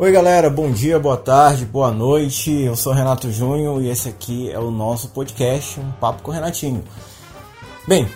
Oi 0.00 0.12
galera, 0.12 0.48
bom 0.48 0.70
dia, 0.70 0.96
boa 0.96 1.16
tarde, 1.16 1.64
boa 1.64 1.90
noite. 1.90 2.52
Eu 2.52 2.76
sou 2.76 2.92
Renato 2.92 3.32
Júnior 3.32 3.82
e 3.82 3.88
esse 3.88 4.08
aqui 4.08 4.48
é 4.48 4.56
o 4.56 4.70
nosso 4.70 5.08
podcast, 5.08 5.80
um 5.80 5.90
papo 5.90 6.22
com 6.22 6.30
o 6.30 6.34
Renatinho. 6.34 6.84
Bem, 7.84 8.08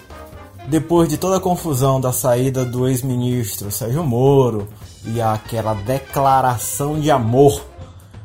depois 0.68 1.08
de 1.08 1.16
toda 1.16 1.38
a 1.38 1.40
confusão 1.40 2.00
da 2.00 2.12
saída 2.12 2.64
do 2.64 2.86
ex-ministro 2.86 3.72
Sérgio 3.72 4.04
Moro 4.04 4.68
e 5.04 5.20
aquela 5.20 5.74
declaração 5.74 7.00
de 7.00 7.10
amor 7.10 7.60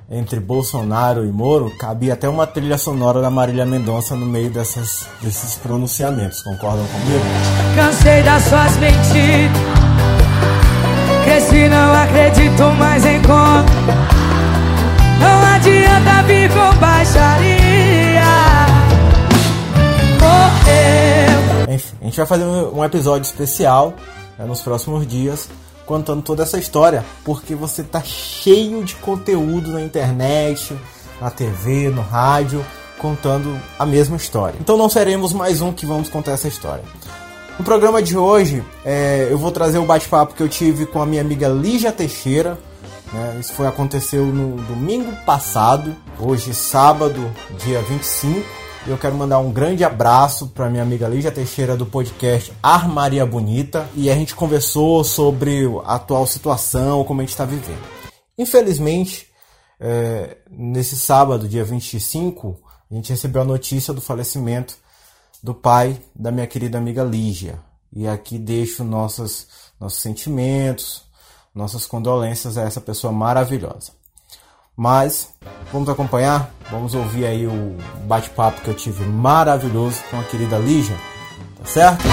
entre 0.07 0.39
Bolsonaro 0.39 1.25
e 1.25 1.31
Moro, 1.31 1.75
cabia 1.79 2.13
até 2.13 2.29
uma 2.29 2.45
trilha 2.45 2.77
sonora 2.77 3.23
da 3.23 3.31
Marília 3.31 3.65
Mendonça 3.65 4.15
no 4.15 4.27
meio 4.27 4.51
dessas, 4.51 5.07
desses 5.19 5.55
pronunciamentos. 5.55 6.43
Concordam 6.43 6.85
comigo? 6.85 7.25
Cansei 7.75 8.21
das 8.21 8.43
suas 8.43 8.77
mentiras 8.77 9.86
Cresci, 11.37 11.69
não 11.69 11.93
acredito 11.93 12.63
mais 12.79 13.05
em 13.05 13.21
conta. 13.21 13.71
Não 15.19 15.45
adianta 15.53 16.23
vir 16.23 16.49
com 16.49 16.79
baixaria. 16.79 18.23
Morreu. 20.19 21.75
Enfim, 21.75 21.95
a 22.01 22.05
gente 22.05 22.17
vai 22.17 22.25
fazer 22.25 22.43
um 22.43 22.83
episódio 22.83 23.27
especial 23.27 23.93
né, 24.35 24.45
nos 24.45 24.61
próximos 24.61 25.05
dias 25.05 25.47
contando 25.85 26.23
toda 26.23 26.41
essa 26.41 26.57
história, 26.57 27.05
porque 27.23 27.53
você 27.53 27.83
tá 27.83 28.01
cheio 28.01 28.83
de 28.83 28.95
conteúdo 28.95 29.71
na 29.71 29.81
internet, 29.81 30.75
na 31.21 31.29
TV, 31.29 31.89
no 31.89 32.01
rádio, 32.01 32.65
contando 32.97 33.61
a 33.77 33.85
mesma 33.85 34.17
história. 34.17 34.57
Então 34.59 34.75
não 34.75 34.89
seremos 34.89 35.33
mais 35.33 35.61
um 35.61 35.71
que 35.71 35.85
vamos 35.85 36.09
contar 36.09 36.31
essa 36.31 36.47
história. 36.47 36.83
No 37.57 37.65
programa 37.65 38.03
de 38.03 38.15
hoje, 38.15 38.63
é, 38.85 39.29
eu 39.31 39.37
vou 39.37 39.51
trazer 39.51 39.79
o 39.79 39.85
bate-papo 39.85 40.35
que 40.35 40.43
eu 40.43 40.47
tive 40.47 40.85
com 40.85 41.01
a 41.01 41.07
minha 41.07 41.21
amiga 41.21 41.47
Lígia 41.47 41.91
Teixeira. 41.91 42.55
Né? 43.11 43.37
Isso 43.39 43.51
foi 43.53 43.65
aconteceu 43.65 44.27
no 44.27 44.57
domingo 44.65 45.11
passado, 45.25 45.95
hoje 46.19 46.53
sábado, 46.53 47.33
dia 47.65 47.81
25. 47.81 48.47
Eu 48.85 48.95
quero 48.95 49.15
mandar 49.15 49.39
um 49.39 49.51
grande 49.51 49.83
abraço 49.83 50.49
para 50.49 50.69
minha 50.69 50.83
amiga 50.83 51.07
Lígia 51.07 51.31
Teixeira 51.31 51.75
do 51.75 51.83
podcast 51.83 52.53
Armaria 52.61 53.25
Bonita 53.25 53.89
e 53.95 54.07
a 54.11 54.13
gente 54.13 54.35
conversou 54.35 55.03
sobre 55.03 55.65
a 55.83 55.95
atual 55.95 56.27
situação, 56.27 57.03
como 57.03 57.21
a 57.21 57.23
gente 57.23 57.31
está 57.31 57.43
vivendo. 57.43 57.81
Infelizmente, 58.37 59.29
é, 59.79 60.37
nesse 60.47 60.95
sábado, 60.95 61.47
dia 61.47 61.63
25, 61.63 62.55
a 62.91 62.93
gente 62.93 63.09
recebeu 63.09 63.41
a 63.41 63.45
notícia 63.45 63.95
do 63.95 63.99
falecimento 63.99 64.75
do 65.47 65.53
pai 65.53 65.97
da 66.13 66.29
minha 66.29 66.45
querida 66.45 66.77
amiga 66.77 67.05
Lígia. 67.05 67.59
E 67.95 68.05
aqui 68.05 68.37
deixo 68.37 68.83
nossos, 68.83 69.47
nossos 69.79 70.01
sentimentos, 70.01 71.05
nossas 71.55 71.85
condolências 71.85 72.57
a 72.57 72.63
essa 72.63 72.81
pessoa 72.81 73.13
maravilhosa. 73.13 73.93
Mas 74.75 75.33
vamos 75.71 75.87
acompanhar, 75.87 76.51
vamos 76.69 76.93
ouvir 76.93 77.25
aí 77.25 77.47
o 77.47 77.77
bate-papo 78.05 78.59
que 78.59 78.67
eu 78.67 78.73
tive 78.73 79.05
maravilhoso 79.05 80.03
com 80.11 80.19
a 80.19 80.23
querida 80.23 80.57
Lígia, 80.57 80.97
tá 81.57 81.65
certo? 81.65 82.03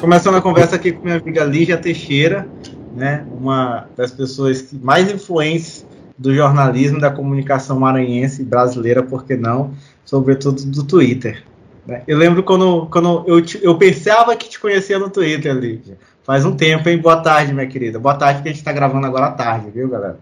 Começando 0.00 0.36
a 0.36 0.40
conversa 0.40 0.76
aqui 0.76 0.92
com 0.92 1.02
minha 1.02 1.16
amiga 1.16 1.42
Lígia 1.42 1.76
Teixeira, 1.76 2.48
né, 2.94 3.26
uma 3.32 3.88
das 3.96 4.12
pessoas 4.12 4.72
mais 4.72 5.10
influentes 5.10 5.84
do 6.16 6.32
jornalismo 6.32 7.00
da 7.00 7.10
comunicação 7.10 7.80
maranhense 7.80 8.44
brasileira, 8.44 9.02
por 9.02 9.24
que 9.24 9.36
não, 9.36 9.74
sobretudo 10.04 10.64
do 10.64 10.84
Twitter. 10.84 11.42
Né? 11.88 12.02
Eu 12.06 12.18
lembro 12.18 12.42
quando, 12.42 12.86
quando 12.90 13.24
eu, 13.26 13.40
te, 13.40 13.58
eu 13.64 13.78
pensava 13.78 14.36
que 14.36 14.50
te 14.50 14.60
conhecia 14.60 14.98
no 14.98 15.08
Twitter, 15.08 15.54
Lídia. 15.54 15.96
Faz 16.22 16.44
um 16.44 16.54
tempo, 16.54 16.86
hein? 16.86 16.98
Boa 16.98 17.22
tarde, 17.22 17.54
minha 17.54 17.66
querida. 17.66 17.98
Boa 17.98 18.14
tarde, 18.14 18.42
que 18.42 18.48
a 18.48 18.52
gente 18.52 18.60
está 18.60 18.72
gravando 18.72 19.06
agora 19.06 19.26
à 19.26 19.30
tarde, 19.30 19.70
viu, 19.70 19.88
galera? 19.88 20.18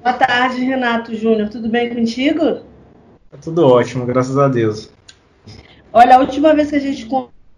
Boa 0.00 0.14
tarde, 0.14 0.64
Renato 0.64 1.12
Júnior. 1.16 1.48
Tudo 1.48 1.68
bem 1.68 1.92
contigo? 1.92 2.60
Tá 3.32 3.38
tudo 3.42 3.66
ótimo, 3.66 4.06
graças 4.06 4.38
a 4.38 4.46
Deus. 4.46 4.88
Olha, 5.92 6.14
a 6.14 6.20
última 6.20 6.54
vez 6.54 6.70
que 6.70 6.76
a 6.76 6.80
gente 6.80 7.08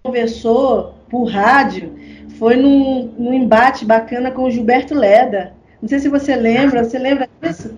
conversou 0.02 0.94
por 1.10 1.24
rádio 1.24 1.92
foi 2.38 2.56
num, 2.56 3.12
num 3.18 3.34
embate 3.34 3.84
bacana 3.84 4.30
com 4.30 4.44
o 4.44 4.50
Gilberto 4.50 4.94
Leda. 4.94 5.52
Não 5.82 5.88
sei 5.88 5.98
se 5.98 6.08
você 6.08 6.34
lembra. 6.34 6.82
Você 6.82 6.98
lembra 6.98 7.28
disso? 7.42 7.74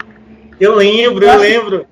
Eu 0.61 0.77
lembro, 0.77 1.25
eu 1.25 1.39
lembro. 1.39 1.87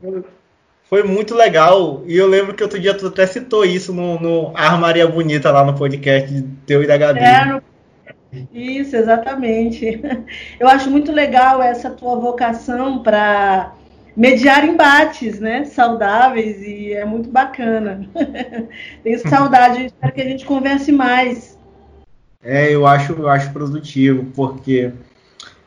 Foi 0.89 1.03
muito 1.03 1.35
legal. 1.35 2.03
E 2.07 2.17
eu 2.17 2.29
lembro 2.29 2.55
que 2.55 2.63
outro 2.63 2.79
dia 2.79 2.95
tu 2.95 3.09
até 3.09 3.27
citou 3.27 3.65
isso 3.65 3.93
no, 3.93 4.21
no 4.21 4.53
Armaria 4.55 5.07
Bonita 5.07 5.51
lá 5.51 5.65
no 5.65 5.75
podcast 5.75 6.33
de 6.33 6.43
teu 6.65 6.83
e 6.83 6.87
da 6.87 6.97
Gabi. 6.97 7.19
É, 7.19 7.45
no... 7.45 7.63
Isso, 8.53 8.95
exatamente. 8.97 10.01
Eu 10.61 10.69
acho 10.69 10.91
muito 10.91 11.11
legal 11.11 11.61
essa 11.61 11.91
tua 11.91 12.17
vocação 12.17 13.03
para 13.03 13.73
mediar 14.17 14.65
embates, 14.65 15.41
né? 15.41 15.65
Saudáveis 15.65 16.63
e 16.63 16.93
é 16.93 17.05
muito 17.05 17.31
bacana. 17.31 18.09
Tenho 19.03 19.29
saudade, 19.29 19.87
espero 19.87 20.13
que 20.13 20.21
a 20.21 20.25
gente 20.25 20.45
converse 20.45 20.93
mais. 20.93 21.59
É, 22.43 22.73
eu 22.73 22.87
acho, 22.87 23.13
eu 23.13 23.29
acho 23.29 23.53
produtivo, 23.53 24.27
porque 24.37 24.93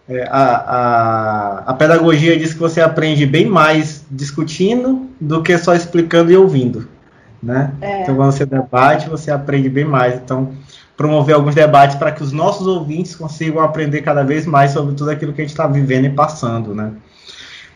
é, 0.08 0.24
a, 0.30 0.46
a, 0.56 1.58
a 1.68 1.74
pedagogia 1.74 2.38
diz 2.38 2.54
que 2.54 2.60
você 2.60 2.80
aprende 2.80 3.26
bem 3.26 3.46
mais 3.46 3.99
discutindo 4.10 5.08
do 5.20 5.44
que 5.44 5.58
só 5.58 5.76
explicando 5.76 6.32
e 6.32 6.38
ouvindo. 6.38 6.88
Né? 7.42 7.74
É. 7.80 8.02
Então, 8.02 8.16
quando 8.16 8.32
você 8.32 8.46
debate, 8.46 9.10
você 9.10 9.32
aprende 9.32 9.70
bem 9.70 9.86
mais. 9.86 10.16
Então, 10.16 10.52
promover 10.98 11.36
alguns 11.36 11.56
debates 11.56 11.96
para 11.96 12.12
que 12.12 12.22
os 12.22 12.34
nossos 12.34 12.68
ouvintes 12.68 13.16
consigam 13.16 13.64
aprender 13.64 14.02
cada 14.02 14.24
vez 14.24 14.46
mais 14.46 14.72
sobre 14.72 14.96
tudo 14.96 15.10
aquilo 15.12 15.32
que 15.32 15.42
a 15.42 15.44
gente 15.44 15.52
está 15.52 15.66
vivendo 15.66 16.06
e 16.06 16.10
passando. 16.10 16.76
Né? 16.76 16.92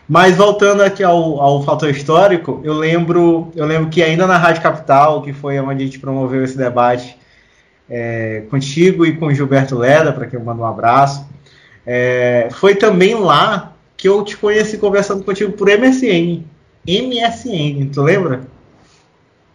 Mas 0.06 0.36
voltando 0.36 0.82
aqui 0.82 1.02
ao, 1.02 1.40
ao 1.40 1.62
fator 1.62 1.88
histórico, 1.88 2.60
eu 2.62 2.74
lembro, 2.74 3.50
eu 3.56 3.64
lembro 3.64 3.88
que 3.88 4.02
ainda 4.02 4.26
na 4.26 4.36
Rádio 4.36 4.62
Capital, 4.62 5.22
que 5.22 5.32
foi 5.32 5.58
onde 5.58 5.82
a 5.82 5.86
gente 5.86 5.98
promoveu 5.98 6.44
esse 6.44 6.58
debate 6.58 7.18
é, 7.88 8.42
contigo 8.50 9.06
e 9.06 9.16
com 9.16 9.32
Gilberto 9.32 9.78
Leda, 9.78 10.12
para 10.12 10.26
quem 10.26 10.38
eu 10.38 10.44
mando 10.44 10.60
um 10.60 10.66
abraço, 10.66 11.26
é, 11.86 12.48
foi 12.50 12.74
também 12.74 13.14
lá 13.14 13.73
que 14.04 14.08
eu 14.10 14.22
te 14.22 14.36
conheci 14.36 14.76
conversando 14.76 15.24
contigo 15.24 15.52
por 15.52 15.66
MSN. 15.66 16.44
MSN, 16.86 17.88
tu 17.90 18.02
lembra? 18.02 18.42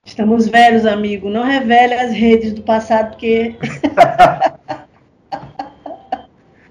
Estamos 0.04 0.48
velhos, 0.48 0.88
amigo. 0.88 1.30
Não 1.30 1.44
revele 1.44 1.94
as 1.94 2.12
redes 2.12 2.54
do 2.54 2.64
passado, 2.64 3.12
porque. 3.12 3.54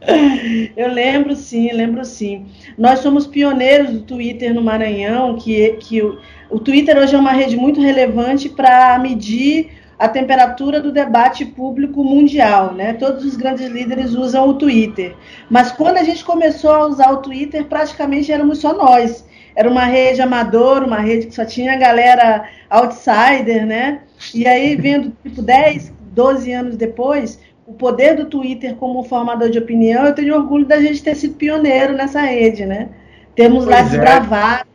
eu 0.76 0.92
lembro 0.92 1.36
sim, 1.36 1.70
lembro 1.72 2.04
sim. 2.04 2.46
Nós 2.76 2.98
somos 2.98 3.28
pioneiros 3.28 3.92
do 3.92 4.00
Twitter 4.00 4.52
no 4.52 4.60
Maranhão, 4.60 5.36
que, 5.36 5.74
que 5.74 6.02
o, 6.02 6.18
o 6.50 6.58
Twitter 6.58 6.98
hoje 6.98 7.14
é 7.14 7.18
uma 7.18 7.30
rede 7.30 7.56
muito 7.56 7.80
relevante 7.80 8.48
para 8.48 8.98
medir 8.98 9.77
a 9.98 10.09
temperatura 10.09 10.81
do 10.81 10.92
debate 10.92 11.44
público 11.44 12.04
mundial, 12.04 12.72
né? 12.72 12.92
Todos 12.92 13.25
os 13.25 13.36
grandes 13.36 13.66
líderes 13.66 14.14
usam 14.14 14.48
o 14.48 14.54
Twitter. 14.54 15.16
Mas 15.50 15.72
quando 15.72 15.97
a 15.97 16.04
gente 16.04 16.25
começou 16.25 16.70
a 16.70 16.86
usar 16.86 17.10
o 17.10 17.16
Twitter, 17.16 17.64
praticamente 17.64 18.31
éramos 18.31 18.58
só 18.58 18.72
nós. 18.72 19.26
Era 19.56 19.69
uma 19.69 19.84
rede 19.84 20.22
amadora, 20.22 20.87
uma 20.87 21.00
rede 21.00 21.26
que 21.26 21.34
só 21.34 21.44
tinha 21.44 21.76
galera 21.76 22.48
outsider, 22.70 23.66
né? 23.66 24.03
E 24.32 24.47
aí, 24.47 24.76
vendo, 24.76 25.12
tipo, 25.25 25.42
10, 25.42 25.92
12 26.12 26.53
anos 26.53 26.76
depois, 26.76 27.41
o 27.66 27.72
poder 27.72 28.14
do 28.14 28.26
Twitter 28.26 28.76
como 28.76 29.03
formador 29.03 29.50
de 29.50 29.58
opinião, 29.58 30.06
eu 30.06 30.14
tenho 30.14 30.37
orgulho 30.37 30.64
da 30.64 30.81
gente 30.81 31.03
ter 31.03 31.16
sido 31.16 31.34
pioneiro 31.34 31.92
nessa 31.92 32.20
rede, 32.20 32.64
né? 32.64 32.88
Temos 33.34 33.64
pois 33.64 33.76
lá 33.76 33.82
desbravado 33.82 34.67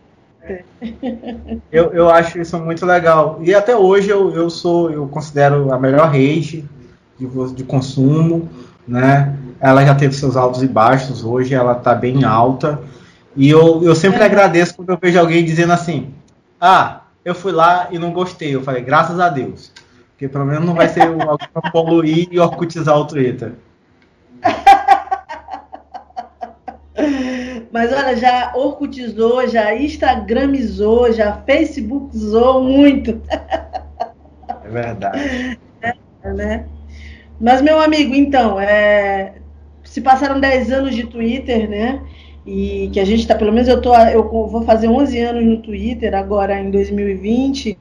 eu, 1.72 1.94
eu 1.94 2.10
acho 2.10 2.40
isso 2.40 2.58
muito 2.60 2.86
legal. 2.86 3.40
E 3.42 3.54
até 3.54 3.76
hoje 3.76 4.10
eu, 4.10 4.32
eu 4.32 4.50
sou, 4.50 4.92
eu 4.92 5.08
considero 5.08 5.74
a 5.74 5.80
melhor 5.80 6.10
rede 6.10 6.66
de, 7.18 7.28
de 7.54 7.64
consumo, 7.64 8.50
né? 8.88 9.38
Ela 9.60 9.86
já 9.86 9.96
teve 9.96 10.14
seus 10.14 10.36
altos 10.36 10.62
e 10.62 10.68
baixos, 10.68 11.24
hoje 11.24 11.54
ela 11.54 11.74
está 11.74 11.96
bem 11.96 12.24
alta. 12.24 12.82
E 13.36 13.50
eu, 13.50 13.82
eu 13.84 13.96
sempre 13.96 14.22
é. 14.22 14.26
agradeço 14.26 14.76
quando 14.76 14.90
eu 14.90 15.00
vejo 15.02 15.20
alguém 15.20 15.44
dizendo 15.44 15.74
assim: 15.74 16.14
Ah, 16.60 17.02
eu 17.24 17.34
fui 17.34 17.52
lá 17.52 17.88
e 17.92 17.98
não 17.98 18.12
gostei. 18.12 18.54
Eu 18.54 18.62
falei, 18.62 18.84
graças 18.84 19.20
a 19.20 19.30
Deus. 19.30 19.72
Porque 20.12 20.28
pelo 20.28 20.46
menos 20.46 20.66
não 20.66 20.74
vai 20.74 20.90
ser 20.90 21.04
alguém 21.28 21.48
para 21.54 21.72
poluir 21.72 22.28
e 22.32 22.40
orcutizar 22.40 22.98
o 22.98 23.06
Twitter. 23.06 23.54
Mas 27.74 27.92
olha, 27.92 28.16
já 28.16 28.54
orcutizou, 28.56 29.48
já 29.48 29.76
instagramizou, 29.76 31.12
já 31.12 31.42
facebookizou 31.42 32.62
muito. 32.64 33.20
É 34.64 34.70
verdade. 34.70 35.58
É, 35.82 36.34
né? 36.34 36.66
Mas, 37.42 37.64
meu 37.64 37.80
amigo, 37.80 38.14
então, 38.14 38.60
é, 38.60 39.34
se 39.84 40.02
passaram 40.02 40.40
10 40.40 40.72
anos 40.72 40.94
de 40.94 41.08
Twitter, 41.08 41.68
né? 41.68 42.00
E 42.46 42.92
que 42.94 43.00
a 43.00 43.06
gente 43.06 43.22
está, 43.22 43.34
pelo 43.34 43.52
menos 43.52 43.68
eu, 43.68 43.82
tô, 43.82 43.96
eu 43.96 44.30
vou 44.30 44.62
fazer 44.62 44.88
11 44.88 45.20
anos 45.20 45.44
no 45.44 45.58
Twitter 45.58 46.14
agora 46.14 46.60
em 46.60 46.70
2020, 46.70 47.76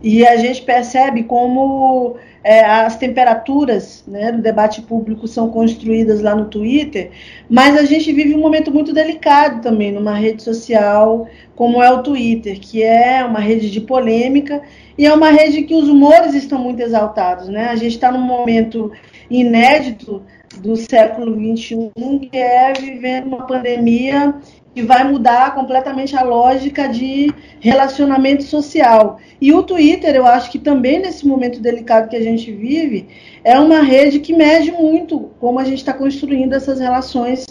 e 0.00 0.26
a 0.26 0.36
gente 0.38 0.62
percebe 0.62 1.24
como 1.24 2.16
é, 2.44 2.62
as 2.62 2.96
temperaturas 2.98 4.04
né, 4.06 4.30
do 4.30 4.42
debate 4.42 4.82
público 4.82 5.26
são 5.26 5.50
construídas 5.50 6.20
lá 6.20 6.34
no 6.34 6.44
Twitter, 6.44 7.10
mas 7.48 7.74
a 7.74 7.84
gente 7.84 8.12
vive 8.12 8.34
um 8.34 8.40
momento 8.40 8.70
muito 8.70 8.92
delicado 8.92 9.62
também 9.62 9.90
numa 9.90 10.14
rede 10.14 10.42
social 10.42 11.26
como 11.56 11.82
é 11.82 11.90
o 11.90 12.02
Twitter, 12.02 12.60
que 12.60 12.82
é 12.82 13.24
uma 13.24 13.40
rede 13.40 13.70
de 13.70 13.80
polêmica 13.80 14.62
e 14.98 15.06
é 15.06 15.14
uma 15.14 15.30
rede 15.30 15.62
que 15.62 15.74
os 15.74 15.88
humores 15.88 16.34
estão 16.34 16.58
muito 16.58 16.80
exaltados. 16.80 17.48
Né? 17.48 17.68
A 17.70 17.76
gente 17.76 17.94
está 17.94 18.12
num 18.12 18.20
momento 18.20 18.92
inédito 19.30 20.22
do 20.58 20.76
século 20.76 21.34
XXI, 21.34 21.90
que 22.30 22.36
é 22.36 22.74
vivendo 22.74 23.28
uma 23.28 23.46
pandemia 23.46 24.34
que 24.74 24.82
vai 24.82 25.04
mudar 25.04 25.54
completamente 25.54 26.16
a 26.16 26.22
lógica 26.22 26.88
de 26.88 27.32
relacionamento 27.60 28.42
social. 28.42 29.18
E 29.40 29.52
o 29.52 29.62
Twitter, 29.62 30.14
eu 30.16 30.26
acho 30.26 30.50
que 30.50 30.58
também 30.58 31.00
nesse 31.00 31.26
momento 31.26 31.60
delicado 31.60 32.08
que 32.08 32.16
a 32.16 32.22
gente 32.22 32.50
vive, 32.50 33.06
é 33.44 33.58
uma 33.58 33.80
rede 33.80 34.18
que 34.18 34.34
mede 34.34 34.72
muito 34.72 35.30
como 35.38 35.60
a 35.60 35.64
gente 35.64 35.78
está 35.78 35.92
construindo 35.92 36.54
essas 36.54 36.80
relações 36.80 37.46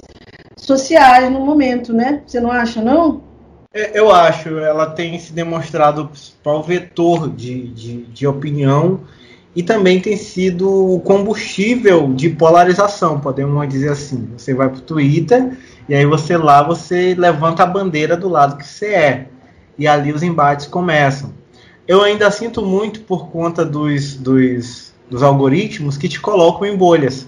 sociais 0.57 1.31
no 1.31 1.39
momento, 1.39 1.93
né? 1.93 2.21
Você 2.25 2.39
não 2.39 2.51
acha, 2.51 2.81
não? 2.81 3.21
É, 3.73 3.97
eu 3.97 4.11
acho, 4.11 4.59
ela 4.59 4.87
tem 4.87 5.17
se 5.17 5.33
demonstrado 5.33 6.07
principal 6.07 6.61
vetor 6.61 7.29
de, 7.29 7.69
de, 7.69 8.03
de 8.03 8.27
opinião 8.27 9.01
e 9.55 9.61
também 9.61 9.99
tem 9.99 10.17
sido 10.17 10.95
o 10.95 10.99
combustível 10.99 12.11
de 12.13 12.29
polarização, 12.29 13.19
podemos 13.19 13.67
dizer 13.69 13.91
assim. 13.91 14.29
Você 14.35 14.53
vai 14.53 14.67
para 14.67 14.79
o 14.79 14.81
Twitter 14.81 15.57
e 15.87 15.93
aí 15.93 16.05
você 16.05 16.37
lá 16.37 16.63
você 16.63 17.13
levanta 17.15 17.63
a 17.63 17.67
bandeira 17.67 18.17
do 18.17 18.27
lado 18.27 18.57
que 18.57 18.65
você 18.65 18.87
é. 18.87 19.27
E 19.77 19.87
ali 19.87 20.11
os 20.11 20.23
embates 20.23 20.65
começam. 20.65 21.33
Eu 21.87 22.01
ainda 22.01 22.31
sinto 22.31 22.61
muito 22.61 23.01
por 23.01 23.27
conta 23.27 23.63
dos, 23.63 24.15
dos, 24.15 24.93
dos 25.09 25.21
algoritmos 25.21 25.97
que 25.97 26.09
te 26.09 26.19
colocam 26.19 26.67
em 26.67 26.75
bolhas. 26.75 27.27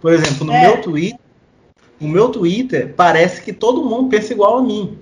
Por 0.00 0.12
exemplo, 0.12 0.46
no 0.46 0.52
é. 0.52 0.68
meu 0.68 0.82
Twitter, 0.82 1.18
o 2.00 2.06
meu 2.06 2.28
Twitter 2.28 2.92
parece 2.96 3.42
que 3.42 3.52
todo 3.52 3.84
mundo 3.84 4.08
pensa 4.08 4.32
igual 4.32 4.58
a 4.58 4.62
mim. 4.62 4.98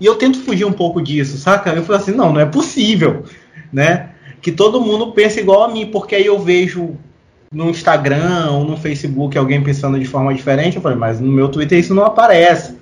E 0.00 0.06
eu 0.06 0.16
tento 0.16 0.40
fugir 0.40 0.64
um 0.64 0.72
pouco 0.72 1.00
disso, 1.02 1.36
saca? 1.36 1.70
Eu 1.70 1.84
falo 1.84 1.98
assim, 1.98 2.12
não, 2.12 2.32
não 2.32 2.40
é 2.40 2.46
possível, 2.46 3.24
né? 3.70 4.09
Que 4.40 4.50
todo 4.50 4.80
mundo 4.80 5.12
pense 5.12 5.40
igual 5.40 5.62
a 5.62 5.68
mim, 5.68 5.86
porque 5.86 6.14
aí 6.14 6.26
eu 6.26 6.38
vejo 6.38 6.96
no 7.52 7.68
Instagram 7.68 8.52
ou 8.52 8.64
no 8.64 8.76
Facebook 8.76 9.36
alguém 9.36 9.62
pensando 9.62 9.98
de 9.98 10.04
forma 10.04 10.32
diferente, 10.32 10.76
eu 10.76 10.82
falei, 10.82 10.96
mas 10.96 11.20
no 11.20 11.32
meu 11.32 11.48
Twitter 11.48 11.78
isso 11.78 11.92
não 11.92 12.04
aparece. 12.04 12.78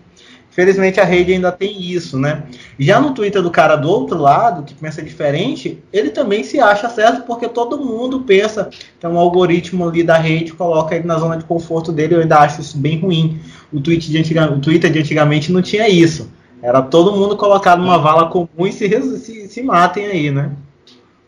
Felizmente 0.50 0.98
a 0.98 1.04
rede 1.04 1.32
ainda 1.32 1.52
tem 1.52 1.80
isso, 1.80 2.18
né? 2.18 2.42
Já 2.78 3.00
no 3.00 3.14
Twitter 3.14 3.40
do 3.40 3.50
cara 3.50 3.76
do 3.76 3.88
outro 3.88 4.18
lado, 4.18 4.64
que 4.64 4.74
pensa 4.74 5.00
diferente, 5.00 5.78
ele 5.92 6.10
também 6.10 6.42
se 6.42 6.58
acha 6.58 6.88
certo 6.90 7.22
porque 7.22 7.48
todo 7.48 7.82
mundo 7.82 8.22
pensa 8.22 8.68
que 8.98 9.06
é 9.06 9.08
um 9.08 9.16
algoritmo 9.16 9.88
ali 9.88 10.02
da 10.02 10.18
rede 10.18 10.52
coloca 10.52 10.96
ele 10.96 11.06
na 11.06 11.16
zona 11.16 11.36
de 11.36 11.44
conforto 11.44 11.92
dele. 11.92 12.16
Eu 12.16 12.22
ainda 12.22 12.40
acho 12.40 12.60
isso 12.60 12.76
bem 12.76 12.98
ruim. 12.98 13.40
O, 13.72 13.80
tweet 13.80 14.10
de 14.10 14.18
antiga, 14.18 14.52
o 14.52 14.58
Twitter 14.58 14.90
de 14.90 14.98
antigamente 14.98 15.52
não 15.52 15.62
tinha 15.62 15.88
isso. 15.88 16.28
Era 16.60 16.82
todo 16.82 17.16
mundo 17.16 17.36
colocado 17.36 17.80
numa 17.80 17.96
vala 17.96 18.26
comum 18.28 18.66
e 18.66 18.72
se, 18.72 18.88
se, 19.18 19.48
se 19.48 19.62
matem 19.62 20.06
aí, 20.06 20.30
né? 20.32 20.50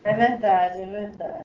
É 0.03 0.15
verdade, 0.15 0.81
é 0.81 0.87
verdade. 0.87 1.45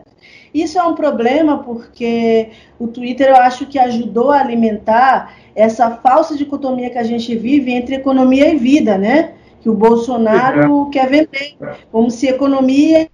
Isso 0.53 0.79
é 0.79 0.83
um 0.83 0.95
problema 0.95 1.61
porque 1.63 2.51
o 2.79 2.87
Twitter 2.87 3.29
eu 3.29 3.35
acho 3.35 3.65
que 3.65 3.77
ajudou 3.77 4.31
a 4.31 4.39
alimentar 4.39 5.35
essa 5.53 5.91
falsa 5.91 6.37
dicotomia 6.37 6.89
que 6.89 6.97
a 6.97 7.03
gente 7.03 7.35
vive 7.35 7.71
entre 7.71 7.95
economia 7.95 8.49
e 8.49 8.57
vida, 8.57 8.97
né? 8.97 9.33
Que 9.59 9.69
o 9.69 9.73
Bolsonaro 9.73 10.87
é. 10.87 10.91
quer 10.91 11.09
vender, 11.09 11.57
como 11.91 12.09
se 12.09 12.27
economia 12.27 13.09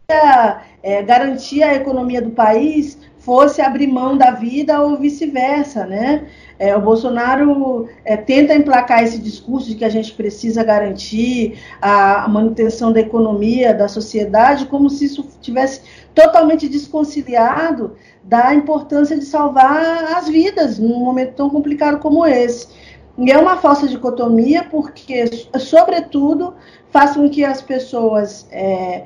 é, 0.83 1.01
garantir 1.01 1.63
a 1.63 1.73
economia 1.73 2.21
do 2.21 2.31
país 2.31 2.99
fosse 3.21 3.61
abrir 3.61 3.87
mão 3.87 4.17
da 4.17 4.31
vida 4.31 4.81
ou 4.81 4.97
vice-versa, 4.97 5.85
né? 5.85 6.25
É, 6.57 6.75
o 6.75 6.81
Bolsonaro 6.81 7.87
é, 8.03 8.17
tenta 8.17 8.53
emplacar 8.53 9.03
esse 9.03 9.19
discurso 9.19 9.69
de 9.69 9.75
que 9.75 9.85
a 9.85 9.89
gente 9.89 10.11
precisa 10.13 10.63
garantir 10.63 11.59
a, 11.81 12.27
manutenção 12.27 12.91
da 12.91 12.99
economia, 12.99 13.73
da 13.73 13.87
sociedade, 13.87 14.65
como 14.65 14.89
se 14.89 15.05
isso 15.05 15.27
tivesse 15.39 15.81
totalmente 16.15 16.67
desconciliado 16.67 17.95
da 18.23 18.53
importância 18.53 19.17
de 19.17 19.25
salvar 19.25 20.17
as 20.17 20.27
vidas 20.27 20.79
num 20.79 20.99
momento 20.99 21.33
tão 21.35 21.49
complicado 21.49 21.99
como 21.99 22.25
esse. 22.25 22.67
E 23.17 23.31
é 23.31 23.37
uma 23.37 23.57
falsa 23.57 23.87
dicotomia, 23.87 24.63
porque, 24.63 25.25
sobretudo, 25.59 26.55
faz 26.89 27.13
com 27.13 27.29
que 27.29 27.43
as 27.43 27.61
pessoas 27.61 28.47
é, 28.51 29.03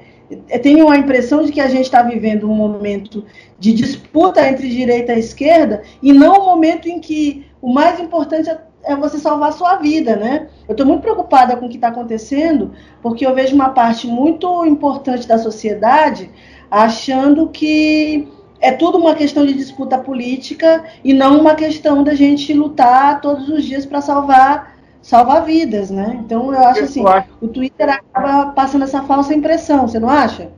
tenham 0.62 0.90
a 0.90 0.98
impressão 0.98 1.44
de 1.44 1.52
que 1.52 1.62
a 1.62 1.68
gente 1.68 1.86
está 1.86 2.02
vivendo 2.02 2.50
um 2.50 2.56
momento 2.56 3.24
de 3.60 3.74
disputa 3.74 4.48
entre 4.48 4.70
direita 4.70 5.14
e 5.14 5.20
esquerda, 5.20 5.84
e 6.02 6.12
não 6.12 6.42
um 6.42 6.46
momento 6.46 6.88
em 6.88 7.00
que 7.00 7.46
o 7.62 7.72
mais 7.72 8.00
importante 8.00 8.50
é, 8.50 8.60
é 8.84 8.96
você 8.96 9.18
salvar 9.18 9.50
a 9.50 9.54
sua 9.54 9.76
vida, 9.76 10.16
né? 10.16 10.48
Eu 10.68 10.74
estou 10.74 10.86
muito 10.86 11.02
preocupada 11.02 11.56
com 11.56 11.66
o 11.66 11.70
que 11.70 11.76
está 11.76 11.90
acontecendo, 11.90 12.72
porque 13.02 13.26
eu 13.26 13.34
vejo 13.34 13.56
uma 13.56 13.70
parte 13.70 14.08
muito 14.08 14.66
importante 14.66 15.28
da 15.28 15.38
sociedade 15.38 16.30
achando 16.70 17.50
que 17.50 18.28
é 18.60 18.72
tudo 18.72 18.98
uma 18.98 19.14
questão 19.14 19.46
de 19.46 19.54
disputa 19.54 19.98
política 19.98 20.84
e 21.04 21.14
não 21.14 21.40
uma 21.40 21.56
questão 21.56 22.04
da 22.04 22.16
gente 22.16 22.54
lutar 22.54 23.22
todos 23.22 23.48
os 23.48 23.64
dias 23.64 23.86
para 23.86 24.02
salvar 24.02 24.75
salvar 25.06 25.46
vidas, 25.46 25.92
né? 25.92 26.20
Então 26.26 26.52
eu 26.52 26.68
acho 26.68 26.84
assim, 26.84 27.04
o 27.40 27.48
Twitter 27.48 27.88
acaba 27.88 28.52
passando 28.54 28.86
essa 28.86 29.04
falsa 29.04 29.36
impressão, 29.36 29.88
você 29.88 30.00
não 30.00 30.10
acha? 30.10 30.50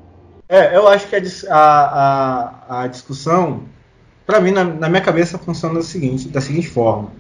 É, 0.48 0.74
eu 0.74 0.88
acho 0.88 1.06
que 1.08 1.16
a, 1.50 1.54
a, 2.70 2.84
a 2.84 2.88
discussão, 2.88 3.64
para 4.26 4.40
mim, 4.40 4.52
na, 4.52 4.64
na, 4.64 4.88
minha 4.88 5.02
cabeça, 5.02 5.38
funciona 5.38 5.76
da 5.76 5.82
seguinte, 5.82 6.30
da 6.30 6.40
seguinte 6.40 6.70
forma. 6.70 7.12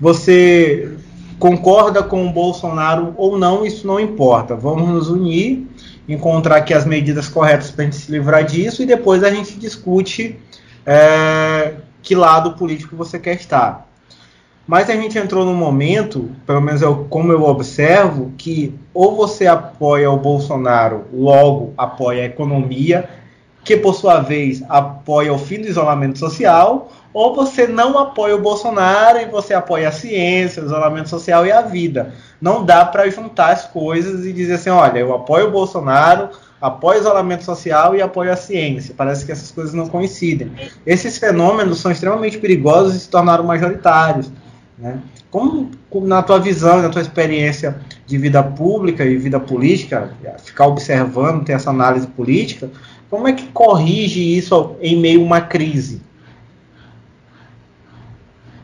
Você 0.00 0.98
concorda 1.38 2.02
com 2.02 2.26
o 2.26 2.32
Bolsonaro 2.32 3.14
ou 3.16 3.38
não, 3.38 3.64
isso 3.64 3.86
não 3.86 4.00
importa. 4.00 4.56
Vamos 4.56 4.88
nos 4.88 5.08
unir 5.08 5.68
encontrar 6.08 6.56
aqui 6.56 6.74
as 6.74 6.84
medidas 6.84 7.28
corretas 7.28 7.70
para 7.70 7.82
a 7.82 7.84
gente 7.84 7.96
se 7.96 8.10
livrar 8.10 8.44
disso 8.44 8.82
e 8.82 8.86
depois 8.86 9.22
a 9.22 9.30
gente 9.30 9.56
discute 9.56 10.36
é, 10.84 11.74
que 12.02 12.16
lado 12.16 12.54
político 12.54 12.96
você 12.96 13.20
quer 13.20 13.36
estar. 13.36 13.85
Mas 14.66 14.90
a 14.90 14.94
gente 14.94 15.16
entrou 15.16 15.44
num 15.44 15.54
momento, 15.54 16.30
pelo 16.44 16.60
menos 16.60 16.82
eu, 16.82 17.06
como 17.08 17.30
eu 17.30 17.42
observo, 17.44 18.32
que 18.36 18.74
ou 18.92 19.14
você 19.14 19.46
apoia 19.46 20.10
o 20.10 20.16
Bolsonaro, 20.16 21.04
logo 21.12 21.72
apoia 21.78 22.22
a 22.22 22.26
economia, 22.26 23.08
que 23.62 23.76
por 23.76 23.94
sua 23.94 24.20
vez 24.20 24.64
apoia 24.68 25.32
o 25.32 25.38
fim 25.38 25.60
do 25.60 25.68
isolamento 25.68 26.18
social, 26.18 26.90
ou 27.12 27.34
você 27.34 27.66
não 27.66 27.98
apoia 27.98 28.34
o 28.36 28.40
Bolsonaro 28.40 29.18
e 29.18 29.24
você 29.26 29.54
apoia 29.54 29.88
a 29.88 29.92
ciência, 29.92 30.62
o 30.62 30.66
isolamento 30.66 31.08
social 31.08 31.46
e 31.46 31.52
a 31.52 31.62
vida. 31.62 32.12
Não 32.40 32.64
dá 32.64 32.84
para 32.84 33.08
juntar 33.08 33.52
as 33.52 33.66
coisas 33.66 34.26
e 34.26 34.32
dizer 34.32 34.54
assim, 34.54 34.70
olha, 34.70 34.98
eu 34.98 35.14
apoio 35.14 35.48
o 35.48 35.50
Bolsonaro, 35.50 36.28
apoio 36.60 36.98
o 36.98 37.00
isolamento 37.00 37.44
social 37.44 37.94
e 37.94 38.02
apoio 38.02 38.32
a 38.32 38.36
ciência. 38.36 38.94
Parece 38.96 39.24
que 39.24 39.32
essas 39.32 39.50
coisas 39.50 39.72
não 39.72 39.88
coincidem. 39.88 40.52
Esses 40.84 41.18
fenômenos 41.18 41.80
são 41.80 41.90
extremamente 41.90 42.38
perigosos 42.38 42.94
e 42.94 43.00
se 43.00 43.08
tornaram 43.08 43.44
majoritários. 43.44 44.30
Né? 44.78 45.00
Como, 45.30 45.70
na 46.02 46.22
tua 46.22 46.38
visão, 46.38 46.82
na 46.82 46.88
tua 46.88 47.00
experiência 47.00 47.78
de 48.06 48.18
vida 48.18 48.42
pública 48.42 49.04
e 49.04 49.16
vida 49.16 49.40
política, 49.40 50.12
ficar 50.38 50.66
observando, 50.66 51.44
ter 51.44 51.52
essa 51.52 51.70
análise 51.70 52.06
política, 52.06 52.70
como 53.08 53.26
é 53.26 53.32
que 53.32 53.46
corrige 53.48 54.36
isso 54.36 54.76
em 54.80 54.96
meio 54.96 55.20
a 55.20 55.24
uma 55.24 55.40
crise? 55.40 56.02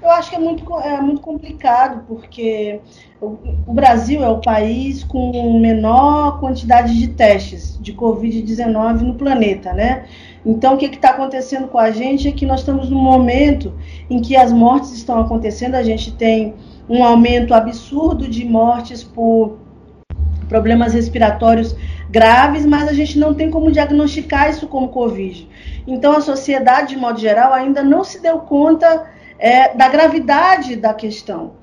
Eu 0.03 0.11
acho 0.11 0.31
que 0.31 0.37
é 0.37 0.39
muito, 0.39 0.81
é 0.81 1.01
muito 1.01 1.21
complicado, 1.21 2.05
porque 2.09 2.81
o 3.21 3.73
Brasil 3.73 4.23
é 4.25 4.29
o 4.29 4.41
país 4.41 5.05
com 5.05 5.61
menor 5.61 6.41
quantidade 6.41 6.99
de 6.99 7.07
testes 7.07 7.79
de 7.81 7.95
Covid-19 7.95 9.01
no 9.03 9.15
planeta, 9.15 9.73
né? 9.73 10.07
Então, 10.45 10.75
o 10.75 10.77
que 10.77 10.87
está 10.87 11.11
acontecendo 11.11 11.69
com 11.69 11.79
a 11.79 11.91
gente 11.91 12.27
é 12.27 12.33
que 12.33 12.45
nós 12.45 12.61
estamos 12.61 12.91
num 12.91 13.01
momento 13.01 13.73
em 14.11 14.21
que 14.21 14.37
as 14.37 14.53
mortes 14.53 14.93
estão 14.93 15.21
acontecendo, 15.21 15.77
a 15.77 15.83
gente 15.83 16.13
tem 16.13 16.55
um 16.89 17.05
aumento 17.05 17.55
absurdo 17.55 18.29
de 18.29 18.45
mortes 18.45 19.05
por 19.05 19.59
problemas 20.49 20.93
respiratórios 20.93 21.75
graves, 22.11 22.67
mas 22.67 22.89
a 22.89 22.93
gente 22.93 23.19
não 23.19 23.33
tem 23.33 23.51
como 23.51 23.71
diagnosticar 23.71 24.51
isso 24.51 24.67
como 24.67 24.89
Covid. 24.89 25.49
Então, 25.87 26.13
a 26.13 26.21
sociedade, 26.21 26.91
de 26.95 27.01
modo 27.01 27.19
geral, 27.19 27.53
ainda 27.53 27.83
não 27.83 28.05
se 28.05 28.21
deu 28.21 28.41
conta 28.41 29.07
é, 29.39 29.75
da 29.75 29.89
gravidade 29.89 30.77
da 30.77 30.93
questão, 30.93 31.55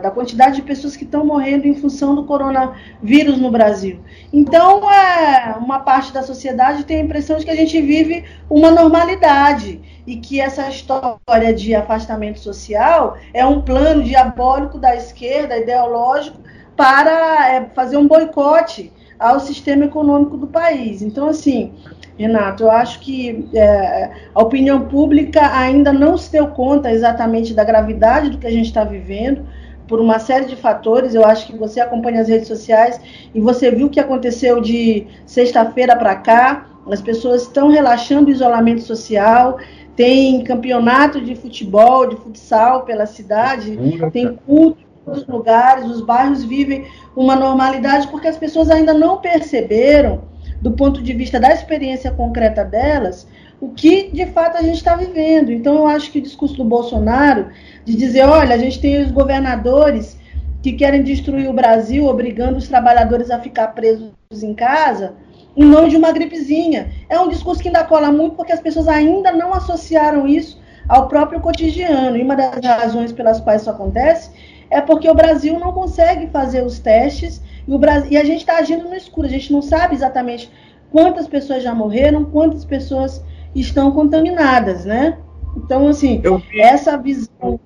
da 0.00 0.10
quantidade 0.10 0.56
de 0.56 0.62
pessoas 0.62 0.96
que 0.96 1.04
estão 1.04 1.24
morrendo 1.24 1.66
em 1.66 1.74
função 1.74 2.14
do 2.14 2.24
coronavírus 2.24 3.38
no 3.38 3.50
Brasil. 3.50 3.98
Então, 4.32 4.88
é, 4.90 5.56
uma 5.58 5.80
parte 5.80 6.12
da 6.12 6.22
sociedade 6.22 6.84
tem 6.84 6.98
a 6.98 7.04
impressão 7.04 7.36
de 7.36 7.44
que 7.44 7.50
a 7.50 7.56
gente 7.56 7.80
vive 7.80 8.24
uma 8.48 8.70
normalidade 8.70 9.80
e 10.06 10.16
que 10.16 10.40
essa 10.40 10.68
história 10.68 11.52
de 11.54 11.74
afastamento 11.74 12.38
social 12.38 13.16
é 13.34 13.44
um 13.44 13.60
plano 13.60 14.02
diabólico 14.02 14.78
da 14.78 14.94
esquerda, 14.94 15.58
ideológico, 15.58 16.38
para 16.76 17.48
é, 17.48 17.64
fazer 17.74 17.96
um 17.96 18.06
boicote 18.06 18.92
ao 19.18 19.38
sistema 19.38 19.84
econômico 19.84 20.36
do 20.36 20.46
país. 20.46 21.00
Então, 21.00 21.28
assim, 21.28 21.72
Renato, 22.18 22.64
eu 22.64 22.70
acho 22.70 23.00
que 23.00 23.48
é, 23.54 24.10
a 24.34 24.42
opinião 24.42 24.86
pública 24.86 25.56
ainda 25.56 25.92
não 25.92 26.16
se 26.16 26.30
deu 26.30 26.48
conta 26.48 26.90
exatamente 26.90 27.54
da 27.54 27.64
gravidade 27.64 28.30
do 28.30 28.38
que 28.38 28.46
a 28.46 28.50
gente 28.50 28.66
está 28.66 28.84
vivendo, 28.84 29.46
por 29.92 30.00
uma 30.00 30.18
série 30.18 30.46
de 30.46 30.56
fatores. 30.56 31.14
Eu 31.14 31.22
acho 31.22 31.46
que 31.46 31.54
você 31.54 31.78
acompanha 31.78 32.22
as 32.22 32.28
redes 32.28 32.48
sociais 32.48 32.98
e 33.34 33.38
você 33.38 33.70
viu 33.70 33.88
o 33.88 33.90
que 33.90 34.00
aconteceu 34.00 34.58
de 34.58 35.06
sexta-feira 35.26 35.94
para 35.94 36.16
cá. 36.16 36.66
As 36.90 37.02
pessoas 37.02 37.42
estão 37.42 37.68
relaxando 37.68 38.28
o 38.28 38.32
isolamento 38.32 38.80
social, 38.80 39.58
tem 39.94 40.42
campeonato 40.44 41.20
de 41.20 41.34
futebol, 41.34 42.06
de 42.06 42.16
futsal 42.16 42.84
pela 42.86 43.04
cidade, 43.04 43.78
tem 44.10 44.34
culto 44.46 44.80
em 44.80 45.04
todos 45.04 45.20
os 45.20 45.28
lugares, 45.28 45.84
os 45.84 46.00
bairros 46.00 46.42
vivem 46.42 46.86
uma 47.14 47.36
normalidade 47.36 48.08
porque 48.08 48.28
as 48.28 48.38
pessoas 48.38 48.70
ainda 48.70 48.94
não 48.94 49.18
perceberam 49.18 50.22
do 50.62 50.70
ponto 50.70 51.02
de 51.02 51.12
vista 51.12 51.38
da 51.38 51.52
experiência 51.52 52.10
concreta 52.12 52.64
delas, 52.64 53.28
o 53.62 53.68
que 53.68 54.10
de 54.12 54.26
fato 54.26 54.58
a 54.58 54.62
gente 54.62 54.78
está 54.78 54.96
vivendo. 54.96 55.52
Então, 55.52 55.76
eu 55.76 55.86
acho 55.86 56.10
que 56.10 56.18
o 56.18 56.22
discurso 56.22 56.56
do 56.56 56.64
Bolsonaro, 56.64 57.46
de 57.84 57.96
dizer: 57.96 58.22
olha, 58.24 58.56
a 58.56 58.58
gente 58.58 58.80
tem 58.80 59.00
os 59.00 59.12
governadores 59.12 60.18
que 60.60 60.72
querem 60.72 61.04
destruir 61.04 61.48
o 61.48 61.52
Brasil, 61.52 62.06
obrigando 62.06 62.58
os 62.58 62.66
trabalhadores 62.66 63.30
a 63.30 63.38
ficar 63.38 63.68
presos 63.68 64.10
em 64.42 64.52
casa, 64.52 65.14
em 65.56 65.64
nome 65.64 65.90
de 65.90 65.96
uma 65.96 66.10
gripezinha. 66.10 66.90
É 67.08 67.20
um 67.20 67.28
discurso 67.28 67.62
que 67.62 67.68
ainda 67.68 67.84
cola 67.84 68.10
muito 68.10 68.34
porque 68.34 68.52
as 68.52 68.60
pessoas 68.60 68.88
ainda 68.88 69.30
não 69.30 69.54
associaram 69.54 70.26
isso 70.26 70.60
ao 70.88 71.06
próprio 71.06 71.40
cotidiano. 71.40 72.16
E 72.16 72.22
uma 72.22 72.34
das 72.34 72.64
razões 72.64 73.12
pelas 73.12 73.40
quais 73.40 73.60
isso 73.60 73.70
acontece 73.70 74.32
é 74.70 74.80
porque 74.80 75.08
o 75.08 75.14
Brasil 75.14 75.56
não 75.60 75.70
consegue 75.72 76.26
fazer 76.26 76.64
os 76.64 76.80
testes 76.80 77.40
e, 77.68 77.72
o 77.72 77.78
Brasil, 77.78 78.10
e 78.10 78.16
a 78.16 78.24
gente 78.24 78.40
está 78.40 78.56
agindo 78.56 78.88
no 78.88 78.94
escuro, 78.96 79.28
a 79.28 79.30
gente 79.30 79.52
não 79.52 79.62
sabe 79.62 79.94
exatamente 79.94 80.50
quantas 80.90 81.28
pessoas 81.28 81.62
já 81.62 81.72
morreram, 81.72 82.24
quantas 82.24 82.64
pessoas 82.64 83.22
estão 83.54 83.90
contaminadas, 83.92 84.84
né? 84.84 85.18
Então, 85.56 85.88
assim, 85.88 86.20
vi... 86.20 86.60
essa 86.60 86.96
visão. 86.96 87.60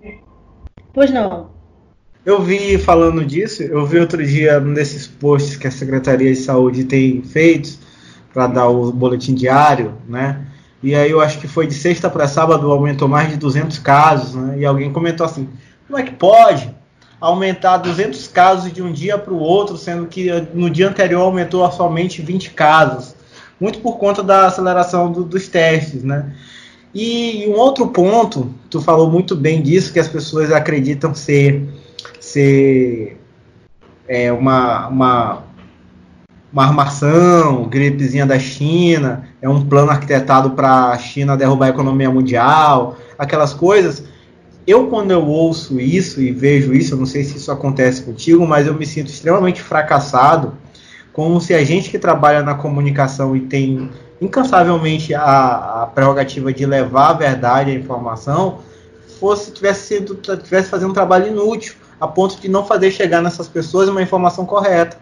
Pois 0.93 1.11
não. 1.11 1.51
Eu 2.25 2.43
vi 2.43 2.77
falando 2.79 3.25
disso, 3.25 3.63
eu 3.63 3.87
vi 3.87 4.01
outro 4.01 4.25
dia 4.27 4.59
nesses 4.59 5.07
posts 5.07 5.57
que 5.57 5.67
a 5.67 5.71
Secretaria 5.71 6.33
de 6.33 6.41
Saúde 6.41 6.85
tem 6.85 7.23
feito 7.23 7.79
para 8.35 8.49
dar 8.49 8.69
o 8.69 8.93
boletim 8.93 9.35
diário, 9.35 9.95
né? 10.09 10.45
E 10.83 10.95
aí 10.95 11.11
eu 11.11 11.21
acho 11.21 11.39
que 11.39 11.47
foi 11.47 11.67
de 11.67 11.75
sexta 11.75 12.11
para 12.11 12.27
sábado 12.27 12.71
aumentou 12.71 13.09
mais 13.09 13.31
de 13.31 13.37
200 13.37 13.79
casos, 13.79 14.35
né? 14.35 14.59
E 14.59 14.67
alguém 14.67 14.93
comentou 14.93 15.25
assim: 15.25 15.49
como 15.87 15.99
é 15.99 16.03
que 16.03 16.13
pode? 16.13 16.75
aumentar 17.21 17.79
200 17.79 18.29
casos 18.29 18.73
de 18.73 18.83
um 18.83 18.93
dia 18.93 19.19
para 19.19 19.33
o 19.33 19.39
outro, 19.39 19.77
sendo 19.77 20.07
que 20.07 20.31
no 20.53 20.69
dia 20.69 20.89
anterior 20.89 21.23
aumentou 21.23 21.71
somente 21.73 22.23
20 22.23 22.51
casos, 22.51 23.16
muito 23.61 23.81
por 23.81 23.99
conta 23.99 24.23
da 24.23 24.47
aceleração 24.47 25.11
do, 25.11 25.25
dos 25.25 25.49
testes, 25.49 26.03
né? 26.03 26.33
E 26.95 27.47
um 27.49 27.53
outro 27.53 27.89
ponto, 27.89 28.55
tu 28.71 28.81
falou 28.81 29.11
muito 29.11 29.37
bem 29.37 29.63
disso, 29.63 29.93
que 29.93 29.99
as 29.99 30.09
pessoas 30.09 30.51
acreditam 30.51 31.15
ser, 31.15 31.69
ser 32.19 33.21
é, 34.09 34.33
uma, 34.33 34.89
uma, 34.89 35.43
uma 36.53 36.65
armação, 36.65 37.65
gripezinha 37.65 38.25
da 38.25 38.39
China, 38.39 39.29
é 39.43 39.49
um 39.49 39.67
plano 39.67 39.91
arquitetado 39.91 40.51
para 40.53 40.91
a 40.91 40.99
China 40.99 41.37
derrubar 41.37 41.67
a 41.67 41.71
economia 41.71 42.11
mundial, 42.11 42.97
aquelas 43.19 43.53
coisas 43.53 44.05
eu, 44.67 44.89
quando 44.89 45.13
eu 45.13 45.25
ouço 45.25 45.79
isso 45.79 46.21
e 46.21 46.33
vejo 46.33 46.75
isso, 46.75 46.95
eu 46.95 46.99
não 46.99 47.07
sei 47.07 47.23
se 47.23 47.37
isso 47.37 47.53
acontece 47.53 48.03
contigo, 48.03 48.45
mas 48.45 48.67
eu 48.67 48.75
me 48.75 48.85
sinto 48.85 49.07
extremamente 49.07 49.63
fracassado, 49.63 50.55
como 51.17 51.41
se 51.41 51.55
a 51.55 51.65
gente 51.65 51.89
que 51.89 51.99
trabalha 51.99 52.43
na 52.43 52.55
comunicação 52.55 53.35
e 53.35 53.41
tem 53.41 53.91
incansavelmente 54.21 55.15
a, 55.15 55.85
a 55.85 55.87
prerrogativa 55.87 56.53
de 56.53 56.67
levar 56.67 57.09
a 57.09 57.13
verdade, 57.15 57.71
a 57.71 57.75
informação, 57.75 58.59
fosse 59.19 59.51
tivesse 59.51 59.87
sido 59.87 60.17
tivesse 60.17 60.69
fazendo 60.69 60.91
um 60.91 60.93
trabalho 60.93 61.29
inútil, 61.29 61.75
a 61.99 62.07
ponto 62.07 62.39
de 62.39 62.51
não 62.51 62.67
fazer 62.67 62.91
chegar 62.91 63.23
nessas 63.23 63.49
pessoas 63.49 63.89
uma 63.89 64.03
informação 64.03 64.45
correta. 64.45 64.99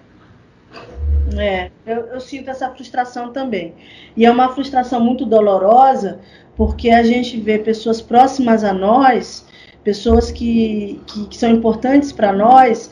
É, 1.36 1.72
eu, 1.84 2.06
eu 2.06 2.20
sinto 2.20 2.48
essa 2.48 2.70
frustração 2.70 3.32
também. 3.32 3.74
E 4.16 4.24
é 4.24 4.30
uma 4.30 4.50
frustração 4.54 5.00
muito 5.00 5.26
dolorosa, 5.26 6.20
porque 6.56 6.90
a 6.90 7.02
gente 7.02 7.40
vê 7.40 7.58
pessoas 7.58 8.00
próximas 8.00 8.62
a 8.62 8.72
nós 8.72 9.44
pessoas 9.82 10.30
que, 10.30 11.00
que, 11.06 11.26
que 11.26 11.36
são 11.36 11.50
importantes 11.50 12.10
para 12.10 12.32
nós, 12.32 12.90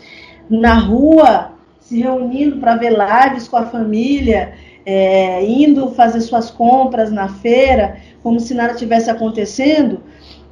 na 0.50 0.75
rua, 0.75 1.51
se 1.93 2.01
reunindo 2.01 2.57
para 2.57 2.77
ver 2.77 2.91
lives 2.91 3.47
com 3.47 3.59
a 3.59 3.67
família, 3.67 4.55
é, 4.87 5.45
indo 5.45 5.91
fazer 5.91 6.23
suas 6.23 6.51
compras 6.51 7.13
na 7.13 7.29
feira, 7.29 7.99
como 8.23 8.41
se 8.41 8.55
nada 8.55 8.75
tivesse 8.75 9.11
acontecendo. 9.11 10.01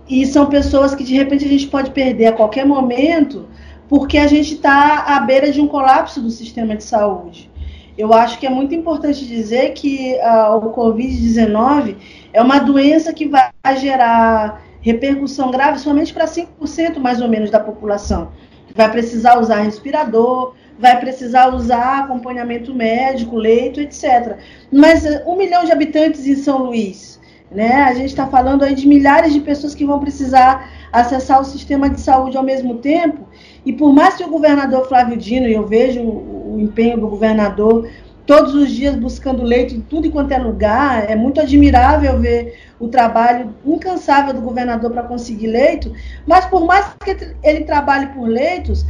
E 0.06 0.26
são 0.26 0.46
pessoas 0.46 0.94
que 0.94 1.02
de 1.02 1.14
repente 1.14 1.46
a 1.46 1.48
gente 1.48 1.66
pode 1.68 1.92
perder 1.92 2.26
a 2.26 2.32
qualquer 2.32 2.66
momento, 2.66 3.48
porque 3.88 4.18
a 4.18 4.26
gente 4.26 4.54
está 4.54 5.16
à 5.16 5.20
beira 5.20 5.50
de 5.50 5.62
um 5.62 5.66
colapso 5.66 6.20
do 6.20 6.30
sistema 6.30 6.76
de 6.76 6.84
saúde. 6.84 7.50
Eu 7.96 8.12
acho 8.12 8.38
que 8.38 8.46
é 8.46 8.50
muito 8.50 8.74
importante 8.74 9.26
dizer 9.26 9.72
que 9.72 10.16
uh, 10.16 10.56
o 10.56 10.74
Covid-19 10.74 11.96
é 12.34 12.42
uma 12.42 12.58
doença 12.58 13.14
que 13.14 13.26
vai 13.26 13.50
gerar 13.78 14.62
repercussão 14.82 15.50
grave 15.50 15.78
somente 15.78 16.12
para 16.12 16.26
5% 16.26 16.98
mais 16.98 17.20
ou 17.20 17.28
menos 17.28 17.50
da 17.50 17.60
população. 17.60 18.30
Vai 18.74 18.90
precisar 18.90 19.38
usar 19.38 19.60
respirador, 19.60 20.54
vai 20.80 20.98
precisar 20.98 21.54
usar 21.54 22.04
acompanhamento 22.04 22.74
médico, 22.74 23.36
leito, 23.36 23.80
etc. 23.80 24.38
Mas 24.72 25.04
eh, 25.04 25.22
um 25.26 25.36
milhão 25.36 25.62
de 25.62 25.70
habitantes 25.70 26.26
em 26.26 26.34
São 26.34 26.64
Luís, 26.64 27.20
né? 27.50 27.82
A 27.82 27.92
gente 27.92 28.06
está 28.06 28.26
falando 28.26 28.64
aí 28.64 28.74
de 28.74 28.88
milhares 28.88 29.34
de 29.34 29.40
pessoas 29.40 29.74
que 29.74 29.84
vão 29.84 30.00
precisar 30.00 30.70
acessar 30.90 31.38
o 31.38 31.44
sistema 31.44 31.90
de 31.90 32.00
saúde 32.00 32.36
ao 32.38 32.42
mesmo 32.42 32.76
tempo. 32.76 33.28
E 33.64 33.74
por 33.74 33.92
mais 33.92 34.14
que 34.16 34.24
o 34.24 34.30
governador 34.30 34.88
Flávio 34.88 35.18
Dino, 35.18 35.46
e 35.46 35.52
eu 35.52 35.66
vejo 35.66 36.00
o, 36.00 36.56
empenho 36.58 36.98
do 36.98 37.08
governador 37.08 37.88
todos 38.26 38.54
os 38.54 38.70
dias 38.70 38.94
buscando 38.96 39.42
leito 39.42 39.74
em 39.74 39.80
tudo 39.80 40.06
e 40.06 40.10
quanto 40.10 40.32
é 40.32 40.38
lugar. 40.38 41.10
É 41.10 41.14
muito 41.14 41.40
admirável 41.40 42.18
ver 42.18 42.58
o 42.78 42.88
trabalho 42.88 43.54
incansável 43.66 44.32
do 44.32 44.40
governador 44.40 44.90
para 44.90 45.02
conseguir 45.02 45.48
leito, 45.48 45.92
mas 46.26 46.46
por 46.46 46.64
mais 46.64 46.86
que 47.04 47.34
ele 47.42 47.64
trabalhe 47.64 48.06
por 48.08 48.26
leitos, 48.26 48.86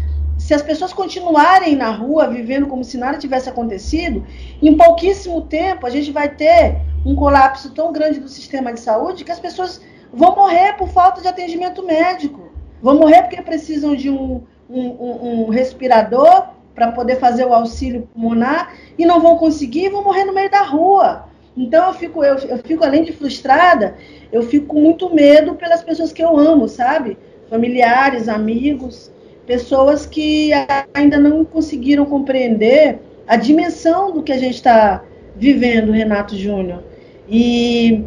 se 0.51 0.55
as 0.55 0.63
pessoas 0.63 0.93
continuarem 0.93 1.77
na 1.77 1.91
rua 1.91 2.27
vivendo 2.27 2.67
como 2.67 2.83
se 2.83 2.99
nada 2.99 3.17
tivesse 3.17 3.49
acontecido, 3.49 4.27
em 4.61 4.77
pouquíssimo 4.77 5.43
tempo 5.43 5.87
a 5.87 5.91
gente 5.91 6.11
vai 6.11 6.29
ter 6.29 6.77
um 7.07 7.15
colapso 7.15 7.71
tão 7.73 7.93
grande 7.93 8.19
do 8.19 8.29
sistema 8.29 8.73
de 8.73 8.81
saúde 8.81 9.23
que 9.23 9.31
as 9.31 9.39
pessoas 9.39 9.81
vão 10.13 10.35
morrer 10.35 10.73
por 10.73 10.89
falta 10.89 11.21
de 11.21 11.29
atendimento 11.29 11.87
médico, 11.87 12.51
vão 12.83 12.97
morrer 12.97 13.23
porque 13.23 13.41
precisam 13.43 13.95
de 13.95 14.11
um, 14.11 14.43
um, 14.69 15.45
um, 15.45 15.51
respirador 15.51 16.49
para 16.75 16.91
poder 16.91 17.21
fazer 17.21 17.45
o 17.45 17.55
auxílio 17.55 18.09
pulmonar 18.13 18.75
e 18.99 19.07
não 19.07 19.21
vão 19.21 19.39
conseguir 19.39 19.85
e 19.85 19.89
vão 19.89 20.03
morrer 20.03 20.25
no 20.25 20.35
meio 20.35 20.51
da 20.51 20.63
rua. 20.63 21.27
Então 21.57 21.87
eu 21.87 21.95
fico, 21.95 22.25
eu, 22.25 22.35
eu 22.39 22.59
fico 22.59 22.85
além 22.85 23.05
de 23.05 23.13
frustrada, 23.13 23.95
eu 24.33 24.43
fico 24.43 24.67
com 24.67 24.81
muito 24.81 25.15
medo 25.15 25.55
pelas 25.55 25.85
pessoas 25.85 26.13
que 26.13 26.25
eu 26.25 26.37
amo, 26.37 26.67
sabe? 26.67 27.17
Familiares, 27.49 28.29
amigos, 28.29 29.13
pessoas 29.51 30.07
que 30.07 30.53
ainda 30.95 31.19
não 31.19 31.45
conseguiram 31.45 32.07
compreender 32.07 33.01
a 33.27 33.35
dimensão 33.35 34.13
do 34.13 34.23
que 34.23 34.31
a 34.31 34.39
gente 34.39 34.55
está 34.55 35.03
vivendo, 35.35 35.91
Renato 35.91 36.37
Júnior. 36.37 36.85
E 37.29 38.05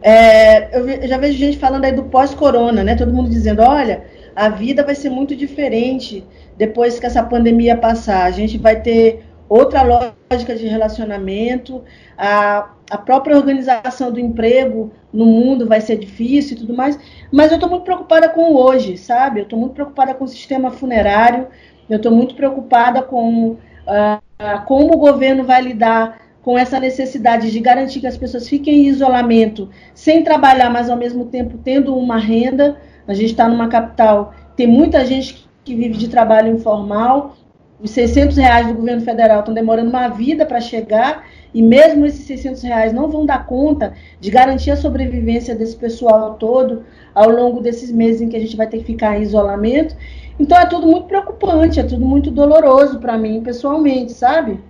é, 0.00 0.74
eu 0.74 1.06
já 1.06 1.18
vejo 1.18 1.36
gente 1.36 1.58
falando 1.58 1.84
aí 1.84 1.92
do 1.92 2.04
pós-corona, 2.04 2.82
né? 2.82 2.96
Todo 2.96 3.12
mundo 3.12 3.28
dizendo, 3.28 3.60
olha, 3.60 4.04
a 4.34 4.48
vida 4.48 4.82
vai 4.82 4.94
ser 4.94 5.10
muito 5.10 5.36
diferente 5.36 6.24
depois 6.56 6.98
que 6.98 7.04
essa 7.04 7.22
pandemia 7.22 7.76
passar. 7.76 8.24
A 8.24 8.30
gente 8.30 8.56
vai 8.56 8.80
ter 8.80 9.22
outra 9.50 9.82
lógica 9.82 10.56
de 10.56 10.66
relacionamento, 10.66 11.84
a, 12.16 12.70
a 12.90 12.98
própria 12.98 13.36
organização 13.36 14.12
do 14.12 14.20
emprego 14.20 14.92
no 15.12 15.26
mundo 15.26 15.66
vai 15.66 15.80
ser 15.80 15.96
difícil 15.96 16.56
e 16.56 16.60
tudo 16.60 16.74
mais, 16.74 16.98
mas 17.32 17.50
eu 17.50 17.56
estou 17.56 17.68
muito 17.68 17.84
preocupada 17.84 18.28
com 18.28 18.54
hoje, 18.54 18.96
sabe? 18.96 19.40
Eu 19.40 19.44
estou 19.44 19.58
muito 19.58 19.74
preocupada 19.74 20.14
com 20.14 20.24
o 20.24 20.28
sistema 20.28 20.70
funerário, 20.70 21.48
eu 21.88 21.96
estou 21.96 22.12
muito 22.12 22.34
preocupada 22.34 23.02
com 23.02 23.52
uh, 23.52 24.66
como 24.66 24.94
o 24.94 24.98
governo 24.98 25.44
vai 25.44 25.62
lidar 25.62 26.20
com 26.42 26.56
essa 26.56 26.78
necessidade 26.78 27.50
de 27.50 27.58
garantir 27.58 28.00
que 28.00 28.06
as 28.06 28.16
pessoas 28.16 28.48
fiquem 28.48 28.82
em 28.82 28.86
isolamento, 28.86 29.68
sem 29.92 30.22
trabalhar, 30.22 30.70
mas 30.70 30.88
ao 30.88 30.96
mesmo 30.96 31.24
tempo 31.24 31.58
tendo 31.58 31.96
uma 31.96 32.18
renda. 32.18 32.76
A 33.08 33.14
gente 33.14 33.30
está 33.30 33.48
numa 33.48 33.68
capital, 33.68 34.32
tem 34.56 34.66
muita 34.66 35.04
gente 35.04 35.48
que 35.64 35.74
vive 35.74 35.96
de 35.96 36.08
trabalho 36.08 36.54
informal. 36.54 37.36
Os 37.80 37.90
600 37.90 38.36
reais 38.36 38.68
do 38.68 38.74
governo 38.74 39.02
federal 39.02 39.40
estão 39.40 39.52
demorando 39.52 39.90
uma 39.90 40.08
vida 40.08 40.46
para 40.46 40.60
chegar 40.60 41.24
e 41.56 41.62
mesmo 41.62 42.04
esses 42.04 42.26
600 42.26 42.62
reais 42.64 42.92
não 42.92 43.08
vão 43.08 43.24
dar 43.24 43.46
conta 43.46 43.94
de 44.20 44.30
garantir 44.30 44.70
a 44.70 44.76
sobrevivência 44.76 45.54
desse 45.54 45.74
pessoal 45.74 46.34
todo 46.34 46.84
ao 47.14 47.30
longo 47.30 47.62
desses 47.62 47.90
meses 47.90 48.20
em 48.20 48.28
que 48.28 48.36
a 48.36 48.38
gente 48.38 48.54
vai 48.54 48.66
ter 48.66 48.80
que 48.80 48.84
ficar 48.84 49.18
em 49.18 49.22
isolamento. 49.22 49.96
Então 50.38 50.58
é 50.58 50.66
tudo 50.66 50.86
muito 50.86 51.06
preocupante, 51.06 51.80
é 51.80 51.82
tudo 51.82 52.04
muito 52.04 52.30
doloroso 52.30 52.98
para 52.98 53.16
mim 53.16 53.40
pessoalmente, 53.40 54.12
sabe? 54.12 54.60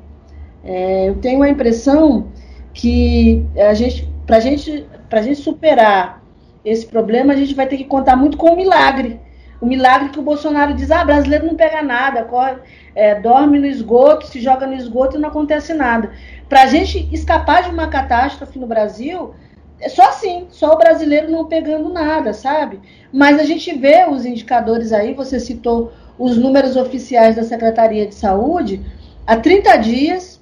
É, 0.63 1.09
eu 1.09 1.17
tenho 1.17 1.43
a 1.43 1.49
impressão 1.49 2.29
que 2.73 3.45
a 3.57 3.75
gente, 3.75 4.09
para 4.25 4.39
gente, 4.39 4.87
a 5.11 5.23
gente 5.23 5.41
superar 5.41 6.23
esse 6.65 6.87
problema, 6.87 7.33
a 7.33 7.37
gente 7.37 7.53
vai 7.53 7.67
ter 7.67 7.79
que 7.79 7.85
contar 7.85 8.15
muito 8.15 8.37
com 8.37 8.51
o 8.51 8.57
milagre. 8.57 9.19
O 9.61 9.67
milagre 9.67 10.11
que 10.11 10.19
o 10.19 10.23
Bolsonaro 10.23 10.75
diz: 10.75 10.91
ah, 10.91 11.05
brasileiro 11.05 11.47
não 11.47 11.55
pega 11.55 11.83
nada, 11.83 12.25
corre, 12.25 12.57
é, 12.95 13.15
dorme 13.15 13.59
no 13.59 13.67
esgoto, 13.67 14.27
se 14.27 14.41
joga 14.41 14.67
no 14.67 14.75
esgoto 14.75 15.17
e 15.17 15.21
não 15.21 15.29
acontece 15.29 15.73
nada. 15.73 16.11
Para 16.49 16.63
a 16.63 16.67
gente 16.67 17.09
escapar 17.13 17.65
de 17.65 17.71
uma 17.71 17.89
catástrofe 17.89 18.59
no 18.59 18.67
Brasil, 18.67 19.35
é 19.81 19.89
só 19.89 20.09
assim, 20.09 20.47
só 20.51 20.73
o 20.73 20.79
brasileiro 20.79 21.31
não 21.31 21.47
pegando 21.47 21.89
nada, 21.89 22.33
sabe? 22.33 22.81
Mas 23.13 23.39
a 23.39 23.45
gente 23.45 23.77
vê 23.77 24.07
os 24.09 24.25
indicadores 24.25 24.93
aí, 24.93 25.13
você 25.13 25.39
citou 25.39 25.93
os 26.19 26.37
números 26.37 26.77
oficiais 26.77 27.37
da 27.37 27.43
Secretaria 27.43 28.07
de 28.07 28.15
Saúde, 28.15 28.81
há 29.27 29.37
30 29.37 29.77
dias, 29.77 30.41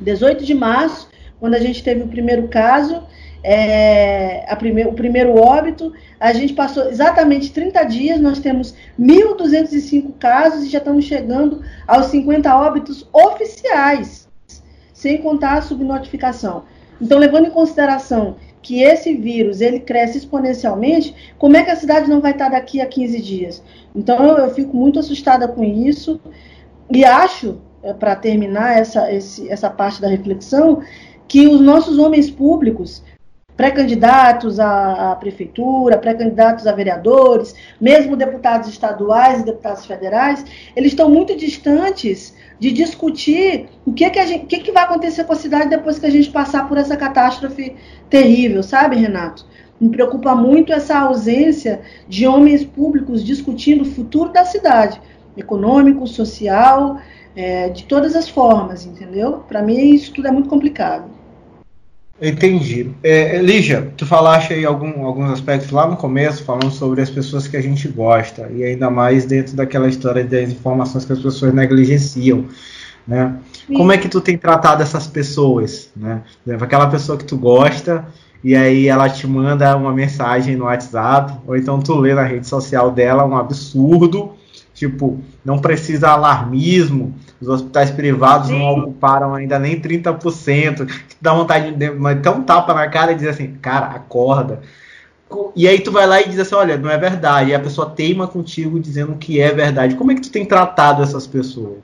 18 0.00 0.44
de 0.44 0.54
março, 0.54 1.08
quando 1.38 1.54
a 1.54 1.60
gente 1.60 1.82
teve 1.82 2.02
o 2.02 2.08
primeiro 2.08 2.48
caso, 2.48 3.04
é, 3.42 4.44
prime 4.56 4.84
o 4.86 4.92
primeiro 4.92 5.36
óbito, 5.36 5.92
a 6.18 6.32
gente 6.32 6.52
passou 6.54 6.88
exatamente 6.88 7.52
30 7.52 7.84
dias, 7.84 8.20
nós 8.20 8.40
temos 8.40 8.74
1.205 8.98 10.14
casos 10.18 10.64
e 10.64 10.68
já 10.68 10.78
estamos 10.78 11.04
chegando 11.04 11.62
aos 11.86 12.06
50 12.06 12.56
óbitos 12.56 13.08
oficiais, 13.12 14.25
sem 15.06 15.18
contar 15.18 15.58
a 15.58 15.62
subnotificação. 15.62 16.64
Então, 17.00 17.16
levando 17.16 17.46
em 17.46 17.50
consideração 17.50 18.34
que 18.60 18.82
esse 18.82 19.14
vírus 19.14 19.60
ele 19.60 19.78
cresce 19.78 20.18
exponencialmente, 20.18 21.14
como 21.38 21.56
é 21.56 21.62
que 21.62 21.70
a 21.70 21.76
cidade 21.76 22.10
não 22.10 22.20
vai 22.20 22.32
estar 22.32 22.48
daqui 22.48 22.80
a 22.80 22.86
15 22.86 23.22
dias? 23.22 23.62
Então, 23.94 24.24
eu, 24.26 24.38
eu 24.38 24.50
fico 24.52 24.76
muito 24.76 24.98
assustada 24.98 25.46
com 25.46 25.62
isso 25.62 26.20
e 26.90 27.04
acho, 27.04 27.60
é, 27.84 27.92
para 27.92 28.16
terminar 28.16 28.76
essa, 28.76 29.12
esse, 29.12 29.48
essa 29.48 29.70
parte 29.70 30.00
da 30.00 30.08
reflexão, 30.08 30.82
que 31.28 31.46
os 31.46 31.60
nossos 31.60 31.98
homens 31.98 32.28
públicos 32.28 33.04
pré-candidatos 33.56 34.58
à, 34.58 35.12
à, 35.12 35.16
prefeitura, 35.16 35.98
pré-candidatos 35.98 36.66
a 36.66 36.72
vereadores, 36.72 37.54
mesmo 37.80 38.16
deputados 38.16 38.68
estaduais 38.68 39.40
e 39.40 39.44
deputados 39.44 39.86
federais, 39.86 40.44
eles 40.74 40.90
estão 40.90 41.08
muito 41.08 41.36
distantes 41.36 42.34
de 42.58 42.72
discutir 42.72 43.68
o 43.84 43.92
que, 43.92 44.08
que, 44.08 44.18
a 44.18 44.26
gente, 44.26 44.44
o 44.44 44.46
que, 44.46 44.58
que 44.58 44.72
vai 44.72 44.84
acontecer 44.84 45.24
com 45.24 45.32
a 45.32 45.36
cidade 45.36 45.68
depois 45.68 45.98
que 45.98 46.06
a 46.06 46.10
gente 46.10 46.30
passar 46.30 46.68
por 46.68 46.78
essa 46.78 46.96
catástrofe 46.96 47.76
terrível, 48.08 48.62
sabe, 48.62 48.96
Renato? 48.96 49.44
Me 49.80 49.90
preocupa 49.90 50.34
muito 50.34 50.72
essa 50.72 50.98
ausência 50.98 51.82
de 52.08 52.26
homens 52.26 52.64
públicos 52.64 53.22
discutindo 53.22 53.82
o 53.82 53.84
futuro 53.84 54.32
da 54.32 54.44
cidade, 54.44 55.00
econômico, 55.36 56.06
social, 56.06 56.98
é, 57.34 57.68
de 57.68 57.84
todas 57.84 58.16
as 58.16 58.28
formas, 58.28 58.86
entendeu? 58.86 59.44
Para 59.46 59.60
mim, 59.60 59.90
isso 59.90 60.12
tudo 60.14 60.28
é 60.28 60.30
muito 60.30 60.48
complicado. 60.48 61.15
Entendi. 62.20 62.92
É, 63.02 63.42
Lígia, 63.42 63.92
tu 63.94 64.06
falaste 64.06 64.54
aí 64.54 64.64
algum, 64.64 65.04
alguns 65.04 65.30
aspectos 65.30 65.70
lá 65.70 65.86
no 65.86 65.96
começo, 65.96 66.44
falando 66.44 66.70
sobre 66.70 67.02
as 67.02 67.10
pessoas 67.10 67.46
que 67.46 67.56
a 67.56 67.60
gente 67.60 67.86
gosta, 67.88 68.50
e 68.54 68.64
ainda 68.64 68.90
mais 68.90 69.26
dentro 69.26 69.54
daquela 69.54 69.86
história 69.86 70.24
das 70.24 70.50
informações 70.50 71.04
que 71.04 71.12
as 71.12 71.18
pessoas 71.18 71.52
negligenciam. 71.52 72.46
Né? 73.06 73.36
Como 73.68 73.92
é 73.92 73.98
que 73.98 74.08
tu 74.08 74.20
tem 74.20 74.38
tratado 74.38 74.82
essas 74.82 75.06
pessoas? 75.06 75.90
Né? 75.94 76.22
Aquela 76.58 76.86
pessoa 76.88 77.18
que 77.18 77.24
tu 77.24 77.36
gosta, 77.36 78.06
e 78.42 78.56
aí 78.56 78.88
ela 78.88 79.10
te 79.10 79.26
manda 79.26 79.76
uma 79.76 79.92
mensagem 79.92 80.56
no 80.56 80.64
WhatsApp, 80.64 81.34
ou 81.46 81.54
então 81.54 81.80
tu 81.80 81.94
lê 81.96 82.14
na 82.14 82.22
rede 82.22 82.46
social 82.46 82.90
dela 82.90 83.26
um 83.26 83.36
absurdo, 83.36 84.32
tipo, 84.72 85.20
não 85.44 85.58
precisa 85.58 86.08
alarmismo, 86.08 87.14
os 87.40 87.48
hospitais 87.48 87.90
privados 87.90 88.48
Sim. 88.48 88.58
não 88.58 88.78
ocuparam 88.78 89.34
ainda 89.34 89.58
nem 89.58 89.80
30%, 89.80 90.90
dá 91.20 91.34
vontade 91.34 91.72
de 91.72 91.88
ter 92.22 92.30
um 92.30 92.42
tapa 92.42 92.72
na 92.72 92.88
cara 92.88 93.12
e 93.12 93.14
dizer 93.14 93.30
assim, 93.30 93.54
cara, 93.60 93.86
acorda. 93.86 94.60
E 95.54 95.66
aí 95.66 95.80
tu 95.80 95.90
vai 95.90 96.06
lá 96.06 96.20
e 96.20 96.28
diz 96.28 96.38
assim, 96.38 96.54
olha, 96.54 96.76
não 96.76 96.88
é 96.88 96.96
verdade. 96.96 97.50
E 97.50 97.54
a 97.54 97.60
pessoa 97.60 97.90
teima 97.90 98.28
contigo 98.28 98.78
dizendo 98.78 99.16
que 99.16 99.40
é 99.40 99.52
verdade. 99.52 99.96
Como 99.96 100.12
é 100.12 100.14
que 100.14 100.20
tu 100.20 100.30
tem 100.30 100.44
tratado 100.44 101.02
essas 101.02 101.26
pessoas? 101.26 101.78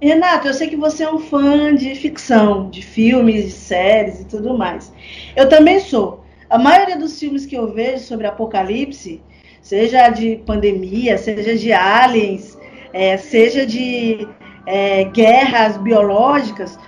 Renato, 0.00 0.48
eu 0.48 0.54
sei 0.54 0.68
que 0.68 0.76
você 0.76 1.04
é 1.04 1.12
um 1.12 1.18
fã 1.18 1.74
de 1.74 1.94
ficção, 1.94 2.68
de 2.70 2.82
filmes, 2.82 3.44
de 3.44 3.50
séries 3.50 4.20
e 4.20 4.24
tudo 4.24 4.56
mais. 4.56 4.92
Eu 5.34 5.48
também 5.48 5.80
sou. 5.80 6.24
A 6.48 6.58
maioria 6.58 6.98
dos 6.98 7.18
filmes 7.18 7.44
que 7.44 7.56
eu 7.56 7.72
vejo 7.72 8.04
sobre 8.04 8.26
apocalipse, 8.26 9.20
seja 9.60 10.08
de 10.10 10.36
pandemia, 10.46 11.18
seja 11.18 11.56
de 11.56 11.72
aliens, 11.72 12.55
é, 12.96 13.18
seja 13.18 13.66
de 13.66 14.26
é, 14.66 15.04
guerras 15.04 15.76
biológicas, 15.76 16.78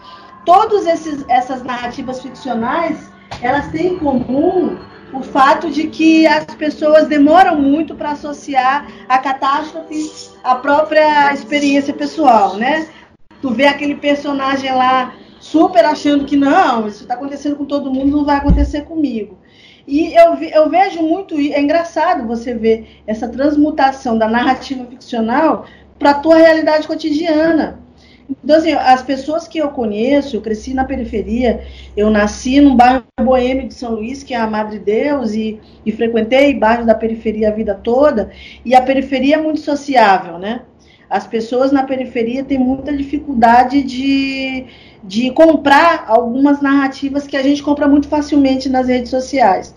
todas 0.47 0.87
essas 1.29 1.63
narrativas 1.63 2.23
ficcionais, 2.23 3.13
elas 3.43 3.69
têm 3.69 3.93
em 3.93 3.99
comum 3.99 4.79
o 5.13 5.23
fato 5.23 5.71
de 5.71 5.87
que 5.89 6.27
as 6.27 6.47
pessoas 6.55 7.09
demoram 7.09 7.61
muito 7.61 7.95
para 7.95 8.13
associar 8.13 8.87
a 9.07 9.19
catástrofe 9.19 10.31
à 10.43 10.55
própria 10.55 11.33
experiência 11.35 11.93
pessoal, 11.93 12.57
né? 12.57 12.89
Tu 13.43 13.51
vê 13.51 13.67
aquele 13.67 13.95
personagem 13.95 14.73
lá 14.73 15.15
super 15.39 15.85
achando 15.85 16.25
que 16.25 16.37
não, 16.37 16.89
isso 16.89 17.03
está 17.03 17.15
acontecendo 17.15 17.57
com 17.57 17.67
todo 17.67 17.93
mundo, 17.93 18.17
não 18.17 18.25
vai 18.25 18.39
acontecer 18.39 18.83
comigo. 18.83 19.39
E 19.87 20.15
eu, 20.15 20.35
eu 20.35 20.69
vejo 20.69 21.03
muito, 21.03 21.35
é 21.39 21.61
engraçado 21.61 22.27
você 22.27 22.53
ver 22.55 23.03
essa 23.07 23.29
transmutação 23.29 24.19
da 24.19 24.29
narrativa 24.29 24.85
ficcional 24.85 25.65
para 25.99 26.11
a 26.11 26.15
tua 26.15 26.37
realidade 26.37 26.87
cotidiana. 26.87 27.81
Então, 28.45 28.57
assim, 28.57 28.73
as 28.73 29.03
pessoas 29.03 29.49
que 29.49 29.59
eu 29.59 29.71
conheço, 29.71 30.37
eu 30.37 30.43
cresci 30.43 30.75
na 30.75 30.85
periferia, 30.85 31.65
eu 31.97 32.11
nasci 32.11 32.61
num 32.61 32.77
bairro 32.77 33.05
boêmio 33.19 33.67
de 33.67 33.73
São 33.73 33.95
Luís, 33.95 34.23
que 34.23 34.35
é 34.35 34.37
a 34.37 34.47
Madre 34.47 34.79
Deus, 34.79 35.33
e, 35.33 35.59
e 35.85 35.91
frequentei 35.93 36.53
bairros 36.53 36.85
da 36.85 36.95
periferia 36.95 37.49
a 37.49 37.53
vida 37.53 37.75
toda, 37.75 38.31
e 38.65 38.75
a 38.75 38.83
periferia 38.83 39.37
é 39.37 39.41
muito 39.41 39.61
sociável, 39.61 40.39
né? 40.39 40.61
As 41.09 41.27
pessoas 41.27 41.73
na 41.73 41.85
periferia 41.85 42.45
têm 42.45 42.59
muita 42.59 42.95
dificuldade 42.95 43.83
de, 43.83 44.67
de 45.03 45.31
comprar 45.31 46.05
algumas 46.07 46.61
narrativas 46.61 47.27
que 47.27 47.37
a 47.37 47.43
gente 47.43 47.63
compra 47.63 47.89
muito 47.89 48.09
facilmente 48.09 48.69
nas 48.69 48.89
redes 48.89 49.09
sociais. 49.09 49.75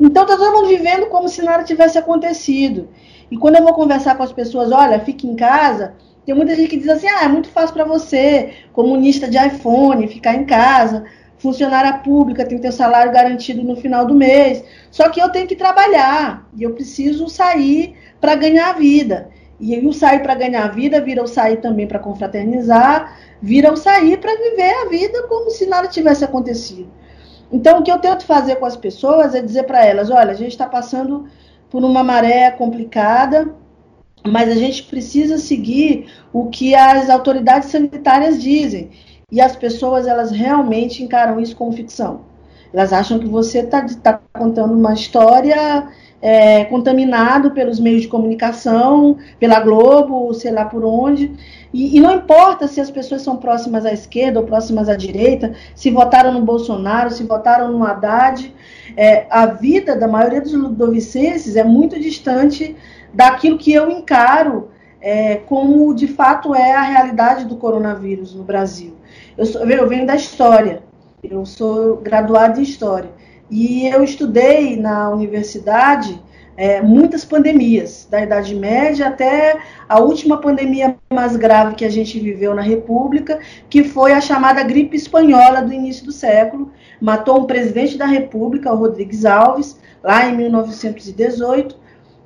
Então, 0.00 0.22
está 0.22 0.36
todo 0.36 0.54
mundo 0.54 0.68
vivendo 0.68 1.06
como 1.06 1.28
se 1.28 1.42
nada 1.42 1.62
tivesse 1.62 1.98
acontecido. 1.98 2.88
E 3.30 3.36
quando 3.36 3.56
eu 3.56 3.62
vou 3.62 3.74
conversar 3.74 4.16
com 4.16 4.22
as 4.22 4.32
pessoas, 4.32 4.72
olha, 4.72 4.98
fique 4.98 5.26
em 5.26 5.36
casa, 5.36 5.94
tem 6.24 6.34
muita 6.34 6.54
gente 6.54 6.68
que 6.68 6.76
diz 6.76 6.88
assim: 6.88 7.08
ah, 7.08 7.24
é 7.24 7.28
muito 7.28 7.48
fácil 7.48 7.74
para 7.74 7.84
você, 7.84 8.52
comunista 8.72 9.28
de 9.28 9.36
iPhone, 9.36 10.08
ficar 10.08 10.34
em 10.34 10.44
casa, 10.44 11.04
funcionária 11.38 11.92
pública, 11.98 12.44
tem 12.44 12.58
que 12.58 12.62
ter 12.62 12.72
salário 12.72 13.12
garantido 13.12 13.62
no 13.62 13.76
final 13.76 14.06
do 14.06 14.14
mês. 14.14 14.64
Só 14.90 15.08
que 15.08 15.20
eu 15.20 15.30
tenho 15.30 15.46
que 15.46 15.56
trabalhar 15.56 16.48
e 16.56 16.62
eu 16.62 16.72
preciso 16.72 17.28
sair 17.28 17.94
para 18.20 18.34
ganhar 18.34 18.70
a 18.70 18.74
vida. 18.74 19.30
E 19.58 19.78
o 19.86 19.92
sair 19.92 20.22
para 20.22 20.34
ganhar 20.34 20.64
a 20.64 20.68
vida 20.68 21.00
vira 21.02 21.22
o 21.22 21.26
sair 21.26 21.58
também 21.58 21.86
para 21.86 21.98
confraternizar, 21.98 23.18
vira 23.42 23.70
o 23.70 23.76
sair 23.76 24.16
para 24.18 24.34
viver 24.34 24.72
a 24.82 24.88
vida 24.88 25.24
como 25.28 25.50
se 25.50 25.66
nada 25.66 25.86
tivesse 25.86 26.24
acontecido. 26.24 26.88
Então, 27.52 27.80
o 27.80 27.82
que 27.82 27.90
eu 27.90 27.98
tento 27.98 28.24
fazer 28.24 28.56
com 28.56 28.66
as 28.66 28.76
pessoas 28.76 29.34
é 29.34 29.42
dizer 29.42 29.64
para 29.64 29.84
elas: 29.84 30.10
olha, 30.10 30.30
a 30.30 30.34
gente 30.34 30.52
está 30.52 30.66
passando 30.66 31.26
por 31.68 31.84
uma 31.84 32.02
maré 32.02 32.50
complicada, 32.50 33.54
mas 34.26 34.50
a 34.50 34.54
gente 34.54 34.82
precisa 34.84 35.38
seguir 35.38 36.12
o 36.32 36.48
que 36.48 36.74
as 36.74 37.08
autoridades 37.08 37.70
sanitárias 37.70 38.40
dizem. 38.40 38.90
E 39.30 39.40
as 39.40 39.54
pessoas, 39.54 40.06
elas 40.06 40.30
realmente 40.30 41.02
encaram 41.02 41.40
isso 41.40 41.54
como 41.56 41.72
ficção. 41.72 42.22
Elas 42.72 42.92
acham 42.92 43.18
que 43.18 43.26
você 43.26 43.60
está 43.60 43.84
tá 44.02 44.20
contando 44.32 44.74
uma 44.74 44.92
história 44.92 45.88
é, 46.22 46.64
contaminado 46.64 47.52
pelos 47.52 47.80
meios 47.80 48.02
de 48.02 48.08
comunicação, 48.08 49.16
pela 49.38 49.60
Globo, 49.60 50.32
sei 50.34 50.50
lá 50.50 50.64
por 50.64 50.84
onde. 50.84 51.32
E, 51.72 51.96
e, 51.96 52.00
não 52.00 52.14
importa 52.14 52.66
se 52.66 52.80
as 52.80 52.90
pessoas 52.90 53.22
são 53.22 53.36
próximas 53.36 53.86
à 53.86 53.92
esquerda 53.92 54.40
ou 54.40 54.46
próximas 54.46 54.88
à 54.88 54.96
direita, 54.96 55.54
se 55.74 55.90
votaram 55.90 56.32
no 56.32 56.42
Bolsonaro, 56.42 57.10
se 57.10 57.22
votaram 57.22 57.72
no 57.72 57.84
Haddad. 57.84 58.52
É, 58.96 59.26
a 59.30 59.46
vida 59.46 59.96
da 59.96 60.08
maioria 60.08 60.40
dos 60.40 60.52
ludovicenses 60.52 61.56
é 61.56 61.64
muito 61.64 61.98
distante 61.98 62.76
daquilo 63.14 63.56
que 63.56 63.72
eu 63.72 63.90
encaro 63.90 64.68
é, 65.00 65.36
como 65.36 65.94
de 65.94 66.06
fato 66.06 66.54
é 66.54 66.74
a 66.74 66.82
realidade 66.82 67.46
do 67.46 67.56
coronavírus 67.56 68.34
no 68.34 68.44
Brasil. 68.44 68.94
Eu, 69.36 69.46
sou, 69.46 69.62
eu 69.62 69.88
venho 69.88 70.06
da 70.06 70.14
história, 70.14 70.82
eu 71.22 71.46
sou 71.46 71.96
graduada 71.96 72.60
em 72.60 72.62
história. 72.62 73.10
E 73.50 73.86
eu 73.88 74.04
estudei 74.04 74.76
na 74.76 75.10
universidade 75.10 76.22
é, 76.56 76.82
muitas 76.82 77.24
pandemias, 77.24 78.06
da 78.10 78.22
Idade 78.22 78.54
Média 78.54 79.08
até 79.08 79.58
a 79.88 79.98
última 79.98 80.42
pandemia 80.42 80.94
mais 81.10 81.34
grave 81.34 81.74
que 81.74 81.86
a 81.86 81.88
gente 81.88 82.20
viveu 82.20 82.54
na 82.54 82.60
República, 82.60 83.40
que 83.68 83.82
foi 83.82 84.12
a 84.12 84.20
chamada 84.20 84.62
gripe 84.62 84.94
espanhola 84.94 85.62
do 85.62 85.72
início 85.72 86.04
do 86.04 86.12
século. 86.12 86.70
Matou 87.00 87.40
um 87.40 87.46
presidente 87.46 87.96
da 87.96 88.04
República, 88.04 88.72
o 88.72 88.76
Rodrigues 88.76 89.24
Alves, 89.24 89.80
lá 90.02 90.28
em 90.28 90.36
1918. 90.36 91.76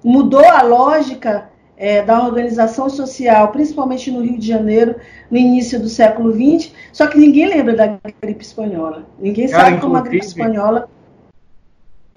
Mudou 0.03 0.45
a 0.45 0.63
lógica 0.63 1.49
é, 1.77 2.03
da 2.03 2.25
organização 2.25 2.89
social, 2.89 3.53
principalmente 3.53 4.11
no 4.11 4.21
Rio 4.21 4.39
de 4.39 4.47
Janeiro, 4.47 4.97
no 5.31 5.39
início 5.39 5.81
do 5.81 5.89
século 5.89 6.33
XX, 6.33 6.73
só 6.93 7.07
que 7.07 7.19
ninguém 7.19 7.47
lembra 7.47 7.75
da 7.75 7.99
gripe 8.21 8.45
espanhola. 8.45 9.07
Ninguém 9.19 9.49
Cara, 9.49 9.65
sabe 9.65 9.81
como 9.81 9.97
a 9.97 10.01
gripe 10.01 10.25
espanhola. 10.25 10.89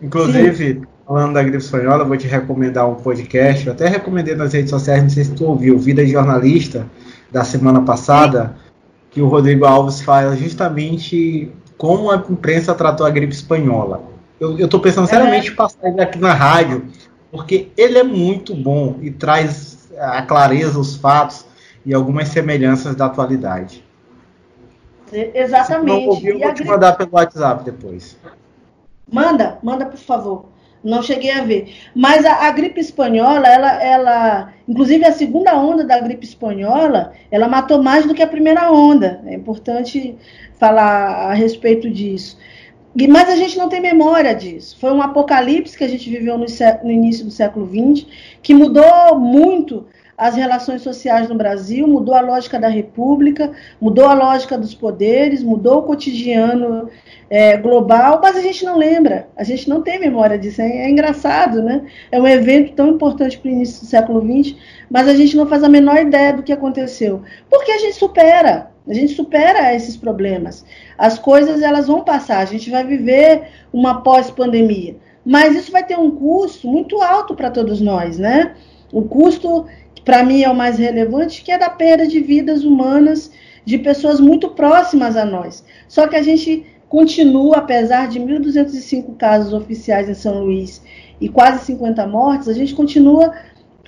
Inclusive, 0.01 0.73
Sim. 0.73 0.81
falando 1.05 1.33
da 1.33 1.41
gripe 1.41 1.57
espanhola, 1.57 2.03
vou 2.03 2.17
te 2.17 2.27
recomendar 2.27 2.88
um 2.88 2.95
podcast. 2.95 3.65
Eu 3.65 3.73
até 3.73 3.88
recomendei 3.88 4.36
nas 4.36 4.53
redes 4.53 4.69
sociais, 4.69 5.01
não 5.01 5.10
sei 5.10 5.23
se 5.23 5.33
tu 5.33 5.45
ouviu, 5.45 5.77
Vida 5.77 6.05
de 6.05 6.12
Jornalista, 6.12 6.86
da 7.31 7.43
semana 7.43 7.81
passada, 7.81 8.55
Sim. 8.55 8.71
que 9.12 9.21
o 9.21 9.27
Rodrigo 9.27 9.65
Alves 9.65 10.01
fala 10.01 10.36
justamente 10.36 11.51
como 11.77 12.12
a 12.12 12.15
imprensa 12.15 12.73
tratou 12.73 13.05
a 13.05 13.10
gripe 13.10 13.33
espanhola. 13.33 14.03
Eu 14.39 14.65
estou 14.65 14.79
pensando 14.79 15.07
seriamente 15.07 15.51
em 15.51 15.55
passar 15.55 15.88
ele 15.88 15.99
aqui 15.99 16.19
na 16.19 16.33
rádio, 16.33 16.86
porque 17.31 17.69
ele 17.75 17.97
é 17.97 18.03
muito 18.03 18.53
bom 18.53 18.97
e 19.01 19.10
traz 19.10 19.89
a 19.97 20.21
clareza, 20.21 20.79
os 20.79 20.95
fatos 20.95 21.45
e 21.83 21.93
algumas 21.93 22.27
semelhanças 22.27 22.95
da 22.95 23.07
atualidade. 23.07 23.83
Exatamente. 25.12 25.65
Se 25.65 26.01
não 26.01 26.07
ouviu, 26.07 26.33
eu 26.33 26.39
vou 26.39 26.49
te 26.49 26.55
gripe... 26.55 26.69
mandar 26.69 26.93
pelo 26.93 27.10
WhatsApp 27.13 27.63
depois. 27.63 28.17
Manda, 29.12 29.58
manda 29.63 29.86
por 29.86 29.98
favor. 29.98 30.46
Não 30.84 31.02
cheguei 31.02 31.32
a 31.32 31.43
ver. 31.43 31.74
Mas 31.96 32.26
a, 32.26 32.48
a, 32.48 32.52
gripe 32.52 32.80
espanhola, 32.80 33.48
ela, 33.48 33.84
ela, 33.84 34.54
inclusive 34.67 35.06
a 35.06 35.12
segunda 35.12 35.58
onda 35.58 35.84
da 35.84 36.00
gripe 36.00 36.26
espanhola, 36.26 37.13
ela 37.32 37.48
matou 37.48 37.82
mais 37.82 38.06
do 38.06 38.13
que 38.13 38.22
a 38.22 38.28
primeira 38.28 38.72
onda. 38.72 39.22
É 39.26 39.34
importante 39.34 40.15
falar 40.60 41.32
a 41.32 41.34
respeito 41.34 41.89
disso. 41.89 42.38
Mas 43.10 43.30
a 43.30 43.36
gente 43.36 43.58
não 43.58 43.70
tem 43.70 43.80
memória 43.80 44.34
disso. 44.34 44.78
Foi 44.80 44.91
um 44.91 45.02
apocalipse 45.02 45.78
que 45.78 45.84
a 45.84 45.88
gente 45.88 46.10
viveu 46.10 46.38
no, 46.38 46.46
no 46.84 46.91
início 46.91 47.26
do 47.26 47.32
século 47.32 47.67
XX, 47.67 48.08
que 48.41 48.54
mudou 48.54 49.20
muito 49.20 49.86
as 50.17 50.36
relações 50.36 50.82
sociais 50.82 51.30
no 51.30 51.36
Brasil, 51.36 51.88
mudou 51.88 52.15
a 52.15 52.21
lógica 52.21 52.60
da 52.60 52.67
república, 52.67 53.51
mudou 53.80 54.06
a 54.06 54.15
lógica 54.15 54.58
dos 54.58 54.73
poderes, 54.73 55.43
mudou 55.43 55.77
o 55.77 55.84
cotidiano 55.84 56.89
é, 57.30 57.56
global, 57.56 58.19
mas 58.19 58.36
a 58.36 58.41
gente 58.41 58.65
não 58.65 58.77
lembra, 58.77 59.30
a 59.38 59.43
gente 59.43 59.69
não 59.69 59.84
tem 59.84 59.99
memória 59.99 60.36
disso. 60.36 60.60
É, 60.60 60.86
é 60.86 60.89
engraçado, 60.89 61.62
né? 61.62 61.86
É 62.12 62.19
um 62.19 62.25
evento 62.25 62.73
tão 62.73 62.88
importante 62.89 63.38
para 63.38 63.49
o 63.49 63.51
início 63.51 63.82
do 63.82 63.86
século 63.86 64.21
XX, 64.21 64.58
mas 64.89 65.08
a 65.08 65.13
gente 65.13 65.38
não 65.38 65.45
faz 65.45 65.63
a 65.63 65.69
menor 65.69 65.97
ideia 65.97 66.34
do 66.34 66.41
que 66.41 66.51
aconteceu. 66.51 67.21
Porque 67.47 67.71
a 67.71 67.77
gente 67.77 67.95
supera, 67.95 68.71
a 68.88 68.93
gente 68.93 69.13
supera 69.13 69.75
esses 69.75 69.95
problemas. 69.95 70.65
As 70.97 71.19
coisas 71.19 71.62
elas 71.62 71.86
vão 71.86 72.03
passar, 72.03 72.39
a 72.39 72.45
gente 72.45 72.71
vai 72.71 72.84
viver 72.84 73.49
uma 73.71 74.01
pós-pandemia. 74.01 74.95
Mas 75.23 75.56
isso 75.56 75.71
vai 75.71 75.86
ter 75.86 75.99
um 75.99 76.10
custo 76.10 76.67
muito 76.67 77.01
alto 77.03 77.36
para 77.36 77.51
todos 77.51 77.80
nós, 77.82 78.17
né? 78.17 78.56
O 78.91 79.03
custo 79.03 79.65
para 80.08 80.24
mim 80.24 80.41
é 80.41 80.50
o 80.50 80.56
mais 80.56 80.78
relevante, 80.78 81.43
que 81.43 81.52
é 81.52 81.58
da 81.58 81.70
perda 81.70 82.08
de 82.08 82.22
vidas 82.22 82.63
humanas 82.63 83.30
de 83.65 83.78
pessoas 83.78 84.22
muito 84.22 84.52
próximas 84.52 85.17
a 85.17 85.26
nós. 85.26 85.65
Só 85.86 86.08
que 86.08 86.15
a 86.15 86.24
gente 86.24 86.65
continua, 86.88 87.58
apesar 87.58 88.08
de 88.08 88.17
1.205 88.17 89.17
casos 89.17 89.52
oficiais 89.52 90.08
em 90.08 90.13
São 90.13 90.46
Luís 90.46 90.82
e 91.20 91.28
quase 91.28 91.65
50 91.65 92.08
mortes, 92.08 92.48
a 92.48 92.54
gente 92.54 92.74
continua 92.74 93.34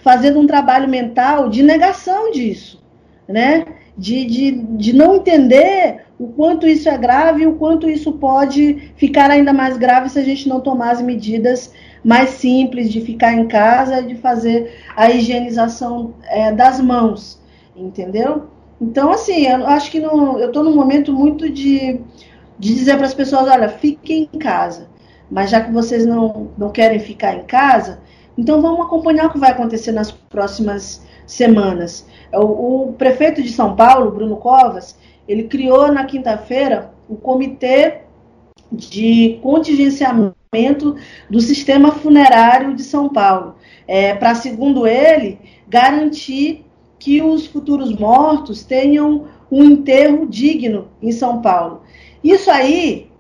fazendo 0.03 0.41
um 0.41 0.45
trabalho 0.45 0.89
mental 0.89 1.47
de 1.47 1.63
negação 1.63 2.31
disso, 2.31 2.83
né? 3.25 3.65
De, 3.97 4.25
de, 4.25 4.51
de 4.51 4.91
não 4.91 5.15
entender 5.15 6.01
o 6.19 6.27
quanto 6.27 6.67
isso 6.67 6.89
é 6.89 6.97
grave 6.97 7.43
e 7.43 7.47
o 7.47 7.55
quanto 7.55 7.89
isso 7.89 8.11
pode 8.11 8.91
ficar 8.97 9.31
ainda 9.31 9.53
mais 9.53 9.77
grave 9.77 10.09
se 10.09 10.19
a 10.19 10.23
gente 10.23 10.49
não 10.49 10.59
tomar 10.59 10.91
as 10.91 11.01
medidas 11.01 11.73
mais 12.03 12.31
simples 12.31 12.91
de 12.91 12.99
ficar 12.99 13.33
em 13.33 13.47
casa, 13.47 14.03
de 14.03 14.15
fazer 14.15 14.83
a 14.95 15.09
higienização 15.09 16.13
é, 16.25 16.51
das 16.51 16.81
mãos, 16.81 17.41
entendeu? 17.73 18.47
Então, 18.81 19.11
assim, 19.11 19.45
eu 19.45 19.65
acho 19.65 19.89
que 19.89 19.97
eu 19.97 20.45
estou 20.45 20.63
num 20.63 20.75
momento 20.75 21.13
muito 21.13 21.49
de, 21.49 22.01
de 22.57 22.75
dizer 22.75 22.97
para 22.97 23.05
as 23.05 23.13
pessoas, 23.13 23.47
olha, 23.49 23.69
fiquem 23.69 24.29
em 24.33 24.37
casa. 24.37 24.87
Mas 25.31 25.49
já 25.49 25.61
que 25.61 25.71
vocês 25.71 26.05
não, 26.05 26.49
não 26.57 26.69
querem 26.69 26.99
ficar 26.99 27.35
em 27.35 27.43
casa, 27.43 27.99
então 28.37 28.61
vamos 28.61 28.85
acompanhar 28.85 29.27
o 29.27 29.31
que 29.31 29.39
vai 29.39 29.51
acontecer 29.51 29.91
nas 29.91 30.11
próximas 30.11 31.01
semanas. 31.25 32.05
O, 32.33 32.89
o 32.89 32.93
prefeito 32.93 33.41
de 33.43 33.51
São 33.51 33.75
Paulo, 33.75 34.11
Bruno 34.11 34.37
Covas, 34.37 34.97
ele 35.29 35.43
criou 35.43 35.91
na 35.91 36.05
quinta-feira 36.05 36.91
o 37.07 37.15
comitê 37.15 37.99
de 38.71 39.39
contingenciamento 39.43 40.95
do 41.29 41.39
sistema 41.39 41.91
funerário 41.91 42.75
de 42.75 42.83
São 42.83 43.07
Paulo, 43.09 43.55
é, 43.87 44.15
para, 44.15 44.33
segundo 44.33 44.87
ele, 44.87 45.37
garantir 45.67 46.65
que 46.97 47.21
os 47.21 47.45
futuros 47.45 47.93
mortos 47.93 48.63
tenham 48.63 49.27
um 49.51 49.63
enterro 49.63 50.25
digno 50.27 50.87
em 50.99 51.11
São 51.11 51.41
Paulo. 51.41 51.83
Isso 52.23 52.49
aí, 52.49 53.11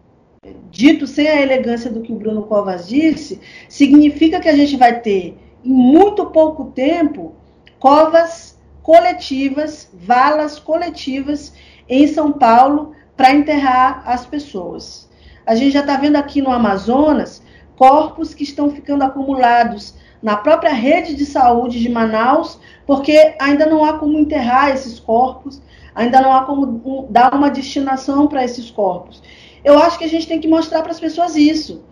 dito 0.71 1.05
sem 1.05 1.27
a 1.27 1.41
elegância 1.41 1.91
do 1.91 2.01
que 2.01 2.11
o 2.11 2.15
Bruno 2.15 2.43
Covas 2.43 2.87
disse, 2.87 3.39
significa 3.67 4.39
que 4.39 4.49
a 4.49 4.55
gente 4.55 4.75
vai 4.75 4.99
ter, 4.99 5.37
em 5.63 5.71
muito 5.71 6.25
pouco 6.25 6.65
tempo, 6.71 7.35
covas 7.79 8.59
coletivas, 8.81 9.89
valas 9.93 10.57
coletivas 10.57 11.53
em 11.89 12.07
São 12.07 12.31
Paulo 12.31 12.93
para 13.17 13.33
enterrar 13.33 14.03
as 14.05 14.25
pessoas. 14.25 15.09
A 15.45 15.55
gente 15.55 15.71
já 15.71 15.79
está 15.79 15.97
vendo 15.97 16.15
aqui 16.15 16.41
no 16.41 16.51
Amazonas 16.51 17.41
corpos 17.75 18.33
que 18.33 18.43
estão 18.43 18.69
ficando 18.69 19.03
acumulados 19.03 19.95
na 20.21 20.35
própria 20.35 20.73
rede 20.73 21.15
de 21.15 21.25
saúde 21.25 21.79
de 21.79 21.89
Manaus, 21.89 22.59
porque 22.85 23.35
ainda 23.39 23.65
não 23.65 23.85
há 23.85 23.93
como 23.93 24.19
enterrar 24.19 24.69
esses 24.69 24.99
corpos, 24.99 25.61
ainda 25.95 26.21
não 26.21 26.33
há 26.33 26.43
como 26.43 27.07
dar 27.09 27.33
uma 27.33 27.49
destinação 27.49 28.27
para 28.27 28.43
esses 28.43 28.69
corpos. 28.69 29.23
Eu 29.63 29.79
acho 29.79 29.97
que 29.97 30.03
a 30.03 30.09
gente 30.09 30.27
tem 30.27 30.39
que 30.39 30.47
mostrar 30.47 30.81
para 30.81 30.91
as 30.91 30.99
pessoas 30.99 31.35
isso. 31.35 31.83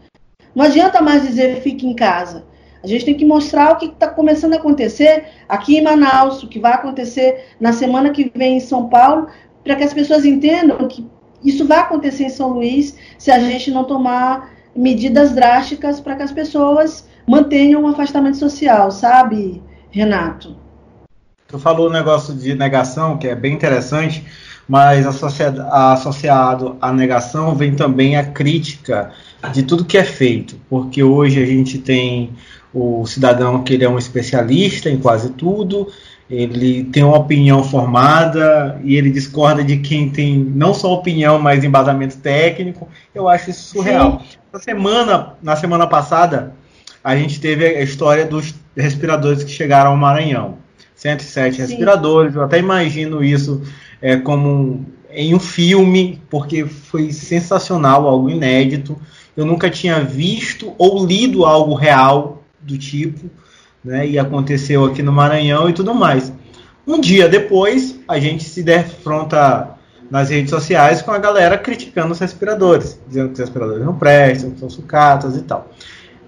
Não 0.54 0.66
adianta 0.66 1.02
mais 1.02 1.24
dizer 1.24 1.62
fique 1.62 1.88
em 1.88 1.96
casa. 1.96 2.46
A 2.84 2.88
gente 2.88 3.06
tem 3.06 3.16
que 3.16 3.26
mostrar 3.26 3.72
o 3.72 3.78
que 3.78 3.86
está 3.86 4.08
começando 4.08 4.54
a 4.54 4.58
acontecer 4.58 5.26
aqui 5.48 5.78
em 5.78 5.82
Manaus, 5.82 6.44
o 6.44 6.48
que 6.48 6.60
vai 6.60 6.74
acontecer 6.74 7.48
na 7.60 7.74
semana 7.74 8.12
que 8.12 8.32
vem 8.34 8.58
em 8.58 8.60
São 8.60 8.88
Paulo, 8.88 9.28
para 9.68 9.76
que 9.76 9.84
as 9.84 9.94
pessoas 9.94 10.24
entendam 10.24 10.88
que 10.88 11.06
isso 11.44 11.68
vai 11.68 11.80
acontecer 11.80 12.24
em 12.24 12.30
São 12.30 12.52
Luís 12.52 12.96
se 13.20 13.30
a 13.30 13.38
gente 13.38 13.70
não 13.70 13.84
tomar 13.84 14.50
medidas 14.74 15.34
drásticas 15.34 16.00
para 16.00 16.16
que 16.16 16.24
as 16.24 16.32
pessoas 16.32 17.06
mantenham 17.28 17.84
um 17.84 17.88
afastamento 17.88 18.38
social, 18.38 18.90
sabe, 18.90 19.62
Renato? 19.92 20.56
Tu 21.50 21.60
falou 21.60 21.90
o 21.90 21.92
negócio 21.92 22.34
de 22.34 22.56
negação, 22.56 23.18
que 23.18 23.28
é 23.28 23.36
bem 23.36 23.54
interessante, 23.54 24.26
mas 24.70 25.06
associado 25.06 26.78
à 26.80 26.94
negação 26.94 27.54
vem 27.54 27.76
também 27.76 28.16
a 28.16 28.24
crítica 28.24 29.12
de 29.52 29.64
tudo 29.64 29.84
que 29.84 29.98
é 29.98 30.04
feito, 30.06 30.58
porque 30.70 31.04
hoje 31.04 31.44
a 31.44 31.46
gente 31.46 31.78
tem 31.78 32.32
o 32.74 33.06
cidadão 33.06 33.64
que 33.64 33.74
ele 33.74 33.84
é 33.84 33.90
um 33.90 33.98
especialista 33.98 34.90
em 34.90 34.98
quase 34.98 35.32
tudo, 35.32 35.90
ele 36.30 36.84
tem 36.86 37.04
uma 37.04 37.18
opinião 37.18 37.64
formada 37.64 38.80
e 38.84 38.96
ele 38.96 39.10
discorda 39.10 39.64
de 39.64 39.78
quem 39.78 40.10
tem 40.10 40.38
não 40.38 40.74
só 40.74 40.94
opinião, 40.94 41.40
mas 41.40 41.64
embasamento 41.64 42.18
técnico. 42.18 42.88
Eu 43.16 43.30
acho 43.30 43.50
isso 43.50 43.70
surreal. 43.70 44.22
Na 44.52 44.60
semana, 44.60 45.34
na 45.42 45.56
semana 45.56 45.88
passada, 45.88 46.54
a 47.02 47.16
gente 47.16 47.40
teve 47.40 47.66
a 47.66 47.82
história 47.82 48.26
dos 48.26 48.54
respiradores 48.76 49.44
que 49.44 49.52
chegaram 49.52 49.92
ao 49.92 49.98
Maranhão. 49.98 50.58
107 50.96 51.56
Sim. 51.56 51.62
respiradores, 51.62 52.36
eu 52.36 52.44
até 52.44 52.58
imagino 52.60 53.24
isso 53.24 53.62
é, 54.02 54.18
como 54.18 54.50
um, 54.50 54.86
em 55.12 55.34
um 55.34 55.40
filme, 55.40 56.22
porque 56.30 56.66
foi 56.66 57.14
sensacional, 57.14 58.06
algo 58.08 58.30
inédito. 58.30 59.00
Eu 59.36 59.46
nunca 59.46 59.70
tinha 59.70 60.02
visto 60.02 60.74
ou 60.78 61.06
lido 61.06 61.46
algo 61.46 61.74
real 61.74 62.44
do 62.60 62.78
tipo 62.78 63.30
né? 63.88 64.08
E 64.08 64.20
aconteceu 64.20 64.84
aqui 64.86 65.02
no 65.02 65.12
Maranhão 65.12 65.70
e 65.70 65.74
tudo 65.74 65.96
mais. 65.96 66.32
Um 66.86 67.00
dia 67.00 67.28
depois, 67.28 68.00
a 68.08 68.20
gente 68.20 68.44
se 68.44 68.62
defronta 68.62 69.76
nas 70.12 70.30
redes 70.30 70.50
sociais 70.50 71.02
com 71.02 71.12
a 71.12 71.18
galera 71.18 71.58
criticando 71.58 72.12
os 72.12 72.20
respiradores, 72.20 73.00
dizendo 73.08 73.28
que 73.28 73.34
os 73.34 73.40
respiradores 73.40 73.84
não 73.84 73.96
prestam, 73.96 74.52
que 74.52 74.60
são 74.60 74.70
sucatas 74.70 75.36
e 75.36 75.42
tal. 75.42 75.70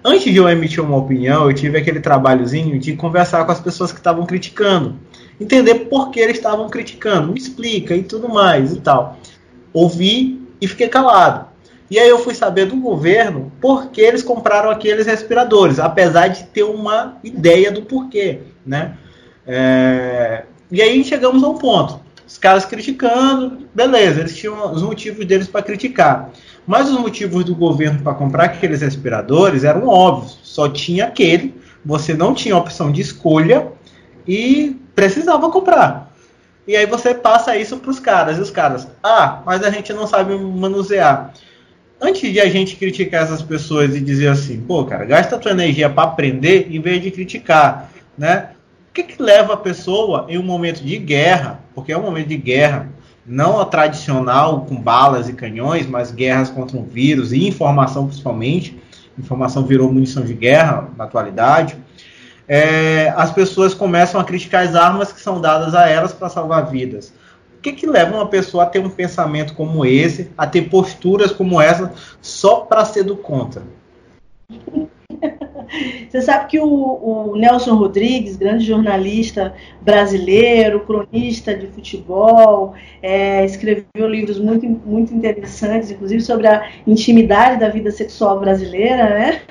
Antes 0.02 0.32
de 0.32 0.36
eu 0.36 0.48
emitir 0.48 0.82
uma 0.82 0.96
opinião, 0.96 1.46
eu 1.48 1.54
tive 1.54 1.76
aquele 1.76 2.00
trabalhozinho 2.00 2.78
de 2.78 2.94
conversar 2.94 3.44
com 3.44 3.52
as 3.52 3.60
pessoas 3.60 3.92
que 3.92 3.98
estavam 3.98 4.24
criticando, 4.24 4.96
entender 5.38 5.74
por 5.90 6.10
que 6.10 6.20
eles 6.20 6.38
estavam 6.38 6.68
criticando, 6.70 7.32
me 7.32 7.38
explica 7.38 7.94
e 7.94 8.02
tudo 8.02 8.28
mais 8.28 8.74
e 8.74 8.80
tal. 8.80 9.18
Ouvi 9.72 10.40
e 10.60 10.66
fiquei 10.66 10.88
calado. 10.88 11.49
E 11.90 11.98
aí 11.98 12.08
eu 12.08 12.20
fui 12.20 12.34
saber 12.34 12.66
do 12.66 12.76
governo 12.76 13.50
por 13.60 13.90
que 13.90 14.00
eles 14.00 14.22
compraram 14.22 14.70
aqueles 14.70 15.06
respiradores, 15.06 15.80
apesar 15.80 16.28
de 16.28 16.44
ter 16.44 16.62
uma 16.62 17.18
ideia 17.24 17.72
do 17.72 17.82
porquê, 17.82 18.40
né? 18.64 18.96
É... 19.44 20.44
E 20.70 20.80
aí 20.80 21.02
chegamos 21.02 21.42
a 21.42 21.48
um 21.48 21.58
ponto. 21.58 21.98
Os 22.24 22.38
caras 22.38 22.64
criticando, 22.64 23.66
beleza, 23.74 24.20
eles 24.20 24.36
tinham 24.36 24.72
os 24.72 24.82
motivos 24.82 25.26
deles 25.26 25.48
para 25.48 25.62
criticar. 25.62 26.30
Mas 26.64 26.88
os 26.88 26.96
motivos 26.96 27.44
do 27.44 27.56
governo 27.56 28.00
para 28.02 28.14
comprar 28.14 28.44
aqueles 28.44 28.82
respiradores 28.82 29.64
eram 29.64 29.88
óbvios. 29.88 30.38
Só 30.44 30.68
tinha 30.68 31.06
aquele, 31.06 31.60
você 31.84 32.14
não 32.14 32.32
tinha 32.32 32.56
opção 32.56 32.92
de 32.92 33.00
escolha 33.00 33.66
e 34.28 34.76
precisava 34.94 35.50
comprar. 35.50 36.14
E 36.68 36.76
aí 36.76 36.86
você 36.86 37.12
passa 37.12 37.56
isso 37.56 37.78
para 37.78 37.90
os 37.90 37.98
caras, 37.98 38.38
e 38.38 38.40
os 38.40 38.50
caras, 38.50 38.86
ah, 39.02 39.42
mas 39.44 39.64
a 39.64 39.70
gente 39.70 39.92
não 39.92 40.06
sabe 40.06 40.36
manusear. 40.36 41.32
Antes 42.00 42.32
de 42.32 42.40
a 42.40 42.48
gente 42.48 42.76
criticar 42.76 43.24
essas 43.24 43.42
pessoas 43.42 43.94
e 43.94 44.00
dizer 44.00 44.28
assim, 44.28 44.60
pô, 44.60 44.84
cara, 44.84 45.04
gasta 45.04 45.36
tua 45.36 45.50
energia 45.50 45.90
para 45.90 46.08
aprender 46.08 46.68
em 46.70 46.80
vez 46.80 47.02
de 47.02 47.10
criticar, 47.10 47.90
né? 48.16 48.50
O 48.88 48.92
que, 48.92 49.02
que 49.02 49.22
leva 49.22 49.52
a 49.52 49.56
pessoa 49.56 50.24
em 50.28 50.38
um 50.38 50.42
momento 50.42 50.82
de 50.82 50.96
guerra, 50.96 51.60
porque 51.74 51.92
é 51.92 51.98
um 51.98 52.02
momento 52.02 52.28
de 52.28 52.38
guerra, 52.38 52.88
não 53.26 53.60
a 53.60 53.66
tradicional 53.66 54.64
com 54.64 54.76
balas 54.76 55.28
e 55.28 55.34
canhões, 55.34 55.86
mas 55.86 56.10
guerras 56.10 56.48
contra 56.50 56.76
um 56.76 56.84
vírus 56.84 57.32
e 57.32 57.46
informação 57.46 58.06
principalmente. 58.06 58.80
Informação 59.18 59.66
virou 59.66 59.92
munição 59.92 60.24
de 60.24 60.32
guerra 60.32 60.88
na 60.96 61.04
atualidade. 61.04 61.76
É, 62.48 63.12
as 63.14 63.30
pessoas 63.30 63.74
começam 63.74 64.20
a 64.20 64.24
criticar 64.24 64.66
as 64.66 64.74
armas 64.74 65.12
que 65.12 65.20
são 65.20 65.40
dadas 65.40 65.74
a 65.74 65.88
elas 65.88 66.12
para 66.12 66.30
salvar 66.30 66.68
vidas. 66.70 67.12
O 67.60 67.62
que, 67.62 67.72
que 67.72 67.86
leva 67.86 68.16
uma 68.16 68.26
pessoa 68.26 68.62
a 68.62 68.66
ter 68.66 68.78
um 68.78 68.88
pensamento 68.88 69.52
como 69.52 69.84
esse, 69.84 70.30
a 70.36 70.46
ter 70.46 70.70
posturas 70.70 71.30
como 71.30 71.60
essa, 71.60 71.92
só 72.22 72.60
para 72.60 72.86
ser 72.86 73.04
do 73.04 73.18
contra? 73.18 73.62
Você 76.08 76.22
sabe 76.22 76.48
que 76.48 76.58
o, 76.58 76.66
o, 76.66 77.36
Nelson 77.36 77.74
Rodrigues, 77.74 78.34
grande 78.34 78.64
jornalista 78.64 79.54
brasileiro, 79.82 80.80
cronista 80.80 81.54
de 81.54 81.66
futebol, 81.66 82.74
é, 83.02 83.44
escreveu 83.44 84.08
livros 84.08 84.40
muito, 84.40 84.66
muito 84.66 85.14
interessantes, 85.14 85.90
inclusive 85.90 86.22
sobre 86.22 86.46
a 86.46 86.68
intimidade 86.86 87.60
da 87.60 87.68
vida 87.68 87.90
sexual 87.90 88.40
brasileira, 88.40 89.10
né? 89.10 89.42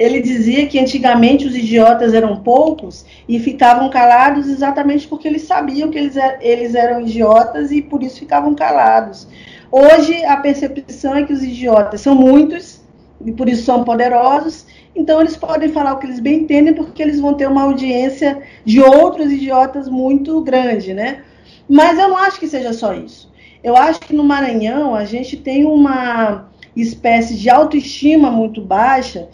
Ele 0.00 0.20
dizia 0.20 0.66
que 0.66 0.80
antigamente 0.80 1.46
os 1.46 1.54
idiotas 1.54 2.14
eram 2.14 2.36
poucos 2.36 3.04
e 3.28 3.38
ficavam 3.38 3.90
calados 3.90 4.48
exatamente 4.48 5.06
porque 5.06 5.28
eles 5.28 5.42
sabiam 5.42 5.90
que 5.90 5.98
eles, 5.98 6.16
er, 6.16 6.38
eles 6.40 6.74
eram 6.74 7.02
idiotas 7.02 7.70
e 7.70 7.82
por 7.82 8.02
isso 8.02 8.18
ficavam 8.18 8.54
calados. 8.54 9.28
Hoje 9.70 10.24
a 10.24 10.38
percepção 10.38 11.14
é 11.14 11.24
que 11.24 11.32
os 11.32 11.42
idiotas 11.42 12.00
são 12.00 12.14
muitos 12.14 12.80
e 13.24 13.30
por 13.30 13.48
isso 13.48 13.64
são 13.64 13.84
poderosos 13.84 14.66
então 14.94 15.20
eles 15.20 15.36
podem 15.36 15.68
falar 15.68 15.94
o 15.94 15.98
que 15.98 16.06
eles 16.06 16.20
bem 16.20 16.40
entendem, 16.40 16.74
porque 16.74 17.02
eles 17.02 17.20
vão 17.20 17.34
ter 17.34 17.48
uma 17.48 17.62
audiência 17.62 18.42
de 18.64 18.80
outros 18.80 19.30
idiotas 19.30 19.88
muito 19.88 20.40
grande, 20.40 20.92
né? 20.92 21.22
Mas 21.68 21.98
eu 21.98 22.08
não 22.08 22.16
acho 22.16 22.40
que 22.40 22.48
seja 22.48 22.72
só 22.72 22.92
isso. 22.92 23.30
Eu 23.62 23.76
acho 23.76 24.00
que 24.00 24.14
no 24.14 24.24
Maranhão 24.24 24.94
a 24.94 25.04
gente 25.04 25.36
tem 25.36 25.64
uma 25.64 26.48
espécie 26.74 27.36
de 27.36 27.48
autoestima 27.48 28.30
muito 28.30 28.60
baixa 28.60 29.28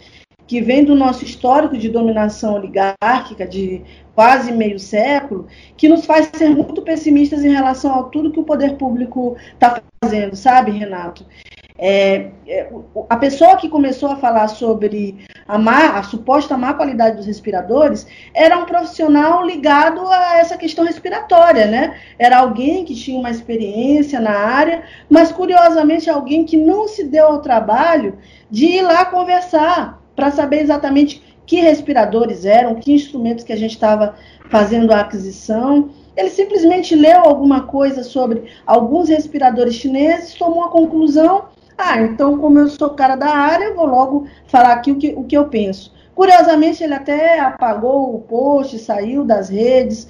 que 0.47 0.61
vem 0.61 0.85
do 0.85 0.95
nosso 0.95 1.25
histórico 1.25 1.77
de 1.77 1.89
dominação 1.89 2.55
oligárquica 2.55 3.45
de 3.45 3.83
quase 4.15 4.51
meio 4.51 4.79
século, 4.79 5.45
que 5.75 5.87
nos 5.87 6.05
faz 6.05 6.31
ser 6.33 6.49
muito 6.49 6.81
pessimistas 6.81 7.43
em 7.43 7.51
relação 7.51 7.99
a 7.99 8.03
tudo 8.03 8.31
que 8.31 8.39
o 8.39 8.43
poder 8.43 8.75
público 8.75 9.35
está 9.53 9.79
fazendo, 10.03 10.35
sabe, 10.35 10.71
Renato? 10.71 11.23
É, 11.77 12.31
é, 12.47 12.67
a 13.07 13.15
pessoa 13.17 13.55
que 13.57 13.69
começou 13.69 14.09
a 14.09 14.15
falar 14.15 14.47
sobre 14.47 15.23
a, 15.47 15.59
má, 15.59 15.99
a 15.99 16.01
suposta 16.01 16.57
má 16.57 16.73
qualidade 16.73 17.17
dos 17.17 17.27
respiradores 17.27 18.07
era 18.33 18.57
um 18.57 18.65
profissional 18.65 19.45
ligado 19.45 20.07
a 20.07 20.39
essa 20.39 20.57
questão 20.57 20.83
respiratória, 20.83 21.67
né? 21.67 21.95
Era 22.17 22.39
alguém 22.39 22.83
que 22.83 22.95
tinha 22.95 23.19
uma 23.19 23.29
experiência 23.29 24.19
na 24.19 24.31
área, 24.31 24.83
mas 25.07 25.31
curiosamente 25.31 26.09
alguém 26.09 26.43
que 26.43 26.57
não 26.57 26.87
se 26.87 27.03
deu 27.03 27.27
ao 27.27 27.41
trabalho 27.41 28.17
de 28.49 28.65
ir 28.65 28.81
lá 28.81 29.05
conversar 29.05 29.96
para 30.17 30.31
saber 30.31 30.59
exatamente 30.59 31.23
que 31.45 31.61
respiradores 31.61 32.43
eram, 32.43 32.75
que 32.75 32.91
instrumentos 32.91 33.45
que 33.45 33.53
a 33.53 33.57
gente 33.57 33.71
estava 33.71 34.15
fazendo 34.49 34.91
a 34.91 34.99
aquisição. 34.99 35.91
Ele 36.17 36.29
simplesmente 36.29 36.93
leu 36.93 37.21
alguma 37.21 37.61
coisa 37.61 38.03
sobre 38.03 38.51
alguns 38.65 39.07
respiradores 39.07 39.75
chineses, 39.75 40.33
tomou 40.33 40.65
a 40.65 40.71
conclusão 40.71 41.45
ah, 41.77 42.01
então, 42.01 42.39
como 42.39 42.57
eu 42.57 42.67
sou 42.69 42.89
cara 42.89 43.15
da 43.15 43.29
área, 43.29 43.65
eu 43.65 43.75
vou 43.75 43.85
logo 43.85 44.27
falar 44.47 44.73
aqui 44.73 44.91
o 44.91 44.97
que, 44.97 45.13
o 45.15 45.23
que 45.23 45.37
eu 45.37 45.47
penso. 45.47 45.93
Curiosamente, 46.15 46.83
ele 46.83 46.95
até 46.95 47.39
apagou 47.39 48.15
o 48.15 48.21
post, 48.21 48.79
saiu 48.79 49.23
das 49.23 49.49
redes. 49.49 50.07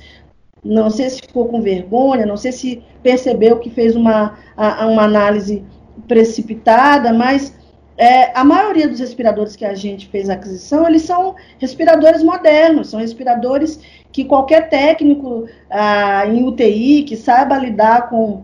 Não 0.63 0.89
sei 0.89 1.09
se 1.09 1.21
ficou 1.21 1.47
com 1.49 1.61
vergonha, 1.61 2.25
não 2.25 2.37
sei 2.37 2.53
se 2.53 2.83
percebeu 3.03 3.59
que 3.59 3.69
fez 3.69 3.95
uma, 3.95 4.37
uma 4.55 5.03
análise 5.03 5.65
precipitada, 6.07 7.11
mas 7.11 7.53
é, 7.97 8.31
a 8.37 8.43
maioria 8.43 8.87
dos 8.87 8.99
respiradores 8.99 9.55
que 9.55 9.65
a 9.65 9.73
gente 9.73 10.07
fez 10.07 10.29
a 10.29 10.33
aquisição, 10.33 10.87
eles 10.87 11.01
são 11.01 11.35
respiradores 11.57 12.21
modernos, 12.21 12.89
são 12.89 12.99
respiradores 12.99 13.79
que 14.11 14.23
qualquer 14.23 14.69
técnico 14.69 15.47
ah, 15.69 16.25
em 16.27 16.43
UTI 16.43 17.03
que 17.03 17.15
saiba 17.15 17.57
lidar 17.57 18.09
com 18.09 18.43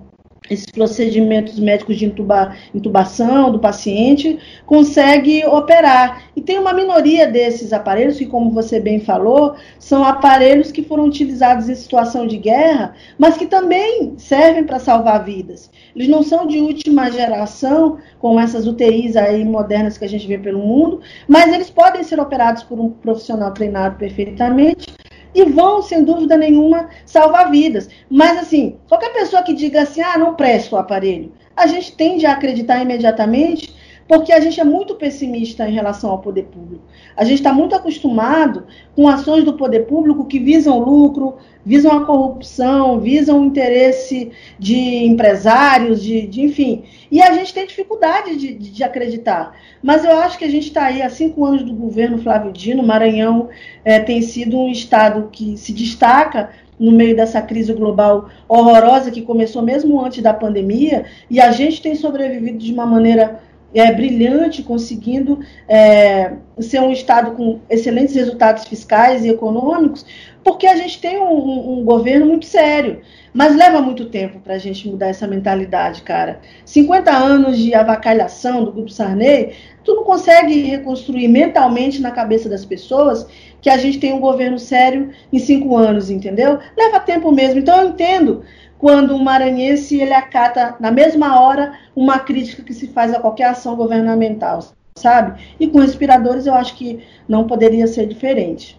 esses 0.49 0.65
procedimentos 0.65 1.59
médicos 1.59 1.97
de 1.97 2.05
intuba, 2.05 2.55
intubação 2.73 3.51
do 3.51 3.59
paciente, 3.59 4.39
consegue 4.65 5.45
operar. 5.45 6.23
E 6.35 6.41
tem 6.41 6.59
uma 6.59 6.73
minoria 6.73 7.27
desses 7.27 7.71
aparelhos, 7.71 8.17
que, 8.17 8.25
como 8.25 8.51
você 8.51 8.79
bem 8.79 8.99
falou, 8.99 9.55
são 9.79 10.03
aparelhos 10.03 10.71
que 10.71 10.83
foram 10.83 11.05
utilizados 11.05 11.69
em 11.69 11.75
situação 11.75 12.27
de 12.27 12.37
guerra, 12.37 12.93
mas 13.17 13.37
que 13.37 13.45
também 13.45 14.13
servem 14.17 14.63
para 14.63 14.79
salvar 14.79 15.23
vidas. 15.23 15.71
Eles 15.95 16.07
não 16.07 16.23
são 16.23 16.45
de 16.45 16.59
última 16.59 17.09
geração, 17.09 17.97
como 18.19 18.39
essas 18.39 18.67
UTIs 18.67 19.15
aí 19.15 19.45
modernas 19.45 19.97
que 19.97 20.05
a 20.05 20.09
gente 20.09 20.27
vê 20.27 20.37
pelo 20.37 20.59
mundo, 20.59 21.01
mas 21.27 21.53
eles 21.53 21.69
podem 21.69 22.03
ser 22.03 22.19
operados 22.19 22.63
por 22.63 22.79
um 22.79 22.89
profissional 22.89 23.51
treinado 23.51 23.95
perfeitamente 23.97 24.93
e 25.33 25.43
vão, 25.45 25.81
sem 25.81 26.03
dúvida 26.03 26.37
nenhuma, 26.37 26.89
salvar 27.05 27.49
vidas. 27.49 27.89
Mas, 28.09 28.37
assim, 28.37 28.77
qualquer 28.87 29.13
pessoa 29.13 29.43
que 29.43 29.53
diga 29.53 29.81
assim, 29.81 30.01
ah, 30.01 30.17
não 30.17 30.35
presta 30.35 30.75
o 30.75 30.79
aparelho, 30.79 31.31
a 31.55 31.67
gente 31.67 31.95
tende 31.95 32.25
a 32.25 32.33
acreditar 32.33 32.81
imediatamente 32.81 33.73
porque 34.07 34.31
a 34.31 34.39
gente 34.39 34.59
é 34.59 34.63
muito 34.63 34.95
pessimista 34.95 35.67
em 35.67 35.73
relação 35.73 36.09
ao 36.09 36.19
poder 36.19 36.43
público. 36.43 36.83
A 37.15 37.23
gente 37.23 37.37
está 37.37 37.53
muito 37.53 37.75
acostumado 37.75 38.65
com 38.95 39.07
ações 39.07 39.43
do 39.43 39.53
poder 39.53 39.81
público 39.81 40.25
que 40.25 40.39
visam 40.39 40.79
lucro, 40.79 41.35
visam 41.65 41.91
a 41.91 42.05
corrupção, 42.05 42.99
visam 42.99 43.41
o 43.41 43.45
interesse 43.45 44.31
de 44.59 45.05
empresários, 45.05 46.01
de, 46.01 46.27
de 46.27 46.41
enfim. 46.41 46.83
E 47.09 47.21
a 47.21 47.31
gente 47.33 47.53
tem 47.53 47.65
dificuldade 47.65 48.35
de, 48.35 48.53
de, 48.53 48.71
de 48.71 48.83
acreditar. 48.83 49.55
Mas 49.81 50.03
eu 50.03 50.17
acho 50.17 50.37
que 50.37 50.45
a 50.45 50.49
gente 50.49 50.67
está 50.67 50.85
aí 50.85 51.01
há 51.01 51.09
cinco 51.09 51.45
anos 51.45 51.63
do 51.63 51.73
governo 51.73 52.17
Flávio 52.17 52.51
Dino. 52.51 52.83
Maranhão 52.83 53.49
é, 53.85 53.99
tem 53.99 54.21
sido 54.21 54.59
um 54.59 54.69
estado 54.69 55.29
que 55.31 55.57
se 55.57 55.71
destaca 55.71 56.49
no 56.79 56.91
meio 56.91 57.15
dessa 57.15 57.41
crise 57.41 57.71
global 57.73 58.29
horrorosa 58.47 59.11
que 59.11 59.21
começou 59.21 59.61
mesmo 59.61 60.03
antes 60.03 60.21
da 60.21 60.33
pandemia, 60.33 61.05
e 61.29 61.39
a 61.39 61.51
gente 61.51 61.81
tem 61.81 61.95
sobrevivido 61.95 62.57
de 62.57 62.73
uma 62.73 62.85
maneira 62.85 63.41
é, 63.73 63.91
brilhante, 63.91 64.63
conseguindo 64.63 65.39
é, 65.67 66.33
ser 66.59 66.79
um 66.81 66.91
Estado 66.91 67.31
com 67.31 67.59
excelentes 67.69 68.15
resultados 68.15 68.65
fiscais 68.65 69.25
e 69.25 69.29
econômicos, 69.29 70.05
porque 70.43 70.67
a 70.67 70.75
gente 70.75 70.99
tem 70.99 71.17
um, 71.19 71.79
um 71.79 71.83
governo 71.83 72.25
muito 72.25 72.45
sério. 72.45 73.01
Mas 73.33 73.55
leva 73.55 73.81
muito 73.81 74.05
tempo 74.05 74.39
para 74.39 74.53
a 74.53 74.59
gente 74.59 74.87
mudar 74.87 75.07
essa 75.07 75.25
mentalidade, 75.25 76.03
cara. 76.03 76.39
50 76.65 77.11
anos 77.11 77.57
de 77.57 77.73
avacalhação 77.73 78.63
do 78.63 78.71
Grupo 78.71 78.91
Sarney, 78.91 79.53
tu 79.83 79.95
não 79.95 80.03
consegue 80.03 80.61
reconstruir 80.61 81.27
mentalmente 81.27 81.99
na 81.99 82.11
cabeça 82.11 82.47
das 82.47 82.63
pessoas 82.63 83.25
que 83.63 83.69
a 83.69 83.77
gente 83.77 83.97
tem 83.97 84.13
um 84.13 84.19
governo 84.19 84.59
sério 84.59 85.11
em 85.31 85.39
cinco 85.39 85.77
anos, 85.77 86.11
entendeu? 86.11 86.59
Leva 86.77 86.99
tempo 86.99 87.31
mesmo. 87.31 87.59
Então 87.59 87.81
eu 87.81 87.89
entendo 87.89 88.43
quando 88.77 89.15
um 89.15 89.23
maranhense 89.23 90.01
ele 90.01 90.13
acata 90.13 90.75
na 90.81 90.91
mesma 90.91 91.39
hora 91.39 91.71
uma 91.95 92.19
crítica 92.19 92.61
que 92.61 92.73
se 92.73 92.87
faz 92.87 93.13
a 93.13 93.21
qualquer 93.21 93.45
ação 93.45 93.77
governamental, 93.77 94.59
sabe? 94.97 95.41
E 95.57 95.67
com 95.67 95.79
respiradores 95.79 96.45
eu 96.45 96.53
acho 96.53 96.75
que 96.75 97.05
não 97.25 97.47
poderia 97.47 97.87
ser 97.87 98.05
diferente. 98.05 98.77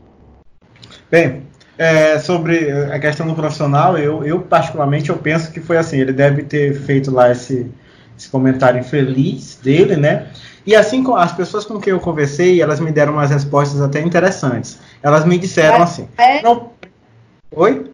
Bem, 1.10 1.44
é, 1.78 2.18
sobre 2.18 2.70
a 2.70 2.98
questão 2.98 3.26
do 3.26 3.34
profissional, 3.34 3.96
eu, 3.96 4.22
eu, 4.22 4.42
particularmente 4.42 5.08
eu 5.08 5.16
penso 5.16 5.50
que 5.50 5.60
foi 5.60 5.78
assim, 5.78 5.98
ele 5.98 6.12
deve 6.12 6.42
ter 6.42 6.74
feito 6.74 7.10
lá 7.10 7.32
esse, 7.32 7.70
esse 8.18 8.28
comentário 8.28 8.80
infeliz 8.80 9.58
dele, 9.62 9.96
né? 9.96 10.26
E 10.66 10.74
assim, 10.74 11.04
as 11.16 11.32
pessoas 11.32 11.64
com 11.64 11.78
quem 11.78 11.92
eu 11.92 12.00
conversei, 12.00 12.62
elas 12.62 12.80
me 12.80 12.90
deram 12.90 13.12
umas 13.14 13.30
respostas 13.30 13.80
até 13.80 14.00
interessantes. 14.00 14.78
Elas 15.02 15.24
me 15.24 15.36
disseram 15.36 15.76
é, 15.76 15.82
assim. 15.82 16.08
É? 16.16 16.42
Não... 16.42 16.70
Oi? 17.50 17.90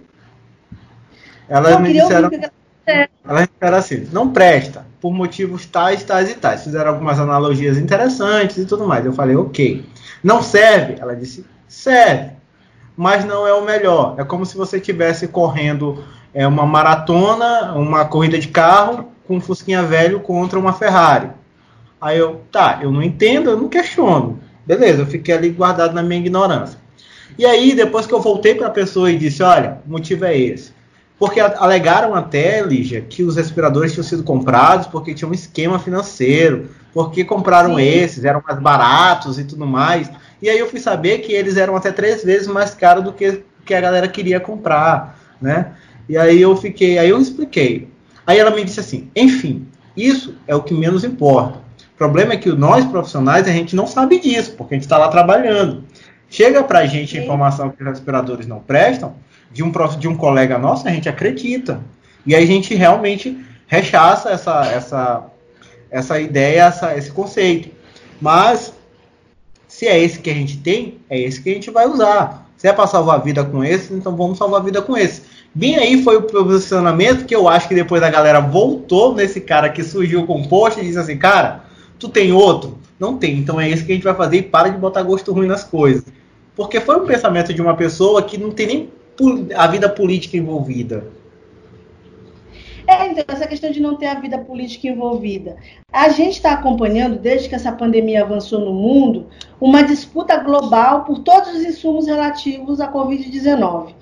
Elas 1.48 1.72
não, 1.72 1.80
me 1.80 1.92
disseram. 1.92 2.30
Elas 3.26 3.48
disseram 3.48 3.76
assim: 3.76 4.08
não 4.12 4.30
presta, 4.30 4.86
por 5.00 5.12
motivos 5.12 5.66
tais, 5.66 6.04
tais 6.04 6.30
e 6.30 6.34
tais. 6.34 6.62
Fizeram 6.62 6.92
algumas 6.92 7.18
analogias 7.18 7.76
interessantes 7.76 8.56
e 8.58 8.64
tudo 8.64 8.86
mais. 8.86 9.04
Eu 9.04 9.12
falei, 9.12 9.34
ok. 9.34 9.84
Não 10.22 10.42
serve? 10.42 10.96
Ela 11.00 11.16
disse, 11.16 11.44
serve, 11.66 12.30
mas 12.96 13.24
não 13.24 13.46
é 13.46 13.52
o 13.52 13.64
melhor. 13.64 14.14
É 14.18 14.24
como 14.24 14.46
se 14.46 14.56
você 14.56 14.76
estivesse 14.76 15.26
correndo 15.26 16.04
é, 16.32 16.46
uma 16.46 16.66
maratona, 16.66 17.72
uma 17.74 18.04
corrida 18.04 18.38
de 18.38 18.48
carro 18.48 19.08
com 19.26 19.36
um 19.36 19.40
Fusquinha 19.40 19.82
velho 19.82 20.20
contra 20.20 20.58
uma 20.58 20.72
Ferrari. 20.72 21.30
Aí 22.00 22.18
eu, 22.18 22.40
tá, 22.50 22.80
eu 22.82 22.90
não 22.90 23.02
entendo, 23.02 23.50
eu 23.50 23.56
não 23.56 23.68
questiono. 23.68 24.40
Beleza, 24.66 25.02
eu 25.02 25.06
fiquei 25.06 25.34
ali 25.34 25.50
guardado 25.50 25.94
na 25.94 26.02
minha 26.02 26.20
ignorância. 26.20 26.78
E 27.38 27.44
aí, 27.44 27.74
depois 27.74 28.06
que 28.06 28.12
eu 28.12 28.20
voltei 28.20 28.54
para 28.54 28.68
a 28.68 28.70
pessoa 28.70 29.10
e 29.10 29.18
disse, 29.18 29.42
olha, 29.42 29.78
o 29.86 29.90
motivo 29.90 30.24
é 30.24 30.36
esse. 30.36 30.72
Porque 31.18 31.38
alegaram 31.38 32.14
até, 32.14 32.62
Lígia, 32.62 33.02
que 33.02 33.22
os 33.22 33.36
respiradores 33.36 33.92
tinham 33.92 34.04
sido 34.04 34.22
comprados 34.22 34.86
porque 34.86 35.12
tinha 35.12 35.28
um 35.28 35.34
esquema 35.34 35.78
financeiro, 35.78 36.70
porque 36.94 37.24
compraram 37.24 37.76
Sim. 37.76 37.82
esses, 37.82 38.24
eram 38.24 38.42
mais 38.46 38.58
baratos 38.58 39.38
e 39.38 39.44
tudo 39.44 39.66
mais. 39.66 40.10
E 40.40 40.48
aí 40.48 40.58
eu 40.58 40.66
fui 40.66 40.80
saber 40.80 41.18
que 41.18 41.32
eles 41.32 41.58
eram 41.58 41.76
até 41.76 41.92
três 41.92 42.24
vezes 42.24 42.48
mais 42.48 42.74
caros 42.74 43.04
do 43.04 43.12
que, 43.12 43.42
que 43.66 43.74
a 43.74 43.80
galera 43.80 44.08
queria 44.08 44.40
comprar, 44.40 45.18
né? 45.40 45.72
E 46.08 46.16
aí 46.16 46.40
eu 46.40 46.56
fiquei, 46.56 46.98
aí 46.98 47.10
eu 47.10 47.20
expliquei. 47.20 47.88
Aí 48.26 48.38
ela 48.38 48.50
me 48.50 48.64
disse 48.64 48.80
assim, 48.80 49.10
enfim, 49.14 49.66
isso 49.94 50.34
é 50.46 50.54
o 50.54 50.62
que 50.62 50.72
menos 50.72 51.04
importa. 51.04 51.60
O 52.00 52.02
problema 52.02 52.32
é 52.32 52.38
que 52.38 52.50
nós 52.50 52.82
profissionais 52.86 53.46
a 53.46 53.50
gente 53.50 53.76
não 53.76 53.86
sabe 53.86 54.18
disso, 54.18 54.54
porque 54.56 54.72
a 54.72 54.76
gente 54.78 54.84
está 54.84 54.96
lá 54.96 55.08
trabalhando. 55.08 55.84
Chega 56.30 56.64
para 56.64 56.78
a 56.78 56.86
gente 56.86 57.18
a 57.18 57.22
informação 57.22 57.68
que 57.68 57.82
os 57.82 57.86
respiradores 57.86 58.46
não 58.46 58.58
prestam, 58.58 59.16
de 59.52 59.62
um, 59.62 59.70
de 59.98 60.08
um 60.08 60.16
colega 60.16 60.56
nosso, 60.56 60.88
a 60.88 60.90
gente 60.90 61.10
acredita. 61.10 61.78
E 62.24 62.34
aí 62.34 62.42
a 62.42 62.46
gente 62.46 62.74
realmente 62.74 63.38
rechaça 63.66 64.30
essa, 64.30 64.64
essa, 64.64 65.26
essa 65.90 66.18
ideia, 66.18 66.62
essa, 66.62 66.96
esse 66.96 67.12
conceito. 67.12 67.68
Mas, 68.18 68.72
se 69.68 69.86
é 69.86 70.02
esse 70.02 70.20
que 70.20 70.30
a 70.30 70.34
gente 70.34 70.56
tem, 70.56 71.02
é 71.10 71.20
esse 71.20 71.42
que 71.42 71.50
a 71.50 71.52
gente 71.54 71.70
vai 71.70 71.86
usar. 71.86 72.46
Se 72.56 72.66
é 72.66 72.72
para 72.72 72.86
salvar 72.86 73.16
a 73.16 73.22
vida 73.22 73.44
com 73.44 73.62
esse, 73.62 73.92
então 73.92 74.16
vamos 74.16 74.38
salvar 74.38 74.62
a 74.62 74.64
vida 74.64 74.80
com 74.80 74.96
esse. 74.96 75.20
Bem 75.54 75.76
aí 75.76 76.02
foi 76.02 76.16
o 76.16 76.22
posicionamento 76.22 77.26
que 77.26 77.36
eu 77.36 77.46
acho 77.46 77.68
que 77.68 77.74
depois 77.74 78.02
a 78.02 78.08
galera 78.08 78.40
voltou 78.40 79.14
nesse 79.14 79.38
cara 79.38 79.68
que 79.68 79.84
surgiu 79.84 80.26
com 80.26 80.40
o 80.40 80.48
post 80.48 80.80
e 80.80 80.82
disse 80.82 80.98
assim, 80.98 81.18
cara, 81.18 81.68
tu 82.00 82.08
tem 82.08 82.32
outro? 82.32 82.78
Não 82.98 83.16
tem, 83.16 83.38
então 83.38 83.60
é 83.60 83.68
esse 83.68 83.84
que 83.84 83.92
a 83.92 83.94
gente 83.94 84.04
vai 84.04 84.14
fazer 84.14 84.38
e 84.38 84.42
para 84.42 84.70
de 84.70 84.78
botar 84.78 85.02
gosto 85.02 85.32
ruim 85.32 85.46
nas 85.46 85.62
coisas. 85.62 86.04
Porque 86.56 86.80
foi 86.80 86.96
um 86.96 87.06
pensamento 87.06 87.54
de 87.54 87.62
uma 87.62 87.76
pessoa 87.76 88.22
que 88.22 88.36
não 88.36 88.50
tem 88.50 88.66
nem 88.66 88.90
a 89.54 89.66
vida 89.66 89.88
política 89.88 90.36
envolvida. 90.36 91.06
É, 92.86 93.06
então, 93.06 93.24
essa 93.28 93.46
questão 93.46 93.70
de 93.70 93.80
não 93.80 93.96
ter 93.96 94.06
a 94.06 94.18
vida 94.18 94.38
política 94.38 94.88
envolvida. 94.88 95.56
A 95.92 96.08
gente 96.08 96.32
está 96.32 96.52
acompanhando, 96.52 97.18
desde 97.18 97.48
que 97.48 97.54
essa 97.54 97.70
pandemia 97.70 98.22
avançou 98.22 98.58
no 98.58 98.72
mundo, 98.72 99.26
uma 99.60 99.82
disputa 99.82 100.36
global 100.38 101.04
por 101.04 101.20
todos 101.20 101.50
os 101.50 101.62
insumos 101.62 102.06
relativos 102.06 102.80
à 102.80 102.90
Covid-19. 102.90 103.94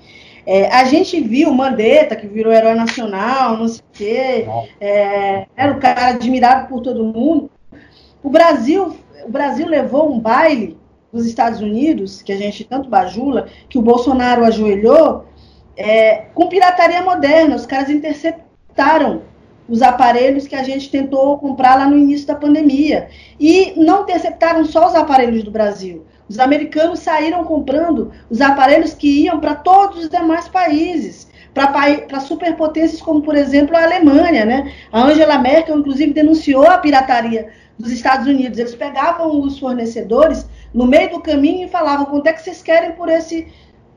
É, 0.45 0.67
a 0.73 0.85
gente 0.85 1.19
viu 1.21 1.53
Mandetta, 1.53 2.15
que 2.15 2.25
virou 2.25 2.51
herói 2.51 2.73
nacional, 2.73 3.57
não 3.57 3.67
sei 3.67 3.79
o 3.79 3.83
quê, 3.93 4.47
é, 4.81 5.45
era 5.55 5.71
o 5.71 5.79
cara 5.79 6.07
admirado 6.07 6.67
por 6.67 6.81
todo 6.81 7.03
mundo. 7.03 7.51
O 8.21 8.29
Brasil, 8.29 8.95
o 9.25 9.31
Brasil 9.31 9.67
levou 9.67 10.11
um 10.11 10.19
baile 10.19 10.77
dos 11.11 11.25
Estados 11.25 11.61
Unidos, 11.61 12.21
que 12.21 12.31
a 12.31 12.37
gente 12.37 12.63
tanto 12.63 12.89
bajula, 12.89 13.47
que 13.67 13.77
o 13.77 13.81
Bolsonaro 13.81 14.43
ajoelhou, 14.43 15.25
é, 15.75 16.25
com 16.33 16.47
pirataria 16.47 17.01
moderna. 17.01 17.55
Os 17.55 17.65
caras 17.65 17.89
interceptaram 17.89 19.21
os 19.67 19.81
aparelhos 19.81 20.47
que 20.47 20.55
a 20.55 20.63
gente 20.63 20.89
tentou 20.89 21.37
comprar 21.37 21.75
lá 21.75 21.87
no 21.87 21.97
início 21.97 22.27
da 22.27 22.35
pandemia. 22.35 23.07
E 23.39 23.73
não 23.77 24.01
interceptaram 24.01 24.65
só 24.65 24.87
os 24.87 24.95
aparelhos 24.95 25.43
do 25.43 25.51
Brasil. 25.51 26.05
Os 26.27 26.39
americanos 26.39 26.99
saíram 26.99 27.43
comprando 27.43 28.11
os 28.29 28.41
aparelhos 28.41 28.93
que 28.93 29.23
iam 29.23 29.39
para 29.39 29.55
todos 29.55 30.03
os 30.03 30.09
demais 30.09 30.47
países, 30.47 31.27
para 31.53 32.19
superpotências 32.19 33.01
como, 33.01 33.21
por 33.21 33.35
exemplo, 33.35 33.75
a 33.75 33.83
Alemanha. 33.83 34.45
Né? 34.45 34.73
A 34.91 35.03
Angela 35.03 35.39
Merkel, 35.39 35.79
inclusive, 35.79 36.13
denunciou 36.13 36.67
a 36.67 36.77
pirataria 36.77 37.49
dos 37.79 37.91
Estados 37.91 38.27
Unidos. 38.27 38.59
Eles 38.59 38.75
pegavam 38.75 39.39
os 39.41 39.57
fornecedores 39.57 40.47
no 40.73 40.85
meio 40.85 41.11
do 41.11 41.21
caminho 41.21 41.65
e 41.65 41.71
falavam 41.71 42.05
quanto 42.05 42.27
é 42.27 42.33
que 42.33 42.41
vocês 42.41 42.61
querem 42.61 42.91
por, 42.91 43.07
esse, 43.09 43.47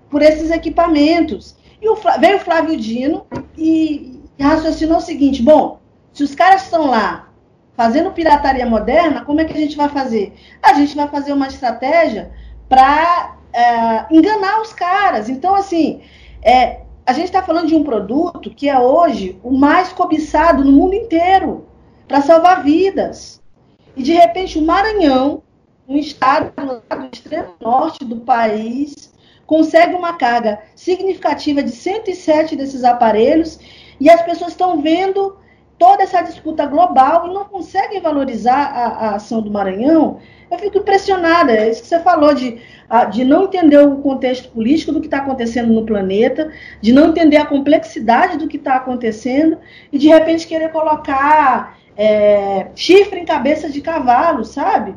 por 0.08 0.22
esses 0.22 0.50
equipamentos. 0.50 1.56
E 1.80 1.88
o, 1.88 1.96
veio 2.20 2.36
o 2.36 2.40
Flávio 2.40 2.76
Dino 2.76 3.26
e, 3.58 4.22
e 4.38 4.42
raciocinou 4.42 4.98
o 4.98 5.00
seguinte: 5.00 5.42
bom, 5.42 5.80
se 6.12 6.22
os 6.22 6.34
caras 6.34 6.62
estão 6.62 6.86
lá 6.86 7.28
fazendo 7.76 8.12
pirataria 8.12 8.64
moderna, 8.64 9.24
como 9.24 9.40
é 9.40 9.44
que 9.44 9.52
a 9.52 9.60
gente 9.60 9.76
vai 9.76 9.88
fazer? 9.88 10.34
A 10.62 10.74
gente 10.74 10.94
vai 10.94 11.08
fazer 11.08 11.32
uma 11.32 11.48
estratégia 11.48 12.30
para 12.68 13.36
é, 13.52 14.06
enganar 14.10 14.60
os 14.60 14.72
caras. 14.72 15.28
Então, 15.28 15.54
assim, 15.54 16.02
é, 16.40 16.82
a 17.04 17.12
gente 17.12 17.26
está 17.26 17.42
falando 17.42 17.66
de 17.66 17.74
um 17.74 17.82
produto 17.82 18.50
que 18.50 18.68
é 18.68 18.78
hoje 18.78 19.38
o 19.42 19.50
mais 19.50 19.92
cobiçado 19.92 20.64
no 20.64 20.70
mundo 20.70 20.94
inteiro 20.94 21.66
para 22.06 22.20
salvar 22.20 22.62
vidas. 22.62 23.41
E 23.96 24.02
de 24.02 24.12
repente 24.12 24.58
o 24.58 24.62
Maranhão, 24.62 25.42
um 25.86 25.96
estado 25.96 26.52
do 26.56 27.08
extremo 27.12 27.54
norte 27.60 28.04
do 28.04 28.20
país, 28.20 29.12
consegue 29.46 29.94
uma 29.94 30.14
carga 30.14 30.60
significativa 30.74 31.62
de 31.62 31.70
107 31.70 32.56
desses 32.56 32.84
aparelhos 32.84 33.58
e 34.00 34.08
as 34.08 34.22
pessoas 34.22 34.52
estão 34.52 34.80
vendo 34.80 35.36
toda 35.78 36.04
essa 36.04 36.22
disputa 36.22 36.64
global 36.64 37.26
e 37.26 37.34
não 37.34 37.44
conseguem 37.44 38.00
valorizar 38.00 38.54
a, 38.54 38.86
a 38.86 39.14
ação 39.16 39.42
do 39.42 39.50
Maranhão. 39.50 40.20
Eu 40.50 40.58
fico 40.58 40.78
impressionada, 40.78 41.52
é 41.52 41.68
isso 41.68 41.82
que 41.82 41.88
você 41.88 41.98
falou, 42.00 42.32
de, 42.34 42.60
de 43.10 43.24
não 43.24 43.44
entender 43.44 43.78
o 43.78 43.96
contexto 43.96 44.48
político 44.50 44.92
do 44.92 45.00
que 45.00 45.06
está 45.06 45.18
acontecendo 45.18 45.72
no 45.72 45.84
planeta, 45.84 46.52
de 46.80 46.92
não 46.92 47.08
entender 47.08 47.36
a 47.36 47.46
complexidade 47.46 48.38
do 48.38 48.46
que 48.46 48.58
está 48.58 48.76
acontecendo 48.76 49.58
e 49.90 49.98
de 49.98 50.08
repente 50.08 50.46
querer 50.46 50.70
colocar 50.70 51.76
é, 51.96 52.68
chifre 52.74 53.20
em 53.20 53.24
cabeça 53.24 53.68
de 53.68 53.80
cavalo, 53.80 54.44
sabe? 54.44 54.94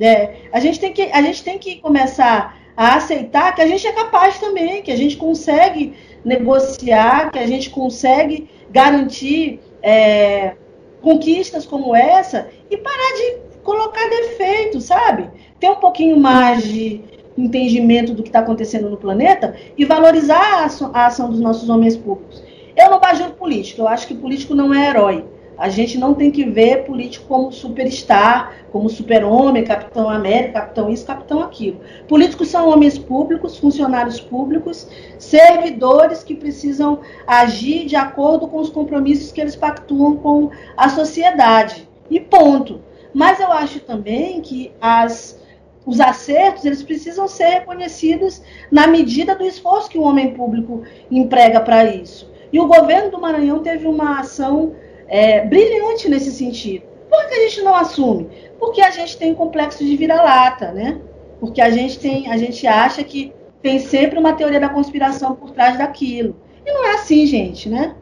É, 0.00 0.48
a, 0.52 0.58
gente 0.58 0.80
tem 0.80 0.92
que, 0.92 1.02
a 1.02 1.22
gente 1.22 1.42
tem 1.44 1.58
que 1.58 1.76
começar 1.76 2.56
a 2.76 2.96
aceitar 2.96 3.54
que 3.54 3.60
a 3.60 3.66
gente 3.66 3.86
é 3.86 3.92
capaz 3.92 4.38
também, 4.38 4.82
que 4.82 4.90
a 4.90 4.96
gente 4.96 5.16
consegue 5.16 5.94
negociar, 6.24 7.30
que 7.30 7.38
a 7.38 7.46
gente 7.46 7.70
consegue 7.70 8.48
garantir 8.70 9.60
é, 9.82 10.54
conquistas 11.00 11.66
como 11.66 11.94
essa 11.94 12.48
e 12.70 12.76
parar 12.76 13.12
de 13.16 13.52
colocar 13.62 14.08
defeitos, 14.08 14.84
sabe? 14.84 15.28
Ter 15.60 15.70
um 15.70 15.76
pouquinho 15.76 16.18
mais 16.18 16.64
de 16.64 17.00
entendimento 17.36 18.12
do 18.12 18.22
que 18.22 18.28
está 18.28 18.40
acontecendo 18.40 18.90
no 18.90 18.96
planeta 18.96 19.54
e 19.76 19.84
valorizar 19.84 20.60
a 20.60 20.64
ação, 20.64 20.90
a 20.92 21.06
ação 21.06 21.30
dos 21.30 21.40
nossos 21.40 21.68
homens 21.68 21.96
públicos. 21.96 22.42
Eu 22.76 22.90
não 22.90 23.00
bajulo 23.00 23.32
político, 23.32 23.82
eu 23.82 23.88
acho 23.88 24.06
que 24.06 24.14
político 24.14 24.54
não 24.54 24.72
é 24.72 24.88
herói. 24.88 25.24
A 25.56 25.68
gente 25.68 25.98
não 25.98 26.14
tem 26.14 26.30
que 26.30 26.44
ver 26.44 26.84
político 26.84 27.26
como 27.26 27.52
superstar, 27.52 28.54
como 28.72 28.88
super-homem, 28.88 29.64
capitão 29.64 30.08
América, 30.08 30.60
capitão 30.60 30.90
isso, 30.90 31.06
capitão 31.06 31.42
aquilo. 31.42 31.80
Políticos 32.08 32.48
são 32.48 32.68
homens 32.68 32.98
públicos, 32.98 33.58
funcionários 33.58 34.20
públicos, 34.20 34.88
servidores 35.18 36.24
que 36.24 36.34
precisam 36.34 37.00
agir 37.26 37.86
de 37.86 37.96
acordo 37.96 38.48
com 38.48 38.58
os 38.58 38.70
compromissos 38.70 39.30
que 39.30 39.40
eles 39.40 39.54
pactuam 39.54 40.16
com 40.16 40.50
a 40.76 40.88
sociedade. 40.88 41.88
E 42.10 42.18
ponto. 42.18 42.80
Mas 43.12 43.38
eu 43.38 43.52
acho 43.52 43.80
também 43.80 44.40
que 44.40 44.72
as, 44.80 45.38
os 45.84 46.00
acertos 46.00 46.64
eles 46.64 46.82
precisam 46.82 47.28
ser 47.28 47.48
reconhecidos 47.48 48.42
na 48.70 48.86
medida 48.86 49.34
do 49.34 49.44
esforço 49.44 49.90
que 49.90 49.98
o 49.98 50.02
homem 50.02 50.32
público 50.32 50.82
emprega 51.10 51.60
para 51.60 51.84
isso. 51.84 52.30
E 52.52 52.60
o 52.60 52.66
governo 52.66 53.10
do 53.10 53.20
Maranhão 53.20 53.60
teve 53.60 53.86
uma 53.86 54.20
ação 54.20 54.74
é, 55.12 55.44
brilhante 55.44 56.08
nesse 56.08 56.32
sentido. 56.32 56.84
Por 57.10 57.28
que 57.28 57.34
a 57.34 57.40
gente 57.40 57.60
não 57.60 57.76
assume? 57.76 58.30
Porque 58.58 58.80
a 58.80 58.90
gente 58.90 59.18
tem 59.18 59.34
complexo 59.34 59.84
de 59.84 59.94
vira-lata, 59.94 60.72
né? 60.72 60.98
Porque 61.38 61.60
a 61.60 61.68
gente 61.68 61.98
tem, 61.98 62.32
a 62.32 62.38
gente 62.38 62.66
acha 62.66 63.04
que 63.04 63.30
tem 63.60 63.78
sempre 63.78 64.18
uma 64.18 64.32
teoria 64.32 64.58
da 64.58 64.70
conspiração 64.70 65.36
por 65.36 65.50
trás 65.50 65.76
daquilo. 65.76 66.34
E 66.64 66.72
não 66.72 66.86
é 66.86 66.94
assim, 66.94 67.26
gente, 67.26 67.68
né? 67.68 67.94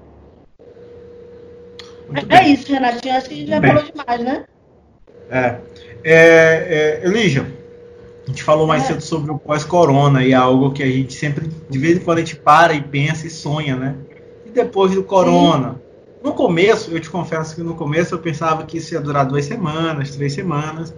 Muito 2.08 2.32
é 2.32 2.42
bem. 2.42 2.52
isso, 2.52 2.72
Renatinho. 2.72 3.16
Acho 3.16 3.28
que 3.28 3.34
a 3.34 3.38
gente 3.38 3.50
já 3.50 3.60
falou 3.60 3.82
demais, 3.82 4.20
né? 4.22 4.44
É. 5.32 5.56
é, 6.04 7.00
é 7.02 7.06
Elígia, 7.06 7.46
a 8.24 8.30
gente 8.30 8.44
falou 8.44 8.68
mais 8.68 8.84
é. 8.84 8.86
cedo 8.86 9.00
sobre 9.00 9.32
o 9.32 9.38
pós-corona 9.38 10.24
e 10.24 10.30
é 10.30 10.36
algo 10.36 10.72
que 10.72 10.82
a 10.84 10.86
gente 10.86 11.12
sempre, 11.12 11.48
de 11.68 11.78
vez 11.78 11.96
em 11.96 12.00
quando, 12.00 12.18
a 12.18 12.20
gente 12.20 12.36
para 12.36 12.72
e 12.72 12.80
pensa 12.80 13.26
e 13.26 13.30
sonha, 13.30 13.74
né? 13.74 13.96
E 14.46 14.50
depois 14.50 14.94
do 14.94 15.02
corona? 15.02 15.72
Sim 15.72 15.89
no 16.22 16.34
começo, 16.34 16.90
eu 16.90 17.00
te 17.00 17.08
confesso 17.08 17.54
que 17.54 17.62
no 17.62 17.74
começo 17.74 18.14
eu 18.14 18.18
pensava 18.18 18.64
que 18.64 18.76
isso 18.76 18.92
ia 18.92 19.00
durar 19.00 19.24
duas 19.24 19.46
semanas, 19.46 20.14
três 20.14 20.34
semanas, 20.34 20.94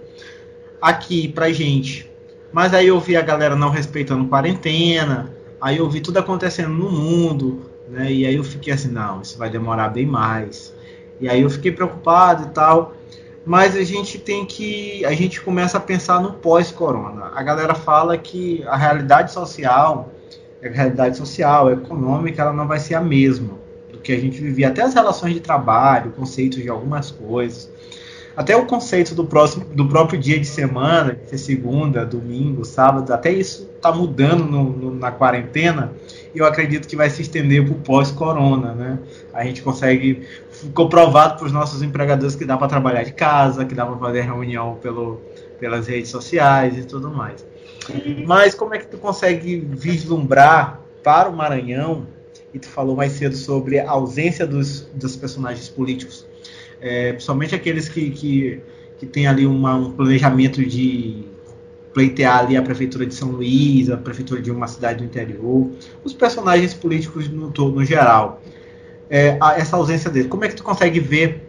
aqui 0.81 1.29
pra 1.29 1.51
gente. 1.51 2.11
Mas 2.51 2.73
aí 2.73 2.87
eu 2.87 2.99
vi 2.99 3.15
a 3.15 3.21
galera 3.21 3.55
não 3.55 3.69
respeitando 3.69 4.27
quarentena, 4.27 5.33
aí 5.61 5.77
eu 5.77 5.89
vi 5.89 6.01
tudo 6.01 6.17
acontecendo 6.19 6.73
no 6.73 6.91
mundo, 6.91 7.61
né? 7.87 8.11
E 8.11 8.25
aí 8.25 8.35
eu 8.35 8.43
fiquei 8.43 8.73
assim, 8.73 8.89
não, 8.89 9.21
isso 9.21 9.37
vai 9.37 9.49
demorar 9.49 9.89
bem 9.89 10.05
mais. 10.05 10.73
E 11.21 11.29
aí 11.29 11.41
eu 11.41 11.49
fiquei 11.49 11.71
preocupado 11.71 12.47
e 12.47 12.49
tal. 12.49 12.93
Mas 13.45 13.75
a 13.75 13.83
gente 13.83 14.19
tem 14.19 14.45
que. 14.45 15.03
A 15.05 15.13
gente 15.13 15.41
começa 15.41 15.77
a 15.77 15.81
pensar 15.81 16.21
no 16.21 16.33
pós-corona. 16.33 17.31
A 17.33 17.43
galera 17.43 17.75
fala 17.75 18.17
que 18.17 18.63
a 18.65 18.77
realidade 18.77 19.33
social, 19.33 20.11
a 20.63 20.67
realidade 20.69 21.17
social, 21.17 21.71
econômica, 21.71 22.41
ela 22.41 22.53
não 22.53 22.67
vai 22.67 22.79
ser 22.79 22.95
a 22.95 23.01
mesma 23.01 23.62
que 24.03 24.11
a 24.11 24.19
gente 24.19 24.39
vivia, 24.39 24.67
até 24.67 24.81
as 24.81 24.93
relações 24.93 25.33
de 25.33 25.39
trabalho, 25.39 26.11
conceitos 26.11 26.61
de 26.61 26.69
algumas 26.69 27.09
coisas. 27.09 27.71
até 28.35 28.55
o 28.55 28.65
conceito 28.65 29.13
do 29.13 29.25
próximo 29.25 29.63
do 29.75 29.87
próprio 29.87 30.19
dia 30.19 30.39
de 30.39 30.45
semana, 30.45 31.17
ser 31.27 31.37
segunda, 31.37 32.05
domingo, 32.05 32.65
sábado, 32.65 33.13
até 33.13 33.31
isso 33.31 33.69
está 33.75 33.91
mudando 33.91 34.45
no, 34.45 34.63
no, 34.71 34.95
na 34.95 35.11
quarentena 35.11 35.93
e 36.33 36.39
eu 36.39 36.45
acredito 36.45 36.87
que 36.87 36.95
vai 36.95 37.09
se 37.09 37.21
estender 37.21 37.63
para 37.63 37.73
o 37.73 37.79
pós-corona, 37.79 38.73
né? 38.73 38.99
A 39.33 39.43
gente 39.43 39.61
consegue 39.61 40.27
ficou 40.49 40.89
provado 40.89 41.37
para 41.37 41.45
os 41.45 41.51
nossos 41.51 41.83
empregadores 41.83 42.35
que 42.35 42.45
dá 42.45 42.57
para 42.57 42.67
trabalhar 42.67 43.03
de 43.03 43.13
casa, 43.13 43.65
que 43.65 43.75
dá 43.75 43.85
para 43.85 43.97
fazer 43.97 44.21
reunião 44.21 44.79
pelo, 44.81 45.21
pelas 45.59 45.87
redes 45.87 46.09
sociais 46.09 46.77
e 46.77 46.83
tudo 46.85 47.11
mais. 47.11 47.45
Mas 48.25 48.55
como 48.55 48.73
é 48.73 48.79
que 48.79 48.87
tu 48.87 48.97
consegue 48.97 49.57
vislumbrar 49.59 50.79
para 51.03 51.29
o 51.29 51.35
Maranhão? 51.35 52.07
E 52.53 52.59
tu 52.59 52.67
falou 52.67 52.95
mais 52.95 53.13
cedo 53.13 53.35
sobre 53.35 53.79
a 53.79 53.89
ausência 53.89 54.45
dos, 54.45 54.81
dos 54.93 55.15
personagens 55.15 55.67
políticos 55.69 56.25
é, 56.83 57.13
principalmente 57.13 57.55
aqueles 57.55 57.87
que, 57.87 58.09
que, 58.11 58.61
que 58.97 59.05
têm 59.05 59.25
ali 59.25 59.45
uma, 59.47 59.73
um 59.73 59.91
planejamento 59.93 60.63
de 60.63 61.23
pleitear 61.93 62.39
ali 62.39 62.57
a 62.57 62.61
prefeitura 62.61 63.05
de 63.05 63.15
São 63.15 63.29
Luís, 63.29 63.89
a 63.89 63.95
prefeitura 63.95 64.41
de 64.41 64.51
uma 64.51 64.67
cidade 64.67 64.99
do 64.99 65.05
interior, 65.05 65.69
os 66.03 66.13
personagens 66.13 66.73
políticos 66.73 67.29
no, 67.29 67.49
no 67.49 67.85
geral. 67.85 68.41
É, 69.09 69.37
essa 69.57 69.77
ausência 69.77 70.09
dele. 70.09 70.27
Como 70.27 70.43
é 70.43 70.49
que 70.49 70.55
tu 70.55 70.63
consegue 70.63 70.99
ver 70.99 71.47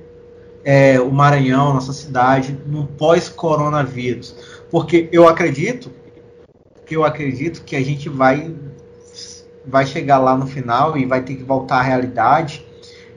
é, 0.65 1.01
o 1.01 1.11
Maranhão, 1.11 1.75
nossa 1.75 1.93
cidade, 1.93 2.57
no 2.67 2.87
pós-coronavírus? 2.87 4.37
Porque 4.71 5.09
eu 5.11 5.27
acredito, 5.27 5.91
que 6.87 6.95
eu 6.95 7.05
acredito 7.05 7.65
que 7.65 7.75
a 7.75 7.83
gente 7.83 8.09
vai 8.09 8.55
vai 9.67 9.87
chegar 9.87 10.19
lá 10.19 10.37
no 10.37 10.47
final 10.47 10.97
e 10.97 11.07
vai 11.07 11.23
ter 11.23 11.37
que 11.37 11.43
voltar 11.43 11.77
à 11.77 11.83
realidade 11.83 12.65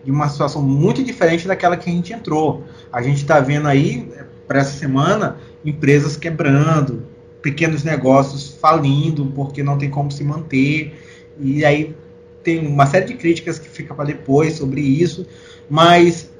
de 0.04 0.12
uma 0.12 0.30
situação 0.30 0.62
muito 0.62 1.04
diferente 1.04 1.48
daquela 1.48 1.76
que 1.76 1.90
a 1.90 1.94
gente 1.94 2.14
entrou. 2.14 2.64
A 2.92 3.02
gente 3.02 3.18
está 3.18 3.40
vendo 3.40 3.68
aí, 3.68 4.10
para 4.48 4.60
essa 4.60 4.78
semana, 4.78 5.38
empresas 5.66 6.16
quebrando, 6.16 7.06
pequenos 7.42 7.84
negócios 7.84 8.58
falindo 8.62 9.26
porque 9.28 9.62
não 9.62 9.78
tem 9.78 9.90
como 9.90 10.12
se 10.12 10.24
manter. 10.24 10.98
E 11.40 11.66
aí 11.66 11.96
tem 12.44 12.66
uma 12.66 12.86
série 12.86 13.06
de 13.06 13.14
críticas 13.16 13.60
que 13.60 13.68
fica 13.68 13.94
para 13.94 14.06
depois 14.06 14.54
sobre 14.54 14.80
isso, 14.80 15.26
mas 15.70 16.32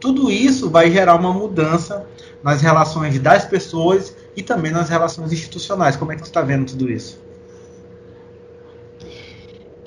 tudo 0.00 0.30
isso 0.30 0.70
vai 0.70 0.90
gerar 0.90 1.14
uma 1.14 1.32
mudança 1.32 2.06
nas 2.42 2.62
relações 2.62 3.18
das 3.18 3.44
pessoas 3.44 4.14
e 4.36 4.42
também 4.42 4.72
nas 4.72 4.88
relações 4.88 5.32
institucionais. 5.32 5.96
Como 5.96 6.12
é 6.12 6.14
que 6.14 6.22
você 6.22 6.28
está 6.28 6.42
vendo 6.42 6.66
tudo 6.66 6.90
isso? 6.90 7.27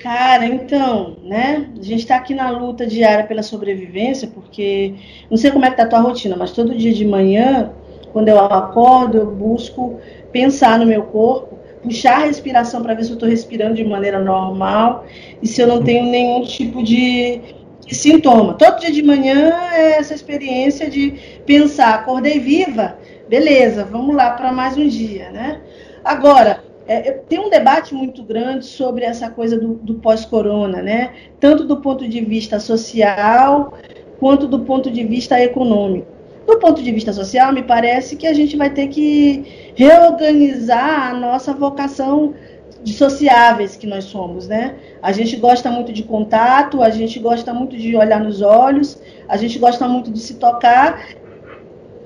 Cara, 0.02 0.44
então, 0.44 1.16
né? 1.22 1.70
A 1.78 1.82
gente 1.82 2.00
está 2.00 2.16
aqui 2.16 2.34
na 2.34 2.50
luta 2.50 2.84
diária 2.84 3.24
pela 3.24 3.42
sobrevivência, 3.42 4.26
porque 4.26 4.94
não 5.30 5.36
sei 5.36 5.52
como 5.52 5.64
é 5.64 5.70
que 5.70 5.76
tá 5.76 5.84
a 5.84 5.86
tua 5.86 6.00
rotina, 6.00 6.34
mas 6.36 6.50
todo 6.50 6.74
dia 6.74 6.92
de 6.92 7.04
manhã, 7.04 7.70
quando 8.12 8.26
eu 8.26 8.36
acordo, 8.40 9.18
eu 9.18 9.26
busco 9.30 10.00
pensar 10.32 10.76
no 10.76 10.86
meu 10.86 11.04
corpo, 11.04 11.56
puxar 11.84 12.16
a 12.16 12.26
respiração 12.26 12.82
para 12.82 12.94
ver 12.94 13.04
se 13.04 13.10
eu 13.10 13.14
estou 13.14 13.28
respirando 13.28 13.74
de 13.74 13.84
maneira 13.84 14.18
normal 14.18 15.04
e 15.40 15.46
se 15.46 15.60
eu 15.60 15.68
não 15.68 15.84
tenho 15.84 16.04
nenhum 16.06 16.42
tipo 16.42 16.82
de, 16.82 17.40
de 17.86 17.94
sintoma. 17.94 18.54
Todo 18.54 18.80
dia 18.80 18.90
de 18.90 19.04
manhã 19.04 19.52
é 19.72 19.98
essa 19.98 20.14
experiência 20.14 20.90
de 20.90 21.14
pensar, 21.46 21.94
acordei 21.94 22.40
viva, 22.40 22.98
beleza, 23.28 23.84
vamos 23.84 24.16
lá 24.16 24.30
para 24.30 24.50
mais 24.50 24.76
um 24.76 24.88
dia, 24.88 25.30
né? 25.30 25.60
Agora, 26.04 26.71
é, 26.92 27.12
tem 27.28 27.38
um 27.38 27.50
debate 27.50 27.94
muito 27.94 28.22
grande 28.22 28.66
sobre 28.66 29.04
essa 29.04 29.30
coisa 29.30 29.58
do, 29.58 29.74
do 29.74 29.94
pós-corona, 29.94 30.82
né? 30.82 31.12
Tanto 31.38 31.64
do 31.64 31.78
ponto 31.78 32.08
de 32.08 32.20
vista 32.20 32.58
social 32.60 33.74
quanto 34.18 34.46
do 34.46 34.60
ponto 34.60 34.90
de 34.90 35.04
vista 35.04 35.40
econômico. 35.40 36.06
Do 36.46 36.58
ponto 36.58 36.82
de 36.82 36.92
vista 36.92 37.12
social, 37.12 37.52
me 37.52 37.62
parece 37.62 38.16
que 38.16 38.26
a 38.26 38.32
gente 38.32 38.56
vai 38.56 38.70
ter 38.70 38.88
que 38.88 39.72
reorganizar 39.74 41.10
a 41.10 41.14
nossa 41.14 41.52
vocação 41.52 42.34
de 42.82 42.92
sociáveis 42.92 43.76
que 43.76 43.86
nós 43.86 44.04
somos, 44.04 44.48
né? 44.48 44.74
A 45.00 45.12
gente 45.12 45.36
gosta 45.36 45.70
muito 45.70 45.92
de 45.92 46.02
contato, 46.02 46.82
a 46.82 46.90
gente 46.90 47.18
gosta 47.20 47.54
muito 47.54 47.76
de 47.76 47.94
olhar 47.96 48.20
nos 48.20 48.42
olhos, 48.42 49.00
a 49.28 49.36
gente 49.36 49.58
gosta 49.58 49.86
muito 49.86 50.10
de 50.10 50.18
se 50.18 50.34
tocar. 50.34 51.06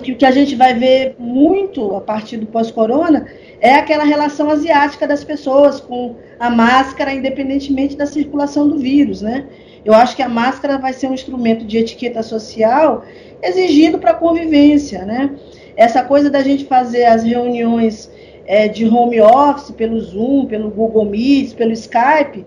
E 0.05 0.13
o 0.13 0.17
que 0.17 0.27
a 0.27 0.31
gente 0.31 0.55
vai 0.55 0.75
ver 0.75 1.17
muito 1.19 1.97
a 1.97 2.01
partir 2.01 2.37
do 2.37 2.47
pós-corona 2.47 3.27
é 3.61 3.75
aquela 3.75 4.05
relação 4.05 4.51
asiática 4.51 5.07
das 5.07 5.25
pessoas 5.25 5.81
com 5.81 6.17
a 6.39 6.51
máscara, 6.51 7.15
independentemente 7.15 7.97
da 7.97 8.07
circulação 8.07 8.69
do 8.69 8.79
vírus, 8.79 9.23
né? 9.23 9.47
Eu 9.85 9.95
acho 9.95 10.17
que 10.17 10.23
a 10.23 10.29
máscara 10.29 10.79
vai 10.79 10.93
ser 10.93 11.07
um 11.07 11.15
instrumento 11.15 11.65
de 11.65 11.79
etiqueta 11.79 12.23
social 12.23 13.05
exigido 13.43 13.99
para 13.99 14.11
a 14.11 14.15
convivência, 14.15 15.05
né? 15.05 15.35
Essa 15.77 16.03
coisa 16.03 16.29
da 16.29 16.43
gente 16.43 16.65
fazer 16.65 17.05
as 17.05 17.23
reuniões 17.23 18.11
é, 18.47 18.69
de 18.69 18.87
home 18.87 19.21
office 19.21 19.71
pelo 19.71 20.01
Zoom, 20.01 20.47
pelo 20.47 20.71
Google 20.71 21.05
Meet, 21.05 21.55
pelo 21.55 21.73
Skype, 21.73 22.45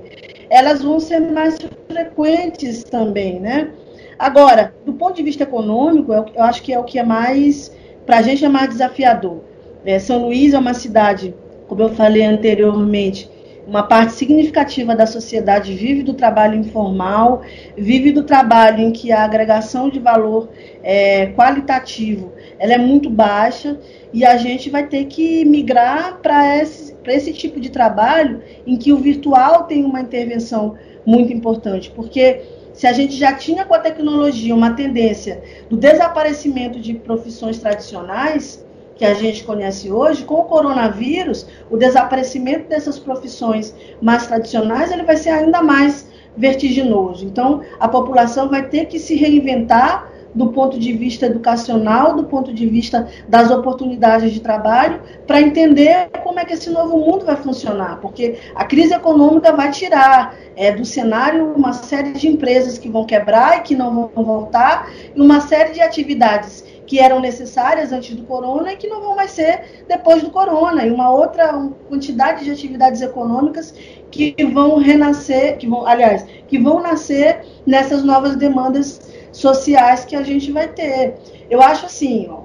elas 0.49 0.81
vão 0.81 0.99
ser 0.99 1.19
mais 1.19 1.57
frequentes 1.87 2.83
também, 2.83 3.39
né? 3.39 3.71
Agora, 4.19 4.73
do 4.85 4.91
ponto 4.91 5.15
de 5.15 5.23
vista 5.23 5.43
econômico, 5.43 6.11
eu 6.11 6.43
acho 6.43 6.61
que 6.61 6.73
é 6.73 6.77
o 6.77 6.83
que 6.83 6.99
é 6.99 7.03
mais, 7.03 7.73
para 8.05 8.17
a 8.17 8.21
gente 8.21 8.43
é 8.43 8.49
mais 8.49 8.67
desafiador. 8.67 9.39
É, 9.85 9.97
São 9.97 10.25
Luís 10.25 10.53
é 10.53 10.59
uma 10.59 10.73
cidade, 10.73 11.33
como 11.69 11.81
eu 11.81 11.89
falei 11.89 12.25
anteriormente, 12.25 13.29
uma 13.65 13.83
parte 13.83 14.13
significativa 14.13 14.93
da 14.95 15.05
sociedade 15.05 15.73
vive 15.73 16.03
do 16.03 16.13
trabalho 16.13 16.59
informal, 16.59 17.43
vive 17.77 18.11
do 18.11 18.23
trabalho 18.23 18.81
em 18.81 18.91
que 18.91 19.11
a 19.11 19.23
agregação 19.23 19.89
de 19.89 19.99
valor 19.99 20.49
é, 20.83 21.27
qualitativo 21.27 22.33
ela 22.57 22.73
é 22.73 22.77
muito 22.77 23.09
baixa 23.09 23.79
e 24.11 24.25
a 24.25 24.35
gente 24.37 24.69
vai 24.69 24.87
ter 24.87 25.05
que 25.05 25.45
migrar 25.45 26.19
para 26.21 26.57
esse, 26.57 26.95
esse 27.05 27.31
tipo 27.31 27.59
de 27.59 27.69
trabalho 27.69 28.41
em 28.67 28.75
que 28.75 28.91
o 28.91 28.97
virtual 28.97 29.63
tem 29.63 29.85
uma 29.85 30.01
intervenção 30.01 30.75
muito 31.05 31.31
importante, 31.31 31.89
porque 31.95 32.41
se 32.79 32.87
a 32.87 32.93
gente 32.93 33.13
já 33.13 33.33
tinha 33.33 33.65
com 33.65 33.73
a 33.73 33.79
tecnologia 33.79 34.55
uma 34.55 34.71
tendência 34.71 35.43
do 35.69 35.75
desaparecimento 35.75 36.79
de 36.79 36.93
profissões 36.93 37.59
tradicionais, 37.59 38.65
que 38.95 39.03
a 39.03 39.13
gente 39.13 39.43
conhece 39.43 39.91
hoje, 39.91 40.23
com 40.23 40.35
o 40.35 40.45
coronavírus, 40.45 41.45
o 41.69 41.75
desaparecimento 41.75 42.69
dessas 42.69 42.97
profissões 42.97 43.75
mais 44.01 44.27
tradicionais, 44.27 44.93
ele 44.93 45.03
vai 45.03 45.17
ser 45.17 45.31
ainda 45.31 45.61
mais 45.61 46.07
vertiginoso. 46.37 47.25
Então, 47.25 47.61
a 47.81 47.89
população 47.89 48.47
vai 48.47 48.69
ter 48.69 48.85
que 48.85 48.97
se 48.97 49.13
reinventar 49.13 50.09
do 50.33 50.47
ponto 50.47 50.79
de 50.79 50.93
vista 50.93 51.25
educacional, 51.25 52.15
do 52.15 52.23
ponto 52.23 52.53
de 52.53 52.67
vista 52.67 53.07
das 53.27 53.49
oportunidades 53.49 54.31
de 54.31 54.39
trabalho, 54.39 55.01
para 55.25 55.41
entender 55.41 56.09
como 56.23 56.39
é 56.39 56.45
que 56.45 56.53
esse 56.53 56.69
novo 56.69 56.97
mundo 56.97 57.25
vai 57.25 57.35
funcionar, 57.35 57.99
porque 57.99 58.37
a 58.55 58.63
crise 58.63 58.93
econômica 58.93 59.51
vai 59.51 59.71
tirar 59.71 60.35
é, 60.55 60.71
do 60.71 60.85
cenário 60.85 61.53
uma 61.53 61.73
série 61.73 62.13
de 62.13 62.27
empresas 62.27 62.77
que 62.77 62.89
vão 62.89 63.05
quebrar 63.05 63.57
e 63.57 63.61
que 63.61 63.75
não 63.75 64.09
vão 64.13 64.23
voltar, 64.23 64.89
e 65.15 65.19
uma 65.19 65.41
série 65.41 65.73
de 65.73 65.81
atividades 65.81 66.63
que 66.85 66.99
eram 66.99 67.19
necessárias 67.19 67.91
antes 67.91 68.15
do 68.15 68.23
corona 68.23 68.73
e 68.73 68.75
que 68.75 68.87
não 68.87 68.99
vão 68.99 69.15
mais 69.15 69.31
ser 69.31 69.83
depois 69.87 70.23
do 70.23 70.31
corona, 70.31 70.85
e 70.85 70.91
uma 70.91 71.11
outra 71.11 71.53
quantidade 71.87 72.43
de 72.43 72.51
atividades 72.51 73.01
econômicas 73.01 73.73
que 74.09 74.35
vão 74.53 74.77
renascer, 74.77 75.57
que 75.57 75.67
vão, 75.67 75.85
aliás, 75.85 76.25
que 76.47 76.57
vão 76.57 76.81
nascer 76.81 77.45
nessas 77.65 78.03
novas 78.03 78.35
demandas 78.35 79.08
sociais 79.31 80.05
que 80.05 80.15
a 80.15 80.23
gente 80.23 80.51
vai 80.51 80.67
ter. 80.67 81.15
Eu 81.49 81.61
acho 81.61 81.85
assim, 81.85 82.27
ó, 82.29 82.41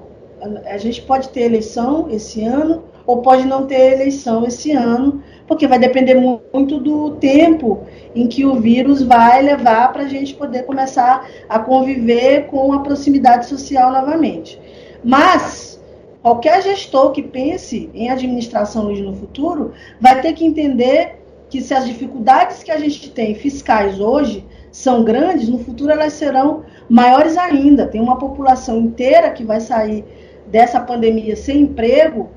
a 0.65 0.77
gente 0.77 1.01
pode 1.01 1.29
ter 1.29 1.41
eleição 1.41 2.07
esse 2.09 2.43
ano 2.43 2.83
ou 3.05 3.21
pode 3.21 3.45
não 3.45 3.67
ter 3.67 3.93
eleição 3.93 4.45
esse 4.45 4.71
ano, 4.71 5.23
porque 5.47 5.67
vai 5.67 5.77
depender 5.77 6.15
muito 6.15 6.79
do 6.79 7.11
tempo 7.11 7.83
em 8.15 8.27
que 8.27 8.45
o 8.45 8.55
vírus 8.55 9.03
vai 9.03 9.41
levar 9.43 9.93
para 9.93 10.03
a 10.03 10.07
gente 10.07 10.33
poder 10.33 10.63
começar 10.63 11.27
a 11.47 11.59
conviver 11.59 12.47
com 12.47 12.73
a 12.73 12.79
proximidade 12.79 13.45
social 13.45 13.91
novamente. 13.91 14.59
Mas 15.03 15.79
qualquer 16.21 16.63
gestor 16.63 17.11
que 17.11 17.21
pense 17.21 17.89
em 17.93 18.09
administração 18.09 18.91
no 18.91 19.13
futuro 19.13 19.73
vai 20.01 20.21
ter 20.21 20.33
que 20.33 20.43
entender 20.43 21.19
que 21.49 21.61
se 21.61 21.73
as 21.73 21.85
dificuldades 21.85 22.63
que 22.63 22.71
a 22.71 22.79
gente 22.79 23.11
tem 23.11 23.35
fiscais 23.35 23.99
hoje 23.99 24.43
são 24.71 25.03
grandes, 25.03 25.47
no 25.47 25.59
futuro 25.59 25.91
elas 25.91 26.13
serão 26.13 26.63
maiores 26.89 27.37
ainda. 27.37 27.87
Tem 27.87 28.01
uma 28.01 28.17
população 28.17 28.79
inteira 28.79 29.31
que 29.31 29.43
vai 29.43 29.59
sair 29.59 30.03
dessa 30.47 30.79
pandemia 30.79 31.35
sem 31.35 31.61
emprego 31.61 32.29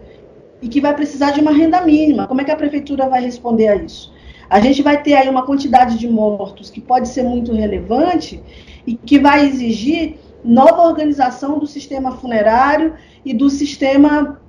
e 0.60 0.68
que 0.68 0.80
vai 0.80 0.94
precisar 0.94 1.30
de 1.30 1.40
uma 1.40 1.52
renda 1.52 1.80
mínima. 1.80 2.26
Como 2.26 2.40
é 2.40 2.44
que 2.44 2.50
a 2.50 2.56
prefeitura 2.56 3.08
vai 3.08 3.22
responder 3.22 3.68
a 3.68 3.76
isso? 3.76 4.12
A 4.50 4.60
gente 4.60 4.82
vai 4.82 5.02
ter 5.02 5.14
aí 5.14 5.28
uma 5.28 5.44
quantidade 5.44 5.98
de 5.98 6.08
mortos 6.08 6.70
que 6.70 6.80
pode 6.80 7.08
ser 7.08 7.22
muito 7.22 7.52
relevante 7.52 8.42
e 8.86 8.94
que 8.94 9.18
vai 9.18 9.46
exigir 9.46 10.16
nova 10.42 10.82
organização 10.82 11.58
do 11.58 11.66
sistema 11.66 12.12
funerário 12.12 12.94
e 13.24 13.34
do 13.34 13.50
sistema 13.50 14.40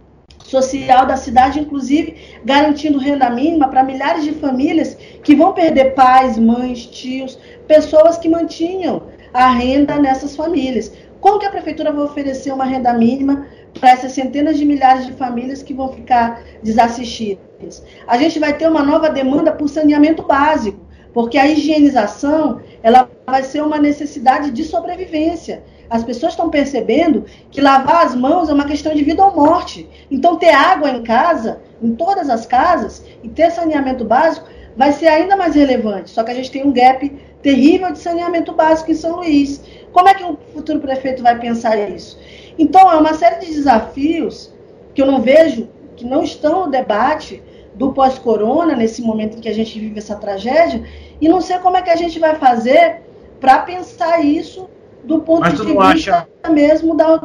social 0.44 1.06
da 1.06 1.18
cidade, 1.18 1.60
inclusive 1.60 2.16
garantindo 2.44 2.98
renda 2.98 3.30
mínima 3.30 3.68
para 3.68 3.84
milhares 3.84 4.24
de 4.24 4.32
famílias 4.32 4.98
que 5.24 5.36
vão 5.36 5.54
perder 5.54 5.94
pais, 5.94 6.38
mães, 6.38 6.86
tios, 6.86 7.38
pessoas 7.68 8.18
que 8.18 8.30
mantinham 8.30 9.04
a 9.34 9.50
renda 9.50 10.00
nessas 10.00 10.36
famílias. 10.36 10.92
Como 11.20 11.40
que 11.40 11.46
a 11.46 11.52
prefeitura 11.52 11.92
vai 11.92 12.06
oferecer 12.06 12.54
uma 12.54 12.66
renda 12.66 12.94
mínima 12.94 13.46
para 13.80 13.92
essas 13.92 14.14
centenas 14.14 14.58
de 14.58 14.66
milhares 14.66 15.06
de 15.06 15.14
famílias 15.14 15.62
que 15.62 15.74
vão 15.74 15.90
ficar 15.90 16.42
desassistidas? 16.64 17.84
A 18.08 18.18
gente 18.18 18.40
vai 18.40 18.54
ter 18.54 18.70
uma 18.70 18.84
nova 18.84 19.10
demanda 19.10 19.52
por 19.52 19.68
saneamento 19.68 20.24
básico, 20.24 20.80
porque 21.14 21.38
a 21.38 21.48
higienização 21.48 22.62
ela 22.82 23.10
vai 23.26 23.44
ser 23.44 23.62
uma 23.62 23.78
necessidade 23.78 24.52
de 24.52 24.64
sobrevivência. 24.64 25.64
As 25.90 26.04
pessoas 26.04 26.34
estão 26.34 26.50
percebendo 26.50 27.26
que 27.50 27.60
lavar 27.60 28.06
as 28.06 28.16
mãos 28.16 28.48
é 28.48 28.54
uma 28.54 28.66
questão 28.66 28.94
de 28.94 29.04
vida 29.04 29.26
ou 29.26 29.36
morte. 29.36 29.90
Então, 30.10 30.38
ter 30.38 30.52
água 30.52 30.92
em 30.92 31.04
casa, 31.04 31.62
em 31.82 31.96
todas 31.96 32.30
as 32.30 32.46
casas, 32.46 33.04
e 33.24 33.28
ter 33.28 33.50
saneamento 33.52 34.06
básico 34.06 34.48
vai 34.78 34.94
ser 34.94 35.08
ainda 35.08 35.36
mais 35.36 35.56
relevante. 35.56 36.12
Só 36.12 36.24
que 36.24 36.32
a 36.32 36.34
gente 36.34 36.52
tem 36.52 36.66
um 36.66 36.72
gap 36.72 37.12
terrível 37.42 37.92
de 37.92 38.00
saneamento 38.00 38.54
básico 38.54 38.92
em 38.92 38.96
São 38.96 39.18
Luís. 39.18 39.62
Como 39.92 40.08
é 40.08 40.14
que 40.14 40.24
o 40.24 40.38
futuro 40.54 40.80
prefeito 40.80 41.24
vai 41.24 41.40
pensar 41.40 41.78
isso? 41.78 42.20
Então, 42.58 42.92
é 42.92 42.96
uma 42.96 43.14
série 43.14 43.46
de 43.46 43.54
desafios 43.54 44.54
que 44.94 45.02
eu 45.02 45.06
não 45.06 45.22
vejo, 45.22 45.70
que 45.96 46.06
não 46.06 46.24
estão 46.24 46.66
no 46.66 46.72
debate 46.72 47.42
do 47.76 47.94
pós-corona, 47.94 48.76
nesse 48.76 49.02
momento 49.02 49.38
em 49.38 49.42
que 49.42 49.48
a 49.48 49.54
gente 49.54 49.80
vive 49.80 50.00
essa 50.00 50.16
tragédia, 50.16 50.84
e 51.22 51.30
não 51.30 51.40
sei 51.40 51.60
como 51.60 51.78
é 51.78 51.82
que 51.82 51.90
a 51.90 51.96
gente 51.96 52.20
vai 52.20 52.36
fazer 52.36 53.02
para 53.40 53.60
pensar 53.60 54.20
isso 54.20 54.70
do 55.04 55.22
ponto 55.22 55.42
Mas 55.42 55.54
de 55.54 55.66
vista 55.66 56.28
acha... 56.44 56.54
mesmo 56.54 56.96
da, 56.96 57.16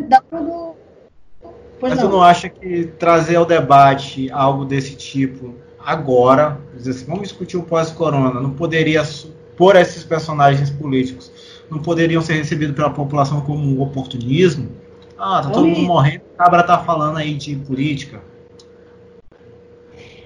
da 0.00 0.22
do... 0.32 0.74
Mas 1.80 1.96
não. 1.96 2.02
tu 2.02 2.08
não 2.08 2.22
acha 2.22 2.48
que 2.48 2.86
trazer 2.98 3.36
ao 3.36 3.44
debate 3.44 4.30
algo 4.30 4.64
desse 4.64 4.96
tipo 4.96 5.54
agora, 5.84 6.60
assim, 6.76 7.04
vamos 7.06 7.22
discutir 7.22 7.56
o 7.56 7.62
pós-corona, 7.62 8.40
não 8.40 8.50
poderia, 8.50 9.02
por 9.56 9.76
esses 9.76 10.04
personagens 10.04 10.70
políticos, 10.70 11.30
não 11.70 11.78
poderiam 11.80 12.22
ser 12.22 12.34
recebidos 12.34 12.74
pela 12.74 12.90
população 12.90 13.40
como 13.40 13.64
um 13.64 13.80
oportunismo? 13.80 14.70
Ah, 15.18 15.42
tá 15.42 15.50
todo 15.50 15.66
mundo 15.66 15.82
morrendo, 15.82 16.22
o 16.34 16.36
cabra 16.36 16.62
tá 16.62 16.78
falando 16.78 17.18
aí 17.18 17.34
de 17.34 17.54
política. 17.56 18.20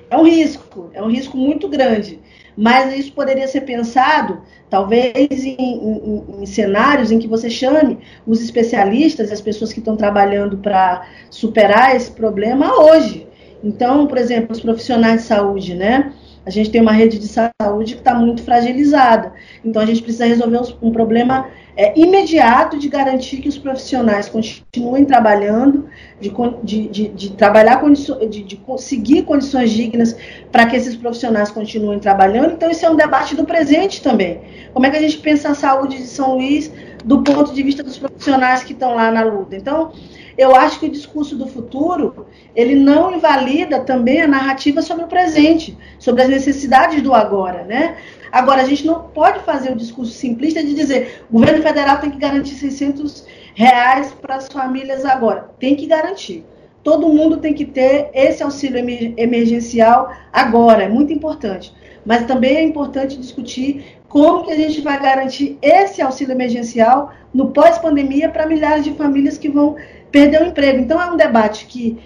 É 0.08 0.16
um 0.16 0.24
risco, 0.24 0.90
é 0.94 1.02
um 1.02 1.10
risco 1.10 1.36
muito 1.36 1.68
grande. 1.68 2.20
Mas 2.56 2.96
isso 2.98 3.12
poderia 3.12 3.46
ser 3.46 3.62
pensado, 3.62 4.40
talvez, 4.70 5.44
em, 5.44 5.56
em, 5.58 6.42
em 6.42 6.46
cenários 6.46 7.10
em 7.10 7.18
que 7.18 7.28
você 7.28 7.50
chame 7.50 7.98
os 8.26 8.40
especialistas 8.40 9.30
as 9.30 9.42
pessoas 9.42 9.72
que 9.72 9.80
estão 9.80 9.94
trabalhando 9.94 10.56
para 10.58 11.06
superar 11.28 11.94
esse 11.94 12.10
problema 12.10 12.72
hoje. 12.80 13.26
Então, 13.62 14.06
por 14.06 14.16
exemplo, 14.16 14.52
os 14.52 14.60
profissionais 14.60 15.22
de 15.22 15.26
saúde, 15.26 15.74
né? 15.74 16.12
A 16.46 16.50
gente 16.50 16.70
tem 16.70 16.80
uma 16.80 16.92
rede 16.92 17.18
de 17.18 17.26
saúde 17.26 17.94
que 17.94 18.00
está 18.00 18.14
muito 18.14 18.40
fragilizada. 18.44 19.32
Então, 19.64 19.82
a 19.82 19.84
gente 19.84 20.00
precisa 20.00 20.26
resolver 20.26 20.60
um 20.80 20.92
problema 20.92 21.48
é, 21.76 21.92
imediato 21.98 22.78
de 22.78 22.88
garantir 22.88 23.38
que 23.38 23.48
os 23.48 23.58
profissionais 23.58 24.28
continuem 24.28 25.04
trabalhando, 25.04 25.88
de, 26.20 26.32
de, 26.62 26.88
de, 26.88 27.08
de 27.08 27.32
trabalhar, 27.32 27.82
de, 28.30 28.44
de 28.44 28.56
conseguir 28.56 29.22
condições 29.22 29.72
dignas 29.72 30.16
para 30.52 30.66
que 30.66 30.76
esses 30.76 30.94
profissionais 30.94 31.50
continuem 31.50 31.98
trabalhando. 31.98 32.52
Então, 32.52 32.70
isso 32.70 32.86
é 32.86 32.90
um 32.90 32.96
debate 32.96 33.34
do 33.34 33.44
presente 33.44 34.00
também. 34.00 34.40
Como 34.72 34.86
é 34.86 34.90
que 34.90 34.96
a 34.96 35.00
gente 35.00 35.18
pensa 35.18 35.50
a 35.50 35.54
saúde 35.54 35.96
de 35.96 36.06
São 36.06 36.34
Luís 36.34 36.72
do 37.04 37.22
ponto 37.22 37.52
de 37.52 37.62
vista 37.62 37.82
dos 37.82 37.98
profissionais 37.98 38.62
que 38.62 38.72
estão 38.72 38.94
lá 38.94 39.10
na 39.10 39.24
luta? 39.24 39.56
Então, 39.56 39.92
eu 40.36 40.54
acho 40.54 40.80
que 40.80 40.86
o 40.86 40.90
discurso 40.90 41.36
do 41.36 41.46
futuro 41.46 42.26
ele 42.54 42.74
não 42.74 43.14
invalida 43.14 43.80
também 43.80 44.20
a 44.20 44.26
narrativa 44.26 44.82
sobre 44.82 45.04
o 45.04 45.08
presente, 45.08 45.76
sobre 45.98 46.22
as 46.22 46.28
necessidades 46.28 47.02
do 47.02 47.14
agora, 47.14 47.64
né? 47.64 47.96
Agora, 48.30 48.62
a 48.62 48.64
gente 48.64 48.86
não 48.86 49.04
pode 49.04 49.40
fazer 49.40 49.72
o 49.72 49.76
discurso 49.76 50.12
simplista 50.12 50.62
de 50.62 50.74
dizer 50.74 51.24
o 51.30 51.38
governo 51.38 51.62
federal 51.62 51.98
tem 51.98 52.10
que 52.10 52.18
garantir 52.18 52.54
600 52.54 53.24
reais 53.54 54.12
para 54.20 54.36
as 54.36 54.48
famílias 54.48 55.04
agora. 55.04 55.50
Tem 55.58 55.74
que 55.74 55.86
garantir. 55.86 56.44
Todo 56.82 57.08
mundo 57.08 57.38
tem 57.38 57.54
que 57.54 57.64
ter 57.64 58.10
esse 58.12 58.42
auxílio 58.42 58.78
emergencial 59.16 60.12
agora, 60.32 60.84
é 60.84 60.88
muito 60.88 61.12
importante. 61.12 61.72
Mas 62.04 62.26
também 62.26 62.56
é 62.56 62.62
importante 62.62 63.18
discutir 63.18 63.98
como 64.08 64.44
que 64.44 64.52
a 64.52 64.56
gente 64.56 64.80
vai 64.80 65.00
garantir 65.00 65.58
esse 65.60 66.00
auxílio 66.00 66.32
emergencial 66.32 67.12
no 67.34 67.50
pós-pandemia 67.50 68.28
para 68.28 68.46
milhares 68.46 68.84
de 68.84 68.94
famílias 68.94 69.36
que 69.36 69.48
vão 69.48 69.76
perder 70.10 70.42
o 70.42 70.46
emprego. 70.46 70.78
Então, 70.80 71.00
é 71.00 71.10
um 71.10 71.16
debate 71.16 71.66
que 71.66 71.98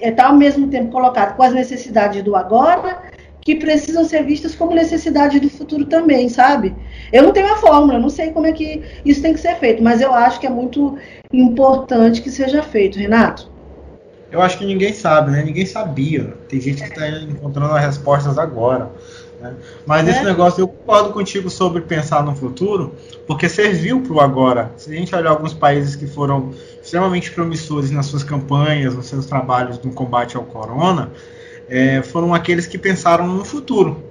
está 0.00 0.26
ao 0.26 0.36
mesmo 0.36 0.68
tempo 0.68 0.90
colocado 0.90 1.36
com 1.36 1.42
as 1.42 1.52
necessidades 1.52 2.22
do 2.22 2.36
agora, 2.36 3.02
que 3.40 3.56
precisam 3.56 4.04
ser 4.04 4.24
vistas 4.24 4.54
como 4.54 4.74
necessidade 4.74 5.40
do 5.40 5.48
futuro 5.48 5.86
também, 5.86 6.28
sabe? 6.28 6.74
Eu 7.12 7.22
não 7.22 7.32
tenho 7.32 7.50
a 7.50 7.56
fórmula, 7.56 7.98
não 7.98 8.10
sei 8.10 8.30
como 8.30 8.46
é 8.46 8.52
que 8.52 8.82
isso 9.04 9.22
tem 9.22 9.32
que 9.32 9.40
ser 9.40 9.56
feito, 9.56 9.82
mas 9.82 10.00
eu 10.00 10.12
acho 10.12 10.38
que 10.38 10.46
é 10.46 10.50
muito 10.50 10.98
importante 11.32 12.20
que 12.20 12.30
seja 12.30 12.62
feito, 12.62 12.98
Renato. 12.98 13.50
Eu 14.30 14.42
acho 14.42 14.58
que 14.58 14.66
ninguém 14.66 14.92
sabe, 14.92 15.30
né? 15.30 15.42
Ninguém 15.42 15.64
sabia. 15.64 16.34
Tem 16.48 16.60
gente 16.60 16.82
que 16.82 16.88
está 16.90 17.08
encontrando 17.08 17.72
as 17.72 17.82
respostas 17.82 18.36
agora. 18.36 18.90
Né? 19.40 19.54
Mas 19.86 20.06
é. 20.06 20.10
esse 20.10 20.24
negócio, 20.24 20.60
eu 20.60 20.68
concordo 20.68 21.10
contigo 21.14 21.48
sobre 21.48 21.80
pensar 21.80 22.22
no 22.22 22.34
futuro, 22.34 22.94
porque 23.26 23.48
serviu 23.48 24.02
para 24.02 24.12
o 24.12 24.20
agora. 24.20 24.72
Se 24.76 24.90
a 24.90 24.94
gente 24.94 25.14
olhar 25.14 25.30
alguns 25.30 25.54
países 25.54 25.96
que 25.96 26.06
foram 26.06 26.52
extremamente 26.88 27.30
promissores 27.30 27.90
nas 27.90 28.06
suas 28.06 28.24
campanhas, 28.24 28.94
nos 28.94 29.06
seus 29.06 29.26
trabalhos 29.26 29.78
no 29.82 29.92
combate 29.92 30.36
ao 30.36 30.44
corona, 30.44 31.12
é, 31.68 32.02
foram 32.02 32.34
aqueles 32.34 32.66
que 32.66 32.78
pensaram 32.78 33.26
no 33.26 33.44
futuro. 33.44 34.02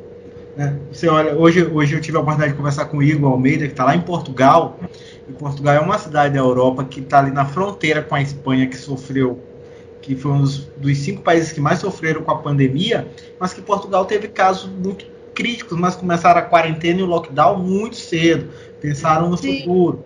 Né? 0.56 0.78
Você 0.92 1.08
olha, 1.08 1.36
hoje, 1.36 1.64
hoje 1.66 1.96
eu 1.96 2.02
tive 2.02 2.18
a 2.18 2.20
oportunidade 2.20 2.54
de 2.54 2.58
conversar 2.58 2.86
com 2.86 2.98
o 2.98 3.04
Igor 3.04 3.32
Almeida, 3.32 3.66
que 3.66 3.74
está 3.74 3.84
lá 3.84 3.96
em 3.96 4.02
Portugal. 4.02 4.80
E 5.28 5.34
Portugal 5.34 5.76
é 5.76 5.80
uma 5.80 5.98
cidade 5.98 6.36
da 6.36 6.40
Europa 6.40 6.84
que 6.84 7.00
está 7.00 7.20
ali 7.20 7.32
na 7.32 7.46
fronteira 7.46 8.04
com 8.04 8.14
a 8.14 8.22
Espanha, 8.22 8.68
que 8.68 8.78
sofreu, 8.78 9.40
que 10.00 10.16
foi 10.16 10.32
um 10.32 10.42
dos, 10.42 10.68
dos 10.78 10.98
cinco 11.00 11.24
países 11.24 11.52
que 11.52 11.60
mais 11.60 11.80
sofreram 11.80 12.22
com 12.22 12.32
a 12.32 12.38
pandemia, 12.38 13.08
mas 13.40 13.54
que 13.54 13.62
Portugal 13.62 14.06
teve 14.06 14.28
casos 14.28 14.70
muito 14.70 15.06
críticos, 15.34 15.78
mas 15.78 15.96
começaram 15.96 16.40
a 16.40 16.44
quarentena 16.44 17.00
e 17.00 17.04
o 17.04 17.08
lockdown 17.08 17.58
muito 17.58 17.96
cedo, 17.96 18.50
pensaram 18.80 19.30
no 19.30 19.38
Sim. 19.38 19.60
futuro. 19.60 20.04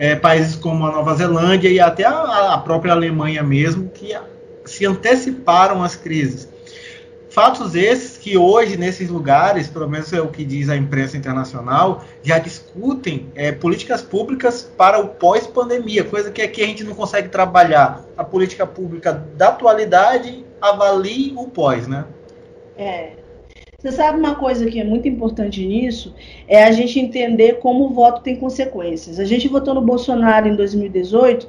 É, 0.00 0.16
países 0.16 0.56
como 0.56 0.86
a 0.86 0.90
Nova 0.90 1.14
Zelândia 1.14 1.68
e 1.68 1.78
até 1.78 2.06
a, 2.06 2.54
a 2.54 2.58
própria 2.58 2.94
Alemanha 2.94 3.42
mesmo, 3.42 3.90
que 3.90 4.16
se 4.64 4.86
anteciparam 4.86 5.82
às 5.82 5.94
crises. 5.94 6.48
Fatos 7.28 7.74
esses 7.74 8.16
que 8.16 8.36
hoje, 8.36 8.78
nesses 8.78 9.10
lugares, 9.10 9.68
pelo 9.68 9.88
menos 9.88 10.10
é 10.12 10.20
o 10.20 10.28
que 10.28 10.42
diz 10.42 10.70
a 10.70 10.76
imprensa 10.76 11.18
internacional, 11.18 12.02
já 12.22 12.38
discutem 12.38 13.30
é, 13.34 13.52
políticas 13.52 14.00
públicas 14.00 14.68
para 14.76 14.98
o 14.98 15.08
pós-pandemia, 15.08 16.02
coisa 16.02 16.30
que 16.30 16.40
aqui 16.40 16.62
a 16.62 16.66
gente 16.66 16.82
não 16.82 16.94
consegue 16.94 17.28
trabalhar. 17.28 18.02
A 18.16 18.24
política 18.24 18.66
pública 18.66 19.12
da 19.12 19.48
atualidade 19.48 20.44
avalie 20.60 21.34
o 21.36 21.46
pós, 21.46 21.86
né? 21.86 22.04
É, 22.76 23.12
você 23.80 23.92
sabe 23.92 24.18
uma 24.18 24.34
coisa 24.34 24.66
que 24.66 24.78
é 24.78 24.84
muito 24.84 25.08
importante 25.08 25.64
nisso? 25.64 26.14
É 26.46 26.64
a 26.64 26.70
gente 26.70 27.00
entender 27.00 27.60
como 27.60 27.86
o 27.86 27.88
voto 27.88 28.20
tem 28.20 28.36
consequências. 28.36 29.18
A 29.18 29.24
gente 29.24 29.48
votou 29.48 29.72
no 29.72 29.80
Bolsonaro 29.80 30.46
em 30.46 30.54
2018 30.54 31.48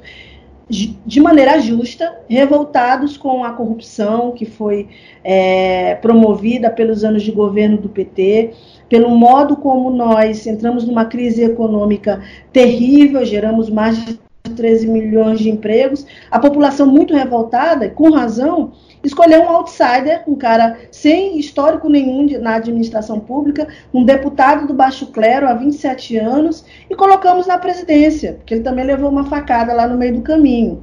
de 0.68 1.20
maneira 1.20 1.60
justa, 1.60 2.20
revoltados 2.26 3.18
com 3.18 3.44
a 3.44 3.52
corrupção 3.52 4.32
que 4.32 4.46
foi 4.46 4.88
é, 5.22 5.96
promovida 5.96 6.70
pelos 6.70 7.04
anos 7.04 7.22
de 7.22 7.30
governo 7.30 7.76
do 7.76 7.90
PT, 7.90 8.52
pelo 8.88 9.10
modo 9.10 9.56
como 9.56 9.90
nós 9.90 10.46
entramos 10.46 10.86
numa 10.86 11.04
crise 11.04 11.42
econômica 11.42 12.22
terrível, 12.50 13.22
geramos 13.26 13.68
mais 13.68 14.02
de 14.02 14.18
13 14.50 14.88
milhões 14.88 15.38
de 15.38 15.48
empregos, 15.48 16.04
a 16.30 16.38
população 16.38 16.86
muito 16.86 17.14
revoltada, 17.14 17.88
com 17.88 18.10
razão, 18.10 18.72
escolheu 19.04 19.42
um 19.42 19.48
outsider, 19.48 20.22
um 20.26 20.34
cara 20.34 20.78
sem 20.90 21.38
histórico 21.38 21.88
nenhum 21.88 22.26
de, 22.26 22.38
na 22.38 22.56
administração 22.56 23.20
pública, 23.20 23.68
um 23.94 24.04
deputado 24.04 24.66
do 24.66 24.74
baixo 24.74 25.06
clero 25.06 25.48
há 25.48 25.54
27 25.54 26.16
anos, 26.16 26.64
e 26.90 26.94
colocamos 26.94 27.46
na 27.46 27.56
presidência, 27.56 28.34
porque 28.34 28.54
ele 28.54 28.64
também 28.64 28.84
levou 28.84 29.10
uma 29.10 29.24
facada 29.24 29.72
lá 29.72 29.86
no 29.86 29.96
meio 29.96 30.14
do 30.14 30.22
caminho. 30.22 30.82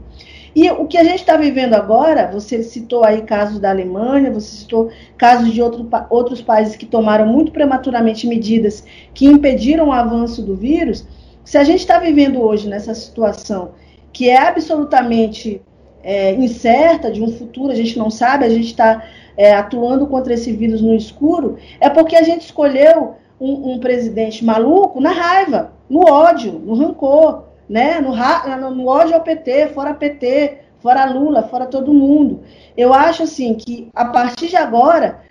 E 0.56 0.70
o 0.72 0.86
que 0.88 0.98
a 0.98 1.04
gente 1.04 1.20
está 1.20 1.38
vivendo 1.38 1.76
agora, 1.76 2.30
você 2.32 2.64
citou 2.64 3.04
aí 3.04 3.22
casos 3.22 3.60
da 3.60 3.70
Alemanha, 3.70 4.32
você 4.32 4.58
citou 4.58 4.90
casos 5.18 5.52
de 5.54 5.62
outro, 5.62 5.88
outros 6.10 6.42
países 6.42 6.76
que 6.76 6.86
tomaram 6.86 7.28
muito 7.28 7.52
prematuramente 7.52 8.26
medidas 8.26 8.84
que 9.14 9.28
impediram 9.28 9.90
o 9.90 9.92
avanço 9.92 10.42
do 10.42 10.56
vírus. 10.56 11.06
Se 11.50 11.58
a 11.58 11.64
gente 11.64 11.80
está 11.80 11.98
vivendo 11.98 12.44
hoje 12.44 12.70
nessa 12.70 12.94
situação 12.94 13.72
que 14.14 14.30
é 14.30 14.38
absolutamente 14.38 15.60
é, 16.04 16.32
incerta 16.36 17.10
de 17.10 17.24
um 17.24 17.32
futuro, 17.36 17.72
a 17.72 17.76
gente 17.76 17.98
não 17.98 18.12
sabe, 18.12 18.46
a 18.46 18.50
gente 18.50 18.68
está 18.68 19.04
é, 19.36 19.52
atuando 19.56 20.06
contra 20.06 20.36
esse 20.36 20.52
vírus 20.52 20.80
no 20.80 20.94
escuro, 20.94 21.58
é 21.80 21.90
porque 21.90 22.16
a 22.16 22.22
gente 22.22 22.46
escolheu 22.46 23.16
um, 23.42 23.72
um, 23.72 23.80
presidente 23.80 24.46
maluco 24.46 25.02
na 25.02 25.10
raiva, 25.10 25.74
no 25.90 26.08
ódio, 26.08 26.52
no 26.52 26.76
rancor, 26.76 27.46
né? 27.68 28.00
no, 28.00 28.12
no 28.70 28.86
ódio 28.86 29.16
ao 29.16 29.24
PT, 29.24 29.70
fora 29.70 29.96
PT, 29.96 30.60
fora 30.78 31.04
Lula, 31.06 31.42
fora 31.42 31.66
todo 31.66 31.92
mundo. 31.92 32.42
Eu 32.78 32.94
acho 32.94 33.24
assim 33.24 33.56
que 33.56 33.90
a 33.96 34.06
partir 34.06 34.50
de 34.50 34.56
agora 34.56 35.22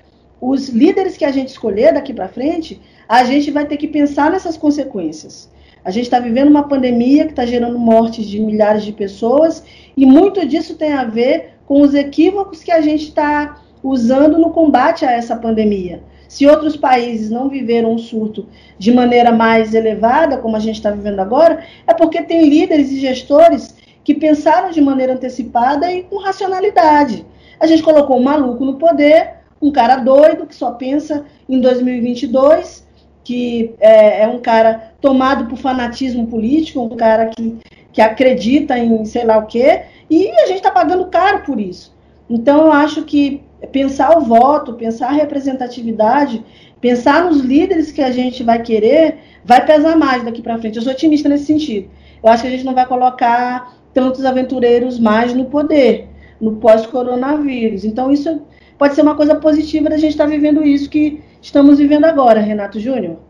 os 0.41 0.69
líderes 0.69 1.16
que 1.16 1.25
a 1.25 1.31
gente 1.31 1.51
escolher 1.51 1.95
daqui 1.95 2.12
para 2.12 2.27
frente, 2.27 2.83
a 3.09 3.23
gente 3.23 3.53
vai 3.53 3.66
ter 3.66 3.77
que 3.77 3.87
pensar 3.87 4.33
nessas 4.33 4.57
consequências. 4.57 5.49
A 5.89 5.91
gente 5.91 6.05
está 6.05 6.20
vivendo 6.20 6.51
uma 6.51 6.68
pandemia 6.68 7.24
que 7.24 7.30
está 7.30 7.47
gerando 7.47 7.78
mortes 7.78 8.26
de 8.26 8.39
milhares 8.39 8.84
de 8.84 8.93
pessoas 8.93 9.64
e 9.97 10.05
muito 10.05 10.47
disso 10.47 10.74
tem 10.74 10.93
a 10.93 11.05
ver 11.05 11.55
com 11.64 11.80
os 11.80 11.95
equívocos 11.95 12.62
que 12.62 12.70
a 12.70 12.82
gente 12.82 13.05
está 13.05 13.62
usando 13.82 14.36
no 14.36 14.51
combate 14.51 15.07
a 15.07 15.12
essa 15.12 15.34
pandemia. 15.34 16.03
Se 16.28 16.47
outros 16.47 16.76
países 16.76 17.30
não 17.30 17.49
viveram 17.49 17.95
um 17.95 17.97
surto 17.97 18.47
de 18.78 18.93
maneira 18.93 19.32
mais 19.32 19.72
elevada, 19.72 20.36
como 20.36 20.57
a 20.57 20.61
gente 20.61 20.74
está 20.74 20.91
vivendo 20.91 21.20
agora, 21.20 21.64
é 21.86 21.95
porque 21.95 22.20
tem 22.20 22.47
líderes 22.51 22.93
e 22.93 23.01
gestores 23.01 23.74
que 24.05 24.12
pensaram 24.14 24.70
de 24.70 24.82
maneira 24.82 25.14
antecipada 25.14 25.91
e 25.91 26.03
com 26.03 26.18
racionalidade. 26.18 27.24
A 27.59 27.66
gente 27.66 27.82
colocou 27.82 28.18
um 28.18 28.24
maluco 28.24 28.62
no 28.62 28.76
poder, 28.76 29.36
um 29.59 29.72
cara 29.72 29.97
doido 29.97 30.45
que 30.45 30.55
só 30.55 30.72
pensa 30.72 31.24
em 31.49 31.59
2022, 31.62 32.86
que 33.24 33.74
é, 33.80 34.24
é 34.24 34.28
um 34.28 34.39
cara 34.39 34.88
tomado 35.01 35.46
por 35.46 35.59
fanatismo 35.59 36.26
político, 36.26 36.82
um 36.82 36.96
cara 36.96 37.26
que, 37.26 37.57
que 37.92 38.01
acredita 38.01 38.78
em 38.78 39.05
sei 39.05 39.24
lá 39.24 39.38
o 39.38 39.46
quê, 39.46 39.82
e 40.11 40.30
a 40.30 40.46
gente 40.46 40.57
está 40.57 40.70
pagando 40.70 41.07
caro 41.07 41.42
por 41.44 41.61
isso. 41.61 41.96
Então, 42.28 42.66
eu 42.66 42.72
acho 42.72 43.03
que 43.05 43.42
pensar 43.72 44.16
o 44.16 44.20
voto, 44.20 44.74
pensar 44.74 45.09
a 45.09 45.12
representatividade, 45.12 46.44
pensar 46.80 47.24
nos 47.24 47.40
líderes 47.40 47.90
que 47.90 48.03
a 48.03 48.11
gente 48.11 48.42
vai 48.42 48.62
querer, 48.62 49.18
vai 49.44 49.64
pesar 49.64 49.96
mais 49.96 50.22
daqui 50.22 50.42
para 50.42 50.59
frente. 50.59 50.76
Eu 50.76 50.82
sou 50.82 50.92
otimista 50.92 51.28
nesse 51.28 51.46
sentido. 51.46 51.88
Eu 52.22 52.30
acho 52.30 52.42
que 52.42 52.49
a 52.49 52.51
gente 52.51 52.64
não 52.64 52.74
vai 52.74 52.86
colocar 52.86 53.74
tantos 53.94 54.24
aventureiros 54.24 54.99
mais 54.99 55.32
no 55.32 55.46
poder, 55.46 56.09
no 56.40 56.57
pós-coronavírus. 56.57 57.84
Então, 57.84 58.11
isso 58.11 58.42
pode 58.76 58.94
ser 58.94 59.03
uma 59.03 59.16
coisa 59.16 59.34
positiva 59.34 59.88
da 59.88 59.96
gente 59.96 60.12
estar 60.12 60.24
tá 60.24 60.30
vivendo 60.30 60.64
isso 60.64 60.90
que 60.90 61.20
estamos 61.40 61.78
vivendo 61.78 62.05
agora, 62.05 62.40
Renato 62.40 62.78
Júnior. 62.78 63.28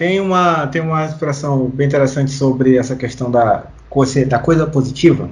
Tem 0.00 0.18
uma, 0.18 0.66
tem 0.66 0.80
uma 0.80 1.04
expressão 1.04 1.66
bem 1.66 1.86
interessante 1.86 2.30
sobre 2.30 2.78
essa 2.78 2.96
questão 2.96 3.30
da, 3.30 3.64
da 4.26 4.38
coisa 4.38 4.66
positiva 4.66 5.28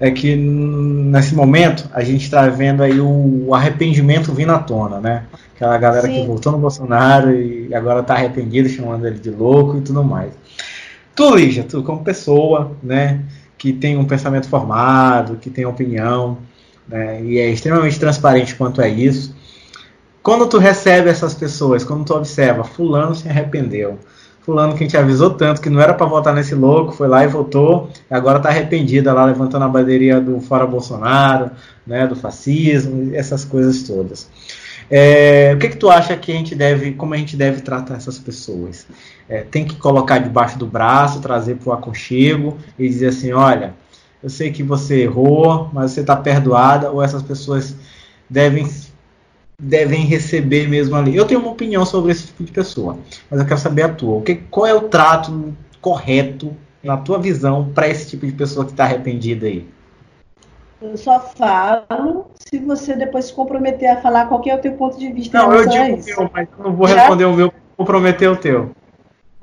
é 0.00 0.10
que 0.10 0.34
nesse 0.34 1.34
momento 1.34 1.86
a 1.92 2.02
gente 2.02 2.24
está 2.24 2.48
vendo 2.48 2.82
aí 2.82 2.98
o 2.98 3.54
arrependimento 3.54 4.32
vindo 4.32 4.52
à 4.52 4.58
tona, 4.58 5.00
né? 5.00 5.24
Aquela 5.54 5.76
galera 5.76 6.06
Sim. 6.06 6.14
que 6.14 6.26
votou 6.26 6.50
no 6.50 6.56
Bolsonaro 6.56 7.30
e 7.30 7.74
agora 7.74 8.00
está 8.00 8.14
arrependido, 8.14 8.70
chamando 8.70 9.06
ele 9.06 9.18
de 9.18 9.28
louco 9.28 9.76
e 9.76 9.82
tudo 9.82 10.02
mais. 10.02 10.32
Tu, 11.14 11.34
Lígia, 11.34 11.64
tu 11.64 11.82
como 11.82 12.02
pessoa, 12.02 12.74
né, 12.82 13.20
que 13.58 13.70
tem 13.70 13.98
um 13.98 14.06
pensamento 14.06 14.48
formado, 14.48 15.36
que 15.36 15.50
tem 15.50 15.66
opinião, 15.66 16.38
né, 16.88 17.22
e 17.22 17.38
é 17.38 17.50
extremamente 17.50 18.00
transparente 18.00 18.54
quanto 18.54 18.80
é 18.80 18.88
isso. 18.88 19.38
Quando 20.22 20.46
tu 20.46 20.58
recebe 20.58 21.08
essas 21.08 21.34
pessoas, 21.34 21.82
quando 21.82 22.04
tu 22.04 22.14
observa, 22.14 22.62
fulano 22.62 23.14
se 23.14 23.26
arrependeu, 23.28 23.98
fulano 24.42 24.74
que 24.74 24.84
a 24.84 24.86
gente 24.86 24.96
avisou 24.96 25.30
tanto 25.30 25.62
que 25.62 25.70
não 25.70 25.80
era 25.80 25.94
para 25.94 26.06
votar 26.06 26.34
nesse 26.34 26.54
louco, 26.54 26.92
foi 26.92 27.08
lá 27.08 27.24
e 27.24 27.26
votou, 27.26 27.90
e 28.10 28.14
agora 28.14 28.36
está 28.36 28.50
arrependida 28.50 29.14
lá 29.14 29.24
levantando 29.24 29.64
a 29.64 29.68
bandeirinha 29.68 30.20
do 30.20 30.40
fora 30.40 30.66
Bolsonaro, 30.66 31.50
né, 31.86 32.06
do 32.06 32.14
fascismo, 32.14 33.14
essas 33.14 33.44
coisas 33.44 33.82
todas. 33.82 34.28
É, 34.90 35.52
o 35.54 35.58
que, 35.58 35.68
que 35.68 35.76
tu 35.76 35.88
acha 35.88 36.16
que 36.16 36.32
a 36.32 36.34
gente 36.34 36.54
deve, 36.54 36.92
como 36.92 37.14
a 37.14 37.16
gente 37.16 37.36
deve 37.36 37.60
tratar 37.60 37.94
essas 37.94 38.18
pessoas? 38.18 38.86
É, 39.28 39.42
tem 39.42 39.64
que 39.64 39.76
colocar 39.76 40.18
debaixo 40.18 40.58
do 40.58 40.66
braço, 40.66 41.20
trazer 41.20 41.56
para 41.56 41.70
o 41.70 41.72
aconchego 41.72 42.58
e 42.78 42.88
dizer 42.88 43.06
assim, 43.06 43.32
olha, 43.32 43.72
eu 44.22 44.28
sei 44.28 44.50
que 44.50 44.62
você 44.62 45.02
errou, 45.02 45.70
mas 45.72 45.92
você 45.92 46.00
está 46.00 46.16
perdoada, 46.16 46.90
ou 46.90 47.00
essas 47.00 47.22
pessoas 47.22 47.74
devem 48.28 48.66
devem 49.60 50.04
receber 50.04 50.66
mesmo 50.68 50.96
ali. 50.96 51.14
Eu 51.14 51.26
tenho 51.26 51.40
uma 51.40 51.50
opinião 51.50 51.84
sobre 51.84 52.12
esse 52.12 52.28
tipo 52.28 52.44
de 52.44 52.52
pessoa, 52.52 52.98
mas 53.30 53.40
eu 53.40 53.46
quero 53.46 53.60
saber 53.60 53.82
a 53.82 53.88
tua. 53.88 54.16
O 54.16 54.22
que, 54.22 54.36
qual 54.36 54.66
é 54.66 54.74
o 54.74 54.82
trato 54.82 55.54
correto, 55.80 56.56
na 56.82 56.96
tua 56.96 57.18
visão, 57.18 57.70
para 57.74 57.88
esse 57.88 58.08
tipo 58.08 58.26
de 58.26 58.32
pessoa 58.32 58.64
que 58.64 58.72
está 58.72 58.84
arrependida 58.84 59.46
aí? 59.46 59.68
Eu 60.80 60.96
só 60.96 61.20
falo 61.20 62.30
se 62.34 62.58
você 62.58 62.96
depois 62.96 63.26
se 63.26 63.34
comprometer 63.34 63.90
a 63.90 64.00
falar 64.00 64.26
qual 64.26 64.42
é 64.46 64.54
o 64.54 64.60
teu 64.60 64.72
ponto 64.72 64.98
de 64.98 65.12
vista. 65.12 65.36
Não, 65.36 65.52
eu 65.52 65.68
digo 65.68 65.84
o 65.84 66.04
meu, 66.04 66.30
mas 66.32 66.48
eu 66.56 66.64
não 66.64 66.74
vou 66.74 66.86
responder 66.86 67.24
o 67.26 67.34
meu, 67.34 67.52
comprometer 67.76 68.30
o 68.30 68.36
teu. 68.36 68.70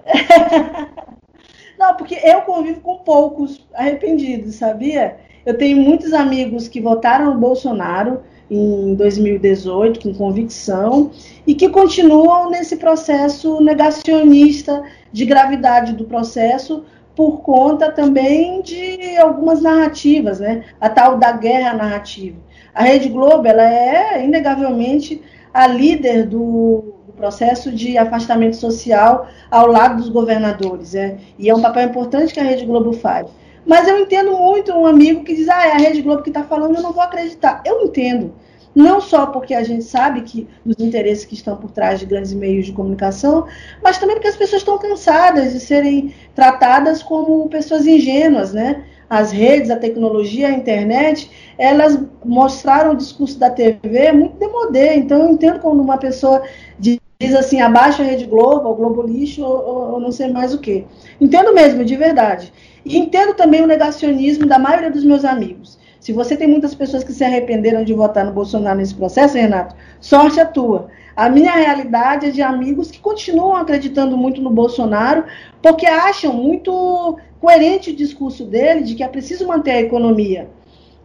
não, 1.78 1.96
porque 1.96 2.16
eu 2.24 2.42
convivo 2.42 2.82
com 2.82 2.98
poucos 2.98 3.64
arrependidos, 3.76 4.56
sabia? 4.56 5.18
Eu 5.46 5.56
tenho 5.56 5.78
muitos 5.78 6.12
amigos 6.12 6.68
que 6.68 6.82
votaram 6.82 7.34
no 7.34 7.40
Bolsonaro, 7.40 8.22
em 8.50 8.96
2018 8.96 10.00
com 10.02 10.14
convicção 10.14 11.12
e 11.46 11.54
que 11.54 11.70
continuam 11.70 12.50
nesse 12.50 12.78
processo 12.78 13.60
negacionista 13.62 14.84
de 15.12 15.26
gravidade 15.26 15.94
do 15.94 16.06
processo 16.06 16.84
por 17.16 17.42
conta 17.42 17.92
também 17.92 18.62
de 18.62 19.18
algumas 19.18 19.62
narrativas, 19.62 20.40
né? 20.40 20.66
A 20.80 20.88
tal 20.88 21.18
da 21.18 21.32
guerra 21.32 21.74
narrativa. 21.74 22.38
A 22.74 22.84
Rede 22.84 23.10
Globo 23.10 23.48
ela 23.48 23.64
é 23.64 24.24
inegavelmente 24.24 25.22
a 25.52 25.66
líder 25.66 26.28
do, 26.28 26.98
processo 27.18 27.72
de 27.72 27.98
afastamento 27.98 28.56
social 28.56 29.28
ao 29.50 29.68
lado 29.68 29.98
dos 29.98 30.10
governadores, 30.10 30.94
né? 30.94 31.18
E 31.38 31.50
é 31.50 31.56
um 31.56 31.62
papel 31.62 31.90
importante 31.90 32.34
que 32.34 32.40
a 32.40 32.44
Rede 32.44 32.66
Globo 32.66 32.94
faz. 32.94 33.28
Mas 33.68 33.86
eu 33.86 34.00
entendo 34.00 34.32
muito 34.38 34.72
um 34.72 34.88
amigo 34.88 35.26
que 35.26 35.36
diz, 35.36 35.50
ah, 35.50 35.68
é 35.68 35.72
a 35.74 35.78
Rede 35.78 36.02
Globo 36.02 36.24
que 36.24 36.30
está 36.30 36.44
falando, 36.44 36.78
eu 36.78 36.82
não 36.82 36.94
vou 36.94 37.04
acreditar. 37.04 37.62
Eu 37.66 37.84
entendo. 37.84 38.34
Não 38.74 39.02
só 39.02 39.26
porque 39.26 39.54
a 39.54 39.64
gente 39.64 39.84
sabe 39.84 40.22
que 40.22 40.48
dos 40.64 40.78
interesses 40.80 41.26
que 41.26 41.34
estão 41.34 41.58
por 41.58 41.72
trás 41.72 42.00
de 42.00 42.06
grandes 42.06 42.32
meios 42.32 42.66
de 42.66 42.72
comunicação, 42.72 43.46
mas 43.84 43.98
também 43.98 44.16
porque 44.16 44.30
as 44.30 44.38
pessoas 44.38 44.62
estão 44.62 44.78
cansadas 44.78 45.52
de 45.52 45.60
serem 45.60 46.14
tratadas 46.34 47.04
como 47.04 47.50
pessoas 47.50 47.86
ingênuas, 47.88 48.54
né? 48.54 48.86
As 49.10 49.32
redes, 49.32 49.70
a 49.70 49.78
tecnologia, 49.78 50.50
a 50.50 50.52
internet, 50.52 51.30
elas 51.58 52.00
mostraram 52.24 52.92
o 52.92 52.96
discurso 52.96 53.40
da 53.40 53.50
TV 53.50 54.12
muito 54.12 54.38
demodé. 54.38 54.96
Então, 54.96 55.24
eu 55.24 55.32
entendo 55.32 55.60
quando 55.60 55.82
uma 55.82 55.98
pessoa 55.98 56.44
diz 56.78 57.00
assim, 57.20 57.62
abaixo 57.62 58.02
a 58.02 58.06
Rede 58.06 58.26
Globo, 58.26 58.70
o 58.70 58.76
Globo 58.76 59.02
Lixo, 59.02 59.44
ou, 59.44 59.94
ou 59.94 60.00
não 60.00 60.12
sei 60.12 60.32
mais 60.32 60.54
o 60.54 60.60
que. 60.60 60.86
Entendo 61.20 61.54
mesmo, 61.54 61.84
de 61.84 61.96
verdade. 61.96 62.54
E 62.86 62.98
entendo 62.98 63.34
também 63.34 63.62
o 63.62 63.68
negacionismo 63.68 64.46
da 64.46 64.60
maioria 64.60 64.92
dos 64.92 65.04
meus 65.04 65.26
amigos. 65.26 65.78
Se 66.00 66.14
você 66.14 66.38
tem 66.38 66.48
muitas 66.48 66.76
pessoas 66.76 67.04
que 67.04 67.12
se 67.12 67.24
arrependeram 67.24 67.84
de 67.84 67.94
votar 67.94 68.24
no 68.24 68.32
Bolsonaro 68.32 68.78
nesse 68.78 68.94
processo, 68.94 69.36
Renato, 69.36 69.76
sorte 70.00 70.40
a 70.40 70.46
tua. 70.46 70.90
A 71.16 71.28
minha 71.28 71.52
realidade 71.52 72.28
é 72.28 72.30
de 72.30 72.42
amigos 72.42 72.92
que 72.92 73.00
continuam 73.00 73.56
acreditando 73.56 74.16
muito 74.16 74.40
no 74.40 74.52
Bolsonaro, 74.52 75.26
porque 75.62 75.88
acham 75.88 76.32
muito 76.32 77.18
coerente 77.42 77.90
o 77.90 77.96
discurso 77.96 78.46
dele 78.46 78.84
de 78.84 78.94
que 78.94 79.04
é 79.04 79.08
preciso 79.08 79.48
manter 79.48 79.72
a 79.72 79.82
economia. 79.82 80.48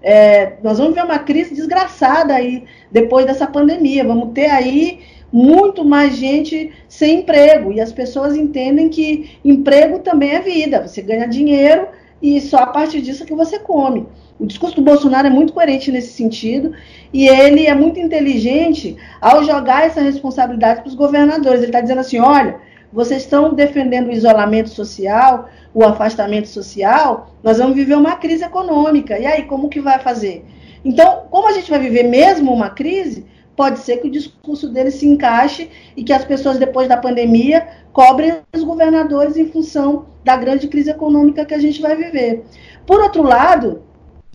É, 0.02 0.54
nós 0.62 0.78
vamos 0.78 0.94
ver 0.94 1.04
uma 1.04 1.18
crise 1.18 1.54
desgraçada 1.54 2.34
aí 2.34 2.64
depois 2.90 3.24
dessa 3.24 3.46
pandemia. 3.46 4.04
Vamos 4.04 4.32
ter 4.34 4.50
aí 4.50 5.00
muito 5.33 5.85
mais 5.85 6.16
gente 6.16 6.70
sem 6.89 7.20
emprego. 7.20 7.72
E 7.72 7.80
as 7.80 7.93
pessoas 7.93 8.37
entendem 8.37 8.89
que 8.89 9.39
emprego 9.45 10.01
também 10.01 10.30
é 10.30 10.41
vida. 10.41 10.87
Você 10.87 11.01
ganha 11.01 11.26
dinheiro 11.26 11.89
e 12.20 12.41
só 12.41 12.59
a 12.59 12.66
partir 12.66 13.01
disso 13.01 13.24
que 13.24 13.35
você 13.35 13.59
come. 13.59 14.07
O 14.39 14.47
discurso 14.47 14.76
do 14.76 14.83
Bolsonaro 14.83 15.26
é 15.26 15.30
muito 15.30 15.53
coerente 15.53 15.91
nesse 15.91 16.12
sentido 16.12 16.72
e 17.12 17.28
ele 17.28 17.66
é 17.66 17.74
muito 17.74 17.99
inteligente 17.99 18.97
ao 19.20 19.45
jogar 19.45 19.87
essa 19.87 20.01
responsabilidade 20.01 20.80
para 20.80 20.89
os 20.89 20.95
governadores. 20.95 21.61
Ele 21.61 21.66
está 21.66 21.80
dizendo 21.80 22.01
assim: 22.01 22.18
olha, 22.18 22.57
vocês 22.93 23.22
estão 23.22 23.55
defendendo 23.55 24.09
o 24.09 24.12
isolamento 24.12 24.68
social, 24.68 25.49
o 25.72 25.85
afastamento 25.85 26.49
social, 26.49 27.35
nós 27.43 27.59
vamos 27.59 27.74
viver 27.74 27.95
uma 27.95 28.16
crise 28.16 28.45
econômica. 28.45 29.18
E 29.18 29.26
aí, 29.26 29.45
como 29.45 29.68
que 29.68 29.80
vai 29.80 29.99
fazer? 29.99 30.45
Então, 30.85 31.22
como 31.30 31.49
a 31.49 31.53
gente 31.53 31.70
vai 31.70 31.78
viver 31.78 32.03
mesmo 32.03 32.53
uma 32.53 32.70
crise, 32.70 33.24
pode 33.57 33.80
ser 33.80 33.98
que 33.98 34.09
o 34.09 34.11
discurso 34.11 34.68
dele 34.68 34.90
se 34.90 35.07
encaixe 35.07 35.70
e 35.96 36.03
que 36.03 36.12
as 36.12 36.24
pessoas, 36.24 36.59
depois 36.59 36.88
da 36.88 36.96
pandemia, 36.96 37.68
cobrem 37.92 38.40
os 38.55 38.64
governadores 38.64 39.36
em 39.36 39.48
função 39.48 40.07
da 40.24 40.36
grande 40.36 40.68
crise 40.68 40.90
econômica 40.90 41.44
que 41.44 41.55
a 41.55 41.59
gente 41.59 41.80
vai 41.80 41.96
viver. 41.96 42.44
Por 42.86 43.00
outro 43.00 43.22
lado, 43.22 43.82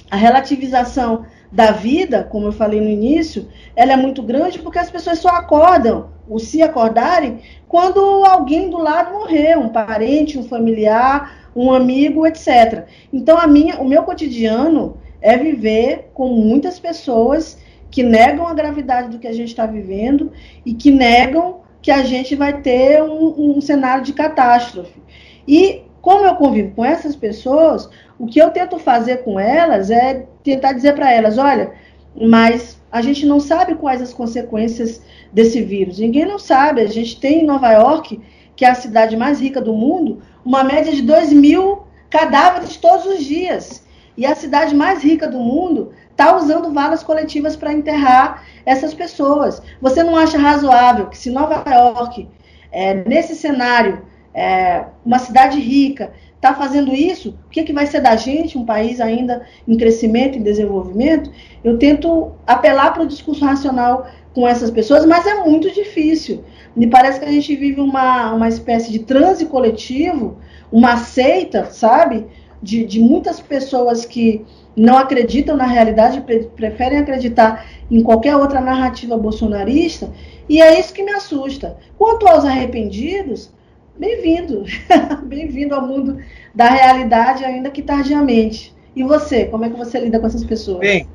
a 0.09 0.15
relativização 0.15 1.25
da 1.51 1.71
vida, 1.71 2.23
como 2.23 2.47
eu 2.47 2.51
falei 2.51 2.79
no 2.79 2.89
início, 2.89 3.47
ela 3.75 3.93
é 3.93 3.97
muito 3.97 4.21
grande 4.21 4.59
porque 4.59 4.79
as 4.79 4.91
pessoas 4.91 5.19
só 5.19 5.29
acordam, 5.29 6.09
ou 6.29 6.39
se 6.39 6.61
acordarem, 6.61 7.39
quando 7.67 7.99
alguém 8.25 8.69
do 8.69 8.77
lado 8.77 9.13
morrer, 9.13 9.57
um 9.57 9.69
parente, 9.69 10.37
um 10.37 10.43
familiar, 10.43 11.49
um 11.55 11.73
amigo, 11.73 12.27
etc. 12.27 12.85
Então, 13.11 13.37
a 13.37 13.47
minha, 13.47 13.79
o 13.79 13.87
meu 13.87 14.03
cotidiano 14.03 14.97
é 15.21 15.37
viver 15.37 16.11
com 16.13 16.27
muitas 16.29 16.79
pessoas 16.79 17.57
que 17.89 18.03
negam 18.03 18.47
a 18.47 18.53
gravidade 18.53 19.09
do 19.09 19.19
que 19.19 19.27
a 19.27 19.33
gente 19.33 19.49
está 19.49 19.65
vivendo 19.65 20.31
e 20.65 20.73
que 20.73 20.91
negam 20.91 21.61
que 21.81 21.91
a 21.91 22.03
gente 22.03 22.35
vai 22.35 22.61
ter 22.61 23.01
um, 23.01 23.57
um 23.57 23.61
cenário 23.61 24.03
de 24.03 24.13
catástrofe. 24.13 25.01
E 25.47 25.83
como 26.01 26.25
eu 26.25 26.35
convivo 26.35 26.71
com 26.75 26.85
essas 26.85 27.15
pessoas, 27.15 27.89
o 28.19 28.27
que 28.27 28.39
eu 28.39 28.49
tento 28.49 28.77
fazer 28.79 29.23
com 29.23 29.39
elas 29.39 29.89
é 29.89 30.25
tentar 30.43 30.73
dizer 30.73 30.95
para 30.95 31.11
elas: 31.11 31.37
olha, 31.37 31.71
mas 32.15 32.77
a 32.91 33.01
gente 33.01 33.25
não 33.25 33.39
sabe 33.39 33.75
quais 33.75 34.01
as 34.01 34.13
consequências 34.13 35.01
desse 35.31 35.61
vírus. 35.61 35.99
Ninguém 35.99 36.25
não 36.25 36.39
sabe. 36.39 36.81
A 36.81 36.87
gente 36.87 37.19
tem 37.19 37.41
em 37.41 37.45
Nova 37.45 37.71
York, 37.71 38.19
que 38.55 38.65
é 38.65 38.69
a 38.69 38.75
cidade 38.75 39.15
mais 39.15 39.39
rica 39.39 39.61
do 39.61 39.73
mundo, 39.73 40.21
uma 40.43 40.63
média 40.63 40.91
de 40.91 41.01
2 41.01 41.31
mil 41.33 41.83
cadáveres 42.09 42.77
todos 42.77 43.05
os 43.05 43.23
dias. 43.23 43.85
E 44.17 44.25
a 44.25 44.33
cidade 44.33 44.75
mais 44.75 45.03
rica 45.03 45.27
do 45.27 45.37
mundo 45.37 45.91
está 46.09 46.35
usando 46.35 46.73
valas 46.73 47.03
coletivas 47.03 47.55
para 47.55 47.71
enterrar 47.71 48.43
essas 48.65 48.93
pessoas. 48.93 49.61
Você 49.79 50.03
não 50.03 50.15
acha 50.15 50.39
razoável 50.39 51.05
que 51.05 51.17
se 51.17 51.29
Nova 51.29 51.63
York, 51.69 52.27
é, 52.71 52.95
nesse 53.07 53.35
cenário, 53.35 54.01
é, 54.33 54.85
uma 55.05 55.19
cidade 55.19 55.59
rica, 55.59 56.11
está 56.35 56.53
fazendo 56.53 56.93
isso, 56.93 57.37
o 57.45 57.49
que, 57.49 57.63
que 57.63 57.73
vai 57.73 57.85
ser 57.87 58.01
da 58.01 58.15
gente, 58.15 58.57
um 58.57 58.65
país 58.65 59.01
ainda 59.01 59.43
em 59.67 59.77
crescimento 59.77 60.37
e 60.37 60.41
desenvolvimento? 60.41 61.31
Eu 61.63 61.77
tento 61.77 62.31
apelar 62.45 62.93
para 62.93 63.03
o 63.03 63.07
discurso 63.07 63.43
racional 63.43 64.07
com 64.33 64.47
essas 64.47 64.69
pessoas, 64.69 65.05
mas 65.05 65.25
é 65.25 65.43
muito 65.43 65.71
difícil. 65.71 66.43
Me 66.75 66.87
parece 66.87 67.19
que 67.19 67.25
a 67.25 67.31
gente 67.31 67.55
vive 67.55 67.81
uma, 67.81 68.33
uma 68.33 68.47
espécie 68.47 68.91
de 68.91 68.99
transe 68.99 69.47
coletivo, 69.47 70.37
uma 70.71 70.97
seita, 70.97 71.65
sabe? 71.65 72.27
De, 72.61 72.85
de 72.85 72.99
muitas 72.99 73.39
pessoas 73.39 74.05
que 74.05 74.45
não 74.75 74.97
acreditam 74.97 75.55
na 75.57 75.65
realidade, 75.65 76.23
preferem 76.55 76.99
acreditar 76.99 77.65
em 77.89 78.01
qualquer 78.03 78.35
outra 78.35 78.61
narrativa 78.61 79.17
bolsonarista, 79.17 80.11
e 80.47 80.61
é 80.61 80.79
isso 80.79 80.93
que 80.93 81.03
me 81.03 81.11
assusta. 81.11 81.77
Quanto 81.97 82.27
aos 82.27 82.45
arrependidos, 82.45 83.51
bem-vindo, 83.97 84.65
bem-vindo 85.25 85.75
ao 85.75 85.85
mundo 85.85 86.17
da 86.53 86.69
realidade, 86.69 87.43
ainda 87.43 87.69
que 87.69 87.81
tardiamente. 87.81 88.75
E 88.95 89.03
você, 89.03 89.45
como 89.45 89.65
é 89.65 89.69
que 89.69 89.77
você 89.77 89.99
lida 89.99 90.19
com 90.19 90.27
essas 90.27 90.43
pessoas? 90.43 90.79
Bem, 90.79 91.07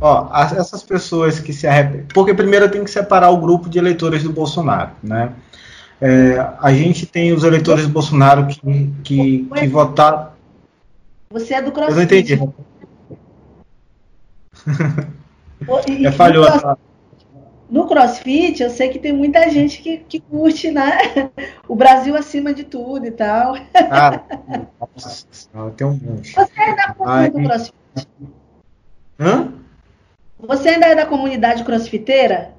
ó, 0.00 0.28
essas 0.56 0.82
pessoas 0.82 1.40
que 1.40 1.52
se 1.52 1.66
arrependem. 1.66 2.06
Porque 2.14 2.32
primeiro 2.34 2.70
tem 2.70 2.84
que 2.84 2.90
separar 2.90 3.30
o 3.30 3.38
grupo 3.38 3.68
de 3.68 3.78
eleitores 3.78 4.22
do 4.22 4.32
Bolsonaro, 4.32 4.92
né? 5.02 5.32
É, 6.00 6.46
a 6.60 6.72
gente 6.72 7.06
tem 7.06 7.32
os 7.32 7.44
eleitores 7.44 7.86
do 7.86 7.92
Bolsonaro 7.92 8.46
que, 8.46 8.90
que, 9.02 9.48
que 9.54 9.66
votaram. 9.68 10.33
Você 11.34 11.54
é 11.54 11.60
do 11.60 11.72
CrossFit. 11.72 11.90
Eu 11.90 11.96
não 11.96 12.02
entendi. 12.04 12.38
é 16.06 16.12
falhou. 16.12 16.46
No, 17.68 17.82
no 17.82 17.88
CrossFit, 17.88 18.62
eu 18.62 18.70
sei 18.70 18.88
que 18.88 19.00
tem 19.00 19.12
muita 19.12 19.50
gente 19.50 19.82
que, 19.82 19.98
que 19.98 20.20
curte, 20.20 20.70
né? 20.70 20.96
O 21.66 21.74
Brasil 21.74 22.14
acima 22.14 22.54
de 22.54 22.62
tudo 22.62 23.06
e 23.06 23.10
tal. 23.10 23.56
Ah, 23.90 24.20
nossa, 24.94 25.26
tem 25.76 25.84
um 25.84 25.94
monte. 25.94 26.34
Você 26.34 26.60
é 26.60 26.76
da 26.76 26.94
comunidade 26.94 27.32
do 27.32 27.42
CrossFit? 27.42 27.74
Hã? 29.18 29.52
Você 30.38 30.68
ainda 30.68 30.86
é 30.86 30.94
da 30.94 31.06
comunidade 31.06 31.64
crossfiteira? 31.64 32.54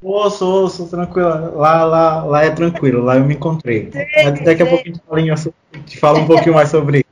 Sou, 0.00 0.30
sou, 0.30 0.68
sou 0.68 0.86
tranquila. 0.86 1.52
Lá, 1.56 1.84
lá, 1.84 2.24
lá 2.24 2.44
é 2.44 2.50
tranquilo, 2.50 3.02
lá 3.02 3.16
eu 3.16 3.24
me 3.24 3.34
encontrei. 3.34 3.90
Mas 4.24 4.44
daqui 4.44 4.62
a 4.62 4.66
pouco 4.66 4.84
a 5.10 5.18
gente 5.18 5.54
te 5.86 5.98
fala 5.98 6.20
um 6.20 6.26
pouquinho 6.26 6.54
mais 6.54 6.68
sobre 6.68 6.98
isso. 6.98 7.11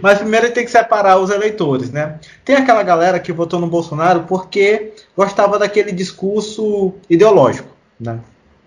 Mas 0.00 0.18
primeiro 0.18 0.50
tem 0.52 0.64
que 0.64 0.70
separar 0.70 1.18
os 1.18 1.30
eleitores, 1.30 1.90
né? 1.90 2.18
Tem 2.44 2.56
aquela 2.56 2.82
galera 2.82 3.18
que 3.18 3.32
votou 3.32 3.60
no 3.60 3.66
Bolsonaro 3.66 4.24
porque 4.28 4.92
gostava 5.16 5.58
daquele 5.58 5.92
discurso 5.92 6.94
ideológico, 7.08 7.68
né? 7.98 8.18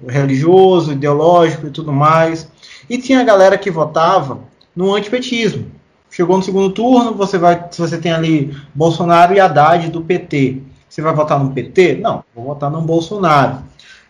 Religioso, 0.07 0.91
ideológico 0.91 1.68
e 1.68 1.72
tudo 1.72 1.91
mais. 1.91 2.47
E 2.89 2.97
tinha 2.97 3.20
a 3.22 3.24
galera 3.24 3.57
que 3.57 3.72
votava 3.72 4.39
no 4.76 4.93
antipetismo. 4.93 5.72
Chegou 6.09 6.38
no 6.38 6.43
segundo 6.43 6.70
turno, 6.70 7.13
você 7.13 7.38
vai, 7.38 7.68
se 7.72 7.82
você 7.82 7.97
tem 7.97 8.11
ali 8.11 8.55
Bolsonaro 8.74 9.34
e 9.34 9.39
Haddad 9.39 9.89
do 9.89 10.01
PT, 10.01 10.61
você 10.88 11.01
vai 11.01 11.13
votar 11.13 11.39
no 11.43 11.51
PT? 11.51 11.95
Não, 11.95 12.24
vou 12.34 12.45
votar 12.45 12.72
no 12.72 12.82
Bolsonaro. 12.82 13.57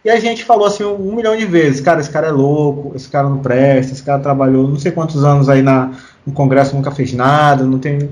E 0.06 0.10
a 0.10 0.20
gente 0.20 0.46
falou 0.46 0.68
assim 0.68 0.84
um, 0.84 1.10
um, 1.10 1.16
milhão 1.16 1.36
de 1.36 1.46
vezes, 1.46 1.82
cara, 1.82 2.00
esse 2.00 2.10
cara 2.10 2.28
é 2.28 2.32
louco, 2.32 2.94
esse 2.96 3.10
cara 3.10 3.28
não 3.28 3.40
presta, 3.40 3.94
esse 3.94 4.04
cara 4.04 4.22
trabalhou 4.22 4.68
não 4.68 4.78
sei 4.78 4.92
quantos 4.92 5.24
anos 5.24 5.50
aí 5.50 5.62
na, 5.62 5.92
no 6.28 6.34
Congresso, 6.34 6.76
nunca 6.76 6.92
fez 6.92 7.14
nada, 7.14 7.64
não 7.64 7.80
tem. 7.80 8.10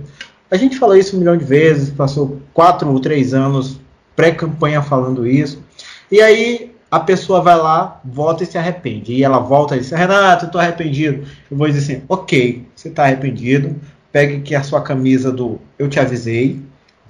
A 0.50 0.56
gente 0.56 0.80
falou 0.80 0.96
isso 0.96 1.16
um 1.16 1.20
milhão 1.20 1.36
de 1.36 1.44
vezes, 1.44 1.90
passou 1.90 2.40
quatro 2.54 2.90
ou 2.90 3.00
três 3.00 3.34
anos 3.34 3.78
pré-campanha 4.16 4.82
falando 4.82 5.28
isso. 5.28 5.62
E 6.10 6.22
aí 6.22 6.74
a 6.90 7.00
pessoa 7.00 7.42
vai 7.42 7.58
lá, 7.58 8.00
volta 8.06 8.44
e 8.44 8.46
se 8.48 8.58
arrepende. 8.58 9.12
E 9.12 9.24
ela 9.24 9.40
volta 9.40 9.76
e 9.76 9.80
diz, 9.80 9.92
Renato, 9.92 10.46
eu 10.46 10.52
tô 10.52 10.58
arrependido. 10.58 11.28
Eu 11.52 11.58
vou 11.58 11.68
dizer 11.68 11.80
assim, 11.80 12.04
ok, 12.08 12.66
você 12.74 12.88
está 12.88 13.04
arrependido, 13.04 13.76
pegue 14.14 14.38
aqui 14.38 14.56
a 14.56 14.64
sua 14.64 14.82
camisa 14.82 15.30
do 15.30 15.60
Eu 15.78 15.90
Te 15.90 16.00
Avisei, 16.00 16.62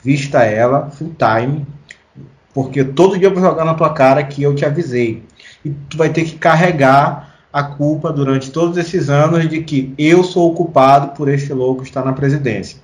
vista 0.03 0.43
ela, 0.43 0.89
full 0.89 1.13
time, 1.17 1.67
porque 2.51 2.83
todo 2.83 3.19
dia 3.19 3.27
eu 3.27 3.33
vou 3.33 3.43
jogar 3.43 3.65
na 3.65 3.75
tua 3.75 3.93
cara 3.93 4.23
que 4.23 4.41
eu 4.41 4.55
te 4.55 4.65
avisei. 4.65 5.21
E 5.63 5.69
tu 5.69 5.97
vai 5.97 6.09
ter 6.09 6.23
que 6.23 6.37
carregar 6.37 7.34
a 7.55 7.63
culpa 7.63 8.11
durante 8.11 8.51
todos 8.51 8.77
esses 8.77 9.09
anos 9.09 9.47
de 9.47 9.63
que 9.63 9.93
eu 9.97 10.25
sou 10.25 10.51
o 10.51 10.53
culpado 10.53 11.15
por 11.15 11.29
este 11.29 11.53
louco 11.53 11.83
estar 11.83 12.03
na 12.03 12.11
presidência. 12.11 12.81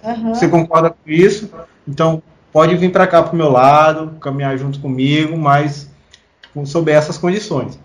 Uhum. 0.00 0.32
Você 0.32 0.48
concorda 0.48 0.90
com 0.90 1.10
isso? 1.10 1.50
Então, 1.88 2.22
pode 2.52 2.76
vir 2.76 2.92
para 2.92 3.04
cá 3.04 3.20
para 3.20 3.32
o 3.32 3.36
meu 3.36 3.50
lado, 3.50 4.16
caminhar 4.20 4.56
junto 4.56 4.78
comigo, 4.78 5.36
mas 5.36 5.90
sob 6.64 6.92
essas 6.92 7.18
condições. 7.18 7.76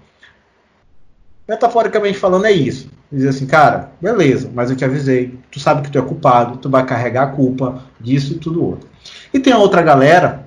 Metaforicamente 1.50 2.20
falando, 2.20 2.46
é 2.46 2.52
isso. 2.52 2.88
Dizer 3.12 3.30
assim, 3.30 3.48
cara, 3.48 3.90
beleza, 4.00 4.52
mas 4.54 4.70
eu 4.70 4.76
te 4.76 4.86
avisei, 4.86 5.40
tu 5.50 5.60
sabe 5.60 5.82
que 5.82 5.90
tu 5.90 5.98
é 5.98 6.04
culpado, 6.04 6.60
tu 6.60 6.70
vai 6.70 6.86
carregar 6.86 7.24
a 7.24 7.32
culpa 7.32 7.82
disso 8.00 8.34
e 8.34 8.38
tudo 8.38 8.64
outro. 8.64 8.88
E 9.34 9.40
tem 9.40 9.56
outra 9.56 9.82
galera 9.82 10.46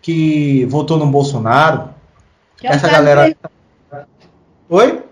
que 0.00 0.64
votou 0.66 0.96
no 0.96 1.08
Bolsonaro. 1.08 1.88
Que 2.56 2.68
é 2.68 2.70
essa 2.70 2.88
galera. 2.88 3.36
Oi? 4.68 5.02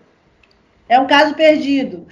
É 0.93 1.01
um 1.01 1.07
caso 1.07 1.35
perdido. 1.35 2.05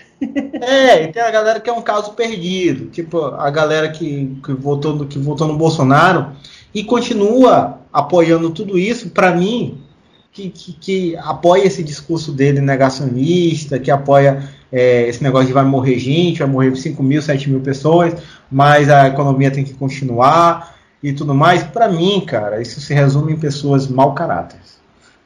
É, 0.62 1.04
e 1.04 1.08
tem 1.08 1.20
a 1.20 1.30
galera 1.30 1.60
que 1.60 1.68
é 1.68 1.72
um 1.72 1.82
caso 1.82 2.12
perdido. 2.14 2.86
Tipo, 2.86 3.26
a 3.26 3.50
galera 3.50 3.90
que, 3.90 4.34
que, 4.42 4.54
votou, 4.54 5.04
que 5.04 5.18
votou 5.18 5.46
no 5.46 5.58
Bolsonaro 5.58 6.32
e 6.74 6.82
continua 6.82 7.80
apoiando 7.92 8.48
tudo 8.48 8.78
isso, 8.78 9.10
para 9.10 9.32
mim, 9.32 9.82
que, 10.32 10.48
que, 10.48 10.72
que, 10.72 11.16
apoia 11.18 11.66
esse 11.66 11.82
discurso 11.82 12.32
dele 12.32 12.62
negacionista, 12.62 13.78
que 13.78 13.90
apoia 13.90 14.48
é, 14.72 15.06
esse 15.06 15.22
negócio 15.22 15.48
de 15.48 15.52
vai 15.52 15.64
morrer 15.64 15.98
gente, 15.98 16.38
vai 16.38 16.48
morrer 16.48 16.74
5 16.74 17.02
mil, 17.02 17.20
7 17.20 17.50
mil 17.50 17.60
pessoas, 17.60 18.14
mas 18.50 18.88
a 18.88 19.08
economia 19.08 19.50
tem 19.50 19.62
que 19.62 19.74
continuar 19.74 20.74
e 21.02 21.12
tudo 21.12 21.34
mais, 21.34 21.62
para 21.62 21.86
mim, 21.86 22.22
cara, 22.26 22.62
isso 22.62 22.80
se 22.80 22.94
resume 22.94 23.34
em 23.34 23.38
pessoas 23.38 23.86
mau 23.88 24.14
caráter. 24.14 24.58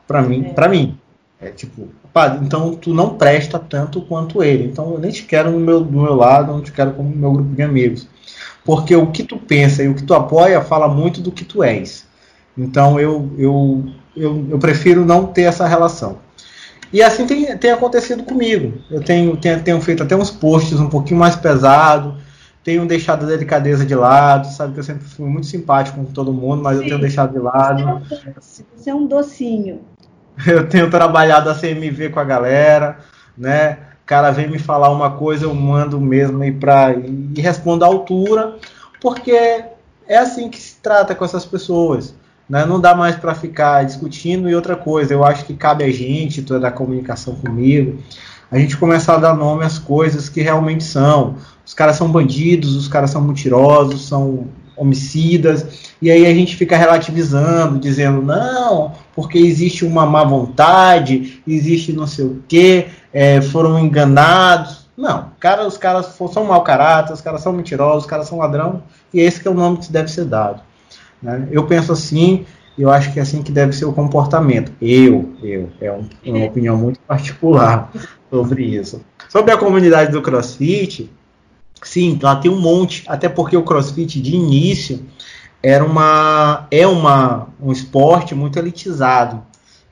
Para 0.09 0.22
mim, 0.22 0.46
é. 0.46 0.52
para 0.52 0.68
mim, 0.68 0.98
é 1.45 1.51
tipo, 1.51 1.88
pá, 2.12 2.38
então 2.42 2.74
tu 2.74 2.95
não 2.95 3.16
presta 3.16 3.59
tanto 3.59 4.01
quanto 4.01 4.42
ele. 4.42 4.64
Então 4.64 4.92
eu 4.92 4.99
nem 4.99 5.11
te 5.11 5.24
quero 5.24 5.51
no 5.51 5.61
meu, 5.61 5.80
do 5.80 6.01
meu 6.01 6.14
lado, 6.14 6.53
não 6.53 6.62
te 6.62 6.72
quero 6.72 6.92
como 6.92 7.14
meu 7.14 7.32
grupo 7.32 7.55
de 7.55 7.62
amigos. 7.62 8.09
Porque 8.64 8.97
o 8.97 9.09
que 9.09 9.22
tu 9.22 9.36
pensa 9.36 9.82
e 9.82 9.88
o 9.88 9.95
que 9.95 10.03
tu 10.03 10.14
apoia 10.14 10.61
fala 10.61 10.88
muito 10.88 11.20
do 11.20 11.30
que 11.30 11.45
tu 11.45 11.62
és. 11.62 12.07
Então 12.57 12.99
eu, 12.99 13.30
eu, 13.36 13.84
eu, 14.16 14.47
eu 14.51 14.59
prefiro 14.59 15.05
não 15.05 15.26
ter 15.26 15.42
essa 15.42 15.66
relação. 15.66 16.18
E 16.92 17.03
assim 17.03 17.26
tem, 17.26 17.57
tem 17.59 17.72
acontecido 17.72 18.22
comigo. 18.22 18.78
Eu 18.90 19.03
tenho, 19.03 19.36
tenho, 19.36 19.62
tenho 19.62 19.80
feito 19.80 20.03
até 20.03 20.16
uns 20.16 20.30
posts 20.30 20.78
um 20.78 20.88
pouquinho 20.88 21.18
mais 21.18 21.34
pesados, 21.34 22.14
tenho 22.62 22.86
deixado 22.86 23.24
a 23.24 23.28
delicadeza 23.28 23.84
de 23.84 23.95
lado, 23.95 24.47
sabe 24.47 24.72
que 24.72 24.80
eu 24.80 24.84
sempre 24.84 25.05
fui 25.05 25.28
muito 25.28 25.47
simpático 25.47 25.99
com 25.99 26.05
todo 26.05 26.32
mundo, 26.32 26.62
mas 26.62 26.78
Sim. 26.78 26.84
eu 26.84 26.88
tenho 26.88 27.01
deixado 27.01 27.32
de 27.32 27.38
lado. 27.38 28.01
Você 28.40 28.90
é 28.90 28.95
um 28.95 29.07
docinho. 29.07 29.80
Eu 30.47 30.68
tenho 30.68 30.91
trabalhado 30.91 31.49
a 31.49 31.55
CMV 31.55 32.11
com 32.11 32.20
a 32.20 32.24
galera, 32.24 32.99
né? 33.37 33.78
O 34.03 34.07
cara 34.07 34.30
vem 34.30 34.49
me 34.49 34.59
falar 34.59 34.91
uma 34.91 35.12
coisa, 35.12 35.47
eu 35.47 35.55
mando 35.55 35.99
mesmo 35.99 36.45
e 36.45 36.53
para 36.53 36.93
e 36.93 37.41
respondo 37.41 37.85
à 37.85 37.89
altura, 37.89 38.57
porque 39.01 39.64
é 40.07 40.18
assim 40.18 40.51
que 40.51 40.59
se 40.59 40.76
trata 40.82 41.14
com 41.14 41.24
essas 41.24 41.47
pessoas. 41.47 42.14
Né? 42.47 42.66
Não 42.66 42.78
dá 42.78 42.95
mais 42.95 43.16
para 43.16 43.35
ficar 43.35 43.82
discutindo. 43.85 44.47
E 44.47 44.55
outra 44.55 44.76
coisa, 44.76 45.14
eu 45.14 45.24
acho 45.24 45.47
que 45.47 45.55
cabe 45.55 45.85
a 45.85 45.91
gente, 45.91 46.43
toda 46.43 46.68
a 46.68 46.70
comunicação 46.70 47.35
comigo, 47.37 47.99
a 48.51 48.59
gente 48.59 48.76
começar 48.76 49.14
a 49.14 49.18
dar 49.18 49.35
nome 49.35 49.64
às 49.64 49.78
coisas 49.78 50.28
que 50.28 50.43
realmente 50.43 50.85
são 50.85 51.37
os 51.64 51.72
caras 51.72 51.97
são 51.97 52.11
bandidos, 52.11 52.76
os 52.76 52.89
caras 52.89 53.11
são 53.11 53.22
mentirosos, 53.22 54.07
são 54.07 54.49
homicidas, 54.76 55.93
e 56.03 56.11
aí 56.11 56.26
a 56.26 56.35
gente 56.35 56.57
fica 56.57 56.76
relativizando, 56.76 57.78
dizendo, 57.78 58.20
não, 58.20 58.93
porque 59.14 59.38
existe 59.38 59.84
uma 59.84 60.04
má 60.04 60.24
vontade, 60.24 61.42
existe 61.46 61.92
não 61.92 62.06
sei 62.06 62.24
o 62.24 62.42
que, 62.48 62.86
é, 63.12 63.40
foram 63.40 63.78
enganados. 63.78 64.84
Não, 64.96 65.30
cara, 65.40 65.66
os 65.66 65.76
caras 65.76 66.16
são 66.32 66.44
mau 66.44 66.62
caráter, 66.62 67.12
os 67.12 67.20
caras 67.20 67.40
são 67.40 67.52
mentirosos, 67.52 68.04
os 68.04 68.10
caras 68.10 68.28
são 68.28 68.38
ladrão, 68.38 68.82
e 69.12 69.20
esse 69.20 69.40
que 69.40 69.48
é 69.48 69.50
o 69.50 69.54
nome 69.54 69.78
que 69.78 69.90
deve 69.90 70.10
ser 70.10 70.24
dado. 70.24 70.60
Né? 71.22 71.48
Eu 71.50 71.66
penso 71.66 71.92
assim, 71.92 72.44
eu 72.78 72.90
acho 72.90 73.12
que 73.12 73.18
é 73.18 73.22
assim 73.22 73.42
que 73.42 73.50
deve 73.50 73.72
ser 73.72 73.84
o 73.84 73.92
comportamento. 73.92 74.72
Eu, 74.80 75.32
eu, 75.42 75.68
é 75.80 75.90
um, 75.90 76.08
uma 76.24 76.46
opinião 76.46 76.76
muito 76.76 77.00
particular 77.00 77.90
sobre 78.30 78.64
isso. 78.64 79.04
Sobre 79.28 79.52
a 79.52 79.56
comunidade 79.56 80.12
do 80.12 80.22
CrossFit, 80.22 81.10
Sim, 81.84 82.18
lá 82.22 82.36
tem 82.36 82.50
um 82.50 82.58
monte, 82.58 83.04
até 83.06 83.28
porque 83.28 83.56
o 83.56 83.62
CrossFit 83.62 84.20
de 84.20 84.34
início 84.34 85.04
era 85.64 85.82
uma, 85.82 86.66
é 86.70 86.86
uma, 86.86 87.48
um 87.58 87.72
esporte 87.72 88.34
muito 88.34 88.58
elitizado, 88.58 89.42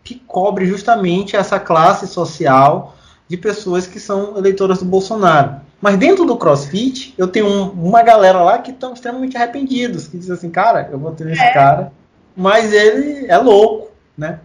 que 0.04 0.16
cobre 0.26 0.66
justamente 0.66 1.34
essa 1.34 1.58
classe 1.58 2.06
social 2.06 2.94
de 3.26 3.38
pessoas 3.38 3.86
que 3.86 3.98
são 3.98 4.36
eleitoras 4.36 4.80
do 4.80 4.84
Bolsonaro. 4.84 5.62
Mas 5.80 5.96
dentro 5.96 6.26
do 6.26 6.36
CrossFit, 6.36 7.14
eu 7.16 7.26
tenho 7.26 7.46
um, 7.46 7.70
uma 7.70 8.02
galera 8.02 8.42
lá 8.42 8.58
que 8.58 8.70
estão 8.70 8.92
extremamente 8.92 9.34
arrependidos, 9.34 10.06
que 10.06 10.18
dizem 10.18 10.34
assim, 10.34 10.50
cara, 10.50 10.90
eu 10.92 10.98
vou 10.98 11.12
ter 11.12 11.30
esse 11.30 11.40
é. 11.40 11.54
cara, 11.54 11.90
mas 12.36 12.70
ele 12.70 13.24
é 13.26 13.38
louco, 13.38 13.90
né? 14.16 14.40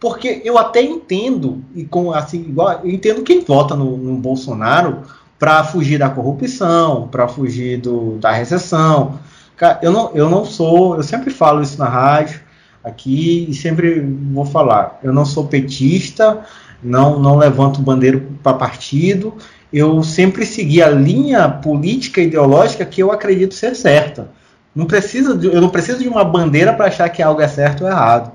Porque 0.00 0.42
eu 0.44 0.58
até 0.58 0.82
entendo, 0.82 1.62
e 1.76 1.84
com 1.84 2.12
assim, 2.12 2.40
igual, 2.40 2.80
eu 2.82 2.90
entendo 2.90 3.22
quem 3.22 3.44
vota 3.44 3.76
no, 3.76 3.96
no 3.96 4.16
Bolsonaro 4.16 5.02
para 5.38 5.62
fugir 5.62 5.98
da 5.98 6.10
corrupção, 6.10 7.06
para 7.06 7.28
fugir 7.28 7.76
do, 7.76 8.18
da 8.18 8.32
recessão. 8.32 9.20
Cara, 9.62 9.78
eu 9.80 9.92
não, 9.92 10.10
eu 10.12 10.28
não 10.28 10.44
sou, 10.44 10.96
eu 10.96 11.04
sempre 11.04 11.30
falo 11.30 11.62
isso 11.62 11.78
na 11.78 11.88
rádio 11.88 12.40
aqui 12.82 13.46
e 13.48 13.54
sempre 13.54 14.00
vou 14.00 14.44
falar. 14.44 14.98
Eu 15.04 15.12
não 15.12 15.24
sou 15.24 15.46
petista, 15.46 16.40
não, 16.82 17.20
não 17.20 17.36
levanto 17.36 17.80
bandeira 17.80 18.20
para 18.42 18.56
partido. 18.56 19.36
Eu 19.72 20.02
sempre 20.02 20.44
segui 20.44 20.82
a 20.82 20.90
linha 20.90 21.48
política 21.48 22.20
e 22.20 22.26
ideológica 22.26 22.84
que 22.84 23.00
eu 23.00 23.12
acredito 23.12 23.54
ser 23.54 23.76
certa. 23.76 24.32
Não 24.74 24.84
precisa 24.84 25.38
de, 25.38 25.46
eu 25.46 25.60
não 25.60 25.68
preciso 25.68 26.00
de 26.00 26.08
uma 26.08 26.24
bandeira 26.24 26.72
para 26.72 26.86
achar 26.86 27.08
que 27.08 27.22
algo 27.22 27.40
é 27.40 27.46
certo 27.46 27.84
ou 27.84 27.88
errado. 27.88 28.32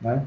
Né? 0.00 0.22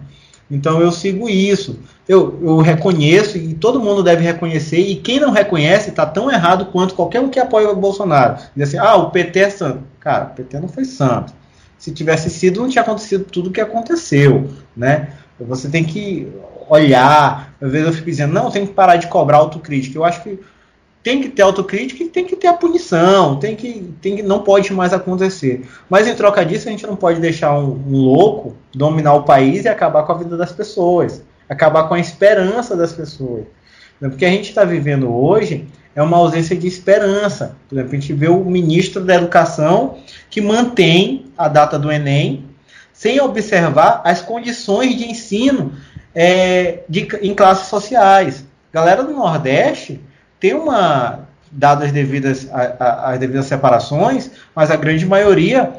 Então 0.51 0.79
eu 0.79 0.91
sigo 0.91 1.27
isso. 1.27 1.79
Eu, 2.07 2.39
eu 2.43 2.57
reconheço 2.57 3.39
e 3.39 3.55
todo 3.55 3.79
mundo 3.79 4.03
deve 4.03 4.23
reconhecer. 4.23 4.81
E 4.81 4.97
quem 4.97 5.19
não 5.19 5.31
reconhece 5.31 5.89
está 5.89 6.05
tão 6.05 6.29
errado 6.29 6.67
quanto 6.67 6.93
qualquer 6.93 7.21
um 7.21 7.29
que 7.29 7.39
apoia 7.39 7.71
o 7.71 7.75
Bolsonaro. 7.75 8.37
Diz 8.55 8.67
assim: 8.67 8.77
ah, 8.77 8.97
o 8.97 9.09
PT 9.09 9.39
é 9.39 9.49
santo. 9.49 9.92
Cara, 10.03 10.25
o 10.25 10.35
PT 10.35 10.59
não 10.59 10.67
foi 10.67 10.83
santo. 10.83 11.33
Se 11.77 11.89
tivesse 11.89 12.29
sido, 12.29 12.59
não 12.59 12.67
tinha 12.67 12.81
acontecido 12.81 13.23
tudo 13.23 13.49
o 13.49 13.53
que 13.53 13.61
aconteceu. 13.61 14.49
Né? 14.75 15.13
Você 15.39 15.69
tem 15.69 15.81
que 15.81 16.29
olhar. 16.69 17.55
Às 17.61 17.71
vezes 17.71 17.87
eu 17.87 17.93
fico 17.93 18.05
dizendo: 18.07 18.33
não, 18.33 18.51
tem 18.51 18.67
que 18.67 18.73
parar 18.73 18.97
de 18.97 19.07
cobrar 19.07 19.37
autocrítica. 19.37 19.97
Eu 19.97 20.03
acho 20.03 20.21
que 20.21 20.37
tem 21.01 21.21
que 21.21 21.29
ter 21.29 21.41
autocrítica 21.41 22.03
e 22.03 22.09
tem 22.09 22.25
que 22.25 22.35
ter 22.35 22.47
a 22.47 22.53
punição, 22.53 23.37
tem 23.37 23.55
que, 23.55 23.93
tem 24.01 24.17
que 24.17 24.23
não 24.23 24.43
pode 24.43 24.73
mais 24.73 24.93
acontecer. 24.93 25.65
Mas 25.89 26.05
em 26.05 26.15
troca 26.15 26.45
disso, 26.45 26.67
a 26.67 26.71
gente 26.71 26.85
não 26.85 26.97
pode 26.97 27.21
deixar 27.21 27.57
um, 27.57 27.81
um 27.87 27.97
louco 27.97 28.55
dominar 28.73 29.13
o 29.13 29.23
país 29.23 29.63
e 29.63 29.69
acabar 29.69 30.03
com 30.03 30.11
a 30.11 30.17
vida 30.17 30.35
das 30.35 30.51
pessoas, 30.51 31.21
acabar 31.47 31.87
com 31.87 31.93
a 31.93 31.99
esperança 31.99 32.75
das 32.75 32.91
pessoas. 32.91 33.45
Porque 33.99 34.25
a 34.25 34.29
gente 34.29 34.49
está 34.49 34.65
vivendo 34.65 35.13
hoje 35.13 35.67
é 35.95 36.01
uma 36.01 36.17
ausência 36.17 36.55
de 36.55 36.67
esperança. 36.67 37.55
Por 37.67 37.75
exemplo, 37.75 37.91
a 37.91 37.99
gente 37.99 38.13
vê 38.13 38.27
o 38.27 38.43
ministro 38.43 39.03
da 39.03 39.15
Educação 39.15 39.99
que 40.29 40.41
mantém 40.41 41.25
a 41.37 41.47
data 41.47 41.77
do 41.77 41.91
Enem 41.91 42.45
sem 42.91 43.19
observar 43.19 44.01
as 44.03 44.21
condições 44.21 44.95
de 44.95 45.05
ensino 45.09 45.73
é, 46.15 46.83
de, 46.87 47.07
em 47.21 47.33
classes 47.33 47.67
sociais. 47.67 48.45
Galera 48.71 49.03
do 49.03 49.13
Nordeste 49.13 49.99
tem 50.39 50.53
uma 50.53 51.27
dadas 51.51 51.85
as 51.85 51.91
devidas, 51.91 52.47
as 52.51 53.19
devidas 53.19 53.45
separações, 53.45 54.31
mas 54.55 54.71
a 54.71 54.75
grande 54.75 55.05
maioria 55.05 55.71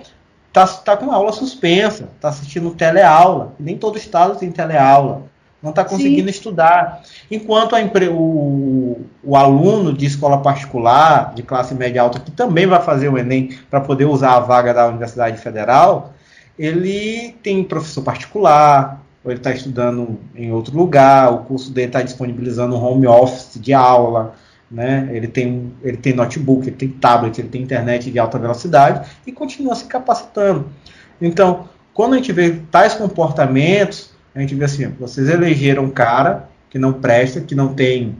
está 0.48 0.66
tá 0.66 0.96
com 0.96 1.10
aula 1.10 1.32
suspensa, 1.32 2.08
está 2.14 2.28
assistindo 2.28 2.70
teleaula. 2.70 3.54
Nem 3.58 3.76
todo 3.76 3.98
estado 3.98 4.38
tem 4.38 4.52
teleaula. 4.52 5.22
Não 5.60 5.70
está 5.70 5.84
conseguindo 5.84 6.30
Sim. 6.30 6.36
estudar. 6.36 7.02
Enquanto 7.30 7.74
o, 8.12 9.00
o 9.22 9.36
aluno 9.36 9.92
de 9.92 10.06
escola 10.06 10.38
particular, 10.38 11.34
de 11.34 11.42
classe 11.42 11.74
média 11.74 12.02
alta, 12.02 12.20
que 12.20 12.30
também 12.30 12.66
vai 12.66 12.82
fazer 12.82 13.08
o 13.08 13.18
Enem 13.18 13.56
para 13.70 13.80
poder 13.80 14.04
usar 14.04 14.34
a 14.34 14.40
vaga 14.40 14.74
da 14.74 14.86
Universidade 14.86 15.38
Federal, 15.38 16.12
ele 16.58 17.34
tem 17.42 17.64
professor 17.64 18.02
particular, 18.02 19.02
ou 19.24 19.30
ele 19.30 19.40
está 19.40 19.50
estudando 19.50 20.18
em 20.34 20.52
outro 20.52 20.76
lugar, 20.76 21.32
o 21.32 21.38
curso 21.38 21.72
dele 21.72 21.86
está 21.88 22.02
disponibilizando 22.02 22.76
um 22.76 22.84
home 22.84 23.06
office 23.06 23.58
de 23.60 23.72
aula, 23.72 24.34
né? 24.70 25.08
Ele 25.12 25.26
tem, 25.26 25.72
ele 25.82 25.96
tem 25.96 26.12
notebook, 26.12 26.66
ele 26.66 26.76
tem 26.76 26.88
tablet, 26.88 27.38
ele 27.38 27.48
tem 27.48 27.62
internet 27.62 28.10
de 28.10 28.18
alta 28.18 28.38
velocidade 28.38 29.08
e 29.26 29.32
continua 29.32 29.74
se 29.74 29.86
capacitando. 29.86 30.66
Então, 31.20 31.68
quando 31.94 32.14
a 32.14 32.16
gente 32.16 32.32
vê 32.32 32.60
tais 32.70 32.94
comportamentos, 32.94 34.10
a 34.34 34.40
gente 34.40 34.54
vê 34.54 34.64
assim, 34.64 34.88
vocês 34.98 35.28
elegeram 35.28 35.84
um 35.84 35.90
cara 35.90 36.48
que 36.74 36.78
não 36.80 36.92
presta, 36.92 37.40
que 37.40 37.54
não 37.54 37.72
tem 37.72 38.16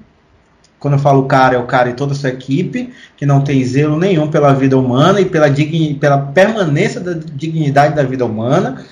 quando 0.79 0.95
eu 0.95 1.01
falo 1.01 1.25
cara, 1.25 1.57
é 1.57 1.59
o 1.59 1.67
cara 1.67 1.91
e 1.91 1.95
toda 1.95 2.13
a 2.13 2.15
sua 2.15 2.29
equipe, 2.29 2.93
que 3.17 3.27
não 3.27 3.41
tem 3.41 3.65
zelo 3.65 3.99
nenhum 3.99 4.31
pela 4.31 4.53
vida 4.53 4.79
humana 4.79 5.19
e 5.19 5.25
pela, 5.25 5.49
digni, 5.49 5.95
pela 5.95 6.19
permanência 6.19 7.01
da 7.01 7.15
dignidade 7.15 7.97
da 7.97 8.03
vida 8.05 8.25
humana, 8.25 8.85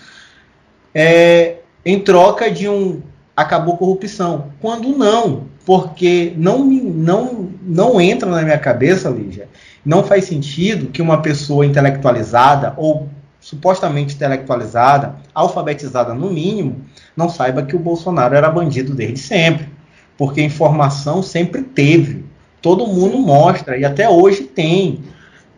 é, 0.95 1.59
em 1.85 2.01
troca 2.01 2.51
de 2.51 2.67
um 2.67 3.03
acabou 3.37 3.77
corrupção. 3.77 4.53
Quando 4.59 4.89
não, 4.97 5.49
porque 5.67 6.33
não, 6.35 6.65
não, 6.65 7.51
não 7.63 8.01
entra 8.01 8.29
na 8.31 8.41
minha 8.41 8.59
cabeça, 8.59 9.11
Lígia, 9.11 9.49
não 9.85 10.03
faz 10.03 10.25
sentido 10.25 10.87
que 10.87 11.03
uma 11.03 11.21
pessoa 11.21 11.67
intelectualizada 11.67 12.73
ou 12.79 13.07
supostamente 13.39 14.15
intelectualizada, 14.15 15.17
alfabetizada 15.35 16.15
no 16.15 16.31
mínimo, 16.31 16.81
não 17.17 17.29
saiba 17.29 17.63
que 17.63 17.77
o 17.77 17.79
Bolsonaro 17.79 18.35
era 18.35 18.51
bandido 18.51 18.95
desde 18.95 19.19
sempre. 19.19 19.69
Porque 20.17 20.43
informação 20.43 21.23
sempre 21.23 21.63
teve. 21.63 22.25
Todo 22.61 22.87
mundo 22.87 23.19
mostra, 23.19 23.77
e 23.77 23.85
até 23.85 24.09
hoje 24.09 24.45
tem, 24.45 25.03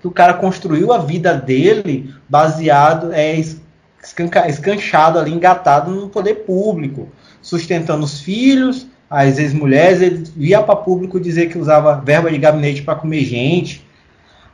que 0.00 0.08
o 0.08 0.10
cara 0.10 0.34
construiu 0.34 0.92
a 0.92 0.98
vida 0.98 1.34
dele 1.34 2.14
baseado, 2.28 3.12
é, 3.12 3.38
escanchado 4.48 5.18
ali, 5.18 5.32
engatado 5.32 5.90
no 5.90 6.08
poder 6.08 6.44
público, 6.46 7.08
sustentando 7.40 8.04
os 8.04 8.20
filhos, 8.20 8.86
as 9.08 9.38
ex-mulheres, 9.38 10.00
ele 10.00 10.24
via 10.36 10.62
para 10.62 10.76
público 10.76 11.20
dizer 11.20 11.48
que 11.48 11.58
usava 11.58 12.00
verba 12.00 12.30
de 12.30 12.38
gabinete 12.38 12.82
para 12.82 12.96
comer 12.96 13.24
gente. 13.24 13.86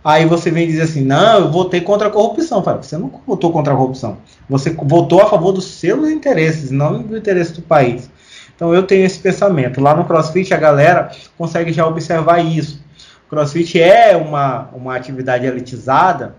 Aí 0.04 0.26
você 0.26 0.50
vem 0.50 0.66
dizer 0.66 0.82
assim: 0.82 1.02
não, 1.02 1.40
eu 1.40 1.50
votei 1.50 1.80
contra 1.80 2.08
a 2.08 2.10
corrupção. 2.10 2.62
Fala, 2.62 2.82
você 2.82 2.96
não 2.96 3.10
votou 3.26 3.52
contra 3.52 3.72
a 3.72 3.76
corrupção. 3.76 4.18
Você 4.50 4.70
votou 4.70 5.22
a 5.22 5.26
favor 5.30 5.52
dos 5.52 5.64
seus 5.64 6.08
interesses, 6.08 6.72
não 6.72 7.00
do 7.00 7.16
interesse 7.16 7.52
do 7.52 7.62
país. 7.62 8.10
Então 8.54 8.74
eu 8.74 8.82
tenho 8.82 9.06
esse 9.06 9.18
pensamento. 9.18 9.80
Lá 9.80 9.94
no 9.94 10.04
CrossFit 10.04 10.52
a 10.52 10.56
galera 10.58 11.12
consegue 11.38 11.72
já 11.72 11.86
observar 11.86 12.44
isso. 12.44 12.82
O 13.26 13.30
CrossFit 13.30 13.80
é 13.80 14.16
uma, 14.16 14.68
uma 14.74 14.96
atividade 14.96 15.46
elitizada, 15.46 16.34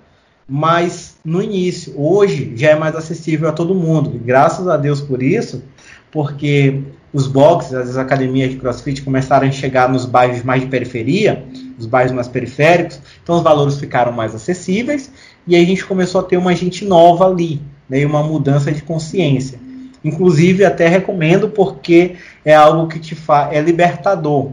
mas 0.47 1.15
no 1.23 1.41
início, 1.41 1.93
hoje 1.97 2.51
já 2.57 2.71
é 2.71 2.75
mais 2.75 2.95
acessível 2.97 3.47
a 3.47 3.53
todo 3.53 3.73
mundo. 3.73 4.11
E 4.13 4.19
graças 4.19 4.67
a 4.67 4.75
Deus 4.75 4.99
por 4.99 5.23
isso, 5.23 5.63
porque 6.11 6.83
os 7.13 7.27
boxes, 7.27 7.73
as 7.73 7.97
academias 7.97 8.51
de 8.51 8.57
crossfit 8.57 9.01
começaram 9.01 9.47
a 9.47 9.51
chegar 9.51 9.87
nos 9.87 10.05
bairros 10.05 10.43
mais 10.43 10.61
de 10.61 10.67
periferia, 10.67 11.45
os 11.79 11.85
bairros 11.85 12.11
mais 12.11 12.27
periféricos, 12.27 12.99
então 13.23 13.37
os 13.37 13.41
valores 13.41 13.77
ficaram 13.79 14.11
mais 14.11 14.35
acessíveis 14.35 15.11
e 15.47 15.55
a 15.55 15.59
gente 15.59 15.85
começou 15.85 16.21
a 16.21 16.23
ter 16.23 16.37
uma 16.37 16.53
gente 16.53 16.85
nova 16.85 17.25
ali, 17.25 17.61
né, 17.91 18.05
uma 18.05 18.23
mudança 18.23 18.71
de 18.71 18.81
consciência. 18.81 19.59
Inclusive, 20.03 20.63
até 20.63 20.87
recomendo 20.87 21.49
porque 21.49 22.15
é 22.45 22.55
algo 22.55 22.87
que 22.87 22.97
te 22.97 23.13
faz, 23.13 23.53
é 23.53 23.59
libertador. 23.59 24.51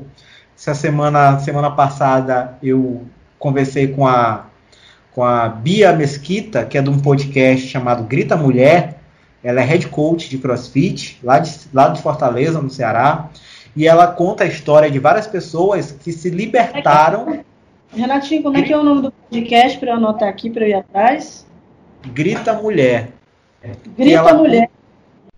Essa 0.57 0.75
semana, 0.75 1.39
semana 1.39 1.71
passada 1.71 2.59
eu 2.61 3.03
conversei 3.39 3.87
com 3.87 4.05
a, 4.05 4.47
com 5.15 5.23
a 5.23 5.49
Bia 5.49 5.93
Mesquita, 5.93 6.65
que 6.65 6.77
é 6.77 6.83
de 6.83 6.91
um 6.91 6.99
podcast 6.99 7.69
chamado 7.69 8.03
Grita 8.03 8.37
Mulher, 8.37 8.99
ela 9.43 9.61
é 9.61 9.65
head 9.65 9.87
coach 9.87 10.29
de 10.29 10.37
CrossFit, 10.37 11.21
lá 11.23 11.39
de, 11.39 11.51
lá 11.73 11.89
de 11.89 12.03
Fortaleza, 12.03 12.61
no 12.61 12.69
Ceará. 12.69 13.31
E 13.77 13.87
ela 13.87 14.09
conta 14.09 14.43
a 14.43 14.49
história 14.49 14.91
de 14.91 14.99
várias 14.99 15.29
pessoas 15.29 15.93
que 15.93 16.11
se 16.11 16.29
libertaram. 16.29 17.45
Renatinho, 17.95 18.43
como 18.43 18.57
é 18.57 18.63
que 18.63 18.73
é 18.73 18.77
o 18.77 18.83
nome 18.83 19.03
do 19.03 19.13
podcast 19.13 19.79
para 19.79 19.91
eu 19.91 19.95
anotar 19.95 20.29
aqui, 20.29 20.51
para 20.51 20.65
eu 20.65 20.71
ir 20.71 20.75
atrás? 20.75 21.47
Grita 22.13 22.53
Mulher. 22.53 23.18
Grita 23.97 24.19
ela, 24.19 24.35
Mulher. 24.35 24.71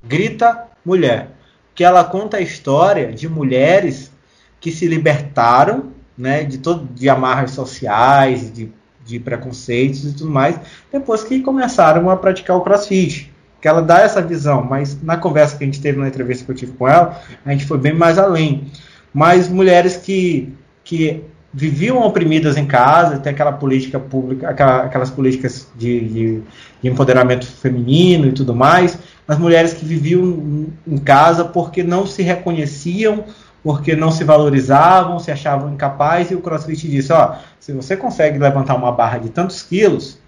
Grita 0.02 0.68
Mulher. 0.84 1.28
Que 1.74 1.84
ela 1.84 2.04
conta 2.04 2.36
a 2.36 2.40
história 2.40 3.12
de 3.12 3.28
mulheres 3.28 4.12
que 4.60 4.70
se 4.70 4.86
libertaram 4.86 5.92
né, 6.16 6.44
de, 6.44 6.58
todo, 6.58 6.86
de 6.92 7.08
amarras 7.08 7.52
sociais, 7.52 8.52
de, 8.52 8.70
de 9.04 9.18
preconceitos 9.18 10.04
e 10.04 10.12
tudo 10.12 10.30
mais, 10.30 10.60
depois 10.92 11.24
que 11.24 11.40
começaram 11.40 12.10
a 12.10 12.16
praticar 12.16 12.56
o 12.56 12.60
crossfit 12.60 13.32
que 13.60 13.68
ela 13.68 13.82
dá 13.82 14.00
essa 14.00 14.22
visão, 14.22 14.64
mas 14.64 15.00
na 15.02 15.16
conversa 15.16 15.56
que 15.56 15.64
a 15.64 15.66
gente 15.66 15.80
teve 15.80 15.98
na 15.98 16.08
entrevista 16.08 16.44
que 16.44 16.50
eu 16.50 16.56
tive 16.56 16.72
com 16.72 16.88
ela, 16.88 17.20
a 17.44 17.52
gente 17.52 17.66
foi 17.66 17.76
bem 17.76 17.92
mais 17.92 18.18
além. 18.18 18.66
Mas 19.12 19.48
mulheres 19.48 19.96
que, 19.96 20.54
que 20.82 21.22
viviam 21.52 21.98
oprimidas 21.98 22.56
em 22.56 22.64
casa, 22.64 23.18
tem 23.18 23.32
aquela 23.32 23.52
política 23.52 23.98
pública, 23.98 24.48
aquela, 24.48 24.84
aquelas 24.84 25.10
políticas 25.10 25.68
de, 25.76 26.00
de, 26.00 26.42
de, 26.82 26.88
empoderamento 26.88 27.44
feminino 27.44 28.28
e 28.28 28.32
tudo 28.32 28.54
mais, 28.54 28.98
mas 29.26 29.38
mulheres 29.38 29.72
que 29.72 29.84
viviam 29.84 30.68
em 30.86 30.98
casa 30.98 31.44
porque 31.44 31.82
não 31.82 32.06
se 32.06 32.22
reconheciam, 32.22 33.24
porque 33.64 33.96
não 33.96 34.12
se 34.12 34.22
valorizavam, 34.22 35.18
se 35.18 35.30
achavam 35.30 35.72
incapazes, 35.72 36.30
e 36.30 36.34
o 36.34 36.40
CrossFit 36.40 36.88
disse, 36.88 37.12
ó, 37.12 37.34
se 37.58 37.72
você 37.72 37.96
consegue 37.96 38.38
levantar 38.38 38.76
uma 38.76 38.92
barra 38.92 39.18
de 39.18 39.28
tantos 39.28 39.62
quilos, 39.62 40.18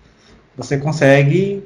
você 0.57 0.77
consegue 0.77 1.65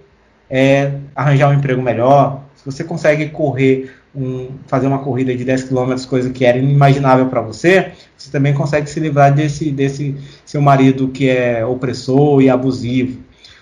é 0.48 0.92
arranjar 1.14 1.50
um 1.50 1.54
emprego 1.54 1.82
melhor, 1.82 2.42
se 2.54 2.64
você 2.64 2.84
consegue 2.84 3.30
correr 3.30 3.95
um, 4.16 4.48
fazer 4.66 4.86
uma 4.86 5.00
corrida 5.00 5.36
de 5.36 5.44
10 5.44 5.64
km, 5.64 5.94
coisa 6.08 6.30
que 6.30 6.44
era 6.44 6.58
inimaginável 6.58 7.26
para 7.26 7.40
você, 7.40 7.92
você 8.16 8.30
também 8.30 8.54
consegue 8.54 8.88
se 8.88 8.98
livrar 8.98 9.34
desse, 9.34 9.70
desse 9.70 10.16
seu 10.44 10.60
marido 10.60 11.08
que 11.08 11.28
é 11.28 11.64
opressor 11.64 12.40
e 12.40 12.48
abusivo. 12.48 13.20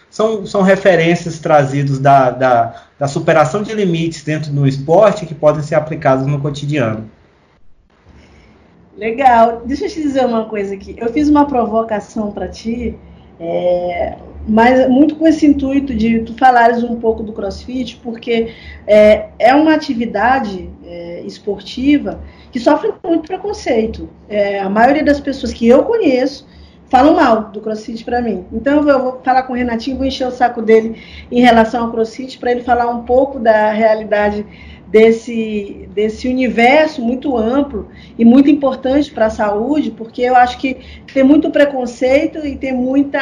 São, 0.09 0.47
são 0.47 0.63
referências 0.63 1.41
trazidas 1.41 1.99
da, 1.99 2.31
da, 2.31 2.85
da 2.97 3.09
superação 3.09 3.63
de 3.63 3.75
limites 3.75 4.23
dentro 4.23 4.53
do 4.53 4.67
esporte 4.67 5.27
que 5.27 5.35
podem 5.35 5.61
ser 5.61 5.75
aplicados 5.75 6.25
no 6.25 6.41
cotidiano. 6.41 7.11
Legal. 8.97 9.63
Deixa 9.65 9.87
eu 9.87 9.89
te 9.89 10.01
dizer 10.01 10.25
uma 10.25 10.45
coisa 10.45 10.75
aqui. 10.75 10.95
Eu 10.97 11.13
fiz 11.13 11.29
uma 11.29 11.47
provocação 11.47 12.31
para 12.31 12.47
ti, 12.47 12.97
é, 13.41 14.17
mas 14.47 14.89
muito 14.89 15.17
com 15.17 15.27
esse 15.27 15.47
intuito 15.47 15.95
de 15.95 16.21
tu 16.21 16.35
falares 16.35 16.83
um 16.83 16.97
pouco 16.97 17.23
do 17.23 17.33
CrossFit, 17.33 17.97
porque 18.03 18.53
é, 18.87 19.29
é 19.39 19.55
uma 19.55 19.75
atividade 19.75 20.71
é, 20.85 21.23
esportiva 21.27 22.21
que 22.53 22.61
sofre 22.61 22.93
muito 23.03 23.27
preconceito. 23.27 24.09
É, 24.29 24.61
a 24.61 24.69
maioria 24.69 25.05
das 25.05 25.19
pessoas 25.19 25.53
que 25.53 25.67
eu 25.67 25.83
conheço 25.85 26.47
falam 26.89 27.15
mal 27.15 27.51
do 27.51 27.61
CrossFit 27.61 28.05
para 28.05 28.21
mim. 28.21 28.45
Então 28.53 28.87
eu 28.89 29.03
vou 29.03 29.21
falar 29.25 29.43
com 29.45 29.53
o 29.53 29.57
Renatinho, 29.57 29.97
vou 29.97 30.07
encher 30.07 30.29
o 30.29 30.31
saco 30.31 30.63
dele 30.63 30.97
em 31.31 31.41
relação 31.41 31.85
ao 31.85 31.91
CrossFit 31.91 32.39
para 32.39 32.53
ele 32.53 32.63
falar 32.63 32.87
um 32.89 33.03
pouco 33.03 33.41
da 33.41 33.73
realidade 33.73 34.47
desse, 34.95 35.89
desse 35.93 36.29
universo 36.29 37.03
muito 37.03 37.37
amplo 37.37 37.89
e 38.17 38.25
muito 38.25 38.49
importante 38.49 39.11
para 39.11 39.27
a 39.27 39.31
saúde, 39.31 39.91
porque 39.91 40.23
eu 40.23 40.37
acho 40.37 40.57
que 40.57 40.77
tem 41.13 41.25
muito 41.25 41.51
preconceito 41.51 42.47
e 42.47 42.55
tem, 42.55 42.73
muita, 42.73 43.19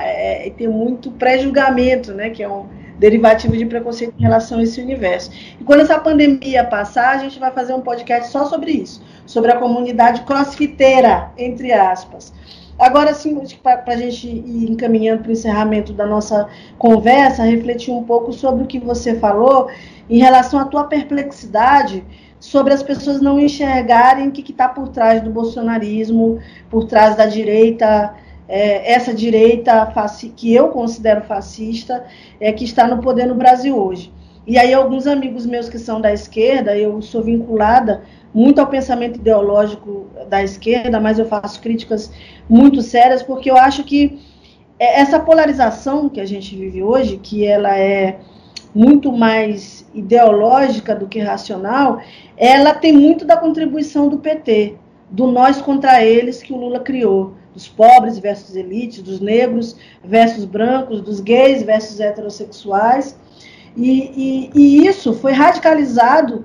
é, 0.00 0.48
tem 0.56 0.68
muito 0.68 1.10
pré-julgamento, 1.10 2.14
né, 2.14 2.30
que 2.30 2.40
é 2.40 2.48
um 2.48 2.66
derivativo 3.00 3.56
de 3.56 3.66
preconceito 3.66 4.14
em 4.16 4.22
relação 4.22 4.60
a 4.60 4.62
esse 4.62 4.80
universo. 4.80 5.32
E 5.60 5.64
quando 5.64 5.80
essa 5.80 5.98
pandemia 5.98 6.62
passar, 6.62 7.16
a 7.16 7.18
gente 7.18 7.36
vai 7.40 7.50
fazer 7.50 7.74
um 7.74 7.80
podcast 7.80 8.30
só 8.30 8.44
sobre 8.44 8.70
isso, 8.70 9.02
sobre 9.26 9.50
a 9.50 9.56
comunidade 9.56 10.22
crossfiteira, 10.22 11.32
entre 11.36 11.72
aspas. 11.72 12.32
Agora, 12.78 13.12
sim, 13.12 13.36
para 13.60 13.82
a 13.86 13.96
gente 13.96 14.28
ir 14.28 14.70
encaminhando 14.70 15.22
para 15.22 15.30
o 15.30 15.32
encerramento 15.32 15.92
da 15.92 16.06
nossa 16.06 16.48
conversa, 16.78 17.42
refletir 17.42 17.90
um 17.90 18.04
pouco 18.04 18.32
sobre 18.32 18.62
o 18.62 18.66
que 18.68 18.78
você 18.78 19.16
falou 19.18 19.68
em 20.08 20.18
relação 20.18 20.58
à 20.58 20.64
tua 20.64 20.84
perplexidade 20.84 22.04
sobre 22.40 22.72
as 22.72 22.82
pessoas 22.82 23.20
não 23.20 23.38
enxergarem 23.38 24.28
o 24.28 24.32
que 24.32 24.50
está 24.50 24.68
por 24.68 24.88
trás 24.88 25.22
do 25.22 25.30
bolsonarismo, 25.30 26.38
por 26.70 26.84
trás 26.84 27.16
da 27.16 27.26
direita, 27.26 28.14
é, 28.48 28.92
essa 28.92 29.12
direita 29.12 29.92
que 30.36 30.54
eu 30.54 30.68
considero 30.68 31.22
fascista, 31.22 32.04
é, 32.40 32.52
que 32.52 32.64
está 32.64 32.86
no 32.86 33.02
poder 33.02 33.26
no 33.26 33.34
Brasil 33.34 33.76
hoje. 33.76 34.12
E 34.46 34.56
aí 34.56 34.72
alguns 34.72 35.06
amigos 35.06 35.44
meus 35.44 35.68
que 35.68 35.78
são 35.78 36.00
da 36.00 36.12
esquerda, 36.12 36.76
eu 36.76 37.02
sou 37.02 37.22
vinculada 37.22 38.02
muito 38.32 38.60
ao 38.60 38.66
pensamento 38.66 39.18
ideológico 39.18 40.06
da 40.28 40.42
esquerda, 40.42 41.00
mas 41.00 41.18
eu 41.18 41.26
faço 41.26 41.60
críticas 41.60 42.10
muito 42.48 42.80
sérias 42.80 43.22
porque 43.22 43.50
eu 43.50 43.56
acho 43.56 43.84
que 43.84 44.18
é, 44.78 45.00
essa 45.00 45.18
polarização 45.18 46.08
que 46.08 46.20
a 46.20 46.24
gente 46.24 46.56
vive 46.56 46.82
hoje, 46.82 47.18
que 47.18 47.44
ela 47.44 47.76
é 47.76 48.20
muito 48.78 49.10
mais 49.10 49.84
ideológica 49.92 50.94
do 50.94 51.08
que 51.08 51.18
racional, 51.18 52.00
ela 52.36 52.72
tem 52.72 52.92
muito 52.92 53.24
da 53.24 53.36
contribuição 53.36 54.08
do 54.08 54.18
PT, 54.18 54.76
do 55.10 55.26
nós 55.26 55.60
contra 55.60 56.04
eles 56.04 56.40
que 56.40 56.52
o 56.52 56.56
Lula 56.56 56.78
criou, 56.78 57.34
dos 57.52 57.66
pobres 57.66 58.20
versus 58.20 58.54
elites, 58.54 59.02
dos 59.02 59.18
negros 59.18 59.74
versus 60.04 60.44
brancos, 60.44 61.00
dos 61.00 61.18
gays 61.18 61.64
versus 61.64 61.98
heterossexuais. 61.98 63.18
E, 63.76 64.12
e, 64.16 64.50
e 64.54 64.86
isso 64.86 65.12
foi 65.12 65.32
radicalizado 65.32 66.44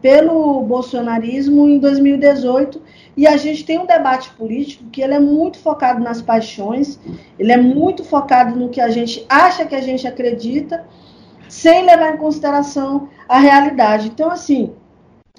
pelo 0.00 0.62
bolsonarismo 0.62 1.68
em 1.68 1.78
2018 1.78 2.80
e 3.14 3.26
a 3.26 3.36
gente 3.36 3.62
tem 3.62 3.78
um 3.78 3.86
debate 3.86 4.30
político 4.30 4.84
que 4.90 5.02
ele 5.02 5.12
é 5.12 5.20
muito 5.20 5.58
focado 5.58 6.02
nas 6.02 6.22
paixões, 6.22 6.98
ele 7.38 7.52
é 7.52 7.58
muito 7.58 8.02
focado 8.04 8.58
no 8.58 8.70
que 8.70 8.80
a 8.80 8.88
gente 8.88 9.24
acha 9.28 9.66
que 9.66 9.74
a 9.74 9.82
gente 9.82 10.06
acredita 10.06 10.86
sem 11.54 11.86
levar 11.86 12.12
em 12.12 12.16
consideração 12.16 13.08
a 13.28 13.38
realidade. 13.38 14.08
Então, 14.08 14.28
assim, 14.28 14.72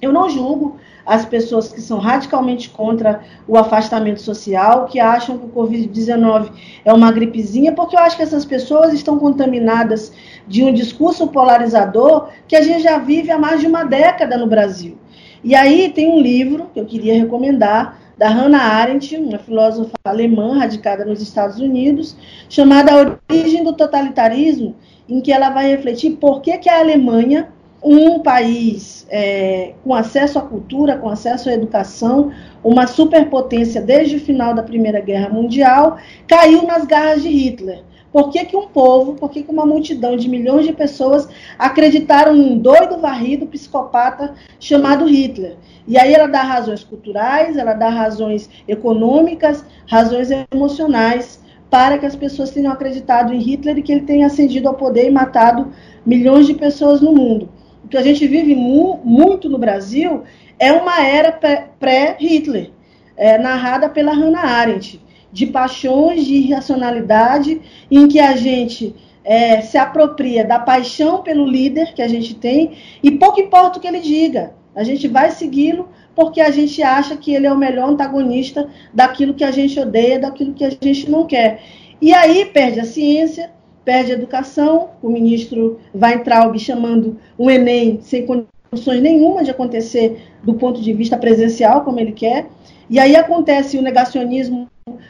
eu 0.01 0.13
não 0.13 0.29
julgo 0.29 0.77
as 1.05 1.25
pessoas 1.25 1.67
que 1.73 1.81
são 1.81 1.99
radicalmente 1.99 2.69
contra 2.69 3.21
o 3.45 3.57
afastamento 3.57 4.21
social, 4.21 4.85
que 4.85 4.97
acham 4.97 5.37
que 5.37 5.45
o 5.45 5.49
Covid-19 5.49 6.51
é 6.85 6.93
uma 6.93 7.11
gripezinha, 7.11 7.73
porque 7.73 7.97
eu 7.97 7.99
acho 7.99 8.15
que 8.15 8.23
essas 8.23 8.45
pessoas 8.45 8.93
estão 8.93 9.19
contaminadas 9.19 10.13
de 10.47 10.63
um 10.63 10.73
discurso 10.73 11.27
polarizador 11.27 12.29
que 12.47 12.55
a 12.55 12.61
gente 12.61 12.81
já 12.81 12.97
vive 12.97 13.29
há 13.29 13.37
mais 13.37 13.59
de 13.59 13.67
uma 13.67 13.83
década 13.83 14.37
no 14.37 14.47
Brasil. 14.47 14.97
E 15.43 15.53
aí 15.53 15.89
tem 15.89 16.09
um 16.09 16.21
livro 16.21 16.69
que 16.73 16.79
eu 16.79 16.85
queria 16.85 17.13
recomendar, 17.13 17.99
da 18.17 18.29
Hannah 18.29 18.63
Arendt, 18.63 19.15
uma 19.17 19.37
filósofa 19.37 19.91
alemã 20.05 20.57
radicada 20.57 21.03
nos 21.03 21.21
Estados 21.21 21.59
Unidos, 21.59 22.15
chamada 22.47 22.93
A 22.93 23.17
Origem 23.29 23.63
do 23.63 23.73
Totalitarismo, 23.73 24.75
em 25.07 25.21
que 25.21 25.31
ela 25.31 25.49
vai 25.49 25.67
refletir 25.69 26.17
por 26.17 26.41
que, 26.41 26.57
que 26.57 26.69
a 26.69 26.79
Alemanha, 26.79 27.49
um 27.83 28.19
país 28.19 29.05
é, 29.09 29.73
com 29.83 29.93
acesso 29.93 30.39
à 30.39 30.41
cultura, 30.41 30.97
com 30.97 31.07
acesso 31.07 31.49
à 31.49 31.53
educação, 31.53 32.31
uma 32.63 32.87
superpotência 32.87 33.79
desde 33.79 34.15
o 34.15 34.19
final 34.19 34.55
da 34.55 34.63
Primeira 34.63 34.99
Guerra 34.99 35.29
Mundial, 35.29 35.97
caiu 36.27 36.63
nas 36.63 36.85
garras 36.85 37.21
de 37.21 37.29
Hitler. 37.29 37.83
Por 38.11 38.29
que, 38.29 38.45
que 38.45 38.55
um 38.55 38.67
povo, 38.67 39.13
por 39.15 39.29
que, 39.29 39.43
que 39.43 39.51
uma 39.51 39.65
multidão 39.65 40.15
de 40.15 40.29
milhões 40.29 40.65
de 40.65 40.71
pessoas 40.71 41.27
acreditaram 41.59 42.33
num 42.33 42.57
doido 42.57 42.97
varrido 42.97 43.45
psicopata 43.45 44.33
chamado 44.57 45.05
Hitler? 45.05 45.57
E 45.85 45.97
aí 45.97 46.13
ela 46.13 46.25
dá 46.25 46.41
razões 46.41 46.83
culturais, 46.83 47.57
ela 47.57 47.73
dá 47.73 47.89
razões 47.89 48.49
econômicas, 48.67 49.65
razões 49.85 50.29
emocionais 50.51 51.43
para 51.69 51.97
que 51.97 52.05
as 52.05 52.15
pessoas 52.15 52.51
tenham 52.51 52.71
acreditado 52.71 53.33
em 53.33 53.39
Hitler 53.39 53.77
e 53.77 53.81
que 53.81 53.91
ele 53.91 54.01
tenha 54.01 54.27
ascendido 54.27 54.67
ao 54.67 54.75
poder 54.75 55.07
e 55.07 55.11
matado 55.11 55.71
milhões 56.05 56.47
de 56.47 56.53
pessoas 56.53 57.01
no 57.01 57.11
mundo. 57.11 57.49
O 57.83 57.87
que 57.87 57.97
a 57.97 58.01
gente 58.01 58.25
vive 58.27 58.55
mu 58.55 58.99
muito 59.03 59.49
no 59.49 59.57
Brasil 59.57 60.23
é 60.57 60.71
uma 60.71 61.05
era 61.05 61.31
pré-Hitler, 61.79 62.71
é, 63.17 63.37
narrada 63.37 63.89
pela 63.89 64.13
Hannah 64.13 64.41
Arendt, 64.41 65.01
de 65.31 65.45
paixões, 65.47 66.25
de 66.25 66.35
irracionalidade, 66.35 67.61
em 67.91 68.07
que 68.07 68.19
a 68.19 68.35
gente 68.35 68.95
é, 69.23 69.59
se 69.61 69.77
apropria 69.77 70.45
da 70.45 70.59
paixão 70.59 71.21
pelo 71.21 71.45
líder 71.45 71.93
que 71.93 72.01
a 72.01 72.07
gente 72.07 72.35
tem 72.35 72.77
e 73.03 73.11
pouco 73.11 73.41
importa 73.41 73.77
o 73.77 73.81
que 73.81 73.87
ele 73.87 73.99
diga, 73.99 74.53
a 74.75 74.83
gente 74.83 75.07
vai 75.07 75.31
segui-lo 75.31 75.89
porque 76.15 76.41
a 76.41 76.51
gente 76.51 76.81
acha 76.81 77.15
que 77.17 77.33
ele 77.33 77.47
é 77.47 77.51
o 77.51 77.57
melhor 77.57 77.89
antagonista 77.89 78.67
daquilo 78.93 79.33
que 79.33 79.43
a 79.43 79.51
gente 79.51 79.79
odeia, 79.79 80.19
daquilo 80.19 80.53
que 80.53 80.63
a 80.63 80.69
gente 80.69 81.09
não 81.09 81.25
quer. 81.25 81.61
E 82.01 82.13
aí 82.13 82.45
perde 82.45 82.79
a 82.79 82.85
ciência, 82.85 83.51
perde 83.83 84.11
a 84.11 84.15
educação, 84.15 84.89
o 85.01 85.09
ministro 85.09 85.79
vai 85.93 86.15
entrar 86.15 86.51
chamando 86.57 87.17
um 87.37 87.49
Enem 87.49 87.99
sem 88.01 88.25
condições 88.25 89.01
nenhuma 89.01 89.43
de 89.43 89.51
acontecer 89.51 90.21
do 90.43 90.55
ponto 90.55 90.81
de 90.81 90.93
vista 90.93 91.17
presencial, 91.17 91.83
como 91.83 91.99
ele 91.99 92.11
quer. 92.11 92.47
E 92.89 92.99
aí 92.99 93.15
acontece 93.15 93.77
o 93.77 93.81
negacionismo 93.81 94.69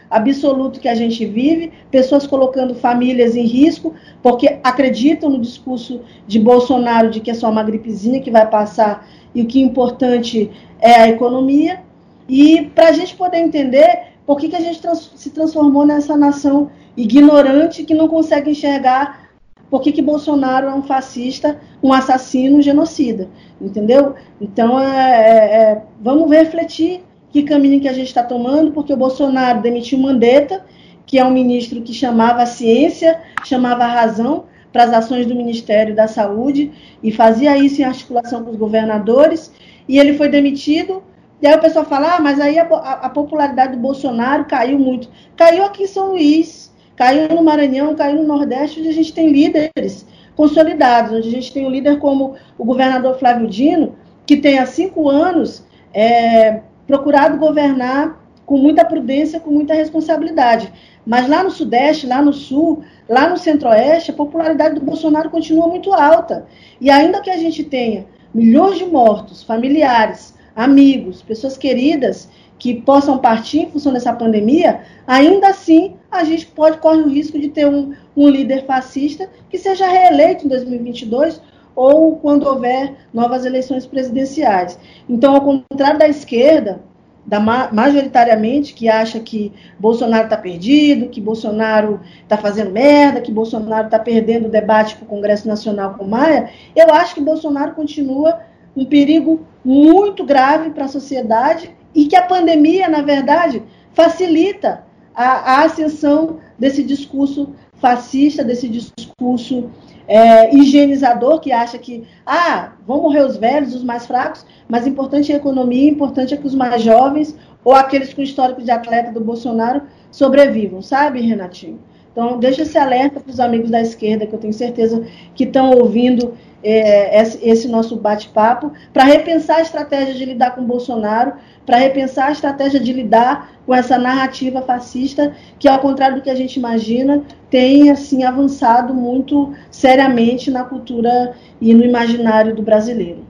absoluto 0.10 0.80
que 0.80 0.88
a 0.88 0.96
gente 0.96 1.26
vive, 1.26 1.72
pessoas 1.92 2.26
colocando 2.26 2.76
famílias 2.76 3.36
em 3.36 3.46
risco, 3.46 3.94
porque 4.22 4.60
acreditam 4.64 5.30
no 5.30 5.42
discurso 5.42 6.02
de 6.26 6.40
Bolsonaro 6.40 7.10
de 7.10 7.20
que 7.20 7.32
é 7.32 7.34
só 7.34 7.50
uma 7.50 7.64
gripezinha 7.64 8.22
que 8.22 8.32
vai 8.32 8.50
passar 8.50 9.06
e 9.36 9.42
o 9.42 9.46
que 9.46 9.62
é 9.62 9.66
importante 9.66 10.50
é 10.80 10.96
a 10.96 11.10
economia. 11.10 11.82
E 12.28 12.72
para 12.74 12.90
a 12.90 12.92
gente 12.94 13.16
poder 13.16 13.38
entender 13.38 14.16
por 14.26 14.40
que, 14.40 14.50
que 14.50 14.56
a 14.56 14.62
gente 14.62 14.82
trans 14.82 15.12
se 15.16 15.30
transformou 15.30 15.86
nessa 15.86 16.18
nação 16.18 16.72
ignorante 16.98 17.84
que 17.84 17.94
não 17.94 18.08
consegue 18.08 18.50
enxergar 18.50 19.30
por 19.70 19.82
que, 19.82 19.92
que 19.92 20.02
Bolsonaro 20.02 20.68
é 20.68 20.74
um 20.74 20.84
fascista, 20.84 21.60
um 21.84 21.92
assassino, 21.92 22.58
um 22.58 22.62
genocida. 22.62 23.30
Entendeu? 23.60 24.16
Então, 24.40 24.80
é, 24.80 24.86
é, 24.86 25.56
é 25.56 25.82
vamos 26.00 26.32
refletir 26.32 27.04
que 27.32 27.44
caminho 27.44 27.82
que 27.82 27.88
a 27.90 27.94
gente 27.94 28.08
está 28.08 28.24
tomando, 28.24 28.72
porque 28.72 28.94
o 28.94 28.98
Bolsonaro 28.98 29.62
demitiu 29.62 30.00
Mandetta, 30.00 30.66
que 31.06 31.20
é 31.20 31.26
um 31.26 31.32
ministro 31.32 31.82
que 31.82 31.94
chamava 31.94 32.42
a 32.42 32.46
ciência, 32.46 33.22
chamava 33.44 33.84
a 33.84 33.88
razão, 33.88 34.46
para 34.76 34.84
as 34.84 34.92
ações 34.92 35.26
do 35.26 35.34
Ministério 35.34 35.96
da 35.96 36.06
Saúde 36.06 36.70
e 37.02 37.10
fazia 37.10 37.58
isso 37.58 37.82
em 37.82 37.86
articulação 37.86 38.44
com 38.44 38.52
os 38.52 38.58
governadores, 38.58 39.50
e 39.88 39.98
ele 39.98 40.16
foi 40.16 40.28
demitido. 40.28 41.02
E 41.42 41.48
aí 41.48 41.56
o 41.56 41.62
pessoal 41.62 41.86
fala: 41.86 42.18
ah, 42.18 42.20
mas 42.20 42.42
aí 42.42 42.60
a, 42.60 42.64
a, 42.66 43.10
popularidade 43.10 43.78
do 43.78 43.82
Bolsonaro 43.82 44.44
caiu 44.44 44.78
muito. 44.78 45.08
Caiu 45.38 45.64
aqui 45.64 45.84
em 45.84 45.88
São 45.88 46.10
Luís, 46.10 46.74
caiu 46.94 47.34
no 47.34 47.42
Maranhão, 47.42 47.96
caiu 47.96 48.18
no 48.18 48.28
Nordeste, 48.28 48.82
onde 48.82 48.90
a 48.90 48.94
gente 48.94 49.14
tem 49.14 49.32
líderes 49.32 50.06
consolidados, 50.36 51.14
onde 51.14 51.30
a 51.30 51.32
gente 51.32 51.54
tem 51.54 51.66
um 51.66 51.70
líder 51.70 51.98
como 52.00 52.36
o 52.58 52.66
governador 52.66 53.18
Flávio 53.18 53.48
Dino, 53.48 53.96
que 54.26 54.36
tem 54.36 54.60
há 54.60 54.66
cinco 54.66 55.08
anos 55.08 55.66
é, 55.94 56.60
procurado 56.86 57.38
governar 57.38 58.20
com 58.46 58.58
muita 58.58 58.84
prudência, 58.84 59.40
com 59.40 59.52
muita 59.52 59.74
responsabilidade. 59.74 60.70
Mas 61.06 61.28
lá 61.30 61.44
no 61.44 61.52
Sudeste, 61.52 62.08
lá 62.08 62.22
no 62.22 62.34
Sul, 62.34 62.84
lá 63.08 63.30
no 63.30 63.38
Centro-Oeste, 63.38 64.12
a 64.12 64.16
popularidade 64.16 64.76
do 64.76 64.86
Bolsonaro 64.86 65.30
continua 65.30 65.68
muito 65.68 65.94
alta. 65.94 66.48
E 66.82 66.90
ainda 66.90 67.22
que 67.22 67.30
a 67.30 67.38
gente 67.38 67.64
tenha 67.64 68.06
milhões 68.34 68.78
de 68.78 68.86
mortos, 68.86 69.44
familiares, 69.44 70.34
amigos, 70.56 71.22
pessoas 71.22 71.58
queridas 71.58 72.30
que 72.58 72.82
possam 72.82 73.18
partir 73.18 73.60
em 73.60 73.70
função 73.70 73.94
dessa 73.94 74.14
pandemia, 74.14 74.82
ainda 75.06 75.50
assim 75.50 75.96
a 76.10 76.24
gente 76.24 76.48
pode 76.48 76.78
correr 76.78 77.02
o 77.02 77.10
risco 77.10 77.38
de 77.38 77.50
ter 77.50 77.68
um, 77.68 77.94
um 78.16 78.30
líder 78.30 78.66
fascista 78.66 79.30
que 79.50 79.58
seja 79.58 79.88
reeleito 79.88 80.46
em 80.46 80.50
2022 80.50 81.42
ou 81.76 82.16
quando 82.18 82.48
houver 82.48 82.96
novas 83.14 83.46
eleições 83.46 83.86
presidenciais. 83.86 84.80
Então, 85.10 85.36
ao 85.36 85.42
contrário 85.42 86.00
da 86.00 86.08
esquerda, 86.08 86.82
da 87.26 87.40
majoritariamente 87.40 88.74
que 88.74 88.88
acha 88.88 89.20
que 89.20 89.52
Bolsonaro 89.80 90.26
está 90.26 90.38
perdido, 90.38 91.10
que 91.10 91.20
Bolsonaro 91.20 92.00
está 92.22 92.38
fazendo 92.38 92.72
merda, 92.72 93.20
que 93.20 93.32
Bolsonaro 93.32 93.86
está 93.88 93.98
perdendo 93.98 94.46
o 94.46 94.52
debate 94.52 94.96
com 94.96 95.06
o 95.06 95.08
Congresso 95.08 95.48
Nacional 95.48 95.96
com 95.96 96.06
Maia, 96.06 96.52
eu 96.76 96.94
acho 96.94 97.16
que 97.16 97.22
Bolsonaro 97.22 97.74
continua 97.74 98.40
um 98.76 98.86
perigo 98.86 99.46
muito 99.64 100.24
grave 100.24 100.70
para 100.70 100.86
a 100.86 100.90
sociedade 100.90 101.76
e 101.96 102.06
que 102.06 102.16
a 102.16 102.22
pandemia, 102.22 102.88
na 102.88 103.02
verdade, 103.02 103.64
facilita 103.94 104.84
a, 105.16 105.54
a 105.54 105.64
ascensão 105.64 106.40
desse 106.60 106.84
discurso 106.84 107.56
fascista, 107.76 108.44
desse 108.44 108.68
discurso 108.68 109.70
é, 110.08 110.56
higienizador 110.56 111.40
que 111.40 111.52
acha 111.52 111.78
que, 111.78 112.04
ah, 112.26 112.74
vão 112.86 113.02
morrer 113.02 113.26
os 113.26 113.38
velhos, 113.38 113.74
os 113.74 113.84
mais 113.84 114.06
fracos, 114.06 114.46
mas 114.68 114.86
importante 114.86 115.32
é 115.32 115.36
a 115.36 115.38
economia, 115.38 115.90
importante 115.90 116.34
é 116.34 116.38
que 116.38 116.48
os 116.48 116.56
mais 116.56 116.82
jovens 116.82 117.36
ou 117.64 117.74
aqueles 117.74 118.14
com 118.14 118.22
histórico 118.22 118.62
de 118.62 118.72
atleta 118.72 119.12
do 119.12 119.20
Bolsonaro 119.20 119.84
sobrevivam, 120.12 120.82
sabe, 120.82 121.22
Renatinho? 121.22 121.80
Então, 122.12 122.40
deixa 122.40 122.62
esse 122.62 122.78
alerta 122.78 123.20
para 123.20 123.30
os 123.30 123.42
amigos 123.42 123.70
da 123.70 123.82
esquerda, 123.82 124.26
que 124.26 124.34
eu 124.34 124.40
tenho 124.40 124.54
certeza 124.54 125.06
que 125.34 125.44
estão 125.44 125.72
ouvindo 125.72 126.34
é, 126.66 127.22
esse, 127.44 127.68
nosso 127.68 127.96
bate-papo, 127.96 128.74
para 128.92 129.04
repensar 129.04 129.58
a 129.58 129.62
estratégia 129.62 130.16
de 130.16 130.26
lidar 130.26 130.56
com 130.56 130.64
Bolsonaro, 130.64 131.34
para 131.64 131.78
repensar 131.78 132.30
a 132.30 132.32
estratégia 132.32 132.80
de 132.80 132.92
lidar 132.92 133.52
com 133.68 133.74
essa 133.74 134.00
narrativa 134.00 134.64
fascista, 134.64 135.32
que, 135.60 135.68
ao 135.68 135.78
contrário 135.78 136.16
do 136.16 136.22
que 136.24 136.30
a 136.30 136.36
gente 136.36 136.58
imagina, 136.58 137.22
tem 137.52 137.92
assim 137.92 138.24
avançado 138.24 138.96
muito 138.96 139.54
seriamente 139.70 140.50
na 140.50 140.64
cultura 140.64 141.36
e 141.62 141.72
no 141.74 141.84
imaginário 141.84 142.56
do 142.56 142.64
brasileiro. 142.64 143.24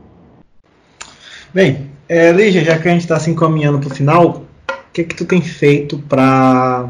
Bem, 1.53 1.89
é, 2.07 2.31
Lígia, 2.31 2.63
já 2.63 2.79
que 2.79 2.87
a 2.87 2.91
gente 2.91 3.01
está 3.01 3.19
se 3.19 3.29
encaminhando 3.29 3.79
para 3.79 3.89
o 3.89 3.93
final, 3.93 4.43
o 4.69 4.91
que, 4.93 5.03
que 5.03 5.15
tu 5.15 5.25
tem 5.25 5.41
feito 5.41 5.97
para 6.07 6.89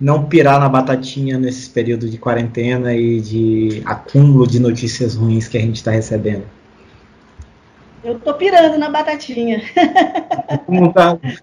não 0.00 0.24
pirar 0.24 0.58
na 0.58 0.68
batatinha 0.68 1.38
nesse 1.38 1.70
período 1.70 2.08
de 2.08 2.18
quarentena 2.18 2.94
e 2.94 3.20
de 3.20 3.82
acúmulo 3.84 4.46
de 4.46 4.58
notícias 4.58 5.14
ruins 5.14 5.48
que 5.48 5.56
a 5.56 5.60
gente 5.60 5.76
está 5.76 5.90
recebendo? 5.90 6.44
Eu 8.04 8.18
tô 8.18 8.34
pirando 8.34 8.76
na 8.76 8.90
batatinha. 8.90 9.62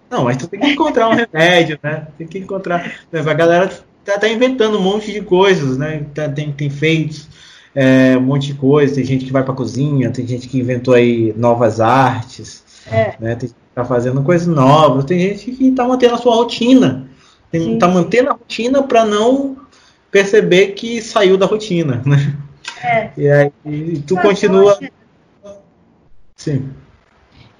Não, 0.10 0.24
mas 0.26 0.38
tu 0.38 0.48
tem 0.48 0.60
que 0.60 0.68
encontrar 0.68 1.10
um 1.10 1.16
remédio, 1.16 1.80
né? 1.82 2.08
Tem 2.18 2.28
que 2.28 2.38
encontrar. 2.38 3.00
A 3.12 3.34
galera 3.34 3.72
tá, 4.06 4.20
tá 4.20 4.28
inventando 4.28 4.78
um 4.78 4.82
monte 4.82 5.12
de 5.12 5.22
coisas, 5.22 5.78
né? 5.78 6.06
Tá, 6.14 6.30
tem, 6.30 6.52
tem 6.52 6.70
feito 6.70 7.28
é, 7.74 8.16
um 8.16 8.22
monte 8.22 8.48
de 8.48 8.54
coisa. 8.54 8.94
Tem 8.94 9.04
gente 9.04 9.26
que 9.26 9.32
vai 9.32 9.44
pra 9.44 9.56
cozinha, 9.56 10.12
tem 10.12 10.28
gente 10.28 10.48
que 10.48 10.60
inventou 10.60 10.94
aí 10.94 11.34
novas 11.36 11.82
artes, 11.82 12.64
é. 12.86 13.16
né? 13.20 13.36
Tem 13.36 13.50
gente 13.50 13.54
que 13.54 13.74
tá 13.74 13.84
fazendo 13.84 14.22
coisas 14.22 14.48
novas, 14.48 15.06
tem 15.06 15.20
gente 15.20 15.52
que 15.52 15.72
tá 15.72 15.88
mantendo 15.88 16.14
a 16.14 16.20
sua 16.20 16.36
rotina. 16.36 17.10
Tem, 17.52 17.78
tá 17.78 17.88
mantendo 17.88 18.30
a 18.30 18.34
rotina 18.34 18.82
para 18.82 19.04
não 19.04 19.58
perceber 20.10 20.68
que 20.68 21.02
saiu 21.02 21.38
da 21.38 21.46
rotina, 21.46 22.02
né? 22.06 22.38
É. 22.84 23.10
E 23.18 23.30
aí 23.30 23.52
e 23.66 24.00
tu 24.00 24.16
continua. 24.18 24.80
Sim. 26.36 26.70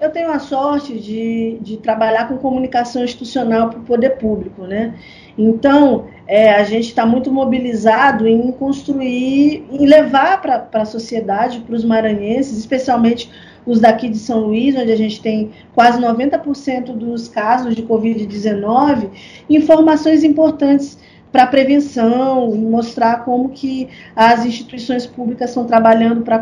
Eu 0.00 0.10
tenho 0.10 0.32
a 0.32 0.40
sorte 0.40 0.98
de, 0.98 1.58
de 1.60 1.76
trabalhar 1.76 2.26
com 2.26 2.36
comunicação 2.36 3.04
institucional 3.04 3.70
para 3.70 3.78
o 3.78 3.84
poder 3.84 4.18
público, 4.18 4.66
né? 4.66 4.98
Então, 5.38 6.08
é, 6.26 6.52
a 6.54 6.64
gente 6.64 6.88
está 6.88 7.06
muito 7.06 7.30
mobilizado 7.30 8.26
em 8.26 8.50
construir, 8.50 9.64
em 9.70 9.86
levar 9.86 10.42
para 10.42 10.68
a 10.72 10.84
sociedade, 10.84 11.60
para 11.60 11.76
os 11.76 11.84
maranhenses, 11.84 12.58
especialmente 12.58 13.30
os 13.66 13.80
daqui 13.80 14.08
de 14.08 14.18
São 14.18 14.40
Luís, 14.40 14.76
onde 14.76 14.90
a 14.90 14.96
gente 14.96 15.20
tem 15.20 15.50
quase 15.74 16.00
90% 16.00 16.92
dos 16.96 17.28
casos 17.28 17.74
de 17.74 17.82
Covid-19, 17.82 19.10
informações 19.48 20.24
importantes 20.24 20.98
para 21.30 21.46
prevenção, 21.46 22.54
mostrar 22.54 23.24
como 23.24 23.48
que 23.48 23.88
as 24.14 24.44
instituições 24.44 25.06
públicas 25.06 25.48
estão 25.50 25.64
trabalhando 25.64 26.22
para 26.22 26.38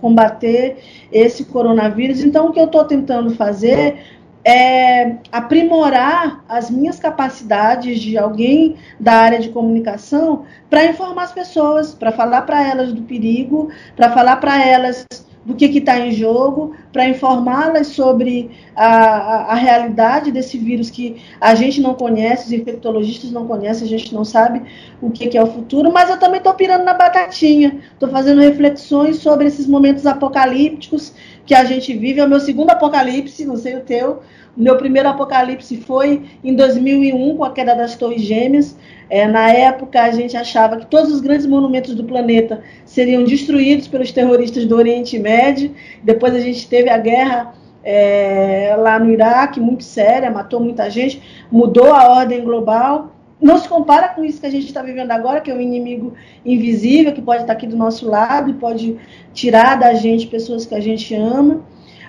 combater 0.00 0.78
esse 1.12 1.44
coronavírus. 1.44 2.24
Então, 2.24 2.48
o 2.48 2.52
que 2.52 2.58
eu 2.58 2.64
estou 2.64 2.84
tentando 2.84 3.34
fazer 3.34 3.98
é 4.42 5.16
aprimorar 5.30 6.42
as 6.48 6.70
minhas 6.70 6.98
capacidades 6.98 8.00
de 8.00 8.16
alguém 8.16 8.76
da 8.98 9.12
área 9.12 9.38
de 9.38 9.50
comunicação 9.50 10.44
para 10.70 10.86
informar 10.86 11.24
as 11.24 11.32
pessoas, 11.32 11.94
para 11.94 12.10
falar 12.10 12.42
para 12.42 12.66
elas 12.66 12.94
do 12.94 13.02
perigo, 13.02 13.70
para 13.94 14.10
falar 14.10 14.36
para 14.36 14.64
elas 14.64 15.06
do 15.50 15.56
que 15.56 15.78
está 15.78 15.98
em 15.98 16.12
jogo, 16.12 16.74
para 16.92 17.08
informá-las 17.08 17.88
sobre 17.88 18.50
a, 18.74 18.86
a, 18.86 19.52
a, 19.52 19.54
realidade 19.54 20.32
desse 20.32 20.58
vírus 20.58 20.90
que 20.90 21.22
a 21.40 21.54
gente 21.54 21.80
não 21.80 21.94
conhece, 21.94 22.46
os 22.46 22.52
infectologistas 22.52 23.30
não 23.30 23.46
conhecem, 23.46 23.86
a 23.86 23.90
gente 23.90 24.12
não 24.12 24.24
sabe 24.24 24.62
o 25.00 25.10
que, 25.10 25.28
que 25.28 25.38
é 25.38 25.42
o 25.42 25.46
futuro, 25.46 25.92
mas 25.92 26.10
eu 26.10 26.18
também 26.18 26.38
estou 26.38 26.54
pirando 26.54 26.84
na 26.84 26.94
batatinha, 26.94 27.78
estou 27.92 28.08
fazendo 28.08 28.40
reflexões 28.40 29.18
sobre 29.18 29.46
esses 29.46 29.66
momentos 29.66 30.04
apocalípticos 30.06 31.12
que 31.46 31.54
a 31.54 31.64
gente 31.64 31.92
vive. 31.96 32.20
É 32.20 32.24
o 32.24 32.28
meu 32.28 32.40
segundo 32.40 32.70
apocalipse, 32.70 33.44
não 33.44 33.56
sei 33.56 33.76
o 33.76 33.80
teu. 33.80 34.20
O 34.56 34.62
meu 34.62 34.76
primeiro 34.76 35.08
apocalipse 35.08 35.76
foi 35.78 36.22
em 36.42 36.54
2001, 36.54 37.36
com 37.36 37.44
a 37.44 37.52
queda 37.52 37.74
das 37.74 37.96
Torres 37.96 38.22
Gêmeas. 38.22 38.76
É, 39.10 39.26
na 39.26 39.50
época, 39.50 40.00
a 40.00 40.12
gente 40.12 40.36
achava 40.36 40.76
que 40.76 40.86
todos 40.86 41.12
os 41.12 41.20
grandes 41.20 41.44
monumentos 41.44 41.96
do 41.96 42.04
planeta 42.04 42.62
seriam 42.84 43.24
destruídos 43.24 43.88
pelos 43.88 44.12
terroristas 44.12 44.64
do 44.64 44.76
Oriente 44.76 45.18
Médio. 45.18 45.74
Depois, 46.04 46.32
a 46.32 46.38
gente 46.38 46.68
teve 46.68 46.79
a 46.88 46.98
guerra 46.98 47.54
é, 47.82 48.74
lá 48.78 48.98
no 48.98 49.10
Iraque, 49.10 49.60
muito 49.60 49.84
séria, 49.84 50.30
matou 50.30 50.60
muita 50.60 50.88
gente, 50.90 51.22
mudou 51.50 51.92
a 51.92 52.08
ordem 52.08 52.42
global. 52.42 53.12
Não 53.40 53.56
se 53.56 53.68
compara 53.68 54.08
com 54.08 54.22
isso 54.22 54.40
que 54.40 54.46
a 54.46 54.50
gente 54.50 54.66
está 54.66 54.82
vivendo 54.82 55.10
agora, 55.12 55.40
que 55.40 55.50
é 55.50 55.54
um 55.54 55.60
inimigo 55.60 56.12
invisível, 56.44 57.12
que 57.12 57.22
pode 57.22 57.42
estar 57.42 57.54
aqui 57.54 57.66
do 57.66 57.76
nosso 57.76 58.06
lado 58.06 58.50
e 58.50 58.54
pode 58.54 58.98
tirar 59.32 59.78
da 59.78 59.94
gente 59.94 60.26
pessoas 60.26 60.66
que 60.66 60.74
a 60.74 60.80
gente 60.80 61.14
ama. 61.14 61.62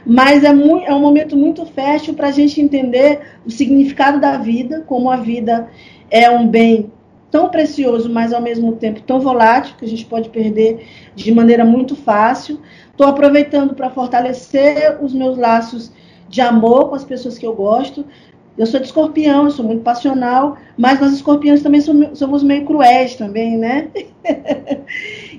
Mas 0.06 0.44
é, 0.44 0.52
muito, 0.52 0.86
é 0.86 0.94
um 0.94 1.00
momento 1.00 1.38
muito 1.38 1.66
fértil 1.66 2.16
para 2.16 2.28
a 2.28 2.32
gente 2.32 2.60
entender 2.60 3.22
o 3.46 3.52
significado 3.52 4.20
da 4.20 4.38
vida, 4.38 4.84
como 4.86 5.10
a 5.10 5.18
vida 5.18 5.70
é 6.10 6.30
um 6.30 6.48
bem 6.48 6.92
tão 7.32 7.50
precioso, 7.50 8.10
mas 8.10 8.34
ao 8.34 8.42
mesmo 8.42 8.74
tempo 8.74 9.02
tão 9.02 9.20
volátil, 9.20 9.76
que 9.80 9.86
a 9.86 9.88
gente 9.88 10.06
pode 10.06 10.30
perder 10.30 10.86
de 11.16 11.32
maneira 11.32 11.64
muito 11.64 11.96
fácil. 11.96 12.60
Estou 12.92 13.08
aproveitando 13.08 13.74
para 13.74 13.90
fortalecer 13.90 14.98
os 15.02 15.14
meus 15.14 15.38
laços 15.38 15.92
de 16.28 16.42
amor 16.42 16.90
com 16.90 16.96
as 16.96 17.06
pessoas 17.06 17.38
que 17.38 17.46
eu 17.46 17.56
gosto. 17.56 18.06
Eu 18.58 18.66
sou 18.66 18.82
de 18.82 18.88
escorpião, 18.88 19.50
sou 19.50 19.66
muito 19.66 19.82
passional, 19.82 20.58
mas 20.78 21.00
nós 21.00 21.14
escorpiões 21.14 21.64
também 21.64 21.80
somos 21.82 22.44
meio 22.44 22.66
cruéis 22.66 23.16
também, 23.16 23.58
né? 23.58 23.88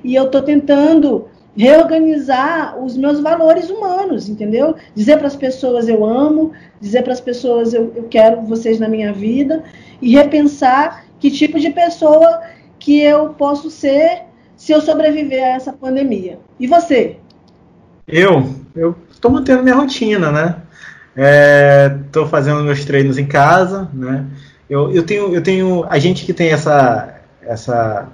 e 0.03 0.15
eu 0.15 0.25
estou 0.25 0.41
tentando 0.41 1.29
reorganizar 1.55 2.83
os 2.83 2.97
meus 2.97 3.21
valores 3.21 3.69
humanos, 3.69 4.31
entendeu? 4.31 4.75
Dizer 4.95 5.19
para 5.19 5.27
as 5.27 5.37
pessoas 5.37 5.89
eu 5.89 6.05
amo, 6.05 6.53
dizer 6.81 7.03
para 7.03 7.13
as 7.13 7.21
pessoas 7.21 7.75
eu, 7.75 7.93
eu 7.95 8.05
quero 8.05 8.41
vocês 8.41 8.81
na 8.81 8.89
minha 8.89 9.13
vida 9.13 9.63
e 10.01 10.15
repensar 10.15 11.05
que 11.23 11.31
tipo 11.31 11.61
de 11.61 11.71
pessoa 11.71 12.41
que 12.81 13.01
eu 13.01 13.29
posso 13.29 13.71
ser 13.71 14.23
se 14.57 14.73
eu 14.73 14.81
sobreviver 14.81 15.45
a 15.45 15.51
essa 15.51 15.73
pandemia. 15.73 16.41
E 16.59 16.67
você? 16.67 17.17
Eu, 18.09 18.53
eu 18.75 18.97
estou 19.09 19.31
mantendo 19.31 19.63
minha 19.63 19.77
rotina, 19.77 20.33
né? 20.33 20.57
Estou 22.07 22.25
é, 22.25 22.29
fazendo 22.29 22.65
meus 22.65 22.85
treinos 22.85 23.19
em 23.19 23.27
casa, 23.27 23.89
né? 23.95 24.27
Eu, 24.69 24.91
eu 24.91 25.05
tenho, 25.05 25.33
eu 25.33 25.41
tenho 25.41 25.85
a 25.89 25.97
gente 26.01 26.25
que 26.25 26.33
tem 26.33 26.51
essa 26.51 27.21
essa 27.41 28.09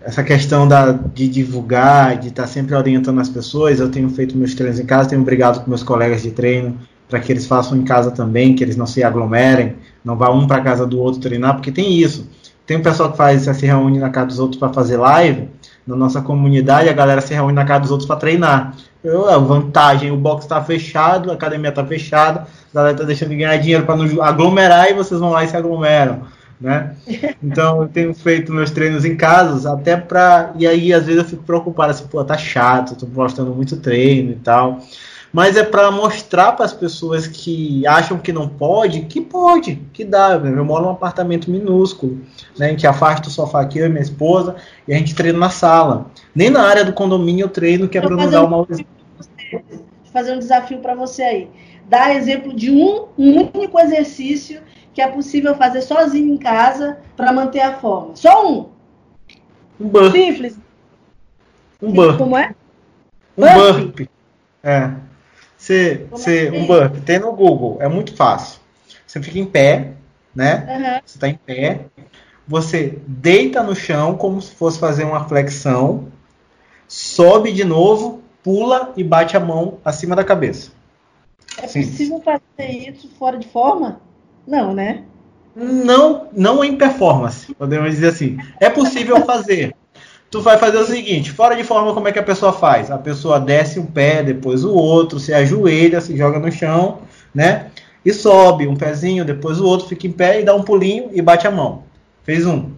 essa 0.00 0.24
questão 0.24 0.66
da, 0.66 0.92
de 0.92 1.28
divulgar, 1.28 2.18
de 2.18 2.28
estar 2.28 2.42
tá 2.42 2.48
sempre 2.48 2.74
orientando 2.74 3.20
as 3.20 3.28
pessoas. 3.28 3.78
Eu 3.78 3.90
tenho 3.90 4.08
feito 4.08 4.36
meus 4.36 4.54
treinos 4.54 4.80
em 4.80 4.86
casa, 4.86 5.10
tenho 5.10 5.22
brigado 5.22 5.60
com 5.60 5.68
meus 5.68 5.84
colegas 5.84 6.22
de 6.22 6.32
treino 6.32 6.76
para 7.08 7.20
que 7.20 7.32
eles 7.32 7.46
façam 7.46 7.76
em 7.76 7.84
casa 7.84 8.10
também, 8.10 8.54
que 8.54 8.64
eles 8.64 8.76
não 8.76 8.86
se 8.86 9.02
aglomerem, 9.02 9.76
não 10.04 10.16
vá 10.16 10.30
um 10.30 10.46
para 10.46 10.60
casa 10.60 10.86
do 10.86 11.00
outro 11.00 11.20
treinar, 11.20 11.54
porque 11.54 11.70
tem 11.70 11.92
isso. 11.94 12.28
Tem 12.66 12.76
um 12.76 12.82
pessoal 12.82 13.12
que 13.12 13.16
faz 13.16 13.42
se 13.42 13.66
reúne 13.66 13.98
na 13.98 14.10
casa 14.10 14.26
dos 14.26 14.38
outros 14.40 14.58
para 14.58 14.72
fazer 14.72 14.96
live, 14.96 15.48
na 15.86 15.94
nossa 15.94 16.20
comunidade, 16.20 16.88
a 16.88 16.92
galera 16.92 17.20
se 17.20 17.32
reúne 17.32 17.52
na 17.52 17.64
casa 17.64 17.80
dos 17.80 17.90
outros 17.92 18.08
para 18.08 18.16
treinar. 18.16 18.74
Eu, 19.04 19.28
a 19.28 19.38
vantagem, 19.38 20.10
o 20.10 20.16
box 20.16 20.44
está 20.44 20.60
fechado, 20.60 21.30
a 21.30 21.34
academia 21.34 21.68
está 21.68 21.84
fechada, 21.86 22.40
a 22.40 22.74
galera 22.74 22.94
está 22.94 23.04
deixando 23.04 23.28
de 23.28 23.36
ganhar 23.36 23.56
dinheiro 23.58 23.86
para 23.86 23.94
não 23.94 24.20
aglomerar 24.20 24.90
e 24.90 24.94
vocês 24.94 25.20
vão 25.20 25.30
lá 25.30 25.44
e 25.44 25.48
se 25.48 25.56
aglomeram. 25.56 26.22
Né? 26.60 26.96
Então 27.40 27.82
eu 27.82 27.88
tenho 27.88 28.12
feito 28.14 28.52
meus 28.52 28.72
treinos 28.72 29.04
em 29.04 29.14
casa, 29.14 29.72
até 29.72 29.96
para 29.96 30.52
E 30.56 30.66
aí 30.66 30.92
às 30.92 31.04
vezes 31.04 31.22
eu 31.22 31.28
fico 31.28 31.44
preocupado 31.44 31.92
assim, 31.92 32.06
pô, 32.08 32.24
tá 32.24 32.36
chato, 32.36 32.96
tô 32.96 33.06
postando 33.06 33.54
muito 33.54 33.76
treino 33.76 34.32
e 34.32 34.36
tal 34.36 34.80
mas 35.32 35.56
é 35.56 35.62
para 35.62 35.90
mostrar 35.90 36.52
para 36.52 36.64
as 36.64 36.72
pessoas 36.72 37.26
que 37.26 37.86
acham 37.86 38.18
que 38.18 38.32
não 38.32 38.48
pode, 38.48 39.02
que 39.02 39.20
pode, 39.20 39.76
que 39.92 40.04
dá. 40.04 40.34
Eu 40.34 40.64
moro 40.64 40.84
num 40.84 40.90
apartamento 40.90 41.50
minúsculo, 41.50 42.20
né, 42.58 42.72
em 42.72 42.76
que 42.76 42.86
afasta 42.86 43.28
o 43.28 43.30
sofá 43.30 43.60
aqui, 43.60 43.78
eu 43.78 43.86
e 43.86 43.88
minha 43.88 44.02
esposa, 44.02 44.56
e 44.86 44.94
a 44.94 44.98
gente 44.98 45.14
treina 45.14 45.38
na 45.38 45.50
sala. 45.50 46.10
Nem 46.34 46.50
na 46.50 46.62
área 46.62 46.84
do 46.84 46.92
condomínio 46.92 47.44
eu 47.44 47.48
treino, 47.48 47.88
que 47.88 47.98
é 47.98 48.00
para 48.00 48.16
não 48.16 48.30
dar 48.30 48.44
uma. 48.44 48.66
Fazer 50.12 50.34
um 50.34 50.38
desafio 50.38 50.78
para 50.78 50.94
você 50.94 51.22
aí. 51.22 51.50
Dar 51.88 52.16
exemplo 52.16 52.54
de 52.54 52.70
um, 52.70 53.06
um 53.18 53.50
único 53.54 53.78
exercício 53.78 54.60
que 54.94 55.02
é 55.02 55.08
possível 55.08 55.54
fazer 55.54 55.82
sozinho 55.82 56.32
em 56.32 56.38
casa 56.38 56.98
para 57.14 57.30
manter 57.32 57.60
a 57.60 57.74
forma. 57.74 58.16
Só 58.16 58.50
um. 58.50 58.68
Um 59.78 59.88
burp. 59.88 60.12
Simples. 60.12 60.58
Um 61.82 61.92
burp. 61.92 62.16
Como 62.16 62.34
é? 62.34 62.54
Um 63.36 63.42
burp. 63.42 63.94
burp. 63.94 64.08
É. 64.62 64.90
Você, 65.66 66.06
você, 66.12 66.50
um 66.52 66.64
burp, 66.64 66.98
tem 67.04 67.18
no 67.18 67.32
Google, 67.32 67.78
é 67.80 67.88
muito 67.88 68.14
fácil. 68.14 68.60
Você 69.04 69.20
fica 69.20 69.36
em 69.40 69.44
pé, 69.44 69.94
né? 70.32 70.64
Uhum. 70.68 71.00
Você 71.04 71.16
está 71.16 71.28
em 71.28 71.34
pé. 71.34 71.86
Você 72.46 73.00
deita 73.04 73.64
no 73.64 73.74
chão 73.74 74.16
como 74.16 74.40
se 74.40 74.54
fosse 74.54 74.78
fazer 74.78 75.02
uma 75.02 75.28
flexão, 75.28 76.06
sobe 76.86 77.50
de 77.50 77.64
novo, 77.64 78.22
pula 78.44 78.92
e 78.96 79.02
bate 79.02 79.36
a 79.36 79.40
mão 79.40 79.78
acima 79.84 80.14
da 80.14 80.22
cabeça. 80.22 80.70
É 81.60 81.66
Sim. 81.66 81.82
possível 81.82 82.22
fazer 82.22 82.70
isso 82.70 83.10
fora 83.18 83.36
de 83.36 83.48
forma? 83.48 84.00
Não, 84.46 84.72
né? 84.72 85.02
Não, 85.52 86.28
não 86.32 86.62
em 86.62 86.76
performance, 86.76 87.52
podemos 87.56 87.90
dizer 87.90 88.10
assim. 88.10 88.38
É 88.60 88.70
possível 88.70 89.24
fazer, 89.26 89.74
tu 90.36 90.42
vai 90.42 90.58
fazer 90.58 90.76
o 90.76 90.84
seguinte, 90.84 91.32
fora 91.32 91.56
de 91.56 91.64
forma 91.64 91.94
como 91.94 92.08
é 92.08 92.12
que 92.12 92.18
a 92.18 92.22
pessoa 92.22 92.52
faz? 92.52 92.90
A 92.90 92.98
pessoa 92.98 93.40
desce 93.40 93.80
um 93.80 93.86
pé, 93.86 94.22
depois 94.22 94.64
o 94.64 94.74
outro, 94.74 95.18
se 95.18 95.32
ajoelha, 95.32 95.98
se 95.98 96.14
joga 96.14 96.38
no 96.38 96.52
chão, 96.52 96.98
né? 97.34 97.70
E 98.04 98.12
sobe 98.12 98.68
um 98.68 98.76
pezinho, 98.76 99.24
depois 99.24 99.58
o 99.58 99.64
outro, 99.64 99.88
fica 99.88 100.06
em 100.06 100.12
pé 100.12 100.42
e 100.42 100.44
dá 100.44 100.54
um 100.54 100.62
pulinho 100.62 101.08
e 101.10 101.22
bate 101.22 101.46
a 101.46 101.50
mão. 101.50 101.84
Fez 102.22 102.44
um. 102.44 102.72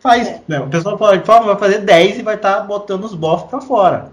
Faz, 0.00 0.28
é. 0.28 0.40
né? 0.48 0.56
A 0.56 0.62
pessoa 0.62 0.96
fora 0.96 1.18
de 1.18 1.26
forma 1.26 1.48
vai 1.48 1.58
fazer 1.58 1.80
10 1.80 2.20
e 2.20 2.22
vai 2.22 2.36
estar 2.36 2.56
tá 2.56 2.60
botando 2.62 3.04
os 3.04 3.14
bofs 3.14 3.50
para 3.50 3.60
fora. 3.60 4.10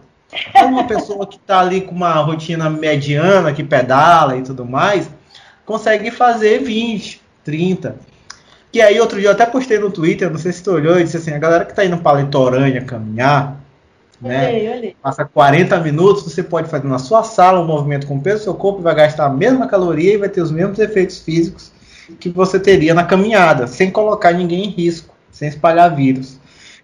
uma 0.65 0.83
pessoa 0.83 1.25
que 1.25 1.37
está 1.37 1.61
ali 1.61 1.79
com 1.79 1.95
uma 1.95 2.15
rotina 2.15 2.69
mediana, 2.69 3.53
que 3.53 3.63
pedala 3.63 4.35
e 4.35 4.41
tudo 4.41 4.65
mais, 4.65 5.09
consegue 5.65 6.11
fazer 6.11 6.59
20, 6.59 7.21
30. 7.41 7.95
Que 8.75 8.81
aí 8.81 8.99
outro 8.99 9.17
dia 9.17 9.29
eu 9.29 9.31
até 9.31 9.45
postei 9.45 9.79
no 9.79 9.89
Twitter, 9.89 10.29
não 10.29 10.37
sei 10.37 10.51
se 10.51 10.61
tu 10.61 10.73
olhou, 10.73 10.99
e 10.99 11.05
disse 11.05 11.15
assim, 11.15 11.31
a 11.31 11.37
galera 11.37 11.63
que 11.63 11.71
está 11.71 11.85
indo 11.85 11.95
para 11.95 12.21
Litorânea 12.21 12.81
caminhar, 12.81 13.57
né? 14.21 14.49
Olhei, 14.49 14.69
olhei. 14.69 14.95
Passa 15.01 15.23
40 15.23 15.79
minutos, 15.79 16.23
você 16.23 16.43
pode 16.43 16.69
fazer 16.69 16.85
na 16.85 16.99
sua 16.99 17.23
sala 17.23 17.61
um 17.61 17.65
movimento 17.65 18.05
com 18.05 18.17
o 18.17 18.21
peso 18.21 18.39
do 18.39 18.43
seu 18.43 18.53
corpo, 18.53 18.81
vai 18.81 18.93
gastar 18.93 19.27
a 19.27 19.29
mesma 19.29 19.65
caloria 19.65 20.15
e 20.15 20.17
vai 20.17 20.27
ter 20.27 20.41
os 20.41 20.51
mesmos 20.51 20.77
efeitos 20.77 21.19
físicos 21.19 21.71
que 22.19 22.27
você 22.27 22.59
teria 22.59 22.93
na 22.93 23.05
caminhada, 23.05 23.65
sem 23.65 23.89
colocar 23.89 24.33
ninguém 24.33 24.65
em 24.65 24.69
risco, 24.69 25.15
sem 25.31 25.47
espalhar 25.47 25.95
vírus. 25.95 26.37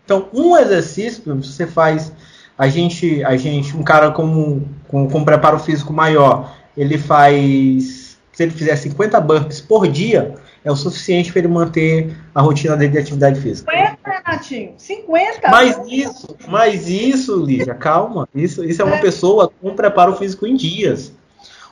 Então, 0.06 0.30
um 0.34 0.56
exercício 0.56 1.36
você 1.44 1.68
faz, 1.68 2.14
a 2.58 2.70
gente, 2.70 3.22
a 3.26 3.36
gente, 3.36 3.76
um 3.76 3.84
cara 3.84 4.12
com, 4.12 4.62
com, 4.88 5.10
com 5.10 5.26
preparo 5.26 5.60
físico 5.60 5.92
maior, 5.92 6.56
ele 6.78 6.98
faz, 6.98 8.18
se 8.32 8.44
ele 8.44 8.52
fizer 8.52 8.78
50 8.78 9.20
burpees 9.20 9.60
por 9.60 9.90
dia, 9.90 10.36
é 10.64 10.72
o 10.72 10.76
suficiente 10.76 11.32
para 11.32 11.40
ele 11.40 11.48
manter 11.48 12.16
a 12.34 12.42
rotina 12.42 12.78
dele 12.78 12.92
de 12.92 13.00
atividade 13.00 13.40
física. 13.42 13.72
50, 13.72 13.98
Renatinho? 14.04 14.74
50? 14.78 15.50
Mas 15.50 15.80
isso, 15.88 16.38
mas 16.48 16.88
isso, 16.88 17.44
Lígia, 17.44 17.74
calma. 17.74 18.28
Isso, 18.34 18.64
isso 18.64 18.82
é 18.82 18.86
uma 18.86 18.98
é. 18.98 19.02
pessoa 19.02 19.52
com 19.62 19.76
preparo 19.76 20.16
físico 20.16 20.46
em 20.46 20.56
dias. 20.56 21.14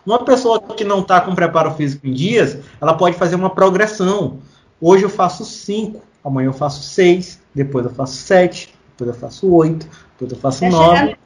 Uma 0.06 0.24
pessoa 0.24 0.60
que 0.60 0.84
não 0.84 0.99
está 1.02 1.22
com 1.22 1.36
preparo 1.36 1.72
físico 1.76 2.07
em 2.07 2.14
dias, 2.14 2.57
ela 2.82 2.94
pode 2.94 3.16
fazer 3.16 3.36
uma 3.36 3.49
progressão. 3.49 4.40
Hoje 4.82 5.03
eu 5.03 5.10
faço 5.10 5.45
5, 5.45 6.02
amanhã 6.24 6.48
eu 6.48 6.53
faço 6.53 6.82
6, 6.82 7.40
depois 7.53 7.86
eu 7.86 7.91
faço 7.91 8.14
7, 8.14 8.74
depois 8.91 9.16
eu 9.16 9.22
faço 9.22 9.53
8, 9.53 9.88
depois 10.14 10.32
eu 10.32 10.38
faço 10.38 10.66
9. 10.66 11.18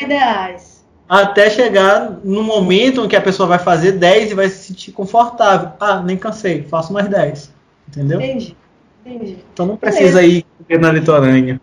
ideais 0.00 0.71
até 1.12 1.50
chegar 1.50 2.20
no 2.24 2.42
momento 2.42 3.04
em 3.04 3.08
que 3.08 3.14
a 3.14 3.20
pessoa 3.20 3.46
vai 3.46 3.58
fazer 3.58 3.92
10 3.92 4.30
e 4.30 4.34
vai 4.34 4.48
se 4.48 4.68
sentir 4.68 4.92
confortável. 4.92 5.72
Ah, 5.78 6.02
nem 6.02 6.16
cansei, 6.16 6.62
faço 6.62 6.90
mais 6.90 7.06
10. 7.06 7.52
Entendeu? 7.86 8.18
Entendi. 8.18 8.56
Entendi. 9.04 9.36
Então 9.52 9.66
não 9.66 9.76
precisa 9.76 10.22
Beleza. 10.22 10.46
ir 10.70 10.78
na 10.78 10.90
litorânea. 10.90 11.60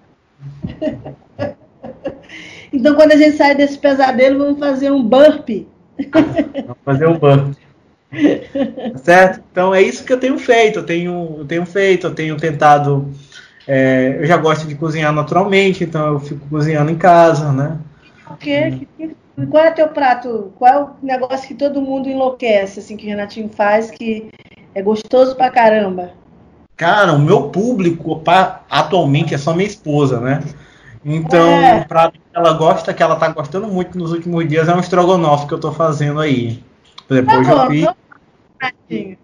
então 2.72 2.94
quando 2.94 3.14
a 3.14 3.16
gente 3.16 3.38
sair 3.38 3.58
desse 3.58 3.80
pesadelo, 3.80 4.38
vamos 4.38 4.60
fazer 4.60 4.92
um 4.92 5.02
burp. 5.02 5.50
vamos 6.14 6.78
fazer 6.86 7.08
um 7.08 7.18
burp. 7.18 7.56
certo? 8.98 9.42
Então 9.52 9.74
é 9.74 9.82
isso 9.82 10.04
que 10.04 10.14
eu 10.14 10.20
tenho 10.20 10.38
feito. 10.38 10.78
Eu 10.78 10.86
tenho, 10.86 11.38
eu 11.40 11.46
tenho 11.46 11.66
feito, 11.66 12.06
eu 12.06 12.14
tenho 12.14 12.38
tentado. 12.38 13.10
É, 13.68 14.20
eu 14.20 14.28
já 14.28 14.38
gosto 14.38 14.68
de 14.68 14.76
cozinhar 14.76 15.12
naturalmente, 15.12 15.84
então 15.84 16.14
eu 16.14 16.20
fico 16.20 16.48
cozinhando 16.50 16.92
em 16.92 16.98
casa, 16.98 17.52
né? 17.52 17.80
O 18.30 18.36
quê? 18.36 18.86
Que 18.96 19.16
qual 19.48 19.64
é 19.64 19.72
o 19.72 19.76
teu 19.76 19.88
prato? 19.90 20.54
Qual 20.58 20.74
é 20.74 20.84
o 20.84 20.90
negócio 21.02 21.48
que 21.48 21.54
todo 21.54 21.82
mundo 21.82 22.10
enlouquece, 22.10 22.80
assim, 22.80 22.98
que 22.98 23.06
o 23.06 23.10
Renatinho 23.10 23.50
faz, 23.50 23.92
que 23.92 24.30
é 24.74 24.82
gostoso 24.82 25.36
pra 25.36 25.50
caramba? 25.50 26.12
Cara, 26.76 27.14
o 27.14 27.20
meu 27.20 27.50
público 27.50 28.22
atualmente 28.70 29.34
é 29.34 29.38
só 29.38 29.54
minha 29.54 29.68
esposa, 29.68 30.20
né? 30.20 30.42
Então, 31.04 31.50
é. 31.50 31.82
o 31.82 31.88
prato 31.88 32.14
que 32.14 32.38
ela 32.38 32.54
gosta, 32.54 32.94
que 32.94 33.04
ela 33.04 33.16
tá 33.16 33.30
gostando 33.30 33.68
muito 33.68 33.98
nos 33.98 34.12
últimos 34.12 34.48
dias, 34.48 34.68
é 34.68 34.76
um 34.76 34.80
estrogonofe 34.80 35.48
que 35.48 35.54
eu 35.54 35.60
tô 35.60 35.72
fazendo 35.72 36.20
aí. 36.20 36.64
Depois 37.10 37.48
tá 37.48 37.54
eu 37.54 37.96
fiz. 38.88 39.18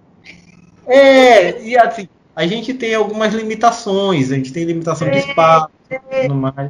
É, 0.87 1.61
e 1.61 1.77
assim, 1.77 2.07
a 2.35 2.45
gente 2.45 2.73
tem 2.73 2.93
algumas 2.93 3.33
limitações, 3.33 4.31
a 4.31 4.35
gente 4.35 4.51
tem 4.51 4.65
limitação 4.65 5.09
de 5.09 5.17
espaço 5.17 5.69
e 5.89 6.21
tudo 6.21 6.35
mais. 6.35 6.69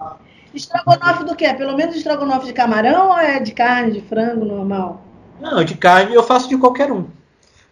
Estrogonofe 0.55 1.25
do 1.25 1.35
quê? 1.35 1.53
Pelo 1.53 1.75
menos 1.75 1.95
estrogonofe 1.95 2.47
de 2.47 2.53
camarão 2.53 3.09
ou 3.09 3.19
é 3.19 3.39
de 3.39 3.51
carne, 3.51 3.91
de 3.91 4.01
frango 4.01 4.45
normal? 4.45 5.05
Não, 5.39 5.63
de 5.63 5.75
carne 5.75 6.15
eu 6.15 6.23
faço 6.23 6.47
de 6.47 6.57
qualquer 6.57 6.91
um. 6.91 7.05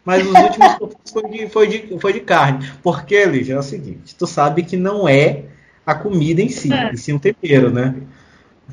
Mas 0.04 0.26
os 0.28 0.34
últimos 0.34 0.76
que 0.76 0.84
eu 0.84 0.90
fiz 0.90 1.12
foi 1.12 1.30
de, 1.30 1.50
foi, 1.50 1.68
de, 1.68 2.00
foi 2.00 2.14
de 2.14 2.20
carne. 2.20 2.70
Porque, 2.84 3.24
Lígia, 3.26 3.54
é 3.54 3.60
o 3.60 3.64
seguinte, 3.64 4.14
tu 4.16 4.28
sabe 4.28 4.64
que 4.64 4.76
não 4.76 5.08
é 5.08 5.46
a 5.86 5.96
comida 5.96 6.42
em 6.42 6.50
si, 6.50 6.74
é. 6.74 6.92
e 6.94 6.98
sim 6.98 7.14
o 7.14 7.20
tempero, 7.20 7.72
né? 7.72 7.96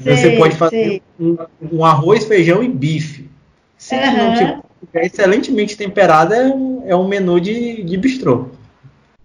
Sei, 0.03 0.17
Você 0.17 0.37
pode 0.37 0.57
fazer 0.57 1.03
um, 1.19 1.37
um, 1.73 1.85
arroz, 1.85 2.25
feijão 2.25 2.63
e 2.63 2.69
bife. 2.69 3.29
Se 3.77 3.95
uhum. 3.95 4.17
não 4.17 4.35
tiver 4.35 5.07
excelentemente 5.07 5.77
temperado, 5.77 6.35
é 6.35 6.47
um, 6.47 6.83
é 6.87 6.97
um 6.97 7.07
menu 7.07 7.41
de, 7.41 7.83
de 7.83 7.97
bistrô. 7.97 8.49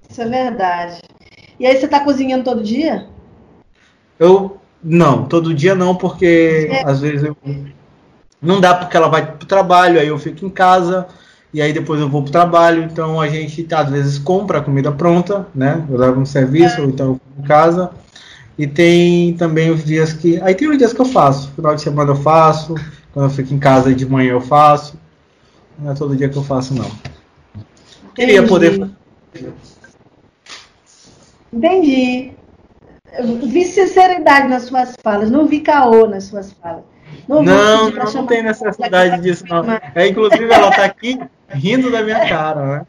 Isso 0.10 0.22
é 0.22 0.28
verdade. 0.28 1.02
E 1.60 1.66
aí 1.66 1.78
você 1.78 1.86
está 1.86 2.00
cozinhando 2.02 2.44
todo 2.44 2.64
dia? 2.64 3.08
Eu 4.20 4.60
não, 4.88 5.24
todo 5.24 5.52
dia 5.52 5.74
não, 5.74 5.96
porque 5.96 6.70
é. 6.70 6.88
às 6.88 7.02
vezes 7.02 7.24
eu, 7.24 7.36
não 8.40 8.62
dá 8.62 8.76
porque 8.76 8.96
ela 8.96 9.08
vai 9.08 9.26
pro 9.26 9.48
trabalho, 9.48 10.00
aí 10.00 10.08
eu 10.08 10.20
fico 10.20 10.46
em 10.46 10.50
casa 10.50 11.08
e 11.52 11.60
aí 11.60 11.74
depois 11.74 12.00
eu 12.00 12.08
vou 12.08 12.22
pro 12.22 12.32
trabalho, 12.32 12.84
então 12.84 13.20
a 13.20 13.28
gente 13.28 13.66
às 13.74 13.90
vezes 13.90 14.20
compra 14.20 14.60
a 14.60 14.62
comida 14.62 14.92
pronta, 14.92 15.48
né? 15.56 15.84
Eu 15.90 15.98
levo 15.98 16.22
um 16.22 16.26
serviço, 16.26 16.78
é. 16.78 16.82
ou 16.82 16.90
então 16.90 17.08
eu 17.08 17.14
fico 17.16 17.42
em 17.42 17.48
casa. 17.48 17.90
E 18.58 18.68
tem 18.68 19.34
também 19.34 19.72
os 19.72 19.84
dias 19.84 20.14
que. 20.14 20.40
Aí 20.42 20.54
tem 20.54 20.70
os 20.70 20.78
dias 20.78 20.94
que 20.94 21.02
eu 21.02 21.06
faço. 21.06 21.52
Final 21.56 21.74
de 21.74 21.82
semana 21.82 22.12
eu 22.12 22.16
faço, 22.16 22.76
quando 23.12 23.26
eu 23.26 23.30
fico 23.30 23.54
em 23.54 23.60
casa 23.60 23.94
de 23.94 24.06
manhã 24.06 24.34
eu 24.34 24.42
faço. 24.42 25.00
Não 25.80 25.92
é 25.92 25.96
todo 25.96 26.16
dia 26.16 26.30
que 26.30 26.38
eu 26.38 26.44
faço, 26.44 26.76
não. 26.76 26.86
Entendi. 26.86 28.14
Queria 28.14 28.44
poder. 28.44 28.92
Entendi 31.52 32.36
vi 33.24 33.66
sinceridade 33.66 34.48
nas 34.48 34.64
suas 34.64 34.96
falas, 35.02 35.30
não 35.30 35.46
vi 35.46 35.60
caô 35.60 36.08
nas 36.08 36.26
suas 36.26 36.52
falas. 36.54 36.84
Não, 37.28 37.42
não, 37.42 37.90
não, 37.92 38.14
não 38.14 38.26
tem 38.26 38.44
necessidade 38.44 39.22
disso, 39.22 39.46
não. 39.48 39.64
É, 39.94 40.08
inclusive, 40.08 40.52
ela 40.52 40.70
está 40.70 40.86
aqui 40.86 41.20
rindo 41.50 41.92
da 41.92 42.04
minha 42.04 42.28
cara, 42.28 42.66
né? 42.66 42.86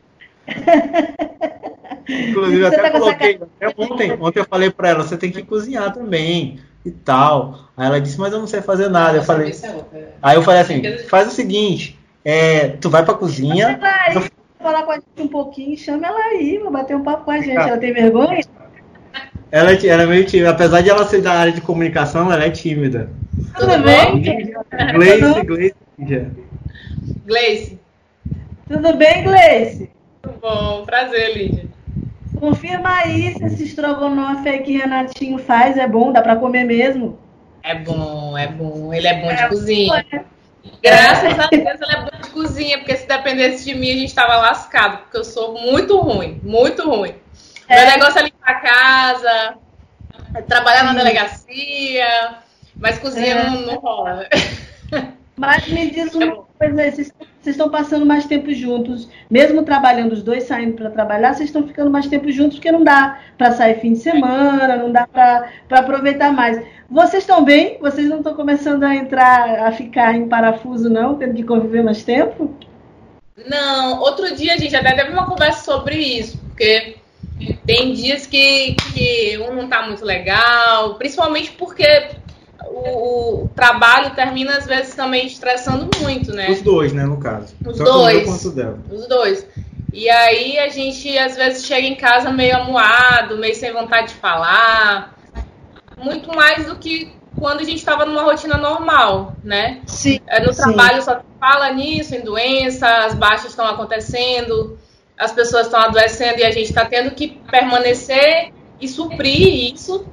Inclusive, 2.08 2.66
até 2.66 2.78
tá 2.78 2.90
coloquei. 2.90 3.40
Até 3.60 3.74
ontem, 3.82 4.12
ontem 4.20 4.40
eu 4.40 4.44
falei 4.44 4.70
para 4.70 4.88
ela: 4.90 5.02
você 5.02 5.16
tem 5.16 5.30
que 5.30 5.42
cozinhar 5.42 5.92
também 5.92 6.60
e 6.84 6.90
tal. 6.90 7.68
Aí 7.76 7.86
ela 7.86 8.00
disse: 8.00 8.18
mas 8.18 8.32
eu 8.32 8.38
não 8.38 8.46
sei 8.46 8.60
fazer 8.60 8.88
nada. 8.88 9.18
Eu 9.18 9.24
falei. 9.24 9.50
É 9.50 10.08
aí 10.22 10.36
eu 10.36 10.42
falei 10.42 10.60
assim: 10.60 10.98
faz 11.08 11.28
o 11.28 11.32
seguinte: 11.32 11.98
é, 12.24 12.68
tu 12.68 12.88
vai 12.88 13.04
pra 13.04 13.14
cozinha. 13.14 13.78
Vai 13.80 14.30
falar 14.60 14.82
com 14.82 14.92
a 14.92 14.94
gente 14.94 15.06
um 15.18 15.28
pouquinho, 15.28 15.76
chama 15.76 16.06
ela 16.06 16.18
aí, 16.18 16.58
vai 16.58 16.72
bater 16.72 16.96
um 16.96 17.02
papo 17.02 17.24
com 17.24 17.30
a 17.30 17.38
gente. 17.38 17.56
Ela 17.56 17.78
tem 17.78 17.92
vergonha? 17.92 18.40
Ela, 19.51 19.73
é, 19.73 19.86
ela 19.86 20.02
é 20.02 20.06
meio 20.06 20.24
tímida. 20.27 20.51
Apesar 20.51 20.81
de 20.81 20.90
ela 20.90 21.05
ser 21.06 21.23
da 21.23 21.32
área 21.32 21.52
de 21.52 21.60
comunicação, 21.60 22.32
ela 22.32 22.44
é 22.44 22.51
tímida. 22.51 23.09
Tudo 23.56 23.78
bem? 23.82 24.23
Gleice, 24.93 25.44
Gleice. 25.44 25.77
Gleice. 27.24 27.81
Tudo 28.68 28.94
bem, 28.94 29.23
Gleice? 29.23 29.90
Tudo 30.23 30.39
bom, 30.40 30.85
prazer, 30.85 31.36
Lídia. 31.36 31.66
Confirma 32.39 32.98
aí 32.98 33.32
se 33.35 33.44
esse 33.44 33.64
estrogonofe 33.64 34.48
aí 34.48 34.59
que 34.59 34.77
Renatinho 34.77 35.39
faz 35.39 35.77
é 35.77 35.86
bom, 35.86 36.12
dá 36.12 36.20
pra 36.20 36.36
comer 36.36 36.64
mesmo. 36.64 37.18
É 37.62 37.74
bom, 37.74 38.36
é 38.36 38.47
bom. 38.47 38.93
Ele 38.93 39.06
é 39.06 39.20
bom 39.20 39.28
de 39.28 39.43
é 39.43 39.48
cozinha. 39.48 40.05
Bom, 40.10 40.16
é. 40.16 40.24
Graças 40.82 41.39
a 41.39 41.47
Deus 41.47 41.81
ele 41.81 41.93
é 41.93 42.01
bom 42.01 42.20
de 42.23 42.31
cozinha, 42.31 42.78
porque 42.78 42.97
se 42.97 43.06
dependesse 43.06 43.64
de 43.64 43.74
mim 43.74 43.90
a 43.90 43.97
gente 43.97 44.14
tava 44.14 44.36
lascado, 44.36 44.98
porque 44.98 45.16
eu 45.16 45.24
sou 45.24 45.59
muito 45.59 45.98
ruim, 45.98 46.40
muito 46.43 46.89
ruim. 46.89 47.14
É. 47.68 47.76
Meu 47.76 47.93
negócio 47.93 48.18
é 48.18 48.22
limpar 48.22 48.51
a 48.51 48.55
casa, 48.60 49.55
é 50.34 50.43
trabalhar 50.43 50.80
Sim. 50.80 50.86
na 50.86 50.93
delegacia, 50.94 52.34
mas 52.76 52.98
cozinha 52.98 53.34
é. 53.34 53.51
não, 53.51 53.60
não 53.62 53.76
rola. 53.76 54.28
Mas 55.36 55.68
me 55.68 55.90
diz 55.90 56.14
uma 56.14 56.44
coisa, 56.59 56.74
vocês, 56.74 57.12
vocês 57.18 57.56
estão 57.56 57.68
passando 57.68 58.06
mais 58.06 58.24
tempo 58.24 58.51
juntos, 58.55 59.06
mesmo 59.30 59.62
trabalhando 59.64 60.12
os 60.12 60.22
dois 60.22 60.44
saindo 60.44 60.72
para 60.72 60.88
trabalhar, 60.88 61.34
vocês 61.34 61.51
estão 61.51 61.66
ficando 61.66 61.90
mais 61.90 62.06
tempo 62.06 62.32
juntos 62.32 62.56
porque 62.56 62.72
não 62.72 62.82
dá 62.82 63.20
para 63.36 63.52
sair 63.52 63.78
fim 63.80 63.93
de 63.93 63.98
semana, 63.98 64.76
não 64.76 64.90
dá 64.90 65.06
para 65.06 65.51
aproveitar 65.70 66.32
mais. 66.32 66.59
Vocês 66.88 67.22
estão 67.22 67.44
bem? 67.44 67.76
Vocês 67.80 68.09
não 68.09 68.18
estão 68.18 68.34
começando 68.34 68.84
a 68.84 68.97
entrar, 68.97 69.66
a 69.66 69.72
ficar 69.72 70.14
em 70.14 70.26
parafuso, 70.26 70.88
não, 70.88 71.18
tendo 71.18 71.34
que 71.34 71.43
conviver 71.43 71.84
mais 71.84 72.02
tempo? 72.02 72.55
Não, 73.47 74.01
outro 74.01 74.34
dia 74.34 74.55
a 74.55 74.56
gente 74.56 74.74
até 74.74 74.94
teve 74.94 75.10
uma 75.10 75.26
conversa 75.26 75.62
sobre 75.62 75.97
isso, 75.97 76.38
porque 76.48 76.97
tem 77.66 77.92
dias 77.92 78.26
que, 78.26 78.74
que 78.74 79.38
um 79.38 79.54
não 79.54 79.64
está 79.64 79.86
muito 79.86 80.04
legal, 80.04 80.94
principalmente 80.94 81.52
porque 81.52 82.10
o, 82.64 83.44
o, 83.44 83.48
trabalho 83.48 84.14
termina 84.14 84.56
às 84.56 84.66
vezes 84.66 84.94
também 84.94 85.26
estressando 85.26 85.88
muito, 86.00 86.32
né? 86.32 86.50
Os 86.50 86.62
dois, 86.62 86.92
né, 86.92 87.04
no 87.04 87.18
caso. 87.18 87.54
Os 87.64 87.76
Tanto 87.76 87.90
dois. 87.90 88.44
Os 88.90 89.06
dois. 89.06 89.46
E 89.92 90.08
aí 90.10 90.58
a 90.58 90.68
gente 90.68 91.16
às 91.16 91.36
vezes 91.36 91.64
chega 91.64 91.86
em 91.86 91.94
casa 91.94 92.30
meio 92.30 92.56
amuado, 92.56 93.38
meio 93.38 93.54
sem 93.54 93.72
vontade 93.72 94.08
de 94.08 94.14
falar. 94.14 95.14
Muito 95.96 96.34
mais 96.34 96.66
do 96.66 96.76
que 96.76 97.12
quando 97.38 97.60
a 97.60 97.64
gente 97.64 97.78
estava 97.78 98.04
numa 98.04 98.22
rotina 98.22 98.56
normal, 98.56 99.34
né? 99.44 99.80
Sim. 99.86 100.20
É, 100.26 100.40
no 100.40 100.54
trabalho 100.54 100.96
sim. 100.96 101.02
só 101.02 101.20
fala 101.38 101.72
nisso, 101.72 102.14
em 102.14 102.20
doença, 102.20 102.88
as 103.06 103.14
baixas 103.14 103.50
estão 103.50 103.66
acontecendo, 103.66 104.78
as 105.18 105.32
pessoas 105.32 105.66
estão 105.66 105.80
adoecendo 105.80 106.40
e 106.40 106.44
a 106.44 106.51
gente 106.51 106.68
está 106.68 106.84
tendo 106.84 107.10
que 107.12 107.40
permanecer 107.51 108.52
e 108.80 108.86
suprir 108.86 109.72
isso 109.72 110.06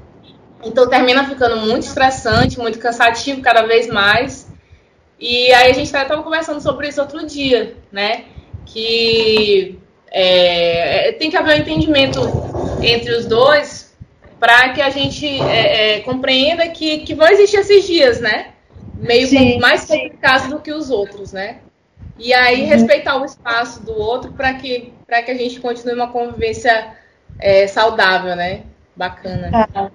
então 0.66 0.88
termina 0.88 1.28
ficando 1.28 1.58
muito 1.58 1.84
estressante, 1.84 2.60
muito 2.60 2.80
cansativo 2.80 3.42
cada 3.42 3.64
vez 3.64 3.88
mais. 3.88 4.52
E 5.20 5.52
aí 5.54 5.72
a 5.72 5.74
gente 5.74 5.86
estava 5.86 6.22
conversando 6.24 6.62
sobre 6.62 6.88
isso 6.88 7.02
outro 7.02 7.26
dia, 7.26 7.76
né? 7.92 8.26
Que 8.66 9.80
é, 10.12 11.10
é, 11.10 11.12
tem 11.14 11.30
que 11.30 11.38
haver 11.38 11.56
um 11.56 11.62
entendimento 11.62 12.20
entre 12.82 13.14
os 13.14 13.26
dois 13.26 13.94
para 14.40 14.70
que 14.70 14.82
a 14.82 14.90
gente 14.90 15.26
é, 15.42 15.98
é, 15.98 16.00
compreenda 16.02 16.68
que, 16.70 17.00
que 17.00 17.16
vão 17.16 17.28
existir 17.28 17.58
esses 17.58 17.86
dias, 17.86 18.20
né? 18.20 18.50
Meio 18.96 19.28
sim, 19.28 19.60
mais 19.60 19.86
complicados 19.86 20.48
do 20.48 20.60
que 20.60 20.72
os 20.72 20.90
outros, 20.90 21.34
né? 21.34 21.60
E 22.18 22.34
aí 22.34 22.64
uhum. 22.64 22.69
respeitar 22.69 23.18
o 23.18 23.26
espaço 23.26 23.84
do 23.84 23.94
outro 23.94 24.31
para 24.34 24.53
que, 24.53 24.94
que 25.07 25.31
a 25.31 25.35
gente 25.35 25.60
continue 25.60 25.95
uma 25.95 26.11
convivência 26.11 26.94
é, 27.40 27.68
saudável, 27.68 28.35
né? 28.35 28.64
Bacana. 28.95 29.68
Ah 29.73 29.90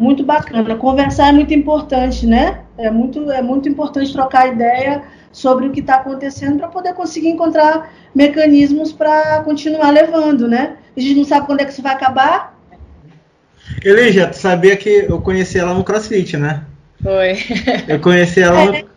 muito 0.00 0.24
bacana. 0.24 0.76
Conversar 0.76 1.28
é 1.28 1.32
muito 1.32 1.52
importante, 1.52 2.26
né? 2.26 2.60
É 2.78 2.90
muito, 2.90 3.30
é 3.30 3.42
muito 3.42 3.68
importante 3.68 4.10
trocar 4.12 4.48
ideia 4.48 5.02
sobre 5.30 5.66
o 5.66 5.70
que 5.70 5.80
está 5.80 5.96
acontecendo 5.96 6.58
para 6.58 6.68
poder 6.68 6.94
conseguir 6.94 7.28
encontrar 7.28 7.92
mecanismos 8.14 8.92
para 8.92 9.40
continuar 9.40 9.90
levando, 9.90 10.48
né? 10.48 10.76
A 10.96 11.00
gente 11.00 11.16
não 11.16 11.24
sabe 11.24 11.46
quando 11.46 11.60
é 11.60 11.66
que 11.66 11.72
isso 11.72 11.82
vai 11.82 11.92
acabar. 11.92 12.58
Elija, 13.84 14.28
tu 14.28 14.38
sabia 14.38 14.74
que 14.74 15.06
eu 15.06 15.20
conheci 15.20 15.58
ela 15.58 15.74
no 15.74 15.84
CrossFit, 15.84 16.38
né? 16.38 16.64
Foi. 17.02 17.36
Eu 17.86 18.00
conheci 18.00 18.40
ela 18.40 18.64
no... 18.64 18.89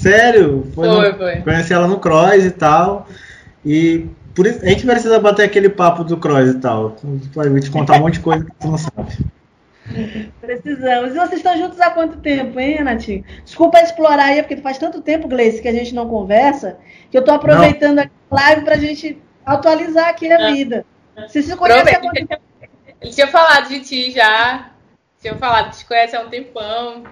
É. 0.00 0.10
Sério? 0.10 0.66
Foi, 0.74 0.88
foi, 0.88 1.12
no... 1.12 1.18
foi. 1.18 1.36
Conheci 1.36 1.72
ela 1.72 1.86
no 1.86 1.98
Cross 1.98 2.44
e 2.44 2.50
tal. 2.50 3.06
E 3.64 4.06
por 4.34 4.46
isso, 4.46 4.64
a 4.64 4.68
gente 4.68 4.86
precisa 4.86 5.18
bater 5.18 5.44
aquele 5.44 5.68
papo 5.68 6.04
do 6.04 6.16
Cross 6.16 6.50
e 6.50 6.58
tal. 6.58 6.96
Vai 7.34 7.60
te 7.60 7.70
contar 7.70 7.96
um 7.96 8.00
monte 8.00 8.14
de 8.14 8.20
coisa 8.20 8.44
que 8.44 8.52
tu 8.58 8.68
não 8.68 8.78
sabe. 8.78 9.18
Precisamos. 10.40 11.10
E 11.10 11.14
vocês 11.14 11.40
estão 11.40 11.56
juntos 11.56 11.80
há 11.80 11.90
quanto 11.90 12.18
tempo, 12.18 12.58
hein, 12.60 12.76
Renatinho? 12.76 13.24
Desculpa 13.44 13.80
explorar 13.80 14.26
aí, 14.26 14.42
porque 14.42 14.56
faz 14.58 14.78
tanto 14.78 15.00
tempo, 15.00 15.28
Gleice, 15.28 15.60
que 15.60 15.68
a 15.68 15.72
gente 15.72 15.94
não 15.94 16.08
conversa, 16.08 16.78
que 17.10 17.16
eu 17.16 17.20
estou 17.20 17.34
aproveitando 17.34 17.96
não. 17.96 18.04
a 18.30 18.34
live 18.34 18.64
para 18.64 18.74
a 18.74 18.78
gente 18.78 19.20
atualizar 19.44 20.08
aqui 20.08 20.30
a 20.30 20.52
vida. 20.52 20.84
Vocês 21.16 21.44
se 21.44 21.56
conhecem 21.56 21.94
há 21.94 22.00
quanto 22.00 22.26
tempo? 22.26 22.42
Ele 23.00 23.12
tinha 23.12 23.26
falado 23.26 23.68
de 23.68 23.80
ti 23.80 24.10
já. 24.12 24.70
Tinha 25.20 25.34
falado 25.34 25.70
que 25.70 25.78
te 25.78 25.84
conhece 25.86 26.16
há 26.16 26.20
um 26.20 26.28
tempão. 26.28 27.04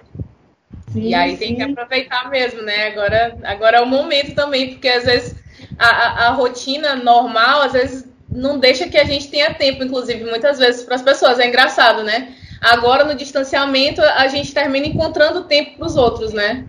Sim, 0.92 1.08
e 1.08 1.14
aí 1.14 1.32
sim. 1.32 1.36
tem 1.38 1.56
que 1.56 1.62
aproveitar 1.62 2.30
mesmo, 2.30 2.62
né? 2.62 2.88
Agora, 2.88 3.36
agora 3.44 3.78
é 3.78 3.80
o 3.80 3.86
momento 3.86 4.34
também, 4.34 4.70
porque 4.70 4.88
às 4.88 5.04
vezes 5.04 5.36
a, 5.78 5.86
a, 5.86 6.28
a 6.28 6.30
rotina 6.30 6.96
normal, 6.96 7.62
às 7.62 7.72
vezes 7.72 8.08
não 8.30 8.58
deixa 8.58 8.88
que 8.88 8.98
a 8.98 9.04
gente 9.04 9.28
tenha 9.28 9.54
tempo, 9.54 9.82
inclusive, 9.82 10.24
muitas 10.24 10.58
vezes 10.58 10.82
para 10.82 10.96
as 10.96 11.02
pessoas. 11.02 11.38
É 11.38 11.46
engraçado, 11.46 12.02
né? 12.02 12.34
Agora, 12.60 13.04
no 13.04 13.14
distanciamento, 13.14 14.02
a 14.02 14.26
gente 14.28 14.52
termina 14.52 14.86
encontrando 14.86 15.44
tempo 15.44 15.76
para 15.76 15.86
os 15.86 15.96
outros, 15.96 16.32
né? 16.32 16.64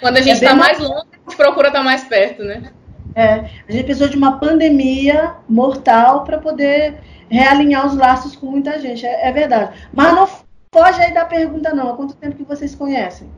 Quando 0.00 0.16
a 0.16 0.20
gente 0.20 0.36
está 0.36 0.50
é 0.50 0.54
mais 0.54 0.78
longe, 0.78 1.06
a 1.12 1.30
gente 1.30 1.36
procura 1.36 1.68
estar 1.68 1.80
tá 1.80 1.84
mais 1.84 2.04
perto, 2.04 2.42
né? 2.42 2.72
É, 3.14 3.32
a 3.68 3.72
gente 3.72 3.84
precisou 3.84 4.08
de 4.08 4.16
uma 4.16 4.38
pandemia 4.38 5.34
mortal 5.48 6.24
para 6.24 6.38
poder 6.38 6.98
realinhar 7.28 7.86
os 7.86 7.96
laços 7.96 8.36
com 8.36 8.46
muita 8.46 8.78
gente, 8.78 9.04
é, 9.04 9.28
é, 9.28 9.32
verdade. 9.32 9.88
Mas 9.92 10.14
não 10.14 10.28
foge 10.72 11.00
aí 11.00 11.12
da 11.12 11.24
pergunta, 11.24 11.74
não. 11.74 11.90
Há 11.90 11.96
quanto 11.96 12.14
tempo 12.14 12.36
que 12.36 12.44
vocês 12.44 12.74
conhecem? 12.74 13.28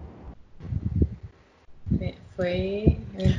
Foi. 2.36 2.96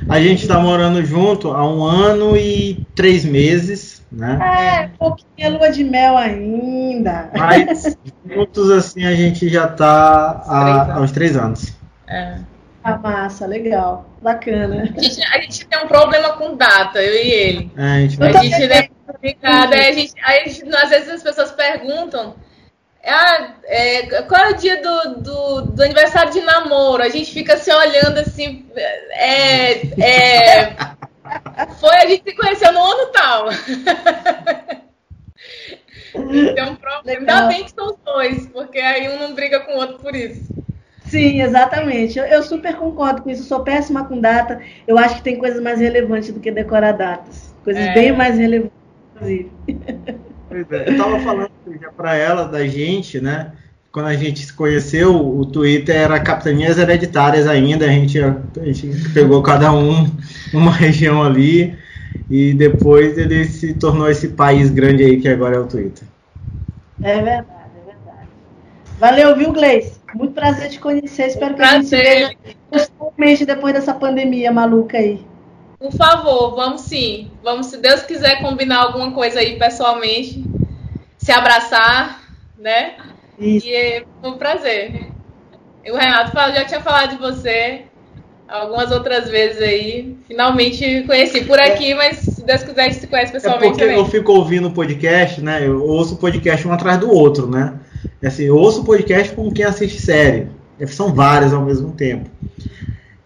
A 0.08 0.20
gente 0.20 0.42
está 0.42 0.60
morando 0.60 1.04
junto 1.04 1.50
há 1.50 1.68
um 1.68 1.82
ano 1.82 2.36
e 2.36 2.86
três 2.94 3.24
meses. 3.24 4.00
Né? 4.12 4.38
É, 4.40 4.90
pouquinha 4.98 5.48
lua 5.48 5.70
de 5.70 5.82
mel 5.82 6.16
ainda. 6.16 7.30
Mas 7.36 7.96
juntos 8.24 8.70
assim 8.70 9.04
a 9.04 9.14
gente 9.14 9.48
já 9.48 9.64
está 9.64 10.42
há, 10.46 10.94
há 10.94 11.00
uns 11.00 11.10
três 11.10 11.36
anos. 11.36 11.74
É. 12.06 12.36
A 12.84 12.98
massa, 12.98 13.46
legal, 13.46 14.08
bacana. 14.20 14.82
A 14.82 15.00
gente, 15.00 15.24
a 15.24 15.40
gente, 15.40 15.66
tem 15.66 15.84
um 15.84 15.88
problema 15.88 16.32
com 16.32 16.56
data, 16.56 17.00
eu 17.00 17.14
e 17.14 17.30
ele. 17.30 17.72
É, 17.76 17.82
a 17.82 18.00
gente, 18.00 18.22
a 18.22 18.32
gente 18.32 18.72
é 18.72 18.88
complicado. 19.06 19.72
Aí 19.72 19.88
a 19.88 19.92
gente, 19.92 20.12
aí 20.24 20.40
a 20.40 20.48
gente, 20.48 20.76
às 20.76 20.90
vezes 20.90 21.08
as 21.08 21.22
pessoas 21.22 21.52
perguntam. 21.52 22.34
Ah, 23.04 23.54
é, 23.64 24.22
qual 24.22 24.40
é 24.42 24.50
o 24.50 24.56
dia 24.56 24.80
do, 24.80 25.20
do, 25.20 25.62
do, 25.62 25.82
aniversário 25.82 26.32
de 26.32 26.40
namoro? 26.40 27.02
A 27.02 27.08
gente 27.08 27.32
fica 27.32 27.56
se 27.56 27.72
olhando 27.72 28.18
assim. 28.18 28.64
É, 29.10 29.72
é, 30.00 30.76
foi, 31.80 31.96
a 31.96 32.06
gente 32.06 32.22
se 32.22 32.36
conheceu 32.36 32.72
no 32.72 32.80
ano 32.80 33.06
tal. 33.12 33.48
Um 36.14 36.76
problema. 36.76 37.20
Ainda 37.20 37.48
bem 37.48 37.64
que 37.64 37.72
são 37.72 37.86
os 37.88 37.96
dois, 38.04 38.46
porque 38.48 38.78
aí 38.78 39.08
um 39.08 39.18
não 39.18 39.34
briga 39.34 39.60
com 39.60 39.72
o 39.72 39.76
outro 39.76 39.98
por 39.98 40.14
isso. 40.14 40.52
Sim, 41.06 41.42
exatamente. 41.42 42.18
Eu, 42.18 42.24
eu, 42.24 42.42
super 42.42 42.76
concordo 42.76 43.22
com 43.22 43.30
isso. 43.30 43.42
Eu 43.42 43.46
sou 43.46 43.64
péssima 43.64 44.04
com 44.04 44.20
data. 44.20 44.60
Eu 44.86 44.98
acho 44.98 45.16
que 45.16 45.22
tem 45.22 45.38
coisas 45.38 45.60
mais 45.60 45.80
relevantes 45.80 46.32
do 46.32 46.40
que 46.40 46.50
decorar 46.50 46.92
datas. 46.92 47.54
Coisas 47.64 47.82
é. 47.82 47.94
bem 47.94 48.12
mais 48.12 48.38
relevantes, 48.38 48.76
inclusive. 49.14 49.52
Pois 50.52 50.80
é. 50.80 50.88
Eu 50.88 50.92
estava 50.92 51.18
falando 51.20 51.50
já 51.80 51.90
para 51.90 52.14
ela 52.14 52.44
da 52.44 52.66
gente, 52.66 53.20
né? 53.20 53.52
quando 53.92 54.06
a 54.06 54.16
gente 54.16 54.46
se 54.46 54.52
conheceu, 54.52 55.14
o 55.14 55.44
Twitter 55.44 55.94
era 55.94 56.18
capitanias 56.18 56.78
hereditárias 56.78 57.46
ainda, 57.46 57.84
a 57.84 57.88
gente, 57.88 58.18
a 58.18 58.64
gente 58.64 59.10
pegou 59.10 59.42
cada 59.42 59.70
um 59.70 60.10
uma 60.52 60.72
região 60.72 61.22
ali 61.22 61.76
e 62.30 62.54
depois 62.54 63.18
ele 63.18 63.44
se 63.44 63.74
tornou 63.74 64.08
esse 64.08 64.28
país 64.28 64.70
grande 64.70 65.04
aí 65.04 65.20
que 65.20 65.28
agora 65.28 65.56
é 65.56 65.58
o 65.58 65.66
Twitter. 65.66 66.08
É 67.02 67.16
verdade, 67.16 67.46
é 67.76 67.84
verdade. 67.84 68.28
Valeu, 68.98 69.36
viu, 69.36 69.52
Gleice? 69.52 70.00
Muito 70.14 70.32
prazer 70.32 70.70
te 70.70 70.78
conhecer. 70.78 71.26
Espero 71.26 71.54
que 71.54 71.60
prazer. 71.60 72.00
a 72.00 72.28
gente 72.28 72.38
veja 72.42 72.56
pessoalmente 72.70 73.44
depois 73.44 73.74
dessa 73.74 73.92
pandemia 73.92 74.50
maluca 74.50 74.96
aí. 74.96 75.20
Por 75.82 75.92
favor, 75.92 76.54
vamos 76.54 76.82
sim. 76.82 77.28
Vamos, 77.42 77.66
se 77.66 77.76
Deus 77.76 78.02
quiser, 78.02 78.40
combinar 78.40 78.78
alguma 78.78 79.10
coisa 79.10 79.40
aí 79.40 79.58
pessoalmente. 79.58 80.44
Se 81.18 81.32
abraçar, 81.32 82.22
né? 82.56 82.94
Isso. 83.36 83.66
E 83.66 84.04
foi 84.20 84.30
um 84.30 84.38
prazer. 84.38 85.08
O 85.90 85.96
Renato 85.96 86.30
já 86.34 86.64
tinha 86.64 86.80
falado 86.80 87.10
de 87.10 87.16
você 87.16 87.82
algumas 88.48 88.92
outras 88.92 89.28
vezes 89.28 89.60
aí. 89.60 90.16
Finalmente 90.28 91.02
conheci 91.02 91.44
por 91.44 91.60
aqui, 91.60 91.94
mas 91.94 92.18
Se 92.18 92.44
Deus 92.44 92.62
quiser, 92.62 92.82
a 92.82 92.84
gente 92.84 93.00
se 93.00 93.06
conhece 93.08 93.30
É 93.30 93.32
pessoalmente 93.32 93.70
porque 93.70 93.84
também. 93.84 93.98
eu 93.98 94.04
fico 94.06 94.32
ouvindo 94.32 94.70
podcast, 94.70 95.40
né? 95.40 95.66
Eu 95.66 95.82
ouço 95.82 96.16
podcast 96.16 96.66
um 96.68 96.72
atrás 96.72 96.98
do 96.98 97.10
outro, 97.10 97.48
né? 97.48 97.74
Assim, 98.24 98.44
eu 98.44 98.56
ouço 98.56 98.84
podcast 98.84 99.34
com 99.34 99.50
quem 99.50 99.64
assiste 99.64 100.00
série. 100.00 100.48
São 100.86 101.12
vários 101.14 101.52
ao 101.52 101.64
mesmo 101.64 101.92
tempo. 101.92 102.28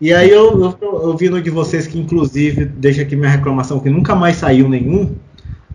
E 0.01 0.13
aí 0.13 0.29
eu, 0.31 0.61
eu, 0.61 0.79
eu 1.03 1.17
vi 1.17 1.29
no 1.31 1.41
de 1.41 1.49
vocês 1.51 1.87
que, 1.87 1.99
inclusive, 1.99 2.65
deixa 2.67 3.03
aqui 3.03 3.17
minha 3.17 3.31
reclamação, 3.31 3.81
que 3.81 3.89
nunca 3.89 4.15
mais 4.15 4.37
saiu 4.37 4.69
nenhum, 4.69 5.15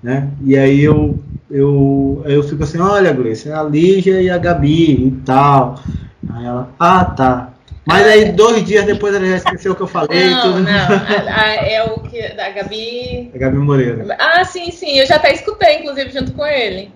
né? 0.04 0.30
E 0.44 0.56
aí 0.58 0.82
eu, 0.84 1.18
eu, 1.50 2.22
eu 2.26 2.44
fico 2.44 2.64
assim, 2.64 2.80
olha, 2.80 3.12
Gleice, 3.14 3.50
é 3.50 3.54
a 3.54 3.64
Lígia 3.64 4.22
e 4.22 4.30
a 4.30 4.38
Gabi 4.38 5.08
e 5.08 5.12
tal. 5.26 5.80
Aí 6.30 6.46
ela, 6.46 6.70
ah, 6.80 7.06
tá. 7.06 7.48
Mas 7.84 8.06
aí 8.06 8.32
dois 8.32 8.64
dias 8.64 8.86
depois 8.86 9.16
ela 9.16 9.26
já 9.26 9.38
esqueceu 9.38 9.72
o 9.72 9.76
que 9.76 9.82
eu 9.82 9.88
falei. 9.88 10.30
Não, 10.30 10.42
tudo. 10.54 10.60
não. 10.60 10.72
a- 11.28 11.42
a- 11.42 11.56
é 11.56 11.84
o 11.84 12.00
que. 12.02 12.22
Da 12.36 12.50
Gabi. 12.52 13.32
A 13.34 13.38
Gabi 13.40 13.58
Moreira. 13.58 14.16
Ah, 14.20 14.44
sim, 14.46 14.70
sim. 14.70 15.00
Eu 15.00 15.08
já 15.08 15.16
até 15.16 15.34
escutei, 15.34 15.80
inclusive, 15.80 16.12
junto 16.12 16.32
com 16.34 16.46
ele. 16.46 16.92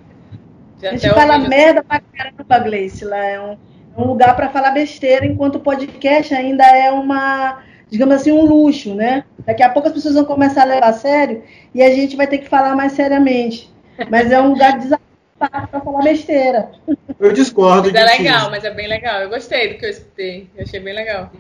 Já 0.80 0.90
A 0.90 0.92
gente 0.96 1.10
fala 1.10 1.38
ouvi. 1.38 1.50
merda 1.50 1.84
pra 1.84 2.00
caramba, 2.00 2.60
Gleice. 2.60 3.04
Lá 3.04 3.18
é 3.18 3.42
um, 3.42 3.58
é 3.98 4.02
um 4.02 4.08
lugar 4.08 4.36
para 4.36 4.50
falar 4.50 4.72
besteira, 4.72 5.26
enquanto 5.26 5.56
o 5.56 5.60
podcast 5.60 6.34
ainda 6.34 6.66
é 6.66 6.92
uma, 6.92 7.60
digamos 7.90 8.16
assim, 8.16 8.32
um 8.32 8.46
luxo, 8.46 8.94
né? 8.94 9.24
Daqui 9.46 9.64
a 9.64 9.70
pouco 9.70 9.88
as 9.88 9.94
pessoas 9.94 10.16
vão 10.16 10.26
começar 10.26 10.64
a 10.64 10.66
levar 10.66 10.90
a 10.90 10.94
sério 10.94 11.44
e 11.74 11.82
a 11.82 11.90
gente 11.90 12.16
vai 12.16 12.28
ter 12.28 12.40
que 12.40 12.50
falar 12.50 12.76
mais 12.76 12.92
seriamente. 12.92 13.74
Mas 14.10 14.32
é 14.32 14.42
um 14.42 14.50
lugar 14.50 14.74
de 14.74 14.84
desafio 14.84 15.06
para 15.40 15.82
falar 15.82 16.04
besteira. 16.04 16.72
Eu 17.20 17.32
discordo 17.32 17.92
Mas 17.92 18.02
é 18.02 18.18
legal, 18.18 18.50
mas 18.50 18.64
é 18.64 18.74
bem 18.74 18.88
legal. 18.88 19.22
Eu 19.22 19.30
gostei 19.30 19.74
do 19.74 19.80
que 19.80 19.86
eu 19.86 19.90
escutei. 19.90 20.50
Eu 20.56 20.64
achei 20.64 20.80
bem 20.80 20.94
legal. 20.94 21.32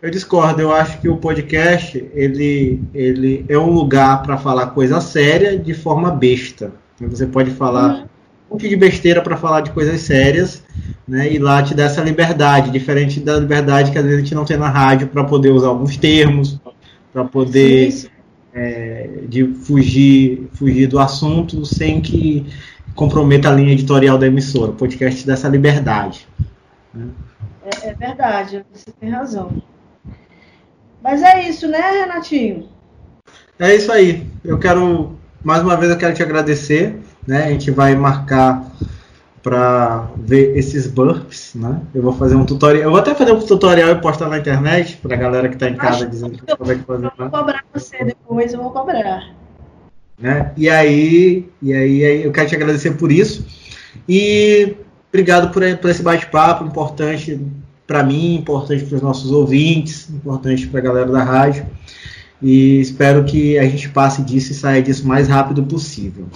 Eu 0.00 0.10
discordo, 0.10 0.62
eu 0.62 0.72
acho 0.72 1.00
que 1.00 1.08
o 1.08 1.16
podcast 1.16 2.08
ele, 2.14 2.80
ele 2.94 3.44
é 3.48 3.58
um 3.58 3.70
lugar 3.70 4.22
para 4.22 4.36
falar 4.36 4.68
coisa 4.68 5.00
séria 5.00 5.58
de 5.58 5.74
forma 5.74 6.12
besta. 6.12 6.72
Você 7.00 7.26
pode 7.26 7.50
falar 7.50 8.04
um 8.04 8.08
monte 8.50 8.68
de 8.68 8.76
besteira 8.76 9.22
para 9.22 9.36
falar 9.36 9.60
de 9.60 9.70
coisas 9.70 10.00
sérias, 10.00 10.62
né? 11.06 11.32
E 11.32 11.38
lá 11.38 11.62
te 11.62 11.74
dá 11.74 11.84
essa 11.84 12.02
liberdade, 12.02 12.70
diferente 12.70 13.20
da 13.20 13.38
liberdade 13.38 13.90
que 13.90 13.98
às 13.98 14.04
vezes 14.04 14.18
a 14.18 14.22
gente 14.22 14.34
não 14.34 14.44
tem 14.44 14.56
na 14.56 14.68
rádio 14.68 15.08
para 15.08 15.24
poder 15.24 15.50
usar 15.50 15.68
alguns 15.68 15.96
termos, 15.96 16.60
para 17.12 17.24
poder 17.24 17.90
Sim, 17.90 18.00
sim. 18.00 18.08
é, 18.54 19.10
de 19.28 19.46
fugir, 19.54 20.48
fugir 20.54 20.86
do 20.86 20.98
assunto 20.98 21.64
sem 21.64 22.00
que 22.00 22.46
comprometa 22.94 23.48
a 23.48 23.52
linha 23.52 23.72
editorial 23.72 24.18
da 24.18 24.26
emissora. 24.26 24.72
O 24.72 24.74
podcast 24.74 25.20
te 25.20 25.26
dá 25.26 25.34
essa 25.34 25.48
liberdade. 25.48 26.26
É, 27.64 27.88
é 27.88 27.94
verdade, 27.94 28.64
você 28.72 28.90
tem 28.98 29.10
razão. 29.10 29.62
Mas 31.02 31.22
é 31.22 31.48
isso, 31.48 31.68
né, 31.68 31.78
Renatinho? 31.78 32.68
É 33.58 33.74
isso 33.74 33.92
aí. 33.92 34.26
Eu 34.44 34.58
quero 34.58 35.16
mais 35.42 35.62
uma 35.62 35.76
vez 35.76 35.90
eu 35.90 35.98
quero 35.98 36.14
te 36.14 36.22
agradecer, 36.22 36.98
né? 37.28 37.44
A 37.44 37.50
gente 37.50 37.70
vai 37.70 37.94
marcar 37.94 38.64
para 39.42 40.08
ver 40.16 40.56
esses 40.56 40.86
burps, 40.86 41.54
né? 41.54 41.82
Eu 41.94 42.02
vou 42.02 42.14
fazer 42.14 42.34
um 42.34 42.44
tutorial. 42.44 42.84
Eu 42.84 42.90
vou 42.90 42.98
até 42.98 43.14
fazer 43.14 43.32
um 43.32 43.40
tutorial 43.40 43.90
e 43.90 44.00
postar 44.00 44.28
na 44.28 44.38
internet 44.38 44.96
para 44.96 45.14
a 45.14 45.18
galera 45.18 45.48
que 45.48 45.54
está 45.54 45.68
em 45.68 45.76
casa 45.76 46.06
dizendo 46.06 46.38
como 46.56 46.72
é 46.72 46.74
que 46.74 46.84
fazer, 46.84 47.06
Eu 47.06 47.12
vou 47.18 47.30
cobrar 47.30 47.64
você 47.72 48.02
depois, 48.02 48.54
eu 48.54 48.62
vou 48.62 48.70
cobrar. 48.70 49.34
né? 50.18 50.52
E 50.56 50.70
aí, 50.70 51.46
e 51.60 51.72
aí, 51.74 52.04
aí 52.04 52.24
eu 52.24 52.32
quero 52.32 52.48
te 52.48 52.56
agradecer 52.56 52.92
por 52.92 53.12
isso 53.12 53.46
e 54.08 54.74
obrigado 55.10 55.52
por, 55.52 55.62
por 55.76 55.90
esse 55.90 56.02
bate-papo 56.02 56.64
importante 56.64 57.38
para 57.86 58.02
mim, 58.02 58.36
importante 58.36 58.84
para 58.84 58.96
os 58.96 59.02
nossos 59.02 59.30
ouvintes, 59.30 60.08
importante 60.08 60.66
para 60.66 60.80
a 60.80 60.82
galera 60.82 61.10
da 61.12 61.22
rádio. 61.22 61.66
E 62.40 62.80
espero 62.80 63.24
que 63.24 63.58
a 63.58 63.64
gente 63.64 63.88
passe 63.90 64.22
disso 64.22 64.52
e 64.52 64.54
saia 64.54 64.82
disso 64.82 65.04
o 65.04 65.08
mais 65.08 65.28
rápido 65.28 65.62
possível. 65.62 66.26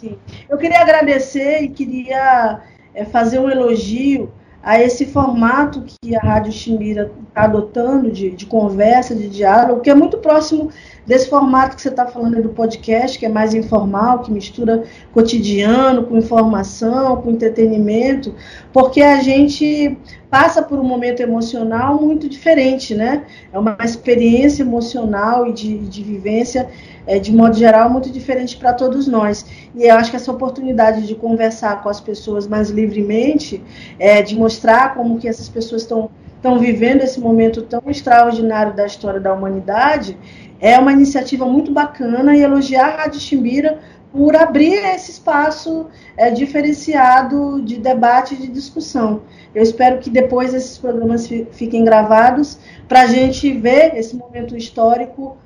Sim. 0.00 0.18
Eu 0.48 0.58
queria 0.58 0.80
agradecer 0.80 1.62
e 1.62 1.68
queria 1.68 2.60
é, 2.94 3.04
fazer 3.06 3.38
um 3.38 3.48
elogio 3.48 4.30
a 4.62 4.82
esse 4.82 5.06
formato 5.06 5.84
que 5.86 6.16
a 6.16 6.18
Rádio 6.18 6.52
Chimbira 6.52 7.10
está 7.28 7.44
adotando 7.44 8.10
de, 8.10 8.30
de 8.30 8.46
conversa, 8.46 9.14
de 9.14 9.28
diálogo, 9.28 9.80
que 9.80 9.88
é 9.88 9.94
muito 9.94 10.18
próximo 10.18 10.70
desse 11.06 11.30
formato 11.30 11.76
que 11.76 11.82
você 11.82 11.88
está 11.88 12.04
falando 12.04 12.42
do 12.42 12.48
podcast, 12.48 13.16
que 13.16 13.24
é 13.24 13.28
mais 13.28 13.54
informal, 13.54 14.18
que 14.18 14.32
mistura 14.32 14.82
cotidiano 15.14 16.04
com 16.04 16.18
informação, 16.18 17.22
com 17.22 17.30
entretenimento, 17.30 18.34
porque 18.72 19.02
a 19.02 19.22
gente 19.22 19.96
passa 20.28 20.60
por 20.60 20.80
um 20.80 20.84
momento 20.84 21.20
emocional 21.20 22.02
muito 22.02 22.28
diferente, 22.28 22.92
né? 22.92 23.24
É 23.52 23.58
uma 23.58 23.78
experiência 23.84 24.64
emocional 24.64 25.46
e 25.46 25.52
de, 25.52 25.78
de 25.78 26.02
vivência, 26.02 26.68
é, 27.06 27.18
de 27.18 27.32
modo 27.32 27.56
geral, 27.56 27.88
muito 27.88 28.10
diferente 28.10 28.56
para 28.56 28.72
todos 28.72 29.06
nós. 29.06 29.46
E 29.74 29.84
eu 29.84 29.94
acho 29.94 30.10
que 30.10 30.16
essa 30.16 30.32
oportunidade 30.32 31.06
de 31.06 31.14
conversar 31.14 31.82
com 31.82 31.88
as 31.88 32.00
pessoas 32.00 32.46
mais 32.46 32.70
livremente, 32.70 33.62
é, 33.98 34.22
de 34.22 34.36
mostrar 34.36 34.94
como 34.94 35.18
que 35.18 35.28
essas 35.28 35.48
pessoas 35.48 35.82
estão 35.82 36.10
estão 36.36 36.58
vivendo 36.58 37.02
esse 37.02 37.18
momento 37.18 37.62
tão 37.62 37.82
extraordinário 37.88 38.72
da 38.74 38.86
história 38.86 39.18
da 39.18 39.32
humanidade, 39.32 40.16
é 40.60 40.78
uma 40.78 40.92
iniciativa 40.92 41.44
muito 41.46 41.72
bacana 41.72 42.36
e 42.36 42.42
elogiar 42.42 42.86
a 42.88 42.96
Rádio 43.02 43.18
Chimbira 43.20 43.80
por 44.12 44.36
abrir 44.36 44.74
esse 44.94 45.10
espaço 45.10 45.86
é, 46.16 46.30
diferenciado 46.30 47.60
de 47.62 47.76
debate 47.78 48.34
e 48.34 48.36
de 48.36 48.48
discussão. 48.48 49.22
Eu 49.54 49.62
espero 49.62 49.98
que 49.98 50.08
depois 50.08 50.54
esses 50.54 50.78
programas 50.78 51.26
fi- 51.26 51.46
fiquem 51.50 51.84
gravados 51.84 52.58
para 52.86 53.02
a 53.02 53.06
gente 53.06 53.52
ver 53.52 53.96
esse 53.96 54.14
momento 54.14 54.56
histórico 54.56 55.36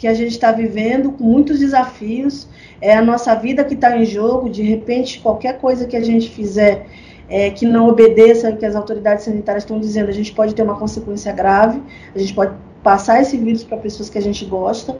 que 0.00 0.08
a 0.08 0.14
gente 0.14 0.32
está 0.32 0.50
vivendo, 0.50 1.12
com 1.12 1.24
muitos 1.24 1.58
desafios. 1.58 2.48
É 2.80 2.96
a 2.96 3.02
nossa 3.02 3.34
vida 3.34 3.62
que 3.62 3.74
está 3.74 3.94
em 3.98 4.06
jogo. 4.06 4.48
De 4.48 4.62
repente, 4.62 5.20
qualquer 5.20 5.58
coisa 5.58 5.86
que 5.86 5.94
a 5.94 6.02
gente 6.02 6.30
fizer 6.30 6.86
é, 7.28 7.50
que 7.50 7.66
não 7.66 7.86
obedeça 7.86 8.48
ao 8.48 8.56
que 8.56 8.64
as 8.64 8.74
autoridades 8.74 9.26
sanitárias 9.26 9.62
estão 9.62 9.78
dizendo, 9.78 10.08
a 10.08 10.12
gente 10.12 10.32
pode 10.32 10.54
ter 10.54 10.62
uma 10.62 10.78
consequência 10.78 11.30
grave. 11.34 11.82
A 12.14 12.18
gente 12.18 12.32
pode 12.32 12.54
passar 12.82 13.20
esse 13.20 13.36
vírus 13.36 13.62
para 13.62 13.76
pessoas 13.76 14.08
que 14.08 14.16
a 14.16 14.22
gente 14.22 14.42
gosta. 14.46 14.96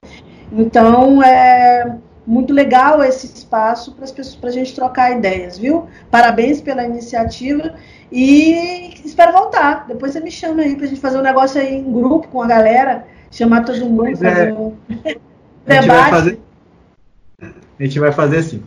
Então, 0.52 1.22
é 1.22 1.96
muito 2.26 2.52
legal 2.52 3.02
esse 3.02 3.24
espaço 3.24 3.94
para 3.94 4.04
as 4.04 4.12
pessoas, 4.12 4.36
para 4.36 4.50
a 4.50 4.52
gente 4.52 4.74
trocar 4.74 5.16
ideias, 5.16 5.56
viu? 5.56 5.86
Parabéns 6.10 6.60
pela 6.60 6.84
iniciativa 6.84 7.74
e 8.12 8.92
espero 9.02 9.32
voltar. 9.32 9.86
Depois 9.88 10.12
você 10.12 10.20
me 10.20 10.30
chama 10.30 10.60
aí 10.60 10.76
para 10.76 10.84
a 10.84 10.88
gente 10.88 11.00
fazer 11.00 11.16
um 11.16 11.22
negócio 11.22 11.58
aí 11.58 11.74
em 11.74 11.90
grupo 11.90 12.28
com 12.28 12.42
a 12.42 12.46
galera, 12.46 13.06
chamar 13.30 13.64
todo 13.64 13.78
mundo, 13.86 13.96
Pois 14.02 14.22
é. 14.22 14.34
fazer 14.34 14.52
um 14.52 14.76
A 14.88 14.98
gente 15.02 15.20
vai 15.66 15.80
debate. 15.80 16.10
fazer, 16.10 16.40
a 17.78 17.82
gente 17.84 17.98
vai 18.00 18.12
fazer 18.12 18.36
assim. 18.38 18.62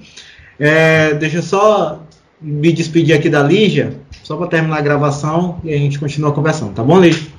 É, 0.60 1.14
deixa 1.16 1.38
eu 1.38 1.44
só 1.44 2.02
me 2.42 2.72
despedir 2.72 3.16
aqui 3.16 3.30
da 3.30 3.42
Lígia, 3.44 4.00
só 4.24 4.36
para 4.38 4.48
terminar 4.48 4.78
a 4.78 4.82
gravação 4.82 5.60
e 5.64 5.74
a 5.74 5.78
gente 5.78 6.00
continua 6.00 6.32
conversando, 6.34 6.74
tá 6.74 6.84
bom, 6.84 7.00
Lígia? 7.00 7.32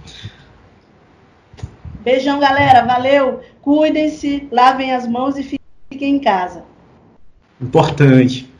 Beijão, 2.02 2.38
galera. 2.38 2.84
Valeu. 2.84 3.40
Cuidem-se, 3.62 4.46
lavem 4.52 4.92
as 4.92 5.06
mãos 5.08 5.38
e 5.38 5.58
fiquem 5.90 6.16
em 6.16 6.18
casa. 6.18 6.62
Importante. 7.60 8.52